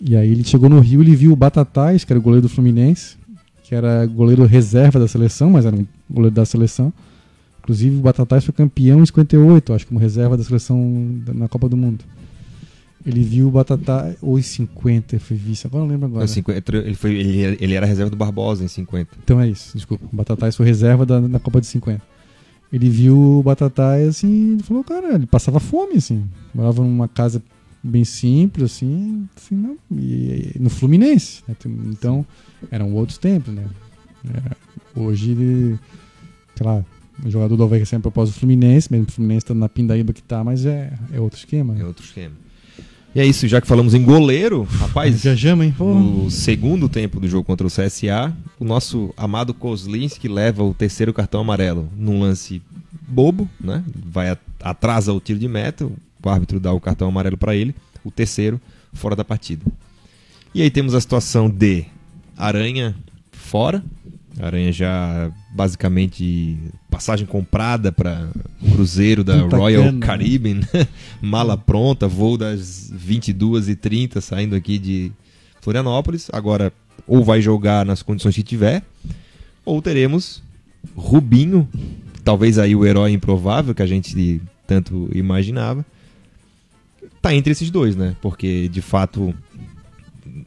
E 0.00 0.16
aí 0.16 0.30
ele 0.30 0.44
chegou 0.44 0.68
no 0.68 0.80
Rio, 0.80 1.00
ele 1.00 1.14
viu 1.14 1.32
o 1.32 1.36
Batatais, 1.36 2.04
que 2.04 2.12
era 2.12 2.18
o 2.18 2.22
goleiro 2.22 2.42
do 2.42 2.48
Fluminense, 2.48 3.16
que 3.62 3.74
era 3.74 4.04
goleiro 4.06 4.44
reserva 4.44 4.98
da 4.98 5.08
seleção, 5.08 5.50
mas 5.50 5.64
era 5.64 5.74
um 5.74 5.86
goleiro 6.10 6.34
da 6.34 6.44
seleção. 6.44 6.92
Inclusive 7.64 7.96
o 7.96 8.00
Batatais 8.00 8.44
foi 8.44 8.52
campeão 8.54 9.02
em 9.02 9.06
58, 9.06 9.72
acho, 9.72 9.86
como 9.86 9.98
reserva 9.98 10.36
da 10.36 10.44
seleção 10.44 10.78
na 11.34 11.48
Copa 11.48 11.66
do 11.68 11.76
Mundo. 11.76 12.04
Ele 13.06 13.22
viu 13.22 13.48
o 13.48 13.50
Batatais, 13.50 14.16
ou 14.22 14.38
em 14.38 14.42
50, 14.42 15.18
foi 15.18 15.36
vice, 15.36 15.66
agora 15.66 15.82
não 15.84 15.90
lembro 15.90 16.06
agora. 16.06 16.24
Em 16.24 16.28
50, 16.28 16.76
ele, 16.76 16.94
foi, 16.94 17.14
ele, 17.14 17.56
ele 17.60 17.74
era 17.74 17.86
reserva 17.86 18.10
do 18.10 18.16
Barbosa 18.16 18.62
em 18.64 18.68
50. 18.68 19.16
Então 19.24 19.40
é 19.40 19.48
isso, 19.48 19.76
desculpa. 19.76 20.04
O 20.12 20.16
Batatais 20.16 20.54
foi 20.56 20.66
reserva 20.66 21.04
da, 21.06 21.20
na 21.20 21.38
Copa 21.38 21.60
de 21.60 21.66
50. 21.66 22.02
Ele 22.72 22.88
viu 22.90 23.16
o 23.38 23.42
Batatais 23.42 24.08
assim, 24.08 24.54
ele 24.54 24.62
falou, 24.62 24.84
cara, 24.84 25.14
ele 25.14 25.26
passava 25.26 25.58
fome, 25.60 25.94
assim. 25.96 26.24
Morava 26.54 26.82
numa 26.82 27.08
casa 27.08 27.42
bem 27.82 28.04
simples, 28.04 28.72
assim, 28.72 29.26
assim 29.36 29.54
não, 29.54 29.76
e, 29.90 30.52
e 30.54 30.58
no 30.58 30.68
Fluminense. 30.70 31.42
né? 31.48 31.54
Então, 31.90 32.26
eram 32.70 32.92
outros 32.94 33.16
tempos, 33.18 33.54
né? 33.54 33.64
Era- 34.28 34.56
hoje 34.96 35.30
ele, 35.32 35.78
sei 36.56 36.66
lá, 36.66 36.82
o 37.22 37.30
jogador 37.30 37.56
do 37.56 37.68
que 37.68 37.84
sempre 37.84 38.02
propôs 38.02 38.30
o 38.30 38.32
Fluminense, 38.32 38.90
mesmo 38.90 39.06
o 39.08 39.12
Fluminense 39.12 39.46
tá 39.46 39.54
na 39.54 39.68
pindaíba 39.68 40.12
que 40.12 40.22
tá, 40.22 40.42
mas 40.42 40.64
é, 40.66 40.92
é 41.12 41.20
outro 41.20 41.38
esquema. 41.38 41.76
É 41.78 41.84
outro 41.84 42.04
esquema. 42.04 42.34
E 43.14 43.20
é 43.20 43.24
isso, 43.26 43.46
já 43.46 43.60
que 43.60 43.66
falamos 43.68 43.94
em 43.94 44.02
goleiro, 44.02 44.64
rapaz, 44.64 45.22
Viajamos, 45.22 45.64
hein? 45.64 45.74
Pô. 45.76 45.94
no 45.94 46.28
segundo 46.30 46.88
tempo 46.88 47.20
do 47.20 47.28
jogo 47.28 47.44
contra 47.44 47.64
o 47.64 47.70
CSA, 47.70 48.36
o 48.58 48.64
nosso 48.64 49.14
amado 49.16 49.54
Kozlinski 49.54 50.26
leva 50.26 50.64
o 50.64 50.74
terceiro 50.74 51.12
cartão 51.12 51.40
amarelo 51.40 51.88
num 51.96 52.18
lance 52.20 52.60
bobo, 53.06 53.48
né? 53.60 53.84
Vai 54.04 54.36
atrasa 54.60 55.12
o 55.12 55.20
tiro 55.20 55.38
de 55.38 55.46
meta, 55.46 55.86
o 55.86 56.28
árbitro 56.28 56.58
dá 56.58 56.72
o 56.72 56.80
cartão 56.80 57.06
amarelo 57.06 57.36
para 57.36 57.54
ele, 57.54 57.72
o 58.04 58.10
terceiro 58.10 58.60
fora 58.92 59.14
da 59.14 59.24
partida. 59.24 59.64
E 60.52 60.60
aí 60.60 60.70
temos 60.70 60.92
a 60.92 61.00
situação 61.00 61.48
de 61.48 61.84
Aranha 62.36 62.96
fora, 63.30 63.84
Aranha 64.40 64.72
já 64.72 65.30
basicamente 65.54 66.58
passagem 66.90 67.26
comprada 67.26 67.92
para 67.92 68.28
cruzeiro 68.72 69.22
da 69.22 69.44
Punta 69.44 69.56
Royal 69.56 69.84
Cana, 69.84 69.92
né? 69.98 70.06
Caribbean, 70.06 70.60
mala 71.22 71.56
pronta, 71.56 72.08
voo 72.08 72.36
das 72.36 72.92
22h30 72.92 74.20
saindo 74.20 74.56
aqui 74.56 74.78
de 74.78 75.12
Florianópolis. 75.60 76.28
Agora, 76.32 76.72
ou 77.06 77.24
vai 77.24 77.40
jogar 77.40 77.86
nas 77.86 78.02
condições 78.02 78.34
que 78.34 78.42
tiver, 78.42 78.82
ou 79.64 79.80
teremos 79.80 80.42
Rubinho, 80.96 81.68
talvez 82.24 82.58
aí 82.58 82.74
o 82.74 82.84
herói 82.84 83.12
improvável 83.12 83.74
que 83.74 83.82
a 83.82 83.86
gente 83.86 84.42
tanto 84.66 85.08
imaginava. 85.14 85.86
Tá 87.22 87.34
entre 87.34 87.52
esses 87.52 87.70
dois, 87.70 87.94
né? 87.96 88.16
Porque 88.20 88.68
de 88.68 88.82
fato 88.82 89.32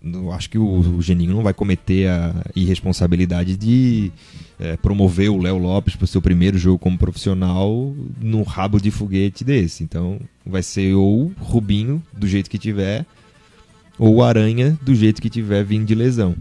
eu 0.04 0.32
acho 0.32 0.50
que 0.50 0.58
o, 0.58 0.98
o 0.98 1.02
Geninho 1.02 1.34
não 1.34 1.44
vai 1.44 1.54
cometer 1.54 2.08
a 2.10 2.34
irresponsabilidade 2.56 3.56
de 3.56 4.12
é, 4.60 4.76
promover 4.76 5.30
o 5.30 5.38
Léo 5.38 5.58
Lopes 5.58 5.96
para 5.96 6.06
o 6.06 6.08
seu 6.08 6.22
primeiro 6.22 6.58
jogo 6.58 6.80
como 6.80 6.98
profissional 6.98 7.94
num 8.20 8.44
rabo 8.44 8.80
de 8.80 8.90
foguete 8.90 9.44
desse. 9.44 9.84
Então 9.84 10.20
vai 10.46 10.64
ser 10.64 10.94
ou 10.94 11.32
Rubinho, 11.40 12.02
do 12.12 12.28
jeito 12.28 12.50
que 12.50 12.58
tiver, 12.58 13.06
ou 14.00 14.24
Aranha, 14.24 14.78
do 14.82 14.96
jeito 14.96 15.22
que 15.22 15.30
tiver 15.30 15.64
vindo 15.64 15.86
de 15.86 15.96
lesão. 15.96 16.36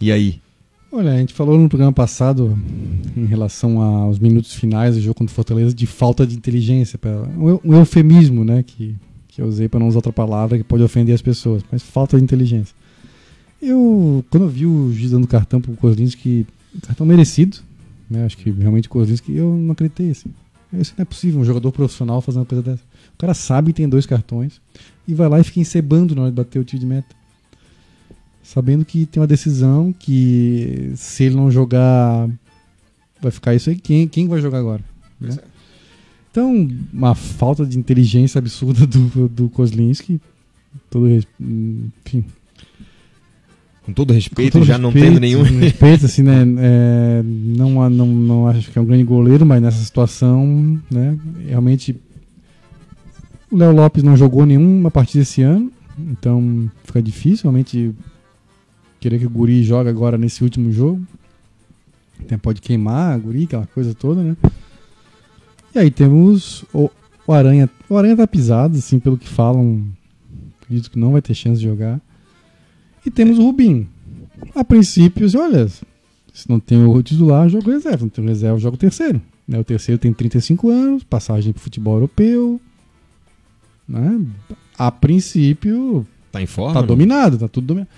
E 0.00 0.12
aí? 0.12 0.40
Olha, 0.90 1.12
a 1.12 1.18
gente 1.18 1.34
falou 1.34 1.58
no 1.58 1.68
programa 1.68 1.92
passado, 1.92 2.58
em 3.14 3.26
relação 3.26 3.82
aos 3.82 4.18
minutos 4.18 4.54
finais 4.54 4.94
do 4.94 5.02
jogo 5.02 5.16
contra 5.16 5.32
o 5.32 5.34
Fortaleza, 5.34 5.74
de 5.74 5.86
falta 5.86 6.26
de 6.26 6.34
inteligência. 6.34 6.98
Um 7.36 7.72
um 7.72 7.74
eufemismo, 7.76 8.42
né? 8.42 8.62
Que, 8.62 8.96
que 9.28 9.42
eu 9.42 9.46
usei 9.46 9.68
para 9.68 9.78
não 9.78 9.88
usar 9.88 9.98
outra 9.98 10.12
palavra 10.12 10.56
que 10.56 10.64
pode 10.64 10.82
ofender 10.82 11.14
as 11.14 11.20
pessoas, 11.20 11.62
mas 11.70 11.82
falta 11.82 12.16
de 12.16 12.24
inteligência. 12.24 12.74
Eu, 13.60 14.24
quando 14.30 14.44
eu 14.44 14.48
vi 14.48 14.66
o 14.66 14.92
juiz 14.92 15.10
dando 15.10 15.26
cartão 15.26 15.60
pro 15.60 15.72
Kozlinski, 15.76 16.46
cartão 16.82 17.06
merecido, 17.06 17.58
né? 18.08 18.24
Acho 18.24 18.36
que 18.36 18.50
realmente 18.50 18.86
o 18.86 18.90
Kozlinski, 18.90 19.34
eu 19.34 19.54
não 19.54 19.72
acreditei, 19.72 20.10
assim. 20.10 20.30
Isso 20.72 20.94
não 20.96 21.02
é 21.02 21.04
possível, 21.04 21.40
um 21.40 21.44
jogador 21.44 21.72
profissional 21.72 22.20
fazendo 22.20 22.40
uma 22.40 22.46
coisa 22.46 22.62
dessa. 22.62 22.82
O 23.14 23.18
cara 23.18 23.34
sabe 23.34 23.72
que 23.72 23.78
tem 23.78 23.88
dois 23.88 24.06
cartões 24.06 24.60
e 25.06 25.14
vai 25.14 25.28
lá 25.28 25.40
e 25.40 25.44
fica 25.44 25.60
encebando 25.60 26.14
na 26.14 26.22
hora 26.22 26.30
de 26.30 26.36
bater 26.36 26.58
o 26.58 26.64
tiro 26.64 26.80
de 26.80 26.86
meta 26.86 27.18
sabendo 28.48 28.82
que 28.82 29.04
tem 29.04 29.20
uma 29.20 29.26
decisão 29.26 29.92
que 29.92 30.92
se 30.96 31.24
ele 31.24 31.34
não 31.34 31.50
jogar 31.50 32.30
vai 33.20 33.30
ficar 33.30 33.54
isso 33.54 33.68
aí 33.68 33.76
quem 33.76 34.08
quem 34.08 34.26
vai 34.26 34.40
jogar 34.40 34.58
agora 34.58 34.82
né? 35.20 35.36
então 36.30 36.66
uma 36.90 37.14
falta 37.14 37.66
de 37.66 37.78
inteligência 37.78 38.38
absurda 38.38 38.86
do 38.86 39.28
do 39.28 39.50
Kozlinski 39.50 40.18
todo 40.88 41.06
enfim 41.38 42.24
Com 43.88 43.92
todo 43.94 44.12
respeito, 44.12 44.52
com 44.52 44.58
todo 44.58 44.66
já 44.66 44.76
não 44.76 44.90
respeito, 44.90 45.14
tendo 45.14 45.20
nenhum. 45.20 45.42
respeito 45.42 46.04
assim 46.04 46.22
né 46.22 46.44
é, 46.58 47.22
não 47.24 47.88
não 47.88 48.06
não 48.06 48.46
acho 48.46 48.70
que 48.70 48.78
é 48.78 48.82
um 48.82 48.84
grande 48.84 49.04
goleiro 49.04 49.46
mas 49.46 49.62
nessa 49.62 49.82
situação 49.82 50.78
né 50.90 51.18
realmente 51.46 51.96
o 53.50 53.56
Léo 53.56 53.72
Lopes 53.72 54.02
não 54.02 54.14
jogou 54.14 54.44
nenhuma 54.44 54.90
partida 54.90 55.22
esse 55.22 55.40
ano 55.40 55.72
então 55.98 56.70
fica 56.84 57.00
difícil 57.00 57.44
realmente 57.44 57.94
querer 59.00 59.18
que 59.18 59.26
o 59.26 59.30
Guri 59.30 59.62
joga 59.62 59.90
agora 59.90 60.18
nesse 60.18 60.42
último 60.42 60.72
jogo. 60.72 61.00
Até 62.20 62.36
pode 62.36 62.60
queimar 62.60 63.14
a 63.14 63.18
Guri, 63.18 63.44
aquela 63.44 63.66
coisa 63.66 63.94
toda, 63.94 64.22
né? 64.22 64.36
E 65.74 65.78
aí 65.78 65.90
temos 65.90 66.64
o, 66.72 66.90
o 67.26 67.32
Aranha. 67.32 67.70
O 67.88 67.96
Aranha 67.96 68.16
tá 68.16 68.26
pisado, 68.26 68.76
assim, 68.76 68.98
pelo 68.98 69.16
que 69.16 69.28
falam. 69.28 69.84
Acredito 70.60 70.90
que 70.90 70.98
não 70.98 71.12
vai 71.12 71.22
ter 71.22 71.34
chance 71.34 71.60
de 71.60 71.66
jogar. 71.66 72.00
E 73.08 73.10
temos 73.10 73.38
o 73.38 73.42
Rubinho. 73.42 73.88
A 74.54 74.62
princípio, 74.62 75.24
assim, 75.24 75.38
olha, 75.38 75.66
se 75.66 76.46
não 76.46 76.60
tem 76.60 76.84
o 76.84 77.02
titular, 77.02 77.48
joga 77.48 77.70
o 77.70 77.72
reserva. 77.72 78.02
Não 78.02 78.10
tem 78.10 78.22
o 78.22 78.28
reserva, 78.28 78.58
joga 78.58 78.74
o 78.74 78.78
terceiro. 78.78 79.22
Né? 79.46 79.58
O 79.58 79.64
terceiro 79.64 79.98
tem 79.98 80.12
35 80.12 80.68
anos, 80.68 81.04
passagem 81.04 81.54
pro 81.54 81.62
futebol 81.62 81.94
europeu. 81.94 82.60
Né? 83.88 84.20
A 84.76 84.92
princípio, 84.92 86.06
Tá 86.30 86.42
em 86.42 86.46
forma? 86.46 86.74
Tá 86.74 86.80
não? 86.80 86.86
dominado, 86.86 87.38
tá 87.38 87.48
tudo 87.48 87.68
dominado. 87.68 87.88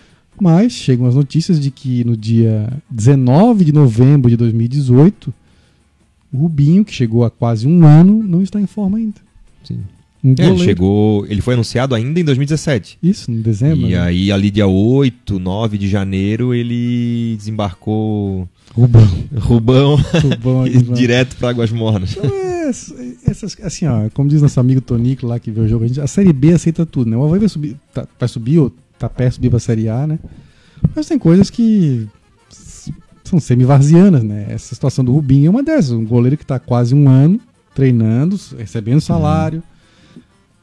Mas 0.40 0.72
chegam 0.72 1.06
as 1.06 1.16
notícias 1.16 1.58
de 1.58 1.72
que 1.72 2.04
no 2.04 2.16
dia 2.16 2.72
19 2.88 3.64
de 3.64 3.72
novembro 3.72 4.30
de 4.30 4.36
2018, 4.36 5.34
o 6.32 6.38
Rubinho, 6.38 6.84
que 6.84 6.94
chegou 6.94 7.24
há 7.24 7.30
quase 7.30 7.66
um 7.66 7.84
ano, 7.84 8.22
não 8.22 8.40
está 8.42 8.60
em 8.60 8.66
forma 8.66 8.96
ainda. 8.98 9.20
Sim. 9.64 9.80
Um 10.22 10.34
É, 10.38 10.46
ele 10.46 10.58
chegou. 10.58 11.26
Ele 11.26 11.40
foi 11.40 11.54
anunciado 11.54 11.94
ainda 11.94 12.20
em 12.20 12.24
2017. 12.24 12.98
Isso, 13.02 13.30
no 13.30 13.42
dezembro. 13.42 13.86
e 13.86 13.92
né? 13.92 14.00
aí, 14.00 14.30
ali 14.30 14.50
dia 14.50 14.66
8, 14.66 15.38
9 15.38 15.78
de 15.78 15.88
janeiro, 15.88 16.54
ele 16.54 17.36
desembarcou 17.36 18.48
Rubão. 18.74 19.08
Rubão 19.36 19.96
Rubão 19.96 20.64
direto 20.94 21.36
para 21.36 21.50
Águas 21.50 21.72
Mornas. 21.72 22.16
Então, 22.16 22.30
é, 22.30 22.70
essas, 23.26 23.56
assim, 23.62 23.86
ó, 23.86 24.08
como 24.14 24.28
diz 24.28 24.40
nosso 24.40 24.60
amigo 24.60 24.80
Tonico 24.80 25.26
lá 25.26 25.40
que 25.40 25.50
vê 25.50 25.60
o 25.60 25.68
jogo, 25.68 25.84
a, 25.84 25.88
gente, 25.88 26.00
a 26.00 26.06
Série 26.06 26.32
B 26.32 26.52
aceita 26.52 26.86
tudo, 26.86 27.10
né? 27.10 27.16
O 27.16 27.24
Havaí 27.24 27.40
vai 27.40 27.48
subir, 27.48 27.76
tá, 27.92 28.06
vai 28.18 28.28
subir 28.28 28.58
ou 28.58 28.72
tá 28.98 29.08
perto 29.08 29.30
de 29.30 29.34
subir 29.36 29.50
pra 29.50 29.58
Série 29.58 29.88
A, 29.88 30.06
né? 30.06 30.18
Mas 30.94 31.06
tem 31.06 31.18
coisas 31.18 31.50
que 31.50 32.06
são 33.24 33.40
semi-varzianas, 33.40 34.22
né? 34.22 34.46
Essa 34.50 34.74
situação 34.74 35.04
do 35.04 35.12
Rubinho 35.12 35.48
é 35.48 35.50
uma 35.50 35.62
dessas. 35.62 35.92
Um 35.92 36.04
goleiro 36.04 36.36
que 36.36 36.46
tá 36.46 36.58
quase 36.58 36.94
um 36.94 37.08
ano 37.08 37.40
treinando, 37.74 38.38
recebendo 38.58 39.00
salário. 39.00 39.62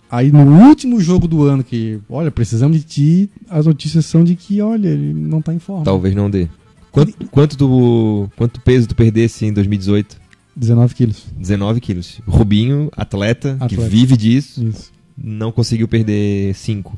Aí 0.09 0.31
no 0.31 0.67
último 0.67 1.01
jogo 1.01 1.27
do 1.27 1.43
ano, 1.43 1.63
que, 1.63 1.99
olha, 2.09 2.31
precisamos 2.31 2.77
de 2.77 2.83
ti, 2.83 3.29
as 3.49 3.65
notícias 3.65 4.05
são 4.05 4.23
de 4.23 4.35
que, 4.35 4.61
olha, 4.61 4.87
ele 4.87 5.13
não 5.13 5.41
tá 5.41 5.53
em 5.53 5.59
forma. 5.59 5.83
Talvez 5.83 6.15
não 6.15 6.29
dê. 6.29 6.47
Quanto, 6.91 7.13
quanto, 7.29 7.57
do, 7.57 8.29
quanto 8.35 8.61
peso 8.61 8.87
tu 8.87 8.95
perdesse 8.95 9.45
em 9.45 9.53
2018? 9.53 10.17
19 10.55 10.95
quilos. 10.95 11.25
19 11.37 11.81
quilos. 11.81 12.21
Rubinho, 12.25 12.89
atleta, 12.95 13.55
que 13.59 13.75
Atleta. 13.75 13.89
vive 13.89 14.17
disso, 14.17 14.63
Isso. 14.63 14.91
não 15.15 15.51
conseguiu 15.51 15.87
perder 15.87 16.55
5. 16.55 16.97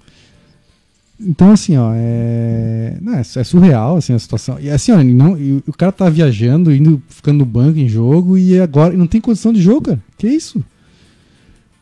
Então, 1.19 1.51
assim, 1.51 1.75
ó, 1.75 1.91
é... 1.93 2.97
Não, 3.01 3.15
é 3.15 3.19
é 3.19 3.43
surreal, 3.43 3.97
assim, 3.97 4.13
a 4.13 4.19
situação. 4.19 4.57
E 4.59 4.69
assim, 4.69 4.93
ó, 4.93 5.03
não, 5.03 5.37
e 5.37 5.61
o 5.67 5.73
cara 5.73 5.91
tá 5.91 6.09
viajando, 6.09 6.73
indo, 6.73 7.01
ficando 7.09 7.39
no 7.39 7.45
banco 7.45 7.77
em 7.77 7.89
jogo, 7.89 8.37
e 8.37 8.57
agora 8.57 8.93
e 8.93 8.97
não 8.97 9.07
tem 9.07 9.19
condição 9.19 9.51
de 9.51 9.61
jogo, 9.61 9.81
cara. 9.81 9.99
Que 10.17 10.29
isso? 10.29 10.63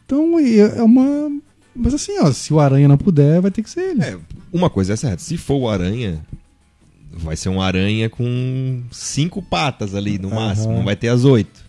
Então, 0.08 0.40
e 0.40 0.58
é 0.58 0.82
uma... 0.82 1.30
Mas 1.76 1.94
assim, 1.94 2.18
ó, 2.20 2.32
se 2.32 2.54
o 2.54 2.60
Aranha 2.62 2.88
não 2.88 2.98
puder, 2.98 3.42
vai 3.42 3.52
ter 3.52 3.62
que 3.62 3.70
ser 3.70 3.92
ele. 3.92 4.02
É, 4.02 4.18
uma 4.54 4.70
coisa 4.70 4.94
é 4.94 4.96
certa, 4.96 5.22
se 5.22 5.38
for 5.38 5.58
o 5.58 5.70
Aranha, 5.70 6.26
vai 7.12 7.36
ser 7.36 7.50
um 7.50 7.62
aranha 7.62 8.10
com 8.10 8.82
cinco 8.90 9.42
patas 9.42 9.94
ali 9.94 10.18
no 10.18 10.30
máximo, 10.30 10.74
não 10.74 10.84
vai 10.84 10.96
ter 10.96 11.10
as 11.10 11.26
oito. 11.26 11.68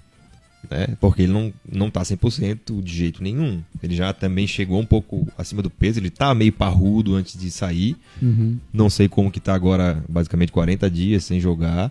Né? 0.70 0.88
Porque 1.00 1.22
ele 1.22 1.32
não, 1.32 1.52
não 1.70 1.90
tá 1.90 2.02
100% 2.02 2.82
de 2.82 2.94
jeito 2.94 3.22
nenhum. 3.22 3.62
Ele 3.82 3.96
já 3.96 4.12
também 4.12 4.46
chegou 4.46 4.78
um 4.78 4.86
pouco 4.86 5.26
acima 5.36 5.62
do 5.62 5.70
peso, 5.70 5.98
ele 5.98 6.10
tá 6.10 6.34
meio 6.34 6.52
parrudo 6.52 7.14
antes 7.14 7.38
de 7.38 7.50
sair. 7.50 7.96
Uhum. 8.20 8.58
Não 8.72 8.90
sei 8.90 9.08
como 9.08 9.30
que 9.30 9.40
tá 9.40 9.54
agora, 9.54 10.04
basicamente 10.08 10.52
40 10.52 10.90
dias 10.90 11.24
sem 11.24 11.40
jogar. 11.40 11.90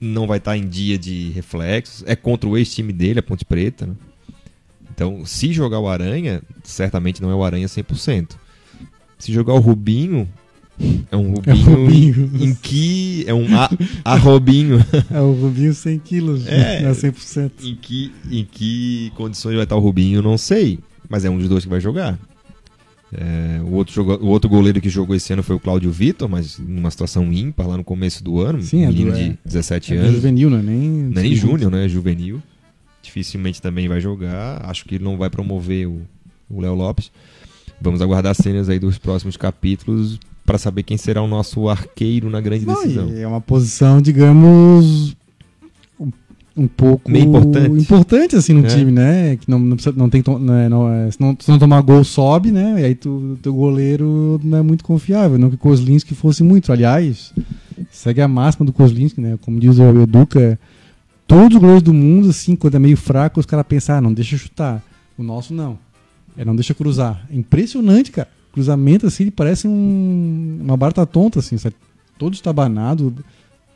Não 0.00 0.26
vai 0.26 0.38
estar 0.38 0.56
em 0.56 0.68
dia 0.68 0.96
de 0.98 1.30
reflexos. 1.30 2.04
É 2.06 2.14
contra 2.14 2.48
o 2.48 2.56
ex-time 2.56 2.92
dele, 2.92 3.18
a 3.18 3.22
Ponte 3.22 3.44
Preta. 3.44 3.86
né? 3.86 3.94
Então, 4.98 5.24
se 5.24 5.52
jogar 5.52 5.78
o 5.78 5.86
Aranha, 5.86 6.42
certamente 6.64 7.22
não 7.22 7.30
é 7.30 7.34
o 7.36 7.44
Aranha 7.44 7.68
100%. 7.68 8.30
Se 9.16 9.32
jogar 9.32 9.54
o 9.54 9.60
Rubinho, 9.60 10.28
é 11.08 11.16
um 11.16 11.34
Rubinho, 11.34 11.64
Rubinho. 12.24 12.30
em 12.40 12.52
que... 12.52 13.22
É 13.28 13.32
um 13.32 13.46
a, 13.56 13.70
arrobinho. 14.04 14.84
É 15.08 15.20
o 15.20 15.30
Rubinho 15.34 15.72
100 15.72 15.98
quilos, 16.00 16.48
É. 16.48 16.82
não 16.82 16.88
é 16.88 16.92
100%. 16.94 17.50
em, 17.62 17.76
que, 17.76 18.12
em 18.28 18.44
que 18.44 19.12
condições 19.14 19.54
vai 19.54 19.62
estar 19.62 19.76
o 19.76 19.78
Rubinho, 19.78 20.20
não 20.20 20.36
sei. 20.36 20.80
Mas 21.08 21.24
é 21.24 21.30
um 21.30 21.38
dos 21.38 21.48
dois 21.48 21.62
que 21.62 21.70
vai 21.70 21.80
jogar. 21.80 22.18
É, 23.12 23.60
o, 23.62 23.74
outro 23.74 23.94
jogo- 23.94 24.18
o 24.20 24.26
outro 24.26 24.50
goleiro 24.50 24.80
que 24.80 24.88
jogou 24.88 25.14
esse 25.14 25.32
ano 25.32 25.44
foi 25.44 25.54
o 25.54 25.60
Cláudio 25.60 25.92
Vitor, 25.92 26.28
mas 26.28 26.58
numa 26.58 26.90
situação 26.90 27.32
ímpar 27.32 27.68
lá 27.68 27.76
no 27.76 27.84
começo 27.84 28.24
do 28.24 28.40
ano. 28.40 28.60
Sim, 28.60 28.82
é 28.82 28.88
menino 28.88 29.12
do- 29.12 29.16
de 29.16 29.22
é- 29.30 29.38
17 29.44 29.94
É 29.94 29.96
anos. 29.98 30.14
juvenil, 30.16 30.50
não 30.50 30.58
é 30.58 30.62
nem... 30.62 30.78
Não 30.88 31.20
é 31.20 31.22
nem 31.22 31.34
júnior, 31.36 31.70
né? 31.70 31.84
É 31.84 31.88
juvenil. 31.88 32.42
Dificilmente 33.08 33.62
também 33.62 33.88
vai 33.88 34.00
jogar. 34.02 34.60
Acho 34.68 34.84
que 34.84 34.96
ele 34.96 35.04
não 35.04 35.16
vai 35.16 35.30
promover 35.30 35.86
o 35.88 36.60
Léo 36.60 36.74
Lopes. 36.74 37.10
Vamos 37.80 38.02
aguardar 38.02 38.34
cenas 38.34 38.68
aí 38.68 38.78
dos 38.78 38.98
próximos 38.98 39.34
capítulos 39.36 40.20
para 40.44 40.58
saber 40.58 40.82
quem 40.82 40.96
será 40.98 41.22
o 41.22 41.26
nosso 41.26 41.68
arqueiro 41.70 42.28
na 42.28 42.40
grande 42.40 42.66
decisão. 42.66 43.10
é 43.16 43.26
uma 43.26 43.40
posição, 43.40 44.00
digamos, 44.02 45.16
um, 46.56 46.66
pouco 46.66 47.10
Meio 47.10 47.24
importante. 47.26 47.80
importante, 47.80 48.36
assim 48.36 48.52
no 48.52 48.66
É. 48.66 48.68
time, 48.68 48.90
né? 48.92 49.36
Que 49.36 49.50
não, 49.50 49.58
não, 49.58 49.76
precisa, 49.76 49.94
não 49.96 50.10
tem 50.10 50.22
não 50.26 50.54
é- 50.54 50.68
não 50.68 50.92
é- 50.92 51.10
se, 51.10 51.20
não, 51.20 51.36
se 51.38 51.50
não 51.50 51.58
tomar 51.58 51.80
gol 51.82 52.02
sobe, 52.04 52.50
né? 52.50 52.76
E 52.80 52.84
aí 52.84 52.94
tu, 52.94 53.38
teu 53.42 53.54
goleiro 53.54 54.38
não 54.44 54.58
é 54.58 54.62
muito 54.62 54.84
confiável, 54.84 55.38
não 55.38 55.48
que 55.48 55.54
o 55.54 55.58
Kozlinski 55.58 56.14
fosse 56.14 56.42
muito. 56.42 56.72
Aliás, 56.72 57.32
segue 57.90 58.20
a 58.20 58.28
máxima 58.28 58.66
do 58.66 58.72
Kozlinski, 58.72 59.20
né? 59.20 59.38
Como 59.42 59.58
diz 59.60 59.78
o 59.78 60.02
Educa, 60.02 60.58
todos 61.28 61.54
os 61.54 61.60
goleiros 61.60 61.82
do 61.84 61.94
mundo, 61.94 62.30
assim, 62.30 62.56
quando 62.56 62.74
é 62.74 62.78
meio 62.80 62.96
fraco, 62.96 63.38
os 63.38 63.46
caras 63.46 63.64
pensam, 63.68 63.96
ah, 63.96 64.00
não 64.00 64.12
deixa 64.12 64.36
chutar. 64.36 64.82
O 65.16 65.22
nosso 65.22 65.54
não. 65.54 65.78
É, 66.36 66.44
não 66.44 66.56
deixa 66.56 66.74
cruzar. 66.74 67.24
É 67.30 67.36
impressionante, 67.36 68.10
cara. 68.10 68.28
Cruzamento, 68.52 69.06
assim, 69.06 69.24
ele 69.24 69.30
parece 69.30 69.68
um, 69.68 70.58
uma 70.62 70.76
barata 70.76 71.06
tonta, 71.06 71.38
assim, 71.38 71.56
sabe? 71.58 71.76
todo 72.18 72.34
estabanado. 72.34 73.14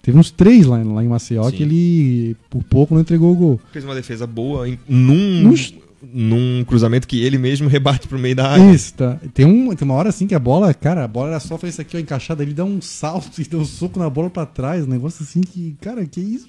Teve 0.03 0.19
uns 0.19 0.33
três 0.33 0.67
lá, 0.67 0.83
lá 0.83 1.05
em 1.05 1.07
Maceió 1.07 1.49
Sim. 1.49 1.57
que 1.57 1.63
ele, 1.63 2.37
por 2.51 2.65
pouco, 2.65 2.93
não 2.95 3.01
entregou 3.01 3.31
o 3.31 3.37
gol. 3.37 3.61
Fez 3.73 3.85
uma 3.85 3.95
defesa 3.95 4.27
boa 4.27 4.69
em- 4.69 4.77
num, 4.89 5.43
Nos- 5.43 5.73
num 6.13 6.65
cruzamento 6.67 7.07
que 7.07 7.23
ele 7.23 7.39
mesmo 7.39 7.69
rebate 7.69 8.09
pro 8.09 8.19
meio 8.19 8.35
da 8.35 8.49
área. 8.51 8.73
Isso, 8.73 8.95
tá. 8.95 9.17
Tem, 9.33 9.47
um, 9.47 9.73
tem 9.77 9.87
uma 9.87 9.95
hora 9.95 10.09
assim 10.09 10.27
que 10.27 10.35
a 10.35 10.41
bola, 10.41 10.75
cara, 10.75 11.05
a 11.05 11.09
bola 11.09 11.29
era 11.29 11.39
só 11.41 11.57
fazer 11.57 11.71
isso 11.71 11.81
aqui, 11.81 11.97
ó, 11.97 12.01
encaixada, 12.01 12.43
ele 12.43 12.53
dá 12.53 12.65
um 12.65 12.81
salto 12.81 13.31
e 13.41 13.45
dá 13.45 13.59
um 13.59 13.65
soco 13.65 14.01
na 14.01 14.11
bola 14.11 14.29
pra 14.29 14.45
trás, 14.45 14.85
um 14.85 14.89
negócio 14.89 15.23
assim 15.23 15.41
que, 15.43 15.77
cara, 15.81 16.05
que 16.05 16.21
isso? 16.21 16.49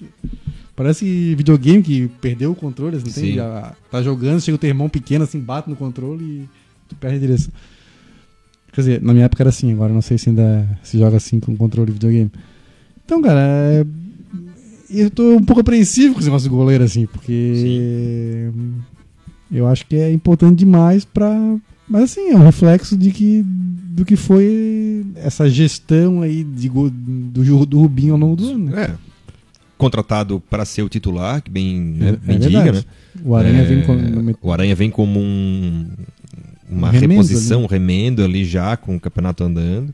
Parece 0.76 1.34
videogame 1.36 1.82
que 1.82 2.08
perdeu 2.20 2.50
o 2.50 2.54
controle, 2.54 2.96
assim, 2.96 3.06
não 3.06 3.12
tem? 3.12 3.24
Sim. 3.30 3.34
Já 3.34 3.72
tá 3.90 4.02
jogando, 4.02 4.40
chega 4.40 4.56
o 4.56 4.58
teu 4.58 4.68
irmão 4.68 4.88
pequeno, 4.88 5.22
assim, 5.24 5.38
bate 5.38 5.70
no 5.70 5.76
controle 5.76 6.24
e 6.24 6.48
tu 6.88 6.96
perde 6.96 7.16
a 7.16 7.20
direção. 7.20 7.52
Quer 8.72 8.80
dizer, 8.80 9.02
na 9.02 9.12
minha 9.12 9.26
época 9.26 9.42
era 9.44 9.50
assim, 9.50 9.72
agora 9.72 9.92
não 9.92 10.02
sei 10.02 10.18
se 10.18 10.30
ainda 10.30 10.68
se 10.82 10.98
joga 10.98 11.16
assim 11.16 11.38
com 11.38 11.54
controle 11.56 11.86
de 11.86 11.92
videogame. 11.92 12.30
Então, 13.04 13.22
cara, 13.22 13.40
é... 13.40 13.86
eu 14.90 15.10
tô 15.10 15.36
um 15.36 15.44
pouco 15.44 15.60
apreensivo 15.60 16.14
com 16.14 16.18
esse 16.20 16.28
negócio 16.28 16.50
do 16.50 16.56
goleiro, 16.56 16.82
assim, 16.82 17.06
porque 17.06 18.50
eu 19.52 19.66
acho 19.68 19.86
que 19.86 19.94
é 19.96 20.12
importante 20.12 20.58
demais 20.58 21.04
pra. 21.04 21.30
Mas 21.88 22.04
assim, 22.04 22.30
é 22.30 22.34
um 22.36 22.42
reflexo 22.44 22.96
de 22.96 23.10
que 23.12 23.44
do 23.46 24.04
que 24.04 24.16
foi 24.16 25.06
essa 25.16 25.48
gestão 25.48 26.20
aí 26.22 26.42
de, 26.42 26.68
go- 26.68 26.90
do, 26.90 27.64
do 27.66 27.78
Rubinho 27.78 28.14
ao 28.14 28.18
longo 28.18 28.34
do 28.34 28.48
ano. 28.48 28.70
né? 28.70 28.82
É. 28.84 28.94
Contratado 29.84 30.42
para 30.48 30.64
ser 30.64 30.82
o 30.82 30.88
titular, 30.88 31.42
que 31.42 31.50
bem, 31.50 31.78
né, 31.78 32.08
É- 32.10 32.16
bem 32.16 32.36
é 32.36 32.38
diga, 32.38 32.72
né? 32.72 32.82
O 33.24 33.34
Aranha 33.34 33.60
É, 33.62 33.64
vem 33.64 33.82
com. 33.82 34.34
O 34.48 34.52
Aranha 34.52 34.74
vem 34.74 34.90
como 34.90 35.20
um, 35.20 35.86
uma 36.68 36.88
Um 36.88 36.90
reposição, 36.90 37.58
ali. 37.58 37.66
um 37.66 37.68
remendo 37.68 38.24
ali 38.24 38.44
já 38.44 38.76
com 38.76 38.96
o 38.96 39.00
campeonato 39.00 39.44
andando. 39.44 39.92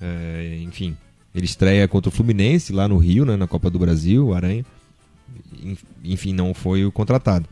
É, 0.00 0.58
enfim, 0.62 0.96
ele 1.34 1.44
estreia 1.46 1.86
contra 1.88 2.08
o 2.08 2.12
Fluminense 2.12 2.72
lá 2.72 2.86
no 2.88 2.96
Rio, 2.98 3.24
né, 3.24 3.36
na 3.36 3.46
Copa 3.46 3.70
do 3.70 3.78
Brasil, 3.78 4.26
o 4.28 4.34
Aranha. 4.34 4.64
Enf- 5.64 5.82
Enfim, 6.04 6.32
não 6.32 6.54
foi 6.54 6.84
o 6.84 6.92
contratado. 6.92 7.46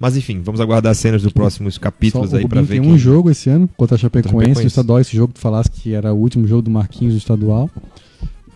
Mas 0.00 0.16
enfim, 0.16 0.40
vamos 0.42 0.60
aguardar 0.62 0.92
as 0.92 0.98
cenas 0.98 1.22
dos 1.22 1.32
próximos 1.32 1.74
Só 1.74 1.80
capítulos 1.80 2.32
o 2.32 2.36
aí 2.36 2.48
para 2.48 2.62
ver 2.62 2.74
tem 2.74 2.82
quem... 2.82 2.90
um 2.92 2.96
jogo 2.98 3.30
esse 3.30 3.50
ano 3.50 3.68
contra 3.76 3.96
a 3.96 3.98
Chapecoense, 3.98 4.32
Chapecoense. 4.34 4.64
o 4.64 4.66
estadual, 4.66 4.98
esse 5.00 5.14
jogo 5.14 5.28
que 5.28 5.34
tu 5.38 5.42
falasse 5.42 5.70
que 5.70 5.92
era 5.92 6.12
o 6.12 6.16
último 6.16 6.46
jogo 6.46 6.62
do 6.62 6.70
Marquinhos 6.70 7.12
do 7.14 7.18
estadual. 7.18 7.68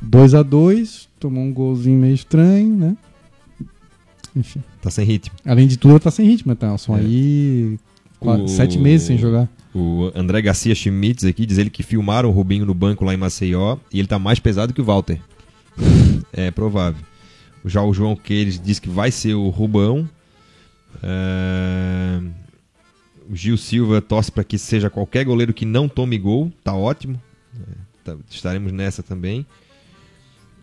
2 0.05 0.35
a 0.35 0.43
2 0.43 1.09
tomou 1.19 1.43
um 1.43 1.53
golzinho 1.53 1.99
meio 1.99 2.15
estranho, 2.15 2.75
né? 2.77 2.97
Enfim. 4.37 4.63
Tá 4.83 4.91
sem 4.91 5.05
ritmo. 5.05 5.37
Além 5.45 5.67
de 5.67 5.77
tudo, 5.77 5.99
tá 6.01 6.11
sem 6.11 6.27
ritmo, 6.27 6.53
então. 6.53 6.77
São 6.77 6.97
É. 6.97 7.01
aí 7.01 7.79
qua- 8.19 8.37
O- 8.37 8.49
sete 8.49 8.79
meses 8.79 9.07
sem 9.07 9.17
jogar. 9.19 9.49
O 9.75 10.11
André 10.15 10.41
Garcia 10.43 10.75
Schmitz 10.75 11.25
aqui 11.25 11.47
diz 11.47 11.59
ele 11.59 11.71
que 11.71 11.83
filmaram 11.83 12.29
o 12.29 12.33
Rubinho 12.33 12.65
no 12.67 12.75
banco 12.75 13.05
lá 13.05 13.13
em 13.15 13.17
Maceió 13.17 13.77
e 13.93 13.99
ele 13.99 14.09
tá 14.09 14.19
mais 14.19 14.39
pesado 14.39 14.73
que 14.73 14.81
o 14.81 14.85
Walter. 14.85 15.21
é 16.33 16.51
provável. 16.51 17.03
Já 17.65 17.83
o 17.83 17.95
João 17.95 18.15
Queiroz 18.15 18.61
diz 18.61 18.79
que 18.79 18.89
vai 18.89 19.11
ser 19.11 19.35
o 19.35 19.49
Rubão. 19.49 20.09
É, 21.03 22.21
O 23.31 23.35
Gil 23.35 23.57
Silva 23.57 24.03
torce 24.03 24.31
para 24.31 24.45
que 24.45 24.59
seja 24.59 24.91
qualquer 24.91 25.25
goleiro 25.25 25.55
que 25.55 25.65
não 25.65 25.89
tome 25.89 26.19
gol. 26.19 26.53
Tá 26.63 26.75
ótimo. 26.75 27.21
É, 27.57 27.73
tá- 28.05 28.17
estaremos 28.31 28.71
nessa 28.73 29.03
também. 29.03 29.47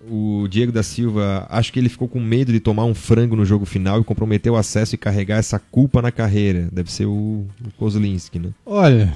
O 0.10 0.48
Diego 0.50 0.72
da 0.72 0.82
Silva, 0.84 1.46
acho 1.50 1.72
que 1.72 1.80
ele 1.80 1.88
ficou 1.90 2.08
com 2.08 2.20
medo 2.20 2.52
de 2.52 2.60
tomar 2.60 2.86
um 2.86 2.94
frango 2.94 3.36
no 3.36 3.46
jogo 3.46 3.66
final 3.66 4.02
e 4.02 4.04
comprometer 4.04 4.52
o 4.52 4.56
acesso 4.56 4.96
e 4.96 4.98
carregar 4.98 5.38
essa 5.38 5.60
culpa 5.60 6.02
na 6.02 6.12
carreira. 6.12 6.68
Deve 6.72 6.92
ser 6.92 7.06
o, 7.06 7.46
o 7.66 7.72
Kozlinski, 7.78 8.40
né? 8.40 8.50
Olha, 8.66 9.14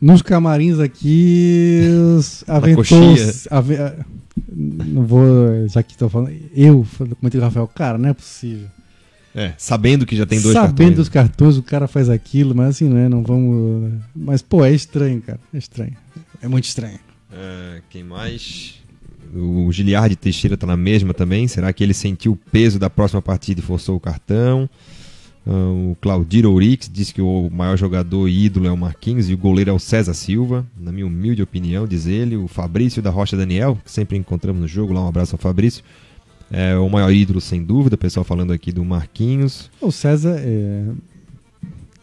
nos 0.00 0.22
camarins 0.22 0.78
aqui, 0.78 1.82
os 2.16 2.42
aventou. 2.48 2.76
coxinha. 2.76 3.30
ave- 3.50 3.76
não 4.52 5.02
vou, 5.04 5.68
já 5.68 5.82
que 5.82 5.96
tô 5.96 6.08
falando. 6.08 6.32
Eu 6.54 6.86
comentei 7.20 7.38
com 7.38 7.38
o 7.38 7.40
Rafael, 7.48 7.68
cara, 7.68 7.98
não 7.98 8.08
é 8.08 8.14
possível. 8.14 8.68
É, 9.34 9.52
sabendo 9.56 10.04
que 10.06 10.16
já 10.16 10.26
tem 10.26 10.40
dois 10.40 10.54
Sabendo 10.54 10.76
cartões. 10.76 10.96
dos 10.96 11.08
cartões, 11.08 11.56
o 11.56 11.62
cara 11.62 11.86
faz 11.86 12.08
aquilo, 12.08 12.52
mas 12.54 12.70
assim, 12.70 12.88
né? 12.88 13.08
Não 13.08 13.22
vamos. 13.22 13.92
Mas, 14.16 14.42
pô, 14.42 14.64
é 14.64 14.72
estranho, 14.72 15.20
cara. 15.20 15.38
É 15.54 15.58
estranho. 15.58 15.96
É 16.42 16.48
muito 16.48 16.64
estranho. 16.64 16.98
É, 17.32 17.80
quem 17.90 18.02
mais? 18.02 18.79
O 19.34 19.70
Giliard 19.70 20.14
Teixeira 20.16 20.56
tá 20.56 20.66
na 20.66 20.76
mesma 20.76 21.14
também. 21.14 21.46
Será 21.46 21.72
que 21.72 21.84
ele 21.84 21.94
sentiu 21.94 22.32
o 22.32 22.36
peso 22.36 22.78
da 22.78 22.90
próxima 22.90 23.22
partida 23.22 23.60
e 23.60 23.62
forçou 23.62 23.96
o 23.96 24.00
cartão? 24.00 24.68
Ah, 25.46 25.50
o 25.50 25.96
Claudir 26.00 26.46
Ourix 26.46 26.90
disse 26.92 27.14
que 27.14 27.22
o 27.22 27.48
maior 27.50 27.76
jogador 27.76 28.28
e 28.28 28.44
ídolo 28.44 28.66
é 28.66 28.70
o 28.70 28.76
Marquinhos 28.76 29.30
e 29.30 29.34
o 29.34 29.38
goleiro 29.38 29.70
é 29.70 29.72
o 29.72 29.78
César 29.78 30.14
Silva. 30.14 30.66
Na 30.78 30.92
minha 30.92 31.06
humilde 31.06 31.42
opinião, 31.42 31.86
diz 31.86 32.06
ele. 32.06 32.36
O 32.36 32.48
Fabrício 32.48 33.00
da 33.00 33.10
Rocha 33.10 33.36
Daniel, 33.36 33.78
que 33.84 33.90
sempre 33.90 34.18
encontramos 34.18 34.60
no 34.60 34.68
jogo. 34.68 34.92
Lá 34.92 35.04
um 35.04 35.08
abraço 35.08 35.34
ao 35.34 35.38
Fabrício. 35.38 35.84
É 36.52 36.76
o 36.76 36.88
maior 36.88 37.12
ídolo, 37.12 37.40
sem 37.40 37.62
dúvida. 37.62 37.94
O 37.94 37.98
pessoal 37.98 38.24
falando 38.24 38.52
aqui 38.52 38.72
do 38.72 38.84
Marquinhos. 38.84 39.70
O 39.80 39.92
César. 39.92 40.36
é, 40.38 40.84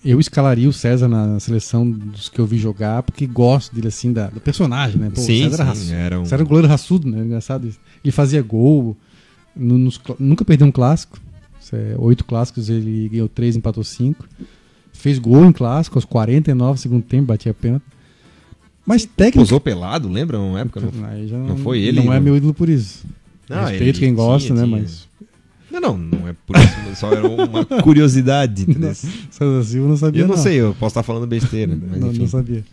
Eu 0.09 0.19
escalaria 0.21 0.69
o 0.69 0.73
César 0.73 1.07
na 1.09 1.37
seleção 1.39 1.89
dos 1.89 2.29
que 2.29 2.39
eu 2.39 2.45
vi 2.45 2.57
jogar, 2.57 3.03
porque 3.03 3.27
gosto 3.27 3.75
dele, 3.75 3.89
assim, 3.89 4.13
da, 4.13 4.27
do 4.27 4.39
personagem, 4.39 4.97
né? 4.97 5.09
Pô, 5.13 5.19
sim, 5.19 5.43
César 5.49 5.63
era 5.63 5.75
sim, 5.75 5.79
raçudo. 5.91 5.93
era 5.93 6.19
um... 6.19 6.23
César 6.23 6.35
era 6.35 6.43
um 6.43 6.47
goleiro 6.47 6.67
raçudo, 6.69 7.09
né? 7.09 7.23
Engraçado 7.23 7.67
isso. 7.67 7.79
Ele 8.03 8.11
fazia 8.11 8.41
gol. 8.41 8.95
no- 9.55 9.77
nos 9.77 9.99
nunca 10.19 10.45
perdeu 10.45 10.65
um 10.67 10.71
clássico. 10.71 11.19
É, 11.73 11.95
oito 11.97 12.23
clássicos, 12.23 12.69
ele 12.69 13.09
ganhou 13.09 13.27
três, 13.27 13.57
empatou 13.57 13.83
cinco. 13.83 14.25
Fez 14.93 15.19
gol 15.19 15.45
em 15.45 15.51
clássico, 15.51 15.97
aos 15.97 16.05
49 16.05 16.79
segundo 16.79 17.03
tempo, 17.03 17.25
batia 17.25 17.53
pênalti. 17.53 17.83
Mas 18.85 19.03
técnico. 19.03 19.39
Posou 19.39 19.59
pelado, 19.59 20.07
lembra? 20.07 20.39
Uma 20.39 20.61
época 20.61 20.79
não 20.79 21.05
Aí 21.05 21.27
já 21.27 21.37
não 21.37 21.57
foi 21.57 21.79
ele, 21.79 22.01
Não 22.01 22.13
é 22.13 22.19
meu 22.21 22.37
ídolo 22.37 22.53
por 22.53 22.69
isso. 22.69 23.03
Não, 23.49 23.59
Respeito 23.65 23.83
ele 23.83 23.99
quem 23.99 24.13
gosta, 24.15 24.47
tinha, 24.53 24.59
né? 24.61 24.65
tinha. 24.65 24.77
Mas. 24.79 25.07
Não, 25.71 25.79
não, 25.79 25.97
não 25.97 26.27
é 26.27 26.35
por 26.45 26.55
isso, 26.57 26.95
só 26.99 27.11
era 27.11 27.27
uma 27.27 27.65
curiosidade. 27.83 28.65
César 29.29 29.63
Silva 29.63 29.87
não 29.89 29.97
sabia. 29.97 30.21
Eu 30.23 30.27
não, 30.27 30.37
sei, 30.37 30.55
eu 30.55 30.73
posso 30.79 30.91
estar 30.91 31.03
falando 31.03 31.27
besteira. 31.27 31.77
Mas 31.89 31.99
não, 31.99 32.13
não 32.13 32.27
sabia. 32.27 32.63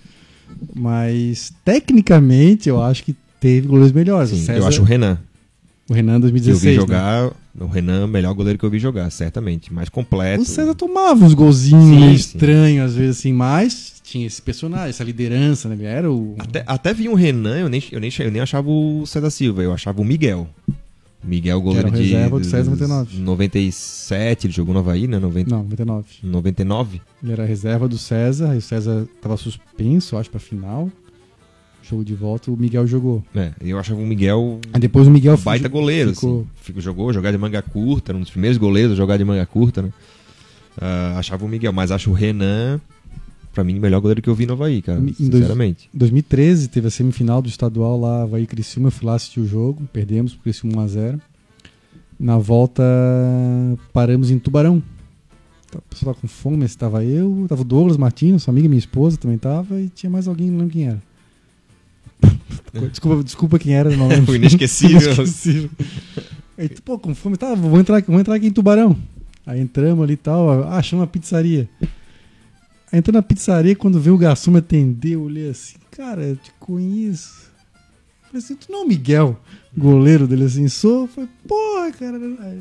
Mas, 0.75 1.53
tecnicamente, 1.65 2.69
eu 2.69 2.83
acho 2.83 3.03
que 3.05 3.15
teve 3.41 3.67
goleiros 3.67 3.93
melhores. 3.93 4.31
Sim, 4.31 4.45
César- 4.45 4.59
eu 4.61 4.67
acho 4.67 4.83
o 4.83 4.85
Renan, 4.85 5.19
o 5.89 5.93
Renan 5.93 6.13
que 6.21 6.27
eu 6.27 6.31
2016. 6.31 6.61
vi 6.63 6.69
né? 6.71 6.75
jogar, 6.81 7.33
O 7.59 7.67
Renan, 7.67 8.07
melhor 8.07 8.33
goleiro 8.35 8.59
que 8.59 8.65
eu 8.65 8.71
vi 8.71 8.79
jogar, 8.79 9.11
certamente. 9.11 9.73
Mais 9.73 9.89
completo. 9.89 10.43
O 10.43 10.47
César 10.47 10.75
tomava 10.75 11.25
uns 11.25 11.35
golzinhos 11.35 11.85
sim. 11.85 12.13
estranhos, 12.13 12.91
às 12.91 12.97
vezes 12.97 13.19
assim, 13.19 13.33
mas 13.33 13.95
tinha 14.03 14.27
esse 14.27 14.41
personagem, 14.41 14.91
essa 14.91 15.05
liderança, 15.05 15.69
né? 15.69 15.77
Era 15.85 16.11
o. 16.11 16.35
Até, 16.39 16.63
até 16.67 16.95
vi 16.95 17.09
um 17.09 17.15
Renan, 17.15 17.59
eu 17.59 17.69
nem, 17.69 17.83
eu, 17.91 18.01
nem, 18.01 18.11
eu 18.19 18.31
nem 18.31 18.41
achava 18.43 18.69
o 18.69 19.05
César 19.07 19.31
Silva, 19.31 19.63
eu 19.63 19.73
achava 19.73 20.01
o 20.01 20.05
Miguel. 20.05 20.49
Miguel, 21.27 21.61
goleiro 21.61 21.89
era 21.89 21.97
o 21.97 21.99
de. 21.99 22.05
reserva 22.07 22.39
do 22.39 22.45
César 22.45 22.71
dos 22.71 22.81
99. 22.81 23.19
97, 23.21 24.47
ele 24.47 24.53
jogou 24.53 24.75
no 24.75 24.81
Havaí, 24.81 25.07
né? 25.07 25.19
90, 25.19 25.51
Não, 25.51 25.63
99. 25.63 26.07
99. 26.23 27.01
Ele 27.23 27.33
era 27.33 27.45
reserva 27.45 27.89
do 27.89 27.97
César, 27.99 28.51
aí 28.51 28.59
o 28.59 28.63
César 28.63 29.07
tava 29.23 29.37
suspenso, 29.37 30.17
acho, 30.17 30.31
pra 30.31 30.39
final. 30.41 30.91
Jogo 31.83 32.03
de 32.05 32.15
volta, 32.15 32.51
o 32.51 32.57
Miguel 32.57 32.87
jogou. 32.87 33.23
É, 33.35 33.53
eu 33.61 33.79
achava 33.79 34.01
o 34.01 34.07
Miguel 34.07 34.59
Aí 34.73 34.81
depois 34.81 35.07
o 35.07 35.11
Miguel 35.11 35.35
um 35.35 35.37
baita 35.37 35.69
goleiro, 35.69 36.15
ficou- 36.15 36.41
assim. 36.41 36.49
Ficou, 36.63 36.81
jogou, 36.83 37.13
jogar 37.13 37.31
de 37.31 37.37
manga 37.39 37.61
curta, 37.61 38.15
um 38.15 38.21
dos 38.21 38.31
primeiros 38.31 38.57
goleiros 38.57 38.93
a 38.93 38.97
jogar 38.97 39.17
de 39.19 39.25
manga 39.25 39.45
curta, 39.45 39.83
né? 39.83 39.91
Ah, 40.81 41.15
achava 41.19 41.45
o 41.45 41.49
Miguel, 41.49 41.73
mas 41.73 41.91
acho 41.91 42.11
o 42.11 42.15
Renan, 42.15 42.81
pra 43.55 43.65
mim, 43.65 43.79
o 43.79 43.81
melhor 43.81 44.01
goleiro 44.01 44.21
que 44.21 44.29
eu 44.29 44.35
vi 44.35 44.45
no 44.47 44.53
Havaí, 44.53 44.83
cara. 44.83 45.01
Em 45.01 45.13
sinceramente. 45.15 45.89
Em 45.95 45.99
2013 45.99 46.69
teve 46.69 46.89
a 46.89 46.91
semifinal 46.91 47.41
do 47.41 47.49
estadual 47.49 47.99
lá, 47.99 48.23
Havaí 48.25 48.47
Criciúma, 48.47 48.89
eu 48.89 48.93
fui 48.93 49.07
lá 49.07 49.15
assistir 49.15 49.41
o 49.41 49.47
jogo, 49.47 49.83
perdemos 49.93 50.35
pro 50.35 50.43
Criciúma 50.43 50.85
1x0. 50.87 51.21
Na 52.19 52.37
volta 52.39 52.83
paramos 53.93 54.31
em 54.31 54.39
Tubarão. 54.39 54.83
O 55.75 55.83
pessoal 55.91 56.15
tava 56.15 56.21
com 56.21 56.29
fome, 56.29 56.65
esse 56.65 56.79
tava 56.79 57.05
eu, 57.05 57.47
tava 57.49 57.63
o 57.63 57.65
Douglas 57.65 57.97
Martins, 57.97 58.43
sua 58.45 58.53
amiga 58.53 58.67
e 58.67 58.69
minha 58.69 58.79
esposa 58.79 59.17
também 59.17 59.37
tava, 59.39 59.81
e 59.81 59.89
tinha 59.89 60.09
mais 60.09 60.29
alguém, 60.29 60.49
não 60.49 60.59
lembro 60.59 60.73
quem 60.73 60.87
era. 60.87 61.03
Desculpa, 62.91 63.25
desculpa 63.25 63.59
quem 63.59 63.75
era, 63.75 63.95
não 63.97 64.07
lembro. 64.09 64.33
O 64.33 64.37
inesquecível. 64.37 65.01
Inesquecível. 65.01 65.71
Aí, 66.57 66.69
pô, 66.85 66.97
com 66.99 67.15
fome, 67.15 67.37
tá, 67.37 67.55
vou 67.55 67.79
entrar, 67.81 67.97
aqui- 67.99 68.11
vou 68.11 68.21
entrar 68.21 68.35
aqui 68.37 68.47
em 68.47 68.53
Tubarão. 68.53 68.97
Aí 69.45 69.61
entramos 69.61 70.03
ali 70.05 70.15
e 70.15 70.17
tal, 70.17 70.63
ah, 70.69 70.81
chama 70.83 71.03
uma 71.03 71.09
pizzaria. 71.09 71.69
Entrou 72.95 73.13
na 73.13 73.23
pizzaria, 73.23 73.75
quando 73.75 73.99
veio 73.99 74.15
o 74.15 74.19
garçom 74.19 74.53
me 74.53 74.59
atender, 74.59 75.15
eu 75.15 75.23
olhei 75.23 75.51
assim, 75.51 75.75
cara, 75.91 76.23
eu 76.23 76.37
te 76.37 76.53
conheço. 76.61 77.51
Eu 77.75 78.27
Falei 78.29 78.39
assim, 78.39 78.55
tu 78.55 78.71
não 78.71 78.83
é 78.83 78.85
o 78.85 78.89
Miguel, 78.89 79.41
goleiro 79.77 80.29
dele 80.29 80.45
assim, 80.45 80.69
sou? 80.69 81.03
Eu 81.03 81.09
Falei, 81.09 81.31
porra, 81.49 81.91
cara. 81.93 82.17
Aí, 82.17 82.61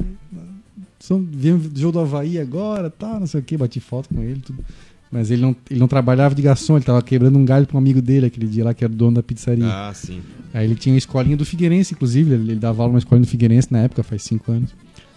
viemos 1.30 1.68
do 1.68 1.80
jogo 1.80 1.92
do 1.92 2.00
Havaí 2.00 2.40
agora, 2.40 2.90
tal, 2.90 3.20
não 3.20 3.28
sei 3.28 3.42
o 3.42 3.44
que, 3.44 3.56
bati 3.56 3.80
foto 3.80 4.10
com 4.10 4.24
ele, 4.24 4.40
tudo. 4.40 4.64
Mas 5.12 5.30
ele 5.30 5.44
não, 5.44 5.56
ele 5.70 5.80
não 5.80 5.88
trabalhava 5.88 6.34
de 6.34 6.42
garçom, 6.42 6.76
ele 6.76 6.86
tava 6.86 7.00
quebrando 7.04 7.38
um 7.38 7.46
galho 7.46 7.68
pra 7.68 7.76
um 7.76 7.80
amigo 7.80 8.02
dele 8.02 8.26
aquele 8.26 8.48
dia 8.48 8.64
lá, 8.64 8.74
que 8.74 8.84
era 8.84 8.92
o 8.92 8.96
dono 8.96 9.18
da 9.18 9.22
pizzaria. 9.22 9.68
Ah, 9.68 9.94
sim. 9.94 10.24
Aí 10.52 10.66
ele 10.66 10.74
tinha 10.74 10.96
a 10.96 10.98
escolinha 10.98 11.38
do 11.38 11.46
Figueirense, 11.46 11.94
inclusive, 11.94 12.34
ele, 12.34 12.54
ele 12.54 12.60
dava 12.60 12.82
aula 12.82 12.94
numa 12.94 13.00
escolinha 13.00 13.24
do 13.24 13.30
Figueirense 13.30 13.72
na 13.72 13.82
época, 13.82 14.02
faz 14.02 14.24
cinco 14.24 14.52
anos. 14.52 14.72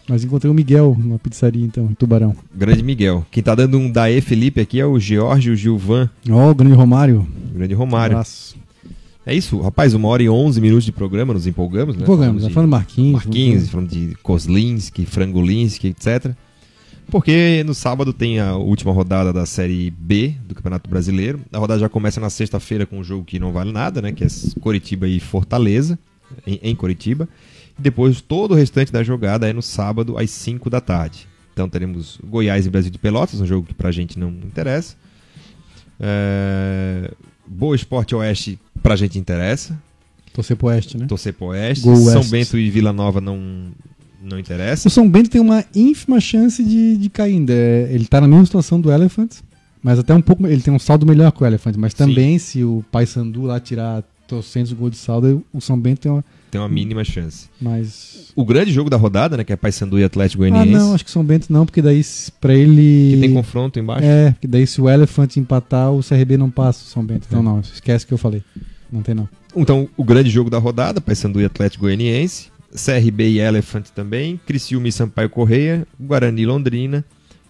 Mas 0.08 0.22
encontrei 0.24 0.50
o 0.50 0.54
Miguel 0.54 0.96
numa 0.98 1.18
pizzaria, 1.18 1.64
então, 1.64 1.86
em 1.86 1.94
Tubarão. 1.94 2.34
Grande 2.54 2.82
Miguel. 2.82 3.26
Quem 3.30 3.42
tá 3.42 3.54
dando 3.54 3.76
um 3.78 3.90
Daê 3.90 4.20
Felipe 4.20 4.60
aqui 4.60 4.78
é 4.78 4.86
o 4.86 4.98
Georgio 5.00 5.56
Gilvan, 5.56 6.08
Ó, 6.30 6.50
o 6.50 6.54
grande 6.54 6.74
Romário. 6.74 7.26
grande 7.52 7.74
Romário. 7.74 8.18
É 9.24 9.34
isso, 9.34 9.60
rapaz, 9.60 9.92
uma 9.94 10.06
hora 10.06 10.22
e 10.22 10.28
onze 10.28 10.60
minutos 10.60 10.84
de 10.84 10.92
programa, 10.92 11.34
nos 11.34 11.48
empolgamos, 11.48 11.96
né? 11.96 12.02
Empolgamos, 12.02 12.26
Falamos 12.26 12.42
tá 12.44 12.48
de 12.48 12.54
falando 12.54 12.70
Marquinhos. 12.70 13.12
Marquinhos, 13.24 13.68
falando 13.68 13.88
de 13.88 14.14
Kozlinski, 14.22 15.04
Frangolinski, 15.04 15.88
etc. 15.88 16.32
Porque 17.10 17.64
no 17.66 17.74
sábado 17.74 18.12
tem 18.12 18.38
a 18.38 18.54
última 18.56 18.92
rodada 18.92 19.32
da 19.32 19.44
Série 19.44 19.90
B 19.90 20.34
do 20.46 20.54
Campeonato 20.54 20.88
Brasileiro. 20.88 21.40
A 21.52 21.58
rodada 21.58 21.80
já 21.80 21.88
começa 21.88 22.20
na 22.20 22.30
sexta-feira 22.30 22.86
com 22.86 22.98
um 23.00 23.04
jogo 23.04 23.24
que 23.24 23.38
não 23.40 23.52
vale 23.52 23.72
nada, 23.72 24.00
né? 24.00 24.12
Que 24.12 24.22
é 24.22 24.28
Coritiba 24.60 25.08
e 25.08 25.18
Fortaleza, 25.18 25.98
em, 26.46 26.60
em 26.62 26.74
Coritiba. 26.76 27.28
E 27.78 27.82
depois 27.82 28.20
todo 28.20 28.52
o 28.52 28.54
restante 28.54 28.92
da 28.92 29.02
jogada 29.02 29.48
é 29.48 29.52
no 29.52 29.62
sábado 29.62 30.16
às 30.18 30.30
5 30.30 30.70
da 30.70 30.80
tarde. 30.80 31.28
Então 31.52 31.68
teremos 31.68 32.18
Goiás 32.22 32.66
e 32.66 32.70
Brasil 32.70 32.90
de 32.90 32.98
Pelotas, 32.98 33.40
um 33.40 33.46
jogo 33.46 33.66
que 33.66 33.74
pra 33.74 33.90
gente 33.90 34.18
não 34.18 34.28
interessa. 34.28 34.94
É... 35.98 37.10
Boa 37.46 37.76
Esporte 37.76 38.14
Oeste 38.14 38.58
pra 38.82 38.96
gente 38.96 39.18
interessa. 39.18 39.78
Torcer 40.32 40.56
pro 40.56 40.66
Oeste, 40.66 40.98
né? 40.98 41.06
Torcer 41.06 41.32
pro 41.32 41.46
Oeste. 41.46 41.84
Gol 41.84 41.96
São 41.96 42.16
Oeste. 42.16 42.30
Bento 42.30 42.58
e 42.58 42.68
Vila 42.70 42.92
Nova 42.92 43.20
não, 43.20 43.68
não 44.22 44.38
interessa. 44.38 44.88
O 44.88 44.90
São 44.90 45.08
Bento 45.08 45.30
tem 45.30 45.40
uma 45.40 45.64
ínfima 45.74 46.20
chance 46.20 46.62
de, 46.62 46.96
de 46.98 47.08
cair 47.08 47.36
ainda. 47.36 47.52
É, 47.52 47.88
Ele 47.90 48.04
tá 48.04 48.20
na 48.20 48.28
mesma 48.28 48.44
situação 48.44 48.78
do 48.78 48.90
Elephant, 48.92 49.32
mas 49.82 49.98
até 49.98 50.12
um 50.12 50.20
pouco. 50.20 50.46
Ele 50.46 50.60
tem 50.60 50.74
um 50.74 50.78
saldo 50.78 51.06
melhor 51.06 51.32
que 51.32 51.42
o 51.42 51.46
Elephant. 51.46 51.76
Mas 51.78 51.94
também, 51.94 52.38
se 52.38 52.62
o 52.62 52.84
Paysandu 52.92 53.42
lá 53.42 53.58
tirar 53.58 54.02
300 54.28 54.72
gols 54.74 54.90
de 54.90 54.98
saldo, 54.98 55.42
o 55.52 55.60
São 55.60 55.78
Bento 55.78 56.00
tem 56.00 56.12
uma 56.12 56.24
Tem 56.50 56.60
uma 56.60 56.68
mínima 56.68 57.04
chance. 57.04 57.48
mais. 57.60 58.32
O 58.36 58.44
grande 58.44 58.72
jogo 58.72 58.88
da 58.90 58.96
rodada, 58.96 59.36
né? 59.36 59.44
Que 59.44 59.52
é 59.52 59.56
Paysandu 59.56 59.98
e 59.98 60.04
Atlético 60.04 60.42
Ah, 60.44 60.48
Goianiense. 60.50 60.78
não, 60.78 60.94
acho 60.94 61.04
que 61.04 61.10
São 61.10 61.24
Bento 61.24 61.52
não, 61.52 61.64
porque 61.66 61.80
daí 61.82 62.02
pra 62.40 62.54
ele. 62.54 63.12
Que 63.14 63.20
tem 63.20 63.32
confronto 63.32 63.78
embaixo. 63.78 64.04
É, 64.06 64.34
que 64.40 64.46
daí 64.46 64.66
se 64.66 64.80
o 64.80 64.88
Elephant 64.88 65.36
empatar, 65.36 65.92
o 65.92 66.00
CRB 66.02 66.36
não 66.36 66.50
passa 66.50 66.84
o 66.84 66.86
São 66.86 67.04
Bento. 67.04 67.26
Então 67.28 67.40
É. 67.40 67.42
não, 67.42 67.60
esquece 67.60 68.04
o 68.04 68.08
que 68.08 68.14
eu 68.14 68.18
falei. 68.18 68.42
Não 68.92 69.02
tem 69.02 69.14
não. 69.14 69.28
Então, 69.54 69.88
o 69.96 70.04
grande 70.04 70.28
jogo 70.30 70.50
da 70.50 70.58
rodada, 70.58 71.00
Paysandu 71.00 71.40
e 71.40 71.44
Atlético 71.44 71.84
Goianiense. 71.84 72.48
CRB 72.74 73.28
e 73.30 73.38
Elephant 73.40 73.86
também. 73.94 74.38
Criciúma 74.46 74.86
e 74.88 74.92
Sampaio 74.92 75.30
Correia. 75.30 75.86
Guarani 75.98 76.42
e 76.42 76.46
Londrina. 76.46 77.04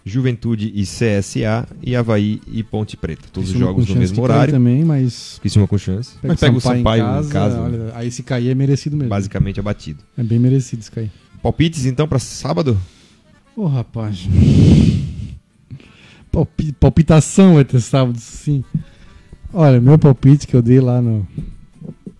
Juventude 0.07 0.71
e 0.73 0.83
CSA. 0.83 1.67
E 1.83 1.95
Havaí 1.95 2.41
e 2.47 2.63
Ponte 2.63 2.95
Preta. 2.97 3.23
Todos 3.31 3.51
os 3.51 3.57
jogos 3.57 3.85
com 3.85 3.93
no 3.93 3.99
mesmo 3.99 4.21
horário. 4.23 4.53
também, 4.53 4.83
mas 4.83 5.37
Criciúma 5.41 5.67
com 5.67 5.77
chance. 5.77 6.11
pega 6.21 6.33
Mas 6.33 6.39
pega 6.39 6.57
o 6.57 6.61
Sampaio 6.61 7.03
em 7.03 7.05
em 7.05 7.09
casa, 7.09 7.29
casa. 7.31 7.61
olha, 7.61 7.91
aí 7.95 8.09
se 8.11 8.23
cair 8.23 8.49
é 8.49 8.55
merecido 8.55 8.95
mesmo. 8.95 9.09
Basicamente 9.09 9.59
abatido. 9.59 10.03
É 10.17 10.23
bem 10.23 10.39
merecido 10.39 10.81
se 10.83 10.91
cair. 10.91 11.11
Palpites 11.41 11.85
então 11.85 12.07
para 12.07 12.19
sábado? 12.19 12.79
Ô, 13.55 13.65
rapaz. 13.67 14.27
Palpi- 16.31 16.73
palpitação 16.73 17.55
vai 17.55 17.65
ter 17.65 17.79
sábado, 17.81 18.17
sim. 18.19 18.63
Olha, 19.53 19.79
meu 19.79 19.97
palpite 19.97 20.45
que 20.45 20.55
eu 20.55 20.61
dei 20.61 20.79
lá 20.79 21.01
no, 21.01 21.25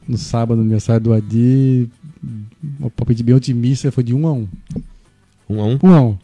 no 0.07 0.17
sábado, 0.17 0.57
no 0.57 0.61
aniversário 0.63 1.01
do 1.03 1.13
Adi, 1.13 1.89
o 2.79 2.89
palpite 2.89 3.21
bem 3.21 3.35
otimista 3.35 3.91
foi 3.91 4.03
de 4.03 4.13
1 4.13 4.27
a 4.27 4.33
1 4.33 4.47
Um 5.49 5.61
a 5.61 5.65
um. 5.65 5.79
1 5.83 5.93
a 5.93 6.01
1 6.01 6.17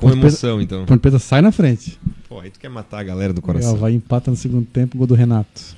Com 0.00 0.08
Ponte 0.08 0.18
emoção, 0.18 0.62
então. 0.62 0.86
Ponte 0.86 1.00
Preta 1.00 1.18
sai 1.18 1.42
na 1.42 1.52
frente. 1.52 1.98
Pô, 2.26 2.40
aí 2.40 2.48
tu 2.48 2.58
quer 2.58 2.70
matar 2.70 3.00
a 3.00 3.02
galera 3.02 3.34
do 3.34 3.42
coração. 3.42 3.76
vai 3.76 3.92
empata 3.92 4.30
no 4.30 4.36
segundo 4.36 4.64
tempo, 4.64 4.96
gol 4.96 5.06
do 5.06 5.14
Renato. 5.14 5.76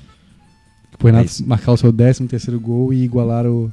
O 1.03 1.05
Renato 1.05 1.43
É 1.43 1.47
marcar 1.47 1.73
o 1.73 1.77
seu 1.77 1.93
13 1.93 2.29
terceiro 2.29 2.61
gol 2.61 2.93
e 2.93 3.03
igualar 3.03 3.45
o, 3.47 3.73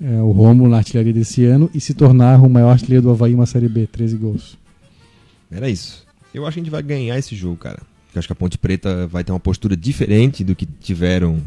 é, 0.00 0.20
o 0.20 0.32
Romulo 0.32 0.68
na 0.68 0.78
artilharia 0.78 1.12
desse 1.12 1.44
ano 1.44 1.70
e 1.72 1.80
se 1.80 1.94
tornar 1.94 2.42
o 2.42 2.50
maior 2.50 2.70
artilheiro 2.70 3.04
do 3.04 3.10
Havaí 3.10 3.30
em 3.30 3.34
uma 3.36 3.46
Série 3.46 3.68
B, 3.68 3.86
13 3.86 4.16
gols. 4.16 4.58
Era 5.48 5.68
isso. 5.68 6.04
Eu 6.34 6.44
acho 6.44 6.54
que 6.54 6.60
a 6.60 6.64
gente 6.64 6.72
vai 6.72 6.82
ganhar 6.82 7.16
esse 7.16 7.36
jogo, 7.36 7.56
cara. 7.56 7.78
Eu 8.12 8.18
acho 8.18 8.26
que 8.26 8.32
a 8.32 8.36
Ponte 8.36 8.58
Preta 8.58 9.06
vai 9.06 9.22
ter 9.22 9.30
uma 9.30 9.38
postura 9.38 9.76
diferente 9.76 10.42
do 10.42 10.56
que 10.56 10.66
tiveram 10.66 11.40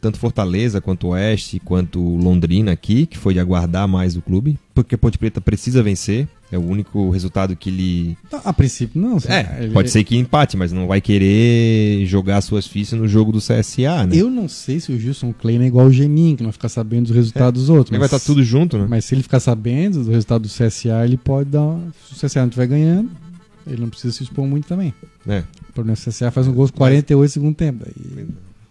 tanto 0.00 0.18
Fortaleza 0.18 0.80
quanto 0.80 1.08
Oeste, 1.08 1.60
quanto 1.64 2.00
Londrina 2.00 2.72
aqui, 2.72 3.06
que 3.06 3.18
foi 3.18 3.34
de 3.34 3.40
aguardar 3.40 3.86
mais 3.88 4.16
o 4.16 4.22
clube, 4.22 4.58
porque 4.74 4.94
a 4.94 4.98
Ponte 4.98 5.18
Preta 5.18 5.40
precisa 5.40 5.82
vencer. 5.82 6.28
É 6.50 6.56
o 6.56 6.62
único 6.66 7.10
resultado 7.10 7.54
que 7.54 7.68
ele. 7.68 8.16
A 8.42 8.52
princípio, 8.54 8.98
não. 8.98 9.18
É, 9.28 9.64
ele- 9.64 9.72
pode 9.72 9.90
ser 9.90 10.02
que 10.02 10.16
empate, 10.16 10.56
mas 10.56 10.72
não 10.72 10.86
vai 10.86 10.98
querer 10.98 12.06
jogar 12.06 12.40
suas 12.40 12.66
fichas 12.66 12.98
no 12.98 13.06
jogo 13.06 13.30
do 13.30 13.38
CSA, 13.38 14.06
né? 14.06 14.16
Eu 14.16 14.30
não 14.30 14.48
sei 14.48 14.80
se 14.80 14.90
o 14.90 14.98
Gilson 14.98 15.32
Klein 15.34 15.62
é 15.62 15.66
igual 15.66 15.86
o 15.88 15.92
Geninho, 15.92 16.36
que 16.38 16.42
não 16.42 16.48
vai 16.48 16.54
ficar 16.54 16.70
sabendo 16.70 17.08
dos 17.08 17.14
resultados 17.16 17.60
dos 17.62 17.68
outros. 17.70 17.90
Mas 17.90 17.98
vai 17.98 18.06
estar 18.06 18.20
tudo 18.20 18.42
junto, 18.42 18.78
né? 18.78 18.86
Mas 18.88 19.04
se 19.04 19.14
ele 19.14 19.22
ficar 19.22 19.40
sabendo 19.40 20.02
do 20.04 20.10
resultado 20.10 20.42
do 20.42 20.48
CSA, 20.48 21.04
ele 21.04 21.18
pode 21.18 21.50
dar. 21.50 21.60
uma- 21.60 21.92
Se 22.08 22.14
o 22.14 22.16
CSA 22.28 22.40
não 22.40 22.48
estiver 22.48 22.66
ganhando, 22.66 23.10
ele 23.66 23.82
não 23.82 23.90
precisa 23.90 24.14
se 24.14 24.22
expor 24.22 24.46
muito 24.46 24.66
também. 24.66 24.94
É. 25.26 25.40
O 25.68 25.72
problema 25.74 25.92
é 25.92 25.96
que 26.02 26.08
o 26.08 26.10
CSA 26.12 26.30
faz 26.30 26.48
um 26.48 26.52
gol 26.54 26.62
aos 26.62 26.70
48 26.70 27.30
segundo 27.30 27.54
tempo. 27.54 27.84
Daí... 27.84 28.26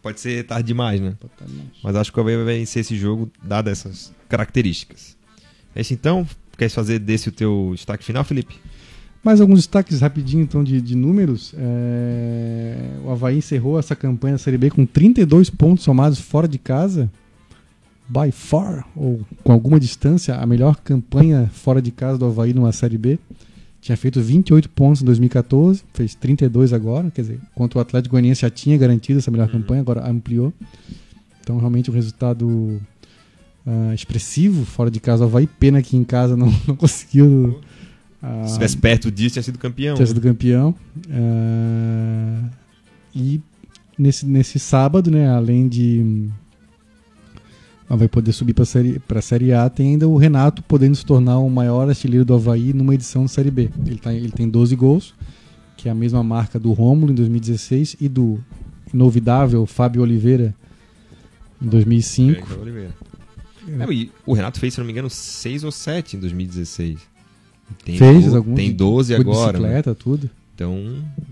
Pode 0.07 0.21
ser 0.21 0.45
tarde 0.45 0.67
demais, 0.67 1.01
né? 1.01 1.15
pode 1.19 1.33
tá 1.37 1.45
demais. 1.45 1.67
Mas 1.83 1.95
acho 1.97 2.13
que 2.13 2.17
o 2.17 2.21
Havaí 2.21 2.37
vai 2.37 2.45
vencer 2.45 2.79
esse 2.79 2.95
jogo, 2.95 3.29
dado 3.43 3.69
essas 3.69 4.13
características. 4.29 5.17
É 5.75 5.81
isso 5.81 5.93
então? 5.93 6.25
Queres 6.57 6.73
fazer 6.73 6.97
desse 6.99 7.27
o 7.27 7.31
teu 7.33 7.73
destaque 7.75 8.05
final, 8.05 8.23
Felipe? 8.23 8.55
Mais 9.21 9.41
alguns 9.41 9.59
destaques 9.59 9.99
rapidinho, 9.99 10.43
então, 10.43 10.63
de, 10.63 10.79
de 10.79 10.95
números. 10.95 11.53
É, 11.57 12.77
O 13.03 13.11
Havaí 13.11 13.39
encerrou 13.39 13.77
essa 13.77 13.97
campanha 13.97 14.35
da 14.35 14.37
Série 14.37 14.57
B 14.57 14.69
com 14.69 14.85
32 14.85 15.49
pontos 15.49 15.83
somados 15.83 16.21
fora 16.21 16.47
de 16.47 16.57
casa. 16.57 17.11
By 18.07 18.31
far, 18.31 18.87
ou 18.95 19.19
com 19.43 19.51
alguma 19.51 19.77
distância, 19.77 20.35
a 20.35 20.45
melhor 20.45 20.77
campanha 20.77 21.51
fora 21.53 21.81
de 21.81 21.91
casa 21.91 22.17
do 22.17 22.25
Havaí 22.25 22.53
numa 22.53 22.71
Série 22.71 22.97
B. 22.97 23.19
Tinha 23.81 23.95
feito 23.95 24.19
28 24.21 24.69
pontos 24.69 25.01
em 25.01 25.05
2014, 25.05 25.83
fez 25.93 26.13
32 26.15 26.73
agora. 26.73 27.09
Quer 27.11 27.21
dizer, 27.21 27.39
contra 27.55 27.77
o 27.79 27.81
Atlético 27.81 28.13
Goianiense 28.13 28.41
já 28.41 28.49
tinha 28.49 28.77
garantido 28.77 29.19
essa 29.19 29.31
melhor 29.31 29.47
Uhum. 29.47 29.61
campanha, 29.61 29.81
agora 29.81 30.09
ampliou. 30.09 30.51
Então, 31.41 31.57
realmente, 31.57 31.89
um 31.89 31.93
resultado 31.93 32.81
ah, 33.65 33.93
expressivo 33.93 34.65
fora 34.65 34.91
de 34.91 34.99
casa 34.99 35.23
Havaí. 35.23 35.47
Pena 35.47 35.81
que 35.81 35.95
em 35.95 36.03
casa 36.03 36.35
não, 36.35 36.47
não 36.67 36.75
conseguiu. 36.75 37.61
ah, 38.21 38.41
Se 38.43 38.47
estivesse 38.49 38.77
perto 38.77 39.09
disso, 39.11 39.33
tinha 39.33 39.43
sido 39.43 39.57
campeão. 39.59 39.95
tinha 39.95 40.05
sido 40.07 40.19
campeão. 40.19 40.75
Ah, 41.09 42.49
e 43.15 43.39
nesse, 43.97 44.25
nesse 44.25 44.59
sábado, 44.59 45.09
né, 45.09 45.29
além 45.29 45.67
de, 45.67 46.29
Mas 47.89 47.99
vai 47.99 48.07
poder 48.07 48.33
subir 48.33 48.53
para 48.53 48.65
série, 48.65 49.01
a 49.07 49.21
Série 49.21 49.53
A. 49.53 49.69
Tem 49.69 49.91
ainda 49.91 50.07
o 50.07 50.17
Renato 50.17 50.61
podendo 50.63 50.95
se 50.95 51.05
tornar 51.05 51.39
o 51.39 51.49
maior 51.49 51.87
artilheiro 51.87 52.25
do 52.25 52.33
Havaí 52.33 52.73
numa 52.73 52.93
edição 52.93 53.25
de 53.25 53.31
Série 53.31 53.51
B. 53.51 53.69
Ele, 53.85 53.97
tá, 53.97 54.13
ele 54.13 54.31
tem 54.31 54.49
12 54.49 54.75
gols, 54.75 55.13
que 55.77 55.87
é 55.87 55.91
a 55.91 55.95
mesma 55.95 56.21
marca 56.23 56.59
do 56.59 56.73
Rômulo 56.73 57.11
em 57.11 57.15
2016 57.15 57.95
e 58.01 58.09
do 58.09 58.39
inovidável 58.93 59.65
Fábio 59.65 60.01
Oliveira 60.01 60.53
em 61.61 61.67
2005. 61.67 62.45
Fábio 62.45 62.61
Oliveira. 62.61 62.95
É, 63.67 64.09
o 64.25 64.33
Renato 64.33 64.59
fez, 64.59 64.73
se 64.73 64.79
não 64.79 64.85
me 64.85 64.91
engano, 64.91 65.09
6 65.09 65.63
ou 65.63 65.71
7 65.71 66.17
em 66.17 66.19
2016. 66.19 66.99
Tem 67.83 67.97
fez 67.97 68.33
alguns. 68.33 68.55
Tem 68.55 68.73
12 68.73 69.13
agora. 69.15 69.59
Né? 69.59 69.59
Bicicleta, 69.59 69.89
né? 69.91 69.95
tudo. 69.97 70.29
Então, 70.57 70.75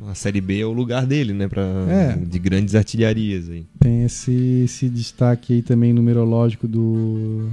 a 0.07 0.13
Série 0.13 0.39
B 0.39 0.59
é 0.59 0.65
o 0.67 0.71
lugar 0.71 1.07
dele, 1.07 1.33
né? 1.33 1.47
Pra, 1.47 1.63
é. 1.89 2.15
De 2.15 2.37
grandes 2.37 2.75
artilharias. 2.75 3.49
Aí. 3.49 3.65
Tem 3.79 4.03
esse, 4.03 4.61
esse 4.65 4.87
destaque 4.87 5.51
aí 5.51 5.61
também 5.63 5.91
numerológico 5.91 6.67
do... 6.67 7.49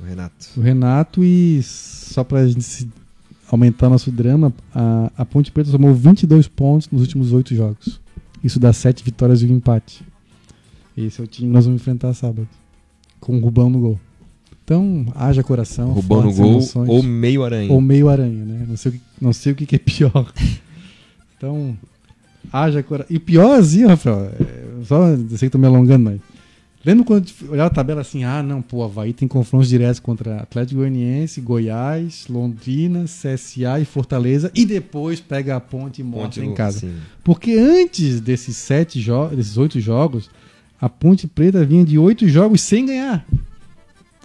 O 0.00 0.04
Renato. 0.06 0.46
O 0.56 0.60
Renato 0.60 1.24
e 1.24 1.60
só 1.64 2.22
pra 2.22 2.46
gente 2.46 2.88
aumentar 3.48 3.88
nosso 3.88 4.12
drama, 4.12 4.54
a, 4.72 5.10
a 5.16 5.24
Ponte 5.24 5.50
Preta 5.50 5.72
tomou 5.72 5.92
22 5.92 6.46
pontos 6.46 6.88
nos 6.92 7.00
últimos 7.00 7.32
8 7.32 7.56
jogos. 7.56 8.00
Isso 8.44 8.60
dá 8.60 8.72
7 8.72 9.02
vitórias 9.02 9.42
e 9.42 9.46
um 9.46 9.56
empate. 9.56 10.04
Esse 10.96 11.20
é 11.20 11.24
o 11.24 11.26
time 11.26 11.48
que 11.48 11.52
nós 11.52 11.64
vamos 11.64 11.80
enfrentar 11.80 12.14
sábado. 12.14 12.48
Com 13.18 13.36
o 13.38 13.40
Rubão 13.40 13.68
no 13.68 13.80
gol. 13.80 14.00
Então, 14.64 15.06
haja 15.16 15.42
coração. 15.42 15.90
Rubão 15.90 16.22
no 16.22 16.32
gol 16.32 16.50
emoções, 16.52 16.88
ou 16.88 17.02
meio 17.02 17.42
aranha. 17.42 17.72
Ou 17.72 17.80
meio 17.80 18.08
aranha, 18.08 18.44
né? 18.44 18.64
Não 18.68 18.76
sei, 18.76 19.00
não 19.20 19.32
sei 19.32 19.52
o 19.52 19.56
que, 19.56 19.66
que 19.66 19.74
é 19.74 19.78
pior. 19.80 20.32
Então, 21.36 21.76
haja 22.52 22.82
coração. 22.82 23.14
E 23.14 23.18
pior 23.18 23.58
assim, 23.58 23.86
Rafael, 23.86 24.32
é, 24.40 24.84
só 24.84 25.08
eu 25.08 25.28
sei 25.30 25.48
que 25.48 25.50
tô 25.50 25.58
me 25.58 25.66
alongando, 25.66 26.04
mas. 26.04 26.20
Lembra 26.84 27.04
quando 27.04 27.28
olhava 27.48 27.66
a 27.66 27.74
tabela 27.74 28.00
assim, 28.00 28.22
ah, 28.22 28.40
não, 28.44 28.62
pô, 28.62 28.84
Havaí 28.84 29.12
tem 29.12 29.26
confrontos 29.26 29.68
diretos 29.68 29.98
contra 29.98 30.36
Atlético 30.36 30.78
Goianiense, 30.78 31.40
Goiás, 31.40 32.26
Londrina, 32.28 33.06
CSA 33.06 33.80
e 33.80 33.84
Fortaleza, 33.84 34.52
e 34.54 34.64
depois 34.64 35.18
pega 35.18 35.56
a 35.56 35.60
ponte 35.60 36.00
e 36.00 36.04
mostra 36.04 36.44
em 36.44 36.54
casa. 36.54 36.78
Sim. 36.78 36.94
Porque 37.24 37.54
antes 37.54 38.20
desses 38.20 38.56
sete 38.56 39.00
jogos, 39.00 39.36
desses 39.36 39.56
oito 39.56 39.80
jogos, 39.80 40.30
a 40.80 40.88
Ponte 40.88 41.26
Preta 41.26 41.64
vinha 41.64 41.84
de 41.84 41.98
oito 41.98 42.28
jogos 42.28 42.60
sem 42.60 42.86
ganhar. 42.86 43.26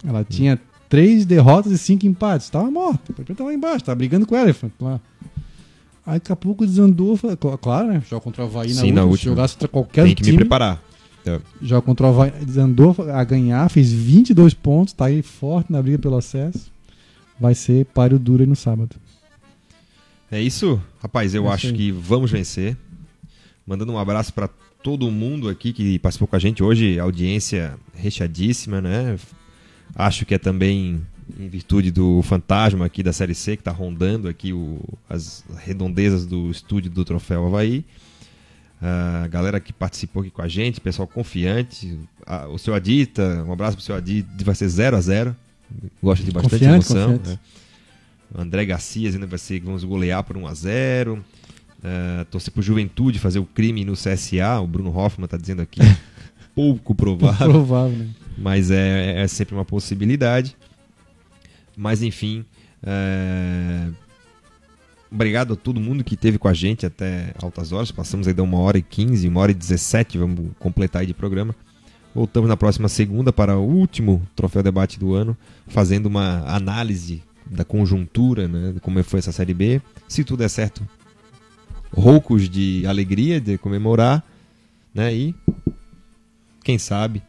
Ela 0.06 0.20
hum. 0.20 0.24
tinha 0.28 0.60
três 0.88 1.24
derrotas 1.24 1.72
e 1.72 1.78
cinco 1.78 2.06
empates. 2.06 2.46
Estava 2.46 2.70
morta. 2.70 3.00
A 3.04 3.06
Ponte 3.06 3.16
Preta 3.16 3.32
estava 3.32 3.50
lá 3.50 3.54
embaixo, 3.54 3.78
estava 3.78 3.96
brigando 3.96 4.26
com 4.26 4.34
o 4.34 4.38
Elephant 4.38 4.72
lá. 4.80 5.00
Aí 6.04 6.14
daqui 6.14 6.32
a 6.32 6.36
pouco 6.36 6.66
desandou, 6.66 7.18
claro, 7.60 7.88
né? 7.88 8.02
Joga 8.08 8.22
contra 8.22 8.42
o 8.42 8.46
Havaí 8.46 8.74
Sim, 8.74 8.90
na, 8.90 9.02
na 9.02 9.04
última. 9.04 9.18
Se 9.18 9.24
jogasse 9.24 9.54
contra 9.54 9.68
qualquer 9.68 10.04
Tem 10.04 10.14
que 10.14 10.22
time, 10.22 10.36
me 10.36 10.38
preparar. 10.38 10.82
É. 11.24 11.40
Joga 11.60 11.82
contra 11.82 12.06
o 12.06 12.10
Havaí, 12.10 12.32
desandou 12.44 12.96
a 13.12 13.22
ganhar, 13.22 13.68
fez 13.70 13.92
22 13.92 14.54
pontos, 14.54 14.92
tá 14.92 15.06
aí 15.06 15.22
forte 15.22 15.70
na 15.70 15.80
briga 15.80 15.98
pelo 15.98 16.16
acesso. 16.16 16.72
Vai 17.38 17.54
ser 17.54 17.86
páreo 17.86 18.18
duro 18.18 18.42
aí 18.42 18.48
no 18.48 18.56
sábado. 18.56 18.96
É 20.30 20.40
isso? 20.40 20.80
Rapaz, 21.00 21.34
eu 21.34 21.46
é 21.46 21.52
acho 21.52 21.72
que 21.72 21.92
vamos 21.92 22.30
vencer. 22.30 22.76
Mandando 23.66 23.92
um 23.92 23.98
abraço 23.98 24.32
para 24.32 24.48
todo 24.82 25.10
mundo 25.10 25.48
aqui 25.48 25.72
que 25.72 25.98
participou 26.00 26.26
com 26.26 26.34
a 26.34 26.38
gente 26.38 26.62
hoje, 26.62 26.98
audiência 26.98 27.74
recheadíssima, 27.94 28.80
né? 28.80 29.16
Acho 29.94 30.26
que 30.26 30.34
é 30.34 30.38
também 30.38 31.00
em 31.38 31.48
virtude 31.48 31.90
do 31.90 32.22
fantasma 32.22 32.86
aqui 32.86 33.02
da 33.02 33.12
Série 33.12 33.34
C, 33.34 33.56
que 33.56 33.60
está 33.60 33.70
rondando 33.70 34.28
aqui 34.28 34.52
o, 34.52 34.80
as 35.08 35.44
redondezas 35.58 36.26
do 36.26 36.50
estúdio 36.50 36.90
do 36.90 37.04
Troféu 37.04 37.46
Havaí. 37.46 37.84
A 38.80 39.28
galera 39.28 39.60
que 39.60 39.72
participou 39.72 40.22
aqui 40.22 40.30
com 40.30 40.42
a 40.42 40.48
gente, 40.48 40.80
pessoal 40.80 41.06
confiante. 41.06 41.98
Uh, 42.26 42.48
o 42.52 42.58
seu 42.58 42.74
Adita, 42.74 43.44
um 43.46 43.52
abraço 43.52 43.76
pro 43.76 43.84
seu 43.84 43.94
Adita, 43.94 44.28
vai 44.44 44.54
ser 44.56 44.68
0 44.68 44.96
a 44.96 45.00
0 45.00 45.36
Gosta 46.02 46.24
de 46.24 46.32
bastante 46.32 46.52
confiante, 46.52 46.92
emoção. 46.92 47.20
Né? 47.24 47.38
André 48.36 48.64
Garcia 48.64 49.08
ainda 49.08 49.26
vai 49.26 49.38
ser 49.38 49.60
vamos 49.60 49.84
golear 49.84 50.22
por 50.24 50.36
1 50.36 50.46
a 50.46 50.54
0 50.54 51.14
uh, 51.14 51.22
ah, 51.84 52.26
Torcer 52.30 52.52
pro 52.52 52.62
Juventude 52.62 53.18
fazer 53.18 53.38
o 53.38 53.44
crime 53.44 53.84
no 53.84 53.92
CSA. 53.92 54.60
O 54.60 54.66
Bruno 54.66 54.96
Hoffman 54.96 55.26
está 55.26 55.36
dizendo 55.36 55.62
aqui. 55.62 55.80
pouco 56.54 56.94
provável. 56.94 57.50
provável 57.50 57.96
né? 57.96 58.08
Mas 58.36 58.70
é, 58.70 59.22
é 59.22 59.28
sempre 59.28 59.54
uma 59.54 59.64
possibilidade. 59.64 60.56
Mas 61.76 62.02
enfim, 62.02 62.44
é... 62.82 63.88
obrigado 65.10 65.54
a 65.54 65.56
todo 65.56 65.80
mundo 65.80 66.04
que 66.04 66.14
esteve 66.14 66.38
com 66.38 66.48
a 66.48 66.54
gente 66.54 66.84
até 66.84 67.34
altas 67.42 67.72
horas. 67.72 67.90
Passamos 67.90 68.26
aí 68.26 68.34
de 68.34 68.40
uma 68.40 68.58
hora 68.58 68.78
e 68.78 68.82
quinze, 68.82 69.28
uma 69.28 69.40
hora 69.40 69.50
e 69.50 69.54
dezessete, 69.54 70.18
vamos 70.18 70.50
completar 70.58 71.00
aí 71.00 71.06
de 71.06 71.14
programa. 71.14 71.54
Voltamos 72.14 72.48
na 72.48 72.56
próxima 72.56 72.88
segunda 72.88 73.32
para 73.32 73.56
o 73.56 73.62
último 73.62 74.26
Troféu 74.36 74.62
Debate 74.62 74.98
do 74.98 75.14
ano, 75.14 75.36
fazendo 75.66 76.06
uma 76.06 76.44
análise 76.46 77.22
da 77.46 77.64
conjuntura, 77.64 78.46
né, 78.46 78.74
como 78.82 79.02
foi 79.02 79.18
essa 79.18 79.32
Série 79.32 79.54
B. 79.54 79.80
Se 80.06 80.22
tudo 80.22 80.42
é 80.42 80.48
certo, 80.48 80.86
roucos 81.90 82.50
de 82.50 82.84
alegria 82.86 83.40
de 83.40 83.56
comemorar, 83.56 84.22
né, 84.94 85.14
e 85.14 85.34
quem 86.62 86.78
sabe 86.78 87.22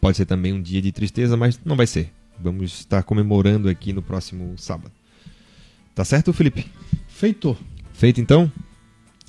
pode 0.00 0.18
ser 0.18 0.26
também 0.26 0.52
um 0.52 0.60
dia 0.60 0.82
de 0.82 0.92
tristeza, 0.92 1.34
mas 1.34 1.58
não 1.64 1.76
vai 1.76 1.86
ser. 1.86 2.12
Vamos 2.44 2.80
estar 2.80 3.02
comemorando 3.02 3.70
aqui 3.70 3.92
no 3.92 4.02
próximo 4.02 4.54
sábado. 4.58 4.92
Tá 5.94 6.04
certo, 6.04 6.30
Felipe? 6.30 6.66
Feito. 7.08 7.56
Feito 7.94 8.20
então? 8.20 8.52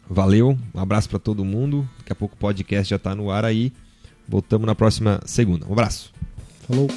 Valeu, 0.09 0.57
um 0.73 0.79
abraço 0.79 1.09
para 1.09 1.17
todo 1.17 1.45
mundo. 1.45 1.87
Daqui 1.99 2.11
a 2.11 2.15
pouco 2.15 2.35
o 2.35 2.37
podcast 2.37 2.89
já 2.89 2.97
está 2.97 3.15
no 3.15 3.31
ar 3.31 3.45
aí. 3.45 3.71
Voltamos 4.27 4.67
na 4.67 4.75
próxima 4.75 5.21
segunda. 5.25 5.65
Um 5.65 5.71
abraço. 5.71 6.11
Falou. 6.67 6.89